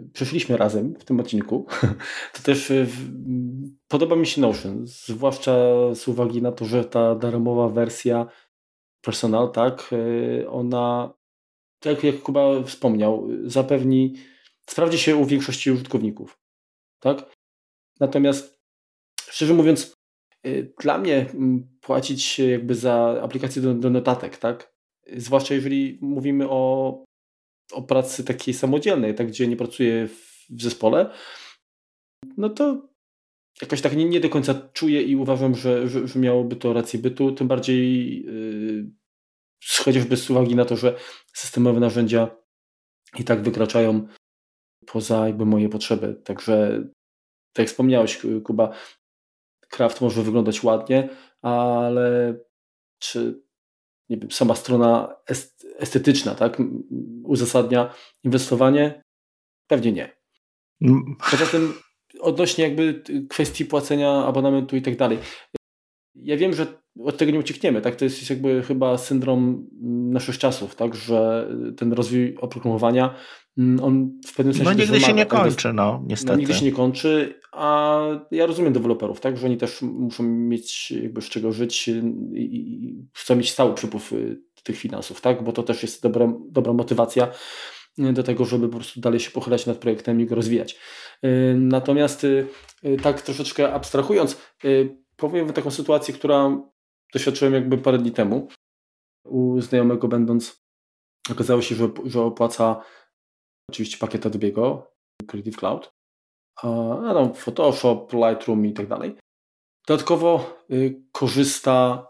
y, 0.07 0.11
przeszliśmy 0.13 0.57
razem 0.57 0.95
w 0.95 1.05
tym 1.05 1.21
odcinku, 1.21 1.67
to 2.35 2.43
też 2.43 2.71
y, 2.71 2.87
podoba 3.89 4.17
mi 4.17 4.27
się 4.27 4.41
Notion, 4.41 4.87
zwłaszcza 4.87 5.55
z 5.95 6.09
uwagi 6.09 6.43
na 6.43 6.53
to, 6.53 6.65
że 6.65 6.85
ta 6.85 7.15
darmowa 7.15 7.69
wersja 7.69 8.27
Personal, 9.01 9.53
tak, 9.53 9.91
y, 9.93 10.51
ona, 10.51 11.15
tak 11.79 12.05
jak 12.05 12.23
Kuba 12.23 12.63
wspomniał, 12.63 13.29
zapewni 13.45 14.15
sprawdzi 14.67 14.99
się 14.99 15.17
u 15.17 15.25
większości 15.25 15.71
użytkowników. 15.71 16.39
Tak? 17.01 17.37
Natomiast 18.01 18.61
szczerze 19.21 19.55
mówiąc, 19.55 19.95
dla 20.81 20.99
mnie 20.99 21.27
płacić 21.81 22.39
jakby 22.39 22.75
za 22.75 23.21
aplikację 23.23 23.63
do, 23.63 23.75
do 23.75 23.91
notatek, 23.91 24.37
tak? 24.37 24.75
Zwłaszcza 25.17 25.55
jeżeli 25.55 25.99
mówimy 26.03 26.51
o, 26.51 27.05
o 27.73 27.83
pracy 27.83 28.25
takiej 28.25 28.55
samodzielnej, 28.55 29.15
tak, 29.15 29.27
gdzie 29.27 29.47
nie 29.47 29.57
pracuję 29.57 30.09
w, 30.09 30.41
zespole, 30.63 31.11
no 32.37 32.49
to 32.49 32.89
jakoś 33.63 33.81
tak 33.81 33.97
nie, 33.97 34.05
nie 34.05 34.21
do 34.21 34.29
końca 34.29 34.69
czuję 34.73 35.03
i 35.03 35.17
uważam, 35.17 35.55
że, 35.55 35.89
że, 35.89 36.09
że 36.09 36.19
miałoby 36.19 36.57
to 36.57 36.73
rację 36.73 36.99
bytu, 36.99 37.33
tym 37.33 37.49
bardziej 37.49 38.23
yy, 38.23 38.91
chociażby 39.85 40.17
z 40.17 40.31
uwagi 40.31 40.57
na 40.57 40.65
to, 40.65 40.77
że 40.77 40.99
systemowe 41.35 41.81
narzędzia 41.81 42.37
i 43.19 43.25
tak 43.25 43.43
wykraczają 43.43 44.07
poza 44.87 45.27
jakby 45.27 45.47
moje 45.47 45.69
potrzeby. 45.69 46.15
Także 46.25 46.85
tak 47.53 47.59
jak 47.65 47.69
wspomniałeś, 47.69 48.23
Kuba, 48.45 48.75
Kraft 49.69 50.01
może 50.01 50.23
wyglądać 50.23 50.63
ładnie, 50.63 51.09
ale 51.43 52.39
czy 52.99 53.43
nie 54.09 54.17
wiem, 54.17 54.31
sama 54.31 54.55
strona 54.55 55.17
estetyczna 55.81 56.35
tak, 56.35 56.63
uzasadnia 57.25 57.95
inwestowanie? 58.25 59.03
Pewnie 59.67 59.93
nie. 59.93 60.17
Poza 61.31 61.47
tym 61.47 61.73
odnośnie 62.21 62.65
jakby 62.65 63.03
kwestii 63.31 63.65
płacenia 63.65 64.25
abonamentu 64.25 64.77
i 64.77 64.83
tak 64.83 64.97
dalej. 64.97 65.19
Ja 66.15 66.37
wiem, 66.37 66.55
że 66.55 66.67
od 66.99 67.17
tego 67.17 67.33
nie 67.33 67.39
uciekniemy, 67.39 67.81
tak? 67.81 67.97
To 67.97 68.05
jest 68.05 68.31
jakby 68.31 68.63
chyba 68.63 68.99
syndrom 68.99 69.67
naszych 70.11 70.39
czasów, 70.39 70.75
tak? 70.75 70.95
Że 70.95 71.49
ten 71.77 71.93
rozwój 71.93 72.37
oprogramowania 72.41 73.15
mm, 73.59 73.85
on 73.85 74.21
w 74.27 74.35
pewnym 74.35 74.55
sensie. 74.55 74.71
No 74.71 74.77
nigdy 74.77 75.01
się 75.01 75.13
nie 75.13 75.27
tak? 75.27 75.43
kończy, 75.43 75.73
no 75.73 76.05
niestety. 76.07 76.33
No, 76.33 76.39
nigdy 76.39 76.55
się 76.55 76.65
nie 76.65 76.73
kończy, 76.73 77.41
a 77.53 78.01
ja 78.31 78.47
rozumiem 78.47 78.73
deweloperów, 78.73 79.21
tak? 79.21 79.37
Że 79.37 79.47
oni 79.47 79.57
też 79.57 79.83
muszą 79.83 80.23
mieć 80.23 80.91
jakby 80.91 81.23
z 81.23 81.29
czego 81.29 81.53
żyć 81.53 81.89
i 82.35 83.09
chcą 83.15 83.37
mieć 83.37 83.51
stały 83.51 83.75
przypływ 83.75 84.13
y, 84.13 84.43
tych 84.63 84.77
finansów, 84.77 85.21
tak? 85.21 85.45
Bo 85.45 85.53
to 85.53 85.63
też 85.63 85.83
jest 85.83 86.03
dobra, 86.03 86.33
dobra 86.51 86.73
motywacja 86.73 87.29
do 87.99 88.23
tego, 88.23 88.45
żeby 88.45 88.69
po 88.69 88.77
prostu 88.77 89.01
dalej 89.01 89.21
się 89.21 89.31
pochylać 89.31 89.67
nad 89.67 89.79
projektem 89.79 90.21
i 90.21 90.27
go 90.27 90.35
rozwijać. 90.35 90.79
Y, 91.25 91.55
natomiast 91.59 92.25
y, 92.25 92.47
tak 93.03 93.23
troszeczkę 93.23 93.73
abstrahując, 93.73 94.37
powiem 95.17 95.53
taką 95.53 95.71
sytuację, 95.71 96.15
która 96.15 96.63
doświadczyłem 97.13 97.55
jakby 97.55 97.79
parę 97.79 97.99
dni 97.99 98.13
temu 98.13 98.49
u 99.25 99.61
znajomego 99.61 100.09
będąc. 100.09 100.65
Okazało 101.31 101.63
się, 101.63 101.75
że, 101.75 101.89
że 102.05 102.23
opłaca 102.23 102.83
oczywiście 103.71 103.99
pakiet 103.99 104.25
Adobe'ego, 104.25 104.83
Creative 105.27 105.57
Cloud, 105.57 105.93
a 106.63 107.15
tam 107.15 107.35
Photoshop, 107.35 108.13
Lightroom 108.13 108.67
i 108.67 108.73
tak 108.73 108.87
dalej. 108.87 109.17
Dodatkowo 109.87 110.59
korzysta 111.13 112.07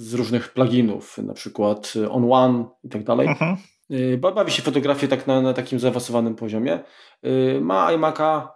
z 0.00 0.14
różnych 0.14 0.52
pluginów, 0.52 1.18
na 1.18 1.34
przykład 1.34 1.92
On 2.10 2.32
One 2.32 2.64
i 2.84 2.88
tak 2.88 3.04
dalej. 3.04 3.28
Mhm. 3.28 3.56
Y, 3.90 4.18
bawi 4.18 4.52
się 4.52 4.62
fotografię 4.62 5.08
tak 5.08 5.26
na, 5.26 5.40
na 5.40 5.52
takim 5.54 5.78
zaawansowanym 5.78 6.34
poziomie. 6.34 6.80
Y, 7.26 7.60
ma 7.60 7.92
iMac'a 7.92 8.48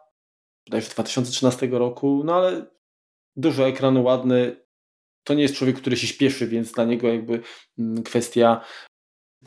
bodajże 0.67 0.91
2013 0.91 1.67
roku, 1.67 2.23
no 2.25 2.35
ale 2.35 2.67
duży 3.37 3.65
ekran, 3.65 3.97
ładny. 3.97 4.65
To 5.25 5.35
nie 5.35 5.43
jest 5.43 5.55
człowiek, 5.55 5.77
który 5.77 5.97
się 5.97 6.07
śpieszy, 6.07 6.47
więc 6.47 6.73
dla 6.73 6.85
niego 6.85 7.09
jakby 7.09 7.41
mm, 7.79 8.03
kwestia 8.03 8.61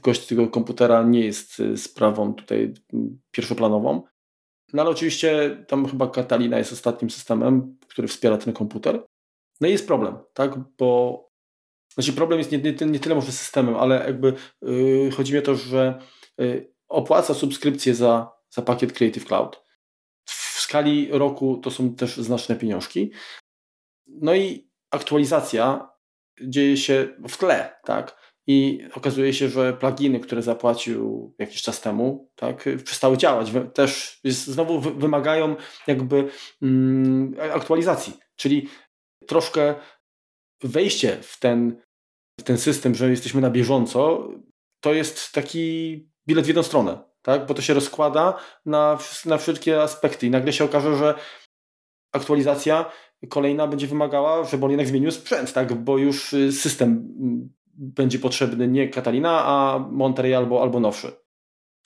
gości 0.03 0.27
tego 0.27 0.47
komputera 0.47 1.03
nie 1.03 1.25
jest 1.25 1.59
y, 1.59 1.77
sprawą 1.77 2.33
tutaj 2.33 2.73
mm, 2.93 3.19
pierwszoplanową. 3.31 4.03
No 4.73 4.81
ale 4.81 4.91
oczywiście 4.91 5.57
tam 5.67 5.85
chyba 5.87 6.07
Catalina 6.07 6.57
jest 6.57 6.73
ostatnim 6.73 7.09
systemem, 7.09 7.77
który 7.87 8.07
wspiera 8.07 8.37
ten 8.37 8.53
komputer. 8.53 9.03
No 9.61 9.67
i 9.67 9.71
jest 9.71 9.87
problem, 9.87 10.17
tak? 10.33 10.51
Bo 10.77 11.26
znaczy 11.97 12.13
problem 12.13 12.39
jest 12.39 12.51
nie, 12.51 12.57
nie, 12.57 12.73
nie 12.85 12.99
tyle 12.99 13.15
może 13.15 13.31
systemem, 13.31 13.75
ale 13.75 14.05
jakby 14.05 14.33
yy, 14.61 15.11
chodzi 15.11 15.33
mi 15.33 15.39
o 15.39 15.41
to, 15.41 15.55
że 15.55 15.99
yy, 16.37 16.73
opłaca 16.87 17.33
subskrypcję 17.33 17.95
za, 17.95 18.31
za 18.49 18.61
pakiet 18.61 18.93
Creative 18.93 19.25
Cloud. 19.25 19.63
W 20.25 20.59
skali 20.59 21.09
roku 21.11 21.57
to 21.57 21.71
są 21.71 21.95
też 21.95 22.17
znaczne 22.17 22.55
pieniążki. 22.55 23.11
No 24.07 24.35
i 24.35 24.71
aktualizacja 24.91 25.89
dzieje 26.41 26.77
się 26.77 27.07
w 27.29 27.37
tle, 27.37 27.79
tak? 27.83 28.27
I 28.47 28.79
okazuje 28.93 29.33
się, 29.33 29.49
że 29.49 29.73
pluginy, 29.73 30.19
które 30.19 30.41
zapłacił 30.41 31.35
jakiś 31.39 31.61
czas 31.61 31.81
temu, 31.81 32.31
tak, 32.35 32.65
przestały 32.83 33.17
działać. 33.17 33.51
Też 33.73 34.19
znowu 34.23 34.79
wymagają 34.79 35.55
jakby 35.87 36.29
mm, 36.61 37.35
aktualizacji. 37.53 38.13
Czyli 38.35 38.69
troszkę 39.27 39.75
wejście 40.63 41.17
w 41.21 41.39
ten, 41.39 41.81
ten 42.43 42.57
system, 42.57 42.95
że 42.95 43.09
jesteśmy 43.09 43.41
na 43.41 43.49
bieżąco, 43.49 44.29
to 44.79 44.93
jest 44.93 45.31
taki 45.31 45.95
bilet 46.27 46.45
w 46.45 46.47
jedną 46.47 46.63
stronę, 46.63 46.97
tak? 47.21 47.45
bo 47.45 47.53
to 47.53 47.61
się 47.61 47.73
rozkłada 47.73 48.33
na, 48.65 48.97
na 49.25 49.37
wszystkie 49.37 49.81
aspekty 49.81 50.27
i 50.27 50.29
nagle 50.29 50.53
się 50.53 50.65
okaże, 50.65 50.97
że 50.97 51.15
aktualizacja 52.13 52.91
kolejna 53.29 53.67
będzie 53.67 53.87
wymagała, 53.87 54.43
żeby 54.43 54.65
on 54.65 54.71
jednak 54.71 54.87
zmienił 54.87 55.11
sprzęt, 55.11 55.53
tak? 55.53 55.73
bo 55.73 55.97
już 55.97 56.33
y, 56.33 56.51
system 56.51 56.89
mm, 57.19 57.49
będzie 57.73 58.19
potrzebny 58.19 58.67
nie 58.67 58.89
Catalina, 58.89 59.45
a 59.45 59.79
Monterey 59.91 60.33
albo, 60.33 60.61
albo 60.61 60.79
nowszy. 60.79 61.11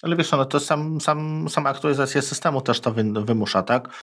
Ale 0.01 0.15
wiesz, 0.15 0.31
no 0.31 0.45
to 0.45 0.59
sam, 0.59 1.01
sam, 1.01 1.49
sama 1.49 1.69
aktualizacja 1.69 2.21
systemu 2.21 2.61
też 2.61 2.79
to 2.79 2.93
wymusza, 3.25 3.63
tak? 3.63 4.03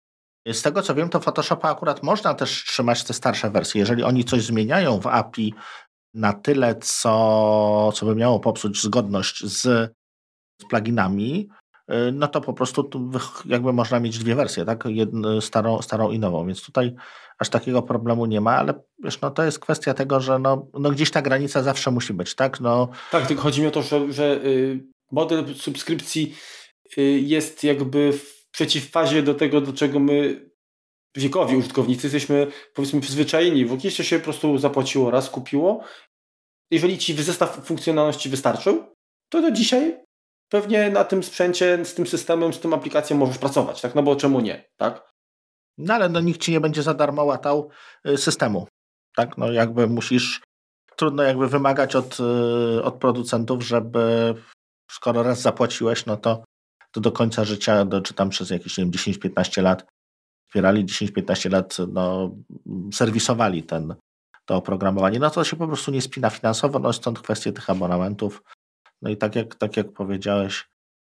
Z 0.52 0.62
tego 0.62 0.82
co 0.82 0.96
wiem, 0.96 1.10
to 1.10 1.20
Photoshopa 1.20 1.70
akurat 1.70 2.04
można 2.04 2.34
też 2.34 2.64
trzymać 2.64 3.04
te 3.04 3.14
starsze 3.14 3.50
wersje. 3.50 3.80
Jeżeli 3.80 4.04
oni 4.04 4.24
coś 4.24 4.42
zmieniają 4.42 5.00
w 5.00 5.08
API 5.08 5.54
na 6.14 6.34
tyle, 6.34 6.76
co, 6.76 7.92
co 7.96 8.06
by 8.06 8.16
miało 8.16 8.40
popsuć 8.40 8.82
zgodność 8.82 9.46
z, 9.46 9.62
z 10.62 10.66
pluginami, 10.70 11.50
y, 11.92 12.12
no 12.12 12.28
to 12.28 12.42
po 12.42 12.54
prostu 12.54 12.90
jakby 13.46 13.74
można 13.74 14.00
mieć 14.00 14.20
dwie 14.20 14.36
wersje, 14.36 14.66
tak? 14.66 14.84
Jedną, 14.86 15.42
starą, 15.42 15.82
starą 15.82 16.12
i 16.12 16.20
nową, 16.20 16.48
więc 16.48 16.66
tutaj 16.66 16.96
aż 17.40 17.50
takiego 17.50 17.82
problemu 17.82 18.26
nie 18.26 18.42
ma, 18.42 18.58
ale 18.58 18.74
wiesz, 19.04 19.22
no 19.22 19.32
to 19.32 19.44
jest 19.44 19.60
kwestia 19.60 19.94
tego, 19.94 20.20
że 20.20 20.40
no, 20.40 20.68
no 20.74 20.92
gdzieś 20.92 21.12
ta 21.12 21.22
granica 21.22 21.64
zawsze 21.64 21.92
musi 21.92 22.14
być, 22.14 22.36
tak? 22.36 22.60
No... 22.60 22.90
Tak, 23.12 23.28
tylko 23.28 23.44
chodzi 23.44 23.62
mi 23.62 23.68
o 23.68 23.72
to, 23.72 23.82
że, 23.82 24.14
że 24.14 24.24
y, 24.46 24.84
model 25.12 25.56
subskrypcji 25.56 26.36
y, 26.98 27.02
jest 27.02 27.64
jakby 27.64 28.14
w 28.14 28.50
przeciwfazie 28.52 29.24
do 29.24 29.34
tego, 29.34 29.62
do 29.62 29.74
czego 29.74 30.00
my 30.00 30.46
wiekowi 31.16 31.56
użytkownicy 31.56 32.08
jesteśmy 32.08 32.48
powiedzmy 32.74 33.02
przyzwyczajeni. 33.02 33.66
W 33.66 33.74
Okieście 33.74 34.04
się 34.04 34.18
po 34.20 34.24
prostu 34.24 34.58
zapłaciło 34.58 35.12
raz, 35.12 35.30
kupiło. 35.30 35.84
Jeżeli 36.72 36.98
ci 36.98 37.14
zestaw 37.14 37.66
funkcjonalności 37.66 38.30
wystarczył, 38.30 38.84
to 39.30 39.42
do 39.42 39.52
dzisiaj 39.52 40.04
pewnie 40.50 40.90
na 40.90 41.04
tym 41.04 41.24
sprzęcie, 41.24 41.86
z 41.86 41.94
tym 41.94 42.08
systemem, 42.08 42.54
z 42.54 42.60
tym 42.60 42.74
aplikacją 42.74 43.18
możesz 43.18 43.38
pracować, 43.38 43.82
tak? 43.82 43.96
No 43.96 44.04
bo 44.04 44.16
czemu 44.16 44.40
nie, 44.40 44.70
tak? 44.78 45.12
No 45.78 45.94
ale 45.94 46.10
no, 46.10 46.20
nikt 46.20 46.42
ci 46.42 46.52
nie 46.52 46.60
będzie 46.60 46.84
za 46.84 46.94
darmo 46.94 47.24
łatał 47.24 47.70
y, 48.08 48.18
systemu. 48.18 48.68
Tak, 49.16 49.38
no 49.38 49.52
jakby 49.52 49.88
musisz, 49.88 50.42
trudno 50.96 51.24
jakby 51.24 51.48
wymagać 51.48 51.96
od, 51.96 52.18
y, 52.20 52.84
od 52.84 52.96
producentów, 52.96 53.64
żeby 53.64 54.36
skoro 54.92 55.24
raz 55.24 55.42
zapłaciłeś, 55.42 56.06
no 56.06 56.18
to, 56.18 56.44
to 56.92 57.02
do 57.02 57.12
końca 57.12 57.44
życia, 57.44 57.86
do, 57.86 58.02
czy 58.02 58.14
tam 58.14 58.30
przez 58.30 58.50
jakieś 58.50 58.74
10-15 58.76 59.64
lat 59.64 59.86
wspierali, 60.54 60.86
10-15 60.86 61.52
lat 61.52 61.78
no, 61.94 62.36
serwisowali 62.94 63.64
ten, 63.64 63.96
to 64.46 64.56
oprogramowanie, 64.56 65.20
no 65.20 65.30
to 65.30 65.44
się 65.44 65.56
po 65.56 65.68
prostu 65.68 65.92
nie 65.92 66.02
spina 66.02 66.30
finansowo, 66.30 66.80
no 66.80 66.94
stąd 66.94 67.20
kwestie 67.20 67.52
tych 67.52 67.70
abonamentów. 67.70 68.44
No 69.02 69.10
i 69.10 69.18
tak 69.18 69.36
jak, 69.36 69.56
tak 69.56 69.78
jak 69.78 69.94
powiedziałeś, 69.94 70.70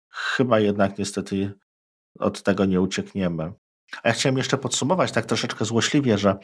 chyba 0.09 0.59
jednak 0.59 0.97
niestety 0.97 1.53
od 2.19 2.43
tego 2.43 2.65
nie 2.65 2.81
uciekniemy. 2.81 3.53
A 4.03 4.07
ja 4.07 4.13
chciałem 4.13 4.37
jeszcze 4.37 4.57
podsumować 4.57 5.11
tak 5.11 5.25
troszeczkę 5.25 5.65
złośliwie, 5.65 6.17
że, 6.17 6.35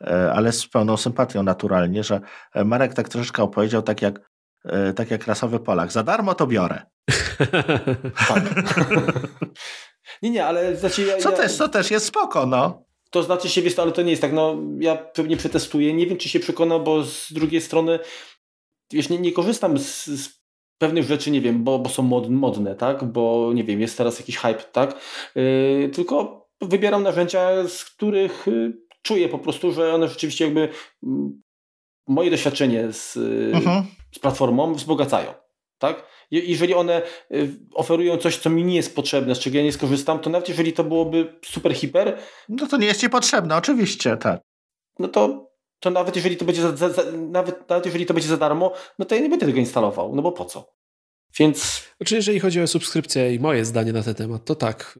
e, 0.00 0.32
ale 0.32 0.52
z 0.52 0.68
pełną 0.68 0.96
sympatią 0.96 1.42
naturalnie, 1.42 2.04
że 2.04 2.20
e, 2.54 2.64
Marek 2.64 2.94
tak 2.94 3.08
troszeczkę 3.08 3.42
opowiedział 3.42 3.82
tak 3.82 4.02
jak, 4.02 4.30
e, 4.64 4.92
tak 4.92 5.10
jak 5.10 5.26
rasowy 5.26 5.60
Polak. 5.60 5.92
Za 5.92 6.02
darmo 6.02 6.34
to 6.34 6.46
biorę. 6.46 6.82
tak. 8.28 8.44
nie, 10.22 10.30
nie, 10.30 10.46
ale 10.46 10.76
znaczy 10.76 11.02
ja, 11.02 11.16
co, 11.16 11.30
ja... 11.30 11.36
Też, 11.36 11.52
co 11.52 11.68
też 11.68 11.90
jest 11.90 12.06
spoko, 12.06 12.46
no. 12.46 12.86
To 13.10 13.22
znaczy 13.22 13.48
się, 13.48 13.62
wiesz, 13.62 13.78
ale 13.78 13.92
to 13.92 14.02
nie 14.02 14.10
jest 14.10 14.22
tak, 14.22 14.32
no 14.32 14.56
ja 14.78 14.96
pewnie 14.96 15.36
przetestuję, 15.36 15.94
nie 15.94 16.06
wiem 16.06 16.18
czy 16.18 16.28
się 16.28 16.40
przekona, 16.40 16.78
bo 16.78 17.02
z 17.02 17.32
drugiej 17.32 17.60
strony 17.60 17.98
wiesz, 18.92 19.08
nie, 19.08 19.18
nie 19.18 19.32
korzystam 19.32 19.78
z, 19.78 20.04
z 20.06 20.40
pewnych 20.78 21.04
rzeczy, 21.04 21.30
nie 21.30 21.40
wiem, 21.40 21.64
bo, 21.64 21.78
bo 21.78 21.88
są 21.88 22.02
modne, 22.30 22.74
tak, 22.74 23.04
bo 23.04 23.52
nie 23.54 23.64
wiem, 23.64 23.80
jest 23.80 23.98
teraz 23.98 24.18
jakiś 24.18 24.36
hype, 24.36 24.64
tak, 24.72 25.00
yy, 25.34 25.90
tylko 25.94 26.46
wybieram 26.60 27.02
narzędzia, 27.02 27.68
z 27.68 27.84
których 27.84 28.48
y, 28.48 28.72
czuję 29.02 29.28
po 29.28 29.38
prostu, 29.38 29.72
że 29.72 29.94
one 29.94 30.08
rzeczywiście 30.08 30.44
jakby 30.44 30.68
mm, 31.02 31.42
moje 32.08 32.30
doświadczenie 32.30 32.92
z, 32.92 33.16
y, 33.16 33.50
mhm. 33.54 33.84
z 34.14 34.18
platformą 34.18 34.74
wzbogacają. 34.74 35.34
Tak? 35.78 36.06
Jeżeli 36.30 36.74
one 36.74 37.02
y, 37.30 37.48
oferują 37.74 38.16
coś, 38.16 38.38
co 38.38 38.50
mi 38.50 38.64
nie 38.64 38.76
jest 38.76 38.96
potrzebne, 38.96 39.34
z 39.34 39.38
czego 39.38 39.56
ja 39.56 39.62
nie 39.62 39.72
skorzystam, 39.72 40.18
to 40.18 40.30
nawet 40.30 40.48
jeżeli 40.48 40.72
to 40.72 40.84
byłoby 40.84 41.40
super 41.44 41.74
hiper. 41.74 42.18
No 42.48 42.66
to 42.66 42.76
nie 42.76 42.86
jest 42.86 43.00
ci 43.00 43.10
potrzebne, 43.10 43.56
oczywiście, 43.56 44.16
tak. 44.16 44.40
No 44.98 45.08
to, 45.08 45.50
to 45.80 45.90
nawet 45.90 46.16
jeżeli 46.16 46.36
to 46.36 46.44
będzie 46.44 46.62
za, 46.62 46.76
za, 46.76 46.88
za, 46.88 47.02
nawet, 47.12 47.68
nawet 47.68 47.84
jeżeli 47.84 48.06
to 48.06 48.14
będzie 48.14 48.28
za 48.28 48.36
darmo, 48.36 48.72
no 48.98 49.04
to 49.04 49.14
ja 49.14 49.20
nie 49.20 49.28
będę 49.28 49.46
tego 49.46 49.58
instalował, 49.58 50.14
no 50.14 50.22
bo 50.22 50.32
po 50.32 50.44
co? 50.44 50.76
Więc. 51.38 51.82
Znaczy, 51.96 52.14
jeżeli 52.14 52.40
chodzi 52.40 52.60
o 52.60 52.66
subskrypcję 52.66 53.34
i 53.34 53.40
moje 53.40 53.64
zdanie 53.64 53.92
na 53.92 54.02
ten 54.02 54.14
temat, 54.14 54.44
to 54.44 54.54
tak. 54.54 54.98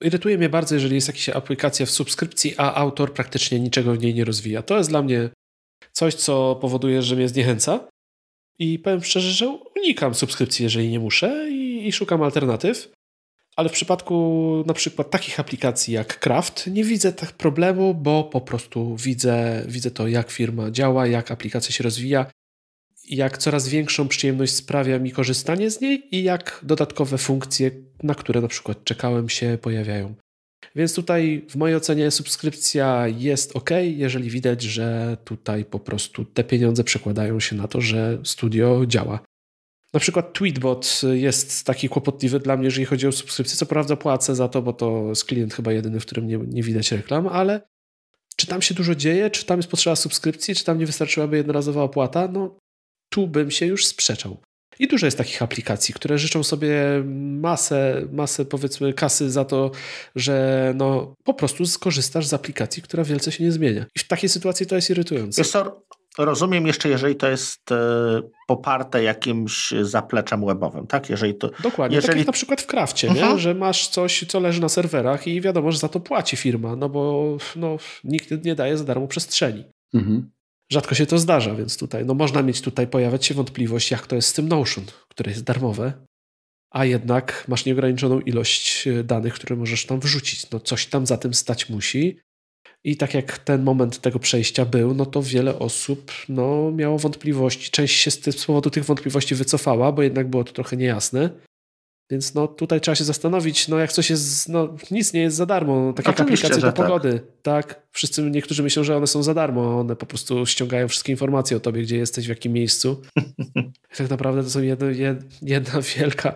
Irytuje 0.00 0.38
mnie 0.38 0.48
bardzo, 0.48 0.74
jeżeli 0.74 0.94
jest 0.94 1.06
jakaś 1.06 1.28
aplikacja 1.28 1.86
w 1.86 1.90
subskrypcji, 1.90 2.54
a 2.56 2.74
autor 2.74 3.12
praktycznie 3.12 3.60
niczego 3.60 3.92
w 3.92 3.98
niej 3.98 4.14
nie 4.14 4.24
rozwija. 4.24 4.62
To 4.62 4.76
jest 4.76 4.90
dla 4.90 5.02
mnie 5.02 5.30
coś, 5.92 6.14
co 6.14 6.56
powoduje, 6.60 7.02
że 7.02 7.16
mnie 7.16 7.28
zniechęca. 7.28 7.88
I 8.58 8.78
powiem 8.78 9.04
szczerze, 9.04 9.30
że 9.30 9.58
unikam 9.76 10.14
subskrypcji, 10.14 10.62
jeżeli 10.62 10.88
nie 10.88 11.00
muszę 11.00 11.50
i, 11.50 11.88
i 11.88 11.92
szukam 11.92 12.22
alternatyw. 12.22 12.92
Ale 13.56 13.68
w 13.68 13.72
przypadku 13.72 14.64
na 14.66 14.74
przykład 14.74 15.10
takich 15.10 15.40
aplikacji 15.40 15.94
jak 15.94 16.20
Craft 16.20 16.66
nie 16.66 16.84
widzę 16.84 17.12
tak 17.12 17.32
problemu, 17.32 17.94
bo 17.94 18.24
po 18.24 18.40
prostu 18.40 18.96
widzę, 18.96 19.64
widzę 19.68 19.90
to, 19.90 20.08
jak 20.08 20.30
firma 20.30 20.70
działa, 20.70 21.06
jak 21.06 21.30
aplikacja 21.30 21.72
się 21.72 21.84
rozwija, 21.84 22.26
jak 23.08 23.38
coraz 23.38 23.68
większą 23.68 24.08
przyjemność 24.08 24.54
sprawia 24.54 24.98
mi 24.98 25.12
korzystanie 25.12 25.70
z 25.70 25.80
niej 25.80 26.16
i 26.16 26.22
jak 26.22 26.60
dodatkowe 26.62 27.18
funkcje, 27.18 27.70
na 28.02 28.14
które 28.14 28.40
na 28.40 28.48
przykład 28.48 28.84
czekałem, 28.84 29.28
się 29.28 29.58
pojawiają. 29.62 30.14
Więc 30.76 30.94
tutaj 30.94 31.46
w 31.48 31.56
mojej 31.56 31.76
ocenie 31.76 32.10
subskrypcja 32.10 33.08
jest 33.08 33.56
ok, 33.56 33.70
jeżeli 33.82 34.30
widać, 34.30 34.62
że 34.62 35.16
tutaj 35.24 35.64
po 35.64 35.78
prostu 35.78 36.24
te 36.24 36.44
pieniądze 36.44 36.84
przekładają 36.84 37.40
się 37.40 37.56
na 37.56 37.68
to, 37.68 37.80
że 37.80 38.18
studio 38.24 38.86
działa. 38.86 39.20
Na 39.92 40.00
przykład 40.00 40.32
Tweetbot 40.32 41.00
jest 41.12 41.66
taki 41.66 41.88
kłopotliwy 41.88 42.40
dla 42.40 42.56
mnie, 42.56 42.64
jeżeli 42.64 42.86
chodzi 42.86 43.06
o 43.06 43.12
subskrypcję. 43.12 43.56
Co 43.56 43.66
prawda 43.66 43.96
płacę 43.96 44.34
za 44.34 44.48
to, 44.48 44.62
bo 44.62 44.72
to 44.72 45.08
jest 45.08 45.24
klient 45.24 45.54
chyba 45.54 45.72
jedyny, 45.72 46.00
w 46.00 46.06
którym 46.06 46.26
nie, 46.26 46.38
nie 46.38 46.62
widać 46.62 46.92
reklam, 46.92 47.26
ale 47.26 47.68
czy 48.36 48.46
tam 48.46 48.62
się 48.62 48.74
dużo 48.74 48.94
dzieje, 48.94 49.30
czy 49.30 49.46
tam 49.46 49.58
jest 49.58 49.70
potrzeba 49.70 49.96
subskrypcji, 49.96 50.54
czy 50.54 50.64
tam 50.64 50.78
nie 50.78 50.86
wystarczyłaby 50.86 51.36
jednorazowa 51.36 51.82
opłata? 51.82 52.28
No 52.28 52.58
tu 53.12 53.26
bym 53.26 53.50
się 53.50 53.66
już 53.66 53.86
sprzeczał. 53.86 54.40
I 54.78 54.88
dużo 54.88 55.06
jest 55.06 55.18
takich 55.18 55.42
aplikacji, 55.42 55.94
które 55.94 56.18
życzą 56.18 56.42
sobie 56.42 56.74
masę, 57.40 58.02
masę 58.12 58.44
powiedzmy 58.44 58.92
kasy 58.92 59.30
za 59.30 59.44
to, 59.44 59.70
że 60.16 60.72
no, 60.76 61.14
po 61.24 61.34
prostu 61.34 61.66
skorzystasz 61.66 62.26
z 62.26 62.34
aplikacji, 62.34 62.82
która 62.82 63.04
wielce 63.04 63.32
się 63.32 63.44
nie 63.44 63.52
zmienia. 63.52 63.86
I 63.96 63.98
w 63.98 64.06
takiej 64.06 64.28
sytuacji 64.28 64.66
to 64.66 64.76
jest 64.76 64.90
irytujące. 64.90 65.40
Jest 65.40 65.52
to, 65.52 65.82
rozumiem 66.18 66.66
jeszcze, 66.66 66.88
jeżeli 66.88 67.16
to 67.16 67.30
jest 67.30 67.72
e, 67.72 68.20
poparte 68.46 69.02
jakimś 69.02 69.70
zapleczem 69.82 70.46
webowym, 70.46 70.86
tak? 70.86 71.10
Jeżeli 71.10 71.34
to, 71.34 71.50
Dokładnie, 71.62 71.96
jeżeli... 71.96 72.10
tak 72.12 72.18
jak 72.18 72.26
na 72.26 72.32
przykład 72.32 72.60
w 72.60 72.66
Krafcie, 72.66 73.08
mhm. 73.08 73.32
nie? 73.32 73.38
że 73.38 73.54
masz 73.54 73.88
coś, 73.88 74.24
co 74.28 74.40
leży 74.40 74.60
na 74.60 74.68
serwerach 74.68 75.26
i 75.26 75.40
wiadomo, 75.40 75.72
że 75.72 75.78
za 75.78 75.88
to 75.88 76.00
płaci 76.00 76.36
firma, 76.36 76.76
no 76.76 76.88
bo 76.88 77.36
no, 77.56 77.76
nikt 78.04 78.44
nie 78.44 78.54
daje 78.54 78.78
za 78.78 78.84
darmo 78.84 79.08
przestrzeni. 79.08 79.64
Mhm. 79.94 80.30
Rzadko 80.72 80.94
się 80.94 81.06
to 81.06 81.18
zdarza, 81.18 81.54
więc 81.54 81.78
tutaj 81.78 82.06
no 82.06 82.14
można 82.14 82.42
mieć 82.42 82.60
tutaj 82.60 82.86
pojawiać 82.86 83.26
się 83.26 83.34
wątpliwość, 83.34 83.90
jak 83.90 84.06
to 84.06 84.16
jest 84.16 84.28
z 84.28 84.32
tym 84.32 84.48
Notion, 84.48 84.84
które 85.08 85.30
jest 85.30 85.44
darmowe, 85.44 85.92
a 86.70 86.84
jednak 86.84 87.44
masz 87.48 87.64
nieograniczoną 87.64 88.20
ilość 88.20 88.88
e, 88.88 89.04
danych, 89.04 89.34
które 89.34 89.56
możesz 89.56 89.86
tam 89.86 90.00
wrzucić. 90.00 90.50
No 90.50 90.60
coś 90.60 90.86
tam 90.86 91.06
za 91.06 91.16
tym 91.16 91.34
stać 91.34 91.68
musi. 91.68 92.18
I 92.84 92.96
tak 92.96 93.14
jak 93.14 93.38
ten 93.38 93.62
moment 93.62 94.00
tego 94.00 94.18
przejścia 94.18 94.64
był, 94.64 94.94
no 94.94 95.06
to 95.06 95.22
wiele 95.22 95.58
osób 95.58 96.12
no, 96.28 96.70
miało 96.70 96.98
wątpliwości. 96.98 97.70
Część 97.70 98.00
się 98.00 98.10
z, 98.10 98.24
z 98.24 98.46
powodu 98.46 98.70
tych 98.70 98.84
wątpliwości 98.84 99.34
wycofała, 99.34 99.92
bo 99.92 100.02
jednak 100.02 100.30
było 100.30 100.44
to 100.44 100.52
trochę 100.52 100.76
niejasne. 100.76 101.30
Więc 102.10 102.34
no 102.34 102.46
tutaj 102.46 102.80
trzeba 102.80 102.94
się 102.94 103.04
zastanowić, 103.04 103.68
no 103.68 103.78
jak 103.78 103.92
coś 103.92 104.10
jest, 104.10 104.48
no 104.48 104.76
nic 104.90 105.12
nie 105.12 105.20
jest 105.20 105.36
za 105.36 105.46
darmo, 105.46 105.84
no, 105.84 105.92
tak 105.92 106.06
jak 106.06 106.20
aplikacje 106.20 106.56
do 106.56 106.72
tak. 106.72 106.74
pogody, 106.74 107.20
tak. 107.42 107.88
Wszyscy, 107.90 108.22
niektórzy 108.22 108.62
myślą, 108.62 108.84
że 108.84 108.96
one 108.96 109.06
są 109.06 109.22
za 109.22 109.34
darmo, 109.34 109.80
one 109.80 109.96
po 109.96 110.06
prostu 110.06 110.46
ściągają 110.46 110.88
wszystkie 110.88 111.12
informacje 111.12 111.56
o 111.56 111.60
tobie, 111.60 111.82
gdzie 111.82 111.96
jesteś, 111.96 112.26
w 112.26 112.28
jakim 112.28 112.52
miejscu. 112.52 113.02
tak 113.96 114.10
naprawdę 114.10 114.42
to 114.42 114.50
są 114.50 114.62
jedna, 114.62 114.86
jedna 115.42 115.72
wielka, 115.96 116.34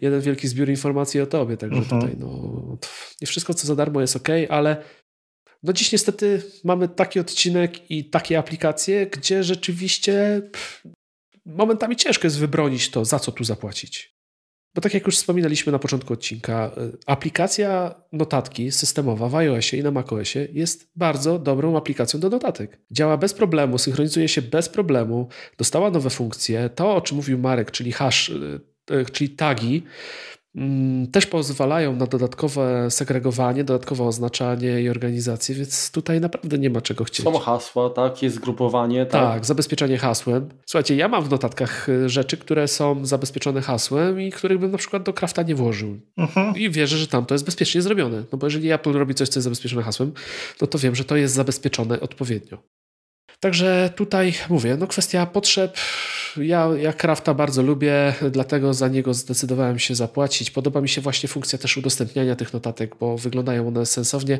jeden 0.00 0.20
wielki 0.20 0.48
zbiór 0.48 0.68
informacji 0.68 1.20
o 1.20 1.26
tobie, 1.26 1.56
także 1.56 1.78
mhm. 1.78 2.00
tutaj 2.00 2.16
no 2.18 2.78
nie 3.20 3.26
wszystko, 3.26 3.54
co 3.54 3.66
za 3.66 3.76
darmo 3.76 4.00
jest 4.00 4.16
ok, 4.16 4.28
ale 4.48 4.82
no 5.62 5.72
dziś 5.72 5.92
niestety 5.92 6.42
mamy 6.64 6.88
taki 6.88 7.20
odcinek 7.20 7.90
i 7.90 8.10
takie 8.10 8.38
aplikacje, 8.38 9.06
gdzie 9.06 9.44
rzeczywiście 9.44 10.42
momentami 11.46 11.96
ciężko 11.96 12.26
jest 12.26 12.38
wybronić 12.38 12.90
to, 12.90 13.04
za 13.04 13.18
co 13.18 13.32
tu 13.32 13.44
zapłacić. 13.44 14.11
Bo 14.74 14.80
tak 14.80 14.94
jak 14.94 15.06
już 15.06 15.16
wspominaliśmy 15.16 15.72
na 15.72 15.78
początku 15.78 16.12
odcinka, 16.12 16.70
y, 16.78 16.98
aplikacja 17.06 17.94
notatki 18.12 18.72
systemowa 18.72 19.28
w 19.28 19.34
iOSie 19.34 19.76
i 19.76 19.82
na 19.82 19.90
macOSie 19.90 20.48
jest 20.52 20.90
bardzo 20.96 21.38
dobrą 21.38 21.76
aplikacją 21.76 22.20
do 22.20 22.28
notatek. 22.28 22.80
Działa 22.90 23.16
bez 23.16 23.34
problemu, 23.34 23.78
synchronizuje 23.78 24.28
się 24.28 24.42
bez 24.42 24.68
problemu, 24.68 25.28
dostała 25.58 25.90
nowe 25.90 26.10
funkcje. 26.10 26.70
To, 26.70 26.94
o 26.94 27.00
czym 27.00 27.16
mówił 27.16 27.38
Marek, 27.38 27.70
czyli 27.70 27.92
hash, 27.92 28.28
y, 28.28 28.60
y, 28.90 29.04
czyli 29.12 29.30
tagi, 29.30 29.82
też 31.12 31.26
pozwalają 31.26 31.96
na 31.96 32.06
dodatkowe 32.06 32.90
segregowanie, 32.90 33.64
dodatkowe 33.64 34.04
oznaczanie 34.04 34.82
i 34.82 34.88
organizację, 34.88 35.54
więc 35.54 35.90
tutaj 35.90 36.20
naprawdę 36.20 36.58
nie 36.58 36.70
ma 36.70 36.80
czego 36.80 37.04
chcieć. 37.04 37.24
Są 37.24 37.38
hasła, 37.38 37.90
tak, 37.90 38.22
jest 38.22 38.36
zgrupowanie. 38.36 39.06
Tak, 39.06 39.32
tak 39.32 39.46
zabezpieczenie 39.46 39.98
hasłem. 39.98 40.48
Słuchajcie, 40.66 40.96
ja 40.96 41.08
mam 41.08 41.24
w 41.24 41.30
notatkach 41.30 41.88
y, 41.88 42.08
rzeczy, 42.08 42.36
które 42.36 42.68
są 42.68 43.06
zabezpieczone 43.06 43.60
hasłem 43.60 44.20
i 44.20 44.30
których 44.30 44.58
bym 44.58 44.70
na 44.70 44.78
przykład 44.78 45.02
do 45.02 45.12
Crafta 45.12 45.42
nie 45.42 45.54
włożył. 45.54 45.98
Uh-huh. 46.18 46.58
I 46.58 46.70
wierzę, 46.70 46.96
że 46.96 47.06
tam 47.06 47.26
to 47.26 47.34
jest 47.34 47.44
bezpiecznie 47.44 47.82
zrobione. 47.82 48.24
No 48.32 48.38
bo 48.38 48.46
jeżeli 48.46 48.72
Apple 48.72 48.92
robi 48.92 49.14
coś, 49.14 49.28
co 49.28 49.38
jest 49.38 49.44
zabezpieczone 49.44 49.82
hasłem, 49.82 50.12
no 50.60 50.66
to 50.66 50.78
wiem, 50.78 50.94
że 50.94 51.04
to 51.04 51.16
jest 51.16 51.34
zabezpieczone 51.34 52.00
odpowiednio. 52.00 52.58
Także 53.42 53.92
tutaj 53.96 54.34
mówię, 54.48 54.76
no 54.76 54.86
kwestia 54.86 55.26
potrzeb. 55.26 55.76
Ja, 56.36 56.68
ja 56.78 56.92
Crafta 56.92 57.34
bardzo 57.34 57.62
lubię, 57.62 58.14
dlatego 58.30 58.74
za 58.74 58.88
niego 58.88 59.14
zdecydowałem 59.14 59.78
się 59.78 59.94
zapłacić. 59.94 60.50
Podoba 60.50 60.80
mi 60.80 60.88
się 60.88 61.00
właśnie 61.00 61.28
funkcja 61.28 61.58
też 61.58 61.76
udostępniania 61.76 62.36
tych 62.36 62.52
notatek, 62.52 62.96
bo 62.96 63.18
wyglądają 63.18 63.68
one 63.68 63.86
sensownie. 63.86 64.38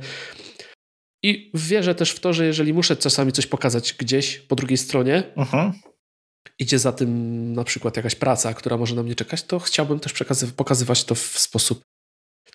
I 1.22 1.50
wierzę 1.54 1.94
też 1.94 2.10
w 2.10 2.20
to, 2.20 2.32
że 2.32 2.46
jeżeli 2.46 2.74
muszę 2.74 2.96
czasami 2.96 3.32
coś 3.32 3.46
pokazać 3.46 3.94
gdzieś 3.94 4.38
po 4.38 4.56
drugiej 4.56 4.78
stronie, 4.78 5.22
uh-huh. 5.36 5.72
idzie 6.58 6.78
za 6.78 6.92
tym 6.92 7.52
na 7.52 7.64
przykład 7.64 7.96
jakaś 7.96 8.14
praca, 8.14 8.54
która 8.54 8.76
może 8.76 8.94
na 8.94 9.02
mnie 9.02 9.14
czekać, 9.14 9.42
to 9.42 9.58
chciałbym 9.58 10.00
też 10.00 10.14
pokazywać 10.56 11.04
to 11.04 11.14
w 11.14 11.38
sposób 11.38 11.80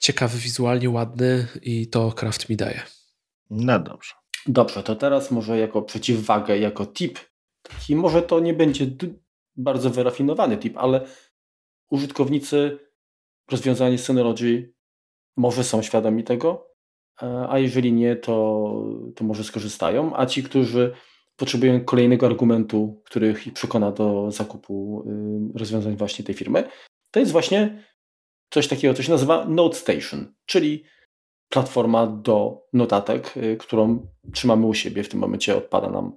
ciekawy, 0.01 0.37
wizualnie 0.37 0.89
ładny 0.89 1.47
i 1.61 1.87
to 1.87 2.11
Craft 2.11 2.49
mi 2.49 2.55
daje. 2.55 2.81
No 3.49 3.79
dobrze. 3.79 4.13
Dobrze, 4.47 4.83
to 4.83 4.95
teraz 4.95 5.31
może 5.31 5.57
jako 5.59 5.81
przeciwwagę, 5.81 6.57
jako 6.57 6.85
tip, 6.85 7.19
taki 7.61 7.95
może 7.95 8.21
to 8.21 8.39
nie 8.39 8.53
będzie 8.53 8.87
bardzo 9.55 9.89
wyrafinowany 9.89 10.57
tip, 10.57 10.77
ale 10.77 11.05
użytkownicy 11.91 12.79
rozwiązania 13.51 13.97
Synology 13.97 14.73
może 15.37 15.63
są 15.63 15.81
świadomi 15.81 16.23
tego, 16.23 16.67
e, 17.21 17.47
a 17.49 17.59
jeżeli 17.59 17.93
nie, 17.93 18.15
to, 18.15 18.73
to 19.15 19.23
może 19.23 19.43
skorzystają, 19.43 20.15
a 20.15 20.25
ci, 20.25 20.43
którzy 20.43 20.93
potrzebują 21.35 21.85
kolejnego 21.85 22.25
argumentu, 22.25 23.01
który 23.05 23.29
ich 23.31 23.53
przekona 23.53 23.91
do 23.91 24.31
zakupu 24.31 25.03
y, 25.55 25.59
rozwiązań 25.59 25.95
właśnie 25.95 26.25
tej 26.25 26.35
firmy, 26.35 26.63
to 27.11 27.19
jest 27.19 27.31
właśnie 27.31 27.83
coś 28.49 28.67
takiego, 28.67 28.93
co 28.93 29.03
się 29.03 29.11
nazywa 29.11 29.45
Note 29.45 29.75
Station, 29.75 30.33
czyli 30.45 30.83
platforma 31.49 32.07
do 32.07 32.65
notatek, 32.73 33.37
y, 33.37 33.57
którą 33.57 34.07
trzymamy 34.33 34.65
u 34.65 34.73
siebie. 34.73 35.03
W 35.03 35.09
tym 35.09 35.19
momencie 35.19 35.57
odpada 35.57 35.89
nam 35.89 36.15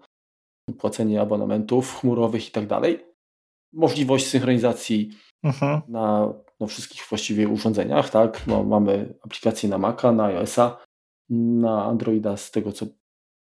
płacenie 0.78 1.20
abonamentów 1.20 2.00
chmurowych 2.00 2.48
i 2.48 2.50
tak 2.50 2.66
dalej. 2.66 3.06
Możliwość 3.72 4.26
synchronizacji 4.26 5.10
mhm. 5.42 5.80
na 5.88 6.34
no, 6.60 6.66
wszystkich 6.66 7.06
właściwie 7.08 7.48
urządzeniach, 7.48 8.10
tak? 8.10 8.46
No, 8.46 8.64
mamy 8.64 9.14
aplikacje 9.22 9.68
na 9.68 9.78
Maca, 9.78 10.12
na 10.12 10.24
iOS-a, 10.24 10.76
na 11.28 11.84
Androida 11.84 12.36
z 12.36 12.50
tego 12.50 12.72
co 12.72 12.86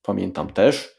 pamiętam 0.03 0.53
też. 0.53 0.97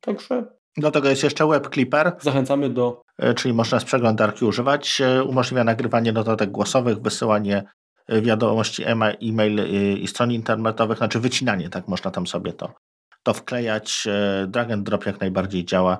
Także 0.00 0.56
do 0.76 0.90
tego 0.90 1.08
jest 1.08 1.24
jeszcze 1.24 1.46
Web 1.46 1.74
Clipper. 1.74 2.16
Zachęcamy 2.20 2.70
do. 2.70 3.02
E, 3.18 3.34
czyli 3.34 3.54
można 3.54 3.80
z 3.80 3.84
przeglądarki 3.84 4.44
używać. 4.44 5.00
E, 5.00 5.24
umożliwia 5.24 5.64
nagrywanie 5.64 6.12
notatek 6.12 6.50
głosowych, 6.50 7.02
wysyłanie 7.02 7.64
wiadomości 8.08 8.84
e-mail 9.20 9.60
y, 9.60 9.98
i 9.98 10.06
stron 10.06 10.32
internetowych, 10.32 10.98
znaczy 10.98 11.20
wycinanie, 11.20 11.68
tak 11.68 11.88
można 11.88 12.10
tam 12.10 12.26
sobie 12.26 12.52
to, 12.52 12.74
to 13.22 13.34
wklejać. 13.34 14.06
E, 14.06 14.46
drag 14.48 14.70
and 14.70 14.82
drop 14.82 15.06
jak 15.06 15.20
najbardziej 15.20 15.64
działa, 15.64 15.98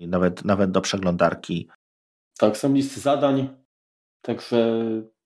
nawet, 0.00 0.44
nawet 0.44 0.70
do 0.70 0.80
przeglądarki. 0.80 1.68
Tak, 2.38 2.56
są 2.56 2.74
listy 2.74 3.00
zadań, 3.00 3.48
także 4.22 4.80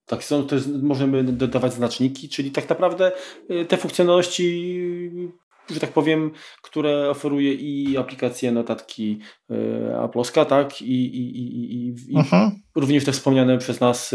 tak 0.07 0.25
są, 0.25 0.47
możemy 0.83 1.25
dodawać 1.25 1.73
znaczniki, 1.73 2.29
czyli 2.29 2.51
tak 2.51 2.69
naprawdę 2.69 3.12
y, 3.51 3.65
te 3.66 3.77
funkcjonalności 3.77 5.33
że 5.70 5.81
tak 5.81 5.93
powiem, 5.93 6.31
które 6.62 7.11
oferuje 7.11 7.55
i 7.55 7.97
aplikacje 7.97 8.53
notatki 8.53 9.19
y, 9.51 9.55
Apple'owska, 9.95 10.47
tak, 10.47 10.83
i, 10.83 11.07
i, 11.16 11.39
i, 11.39 11.95
i, 12.12 12.16
mhm. 12.16 12.51
również 12.75 13.05
te 13.05 13.12
wspomniane 13.12 13.59
przez 13.59 13.81
nas 13.81 14.15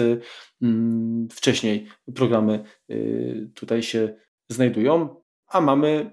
wcześniej 1.31 1.87
programy 2.15 2.63
y, 2.89 3.51
tutaj 3.55 3.83
się 3.83 4.15
znajdują, 4.49 5.21
a 5.47 5.61
mamy 5.61 6.11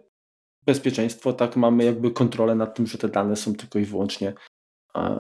bezpieczeństwo, 0.67 1.33
tak, 1.33 1.57
mamy 1.57 1.85
jakby 1.85 2.11
kontrolę 2.11 2.55
nad 2.55 2.75
tym, 2.75 2.87
że 2.87 2.99
te 2.99 3.09
dane 3.09 3.37
są 3.37 3.55
tylko 3.55 3.79
i 3.79 3.85
wyłącznie 3.85 4.35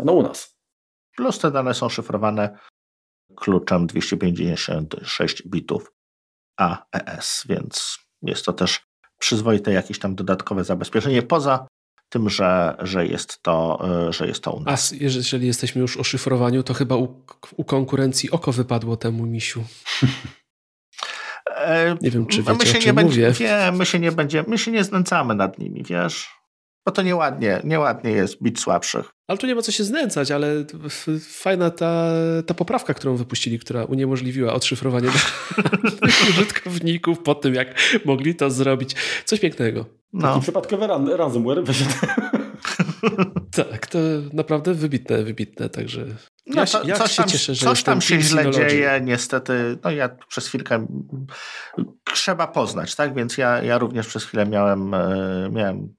no, 0.05 0.13
u 0.13 0.23
nas. 0.23 0.61
Plus 1.17 1.39
te 1.39 1.51
dane 1.51 1.75
są 1.75 1.89
szyfrowane 1.89 2.59
kluczem 3.37 3.87
256 3.87 5.49
bitów 5.49 5.93
AES, 6.57 7.45
więc 7.49 7.99
jest 8.23 8.45
to 8.45 8.53
też 8.53 8.87
przyzwoite 9.19 9.73
jakieś 9.73 9.99
tam 9.99 10.15
dodatkowe 10.15 10.65
zabezpieczenie, 10.65 11.23
poza 11.23 11.67
tym, 12.11 12.31
że, 12.31 12.77
że, 12.79 13.07
jest, 13.07 13.43
to, 13.43 13.81
e, 14.09 14.13
że 14.13 14.27
jest 14.27 14.43
to 14.43 14.53
u 14.53 14.61
nas. 14.61 14.93
A 14.93 14.97
jeżeli 15.01 15.47
jesteśmy 15.47 15.81
już 15.81 15.97
o 15.97 16.05
szyfrowaniu, 16.05 16.63
to 16.63 16.75
chyba 16.75 16.97
u, 16.97 17.25
u 17.57 17.65
konkurencji 17.65 18.31
oko 18.31 18.53
wypadło 18.53 18.97
temu 18.97 19.27
misiu. 19.27 19.65
E, 21.57 21.97
nie 22.01 22.11
wiem, 22.11 22.27
czy 22.27 22.43
wiecie, 22.43 22.55
my 22.59 22.67
się 22.67 22.79
nie 22.87 22.93
będzie, 22.93 23.33
wie, 23.33 23.73
my 23.73 23.87
się 23.87 23.99
nie 23.99 24.13
będzie, 24.13 24.45
my 24.49 24.59
się 24.59 24.71
nie 24.71 24.85
znęcamy 24.85 25.35
nad 25.35 25.59
nimi, 25.59 25.85
wiesz? 25.85 26.40
Bo 26.87 26.93
to 26.93 27.03
nieładnie, 27.03 27.61
nieładnie 27.65 28.11
jest 28.11 28.43
bić 28.43 28.61
słabszych. 28.61 29.11
Ale 29.29 29.39
tu 29.39 29.47
nie 29.47 29.55
ma 29.55 29.63
co 29.63 29.73
się 29.73 29.85
znęcać, 29.85 30.31
ale 30.31 30.65
fajna 31.21 31.71
ta, 31.71 32.13
ta 32.47 32.55
poprawka, 32.55 32.95
którą 32.95 33.17
wypuścili, 33.17 33.59
która 33.59 33.85
uniemożliwiła 33.85 34.53
odszyfrowanie 34.53 35.09
użytkowników 36.31 37.19
po 37.23 37.35
tym, 37.35 37.55
jak 37.55 37.75
mogli 38.05 38.35
to 38.35 38.51
zrobić. 38.51 38.97
Coś 39.25 39.41
pięknego. 39.41 39.87
No. 40.13 40.29
Taki 40.29 40.41
przypadkowy 40.41 40.87
ransomware 41.17 41.65
wyszedł. 41.65 41.91
tak, 43.71 43.87
to 43.87 43.99
naprawdę 44.33 44.75
wybitne, 44.75 45.23
wybitne, 45.23 45.69
także 45.69 46.07
no, 46.47 46.67
to, 46.67 46.83
ja 46.85 46.97
coś 46.97 47.11
się 47.11 47.23
tam, 47.23 47.31
cieszę, 47.31 47.55
że 47.55 47.67
coś 47.67 47.83
tam 47.83 48.01
się 48.01 48.21
źle 48.21 48.51
dzieje, 48.51 49.01
niestety. 49.05 49.79
No 49.85 49.91
ja 49.91 50.09
przez 50.29 50.47
chwilkę 50.47 50.87
trzeba 52.15 52.47
poznać, 52.47 52.95
tak? 52.95 53.15
Więc 53.15 53.39
ja, 53.39 53.63
ja 53.63 53.79
również 53.79 54.07
przez 54.07 54.25
chwilę 54.25 54.47
miałem, 54.47 54.95
e, 54.95 55.49
miałem 55.53 55.95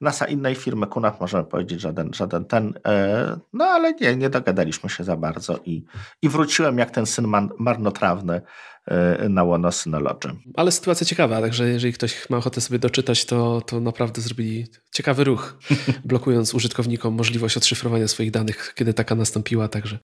NASA 0.00 0.26
innej 0.26 0.54
firmy, 0.54 0.86
Kunat 0.86 1.20
możemy 1.20 1.44
powiedzieć, 1.44 1.80
żaden, 1.80 2.14
żaden 2.14 2.44
ten. 2.44 2.74
E, 2.86 3.40
no 3.52 3.64
ale 3.64 3.94
nie, 3.94 4.16
nie 4.16 4.30
dogadaliśmy 4.30 4.90
się 4.90 5.04
za 5.04 5.16
bardzo 5.16 5.58
i, 5.64 5.84
i 6.22 6.28
wróciłem 6.28 6.78
jak 6.78 6.90
ten 6.90 7.06
syn 7.06 7.26
man, 7.26 7.50
marnotrawny 7.58 8.40
e, 8.86 9.28
na 9.28 9.44
łono 9.44 9.72
Synology. 9.72 10.36
Ale 10.54 10.72
sytuacja 10.72 11.06
ciekawa, 11.06 11.40
także 11.40 11.68
jeżeli 11.68 11.92
ktoś 11.92 12.30
ma 12.30 12.36
ochotę 12.36 12.60
sobie 12.60 12.78
doczytać, 12.78 13.24
to, 13.24 13.60
to 13.60 13.80
naprawdę 13.80 14.20
zrobili 14.20 14.66
ciekawy 14.92 15.24
ruch, 15.24 15.58
blokując 16.04 16.54
użytkownikom 16.54 17.14
możliwość 17.14 17.56
odszyfrowania 17.56 18.08
swoich 18.08 18.30
danych, 18.30 18.72
kiedy 18.76 18.94
taka 18.94 19.14
nastąpiła, 19.14 19.68
także 19.68 19.98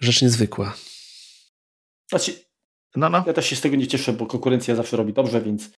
rzecz 0.00 0.22
niezwykła. 0.22 0.74
Znaczy, 2.10 2.51
no, 2.96 3.10
no. 3.10 3.24
Ja 3.26 3.32
też 3.32 3.46
się 3.46 3.56
z 3.56 3.60
tego 3.60 3.76
nie 3.76 3.86
cieszę, 3.86 4.12
bo 4.12 4.26
konkurencja 4.26 4.74
zawsze 4.74 4.96
robi 4.96 5.12
dobrze, 5.12 5.40
więc. 5.40 5.70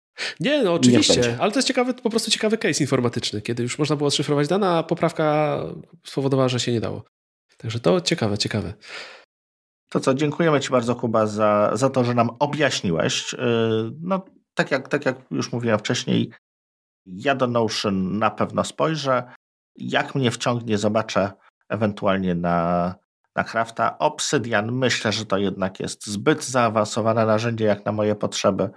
Nie, 0.40 0.62
no 0.62 0.74
oczywiście, 0.74 1.36
ale 1.40 1.52
to 1.52 1.58
jest 1.58 1.68
ciekawy, 1.68 1.94
po 1.94 2.10
prostu 2.10 2.30
ciekawy 2.30 2.58
case 2.58 2.84
informatyczny, 2.84 3.42
kiedy 3.42 3.62
już 3.62 3.78
można 3.78 3.96
było 3.96 4.10
szyfrować 4.10 4.48
dane, 4.48 4.68
a 4.68 4.82
poprawka 4.82 5.58
spowodowała, 6.06 6.48
że 6.48 6.60
się 6.60 6.72
nie 6.72 6.80
dało. 6.80 7.04
Także 7.56 7.80
to 7.80 8.00
ciekawe, 8.00 8.38
ciekawe. 8.38 8.74
To 9.88 10.00
co, 10.00 10.14
dziękujemy 10.14 10.60
Ci 10.60 10.70
bardzo, 10.70 10.96
Kuba, 10.96 11.26
za, 11.26 11.70
za 11.74 11.90
to, 11.90 12.04
że 12.04 12.14
nam 12.14 12.30
objaśniłeś. 12.38 13.34
Y, 13.34 13.38
no, 14.00 14.24
tak 14.54 14.70
jak, 14.70 14.88
tak 14.88 15.06
jak 15.06 15.16
już 15.30 15.52
mówiłem 15.52 15.78
wcześniej, 15.78 16.30
ja 17.06 17.34
do 17.34 17.46
Notion 17.46 18.18
na 18.18 18.30
pewno 18.30 18.64
spojrzę. 18.64 19.32
Jak 19.76 20.14
mnie 20.14 20.30
wciągnie, 20.30 20.78
zobaczę 20.78 21.32
ewentualnie 21.68 22.34
na, 22.34 22.94
na 23.36 23.44
Crafta. 23.44 23.98
Obsydian 23.98 24.72
myślę, 24.72 25.12
że 25.12 25.26
to 25.26 25.38
jednak 25.38 25.80
jest 25.80 26.06
zbyt 26.06 26.44
zaawansowane 26.44 27.26
narzędzie 27.26 27.64
jak 27.64 27.84
na 27.84 27.92
moje 27.92 28.14
potrzeby. 28.14 28.70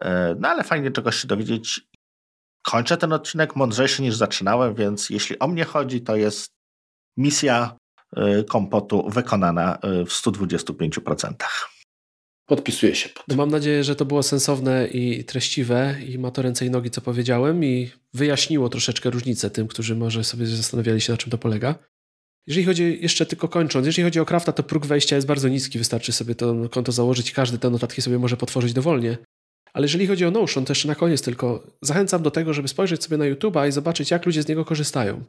E, 0.00 0.34
no 0.40 0.48
ale 0.48 0.64
fajnie 0.64 0.90
czegoś 0.90 1.16
się 1.16 1.28
dowiedzieć. 1.28 1.80
Kończę 2.62 2.96
ten 2.96 3.12
odcinek 3.12 3.56
mądrzejszy 3.56 4.02
niż 4.02 4.14
zaczynałem, 4.14 4.74
więc 4.74 5.10
jeśli 5.10 5.38
o 5.38 5.48
mnie 5.48 5.64
chodzi, 5.64 6.00
to 6.00 6.16
jest 6.16 6.50
misja 7.16 7.76
e, 8.16 8.44
kompotu 8.44 9.10
wykonana 9.10 9.78
e, 9.78 10.04
w 10.04 10.08
125%. 10.08 11.34
Podpisuję 12.48 12.94
się. 12.94 13.08
Pod. 13.08 13.36
Mam 13.36 13.50
nadzieję, 13.50 13.84
że 13.84 13.96
to 13.96 14.04
było 14.04 14.22
sensowne 14.22 14.86
i 14.86 15.24
treściwe 15.24 15.96
i 16.06 16.18
ma 16.18 16.30
to 16.30 16.42
ręce 16.42 16.66
i 16.66 16.70
nogi, 16.70 16.90
co 16.90 17.00
powiedziałem 17.00 17.64
i 17.64 17.90
wyjaśniło 18.14 18.68
troszeczkę 18.68 19.10
różnicę 19.10 19.50
tym, 19.50 19.68
którzy 19.68 19.96
może 19.96 20.24
sobie 20.24 20.46
zastanawiali 20.46 21.00
się, 21.00 21.12
na 21.12 21.16
czym 21.16 21.30
to 21.30 21.38
polega. 21.38 21.74
Jeżeli 22.46 22.66
chodzi, 22.66 22.98
jeszcze 23.02 23.26
tylko 23.26 23.48
kończąc, 23.48 23.86
jeżeli 23.86 24.04
chodzi 24.04 24.20
o 24.20 24.24
Crafta, 24.24 24.52
to 24.52 24.62
próg 24.62 24.86
wejścia 24.86 25.16
jest 25.16 25.28
bardzo 25.28 25.48
niski, 25.48 25.78
wystarczy 25.78 26.12
sobie 26.12 26.34
to 26.34 26.54
konto 26.70 26.92
założyć 26.92 27.30
i 27.30 27.32
każdy 27.32 27.58
te 27.58 27.70
notatki 27.70 28.02
sobie 28.02 28.18
może 28.18 28.36
potworzyć 28.36 28.72
dowolnie. 28.72 29.18
Ale 29.72 29.84
jeżeli 29.84 30.06
chodzi 30.06 30.24
o 30.24 30.30
Notion, 30.30 30.64
to 30.64 30.70
jeszcze 30.70 30.88
na 30.88 30.94
koniec 30.94 31.22
tylko 31.22 31.66
zachęcam 31.82 32.22
do 32.22 32.30
tego, 32.30 32.54
żeby 32.54 32.68
spojrzeć 32.68 33.04
sobie 33.04 33.16
na 33.16 33.24
YouTube'a 33.24 33.68
i 33.68 33.72
zobaczyć, 33.72 34.10
jak 34.10 34.26
ludzie 34.26 34.42
z 34.42 34.48
niego 34.48 34.64
korzystają. 34.64 35.24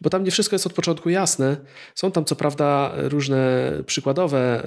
Bo 0.00 0.10
tam 0.10 0.24
nie 0.24 0.30
wszystko 0.30 0.54
jest 0.54 0.66
od 0.66 0.72
początku 0.72 1.10
jasne. 1.10 1.56
Są 1.94 2.12
tam 2.12 2.24
co 2.24 2.36
prawda 2.36 2.92
różne 2.96 3.72
przykładowe 3.86 4.62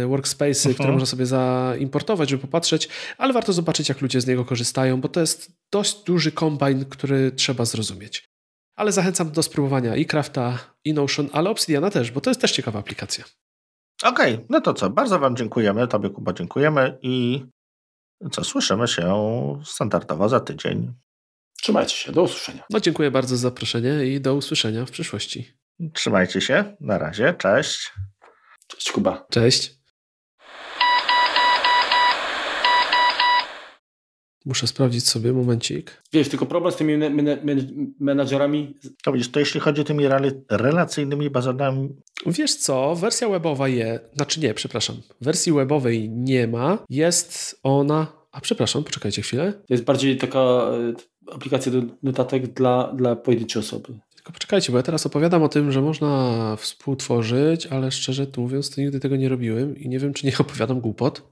yy, 0.00 0.08
workspace'y, 0.08 0.66
uh 0.66 0.72
-huh. 0.72 0.74
które 0.74 0.92
można 0.92 1.06
sobie 1.06 1.26
zaimportować, 1.26 2.30
żeby 2.30 2.42
popatrzeć, 2.42 2.88
ale 3.18 3.32
warto 3.32 3.52
zobaczyć, 3.52 3.88
jak 3.88 4.00
ludzie 4.00 4.20
z 4.20 4.26
niego 4.26 4.44
korzystają, 4.44 5.00
bo 5.00 5.08
to 5.08 5.20
jest 5.20 5.52
dość 5.72 6.04
duży 6.04 6.32
kombajn, 6.32 6.84
który 6.84 7.32
trzeba 7.32 7.64
zrozumieć. 7.64 8.29
Ale 8.80 8.92
zachęcam 8.92 9.30
do 9.30 9.42
spróbowania 9.42 9.96
i 9.96 10.06
Crafta, 10.06 10.58
i 10.84 10.94
Notion, 10.94 11.28
ale 11.32 11.50
Obsidiana 11.50 11.90
też, 11.90 12.10
bo 12.10 12.20
to 12.20 12.30
jest 12.30 12.40
też 12.40 12.52
ciekawa 12.52 12.78
aplikacja. 12.78 13.24
Okej, 14.02 14.34
okay, 14.34 14.46
no 14.50 14.60
to 14.60 14.74
co? 14.74 14.90
Bardzo 14.90 15.18
Wam 15.18 15.36
dziękujemy. 15.36 15.88
Tobie, 15.88 16.10
Kuba, 16.10 16.32
dziękujemy 16.32 16.98
i 17.02 17.44
co, 18.30 18.44
słyszymy 18.44 18.88
się 18.88 19.14
standardowo 19.64 20.28
za 20.28 20.40
tydzień. 20.40 20.92
Trzymajcie 21.62 21.96
się, 21.96 22.12
do 22.12 22.22
usłyszenia. 22.22 22.64
No 22.70 22.80
dziękuję 22.80 23.10
bardzo 23.10 23.36
za 23.36 23.42
zaproszenie 23.42 24.06
i 24.06 24.20
do 24.20 24.34
usłyszenia 24.34 24.86
w 24.86 24.90
przyszłości. 24.90 25.52
Trzymajcie 25.92 26.40
się, 26.40 26.76
na 26.80 26.98
razie, 26.98 27.34
cześć. 27.38 27.92
Cześć 28.66 28.92
Kuba. 28.92 29.26
Cześć. 29.30 29.79
Muszę 34.44 34.66
sprawdzić 34.66 35.08
sobie, 35.08 35.32
momencik. 35.32 36.02
Wiesz, 36.12 36.28
tylko 36.28 36.46
problem 36.46 36.72
z 36.72 36.76
tymi 36.76 36.98
menadżerami. 38.00 38.74
To 39.02 39.12
widzisz, 39.12 39.30
to 39.30 39.40
jeśli 39.40 39.60
chodzi 39.60 39.80
o 39.80 39.84
tymi 39.84 40.04
relacyjnymi 40.50 41.30
bazami. 41.30 41.88
Wiesz 42.26 42.54
co, 42.54 42.94
wersja 42.94 43.28
webowa 43.28 43.68
je, 43.68 44.00
znaczy 44.16 44.40
nie, 44.40 44.54
przepraszam, 44.54 44.96
wersji 45.20 45.52
webowej 45.52 46.10
nie 46.10 46.48
ma, 46.48 46.78
jest 46.90 47.60
ona, 47.62 48.06
a 48.32 48.40
przepraszam, 48.40 48.84
poczekajcie 48.84 49.22
chwilę. 49.22 49.52
To 49.52 49.74
jest 49.74 49.84
bardziej 49.84 50.16
taka 50.16 50.38
e, 50.38 51.32
aplikacja 51.32 51.72
do 51.72 51.82
notatek 52.02 52.46
dla, 52.46 52.92
dla 52.92 53.16
pojedynczej 53.16 53.60
osoby. 53.60 53.88
Tylko 54.14 54.32
poczekajcie, 54.32 54.72
bo 54.72 54.78
ja 54.78 54.82
teraz 54.82 55.06
opowiadam 55.06 55.42
o 55.42 55.48
tym, 55.48 55.72
że 55.72 55.82
można 55.82 56.56
współtworzyć, 56.56 57.66
ale 57.66 57.90
szczerze 57.90 58.26
mówiąc, 58.36 58.70
to 58.70 58.80
nigdy 58.80 59.00
tego 59.00 59.16
nie 59.16 59.28
robiłem 59.28 59.76
i 59.78 59.88
nie 59.88 59.98
wiem, 59.98 60.14
czy 60.14 60.26
nie 60.26 60.32
opowiadam 60.38 60.80
głupot. 60.80 61.22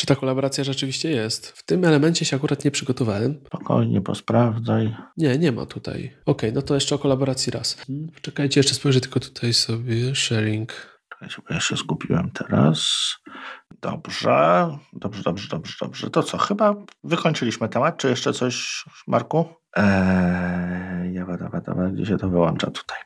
Czy 0.00 0.06
ta 0.06 0.16
kolaboracja 0.16 0.64
rzeczywiście 0.64 1.10
jest? 1.10 1.48
W 1.48 1.64
tym 1.64 1.84
elemencie 1.84 2.24
się 2.24 2.36
akurat 2.36 2.64
nie 2.64 2.70
przygotowałem. 2.70 3.40
Spokojnie, 3.46 4.00
posprawdzaj. 4.00 4.96
Nie, 5.16 5.38
nie 5.38 5.52
ma 5.52 5.66
tutaj. 5.66 5.98
Okej, 5.98 6.14
okay, 6.26 6.52
no 6.52 6.62
to 6.62 6.74
jeszcze 6.74 6.94
o 6.94 6.98
kolaboracji 6.98 7.52
raz. 7.52 7.74
Hmm, 7.74 8.08
czekajcie, 8.22 8.60
jeszcze 8.60 8.74
spojrzę 8.74 9.00
tylko 9.00 9.20
tutaj 9.20 9.54
sobie. 9.54 10.14
Sharing. 10.14 10.72
Czekajcie, 11.12 11.42
bo 11.48 11.54
ja 11.54 11.60
się 11.60 11.76
zgubiłem 11.76 12.30
teraz. 12.30 13.10
Dobrze, 13.82 14.68
dobrze, 14.92 15.22
dobrze, 15.22 15.48
dobrze, 15.48 15.74
dobrze. 15.80 16.10
To 16.10 16.22
co, 16.22 16.38
chyba 16.38 16.74
wykończyliśmy 17.04 17.68
temat. 17.68 17.96
Czy 17.96 18.08
jeszcze 18.08 18.32
coś, 18.32 18.84
Marku? 19.06 19.44
Eee, 19.76 21.14
ja, 21.14 21.26
wada, 21.26 21.48
wada, 21.48 21.74
gdzie 21.92 22.06
się 22.06 22.16
to 22.16 22.28
wyłącza 22.28 22.70
tutaj? 22.70 22.98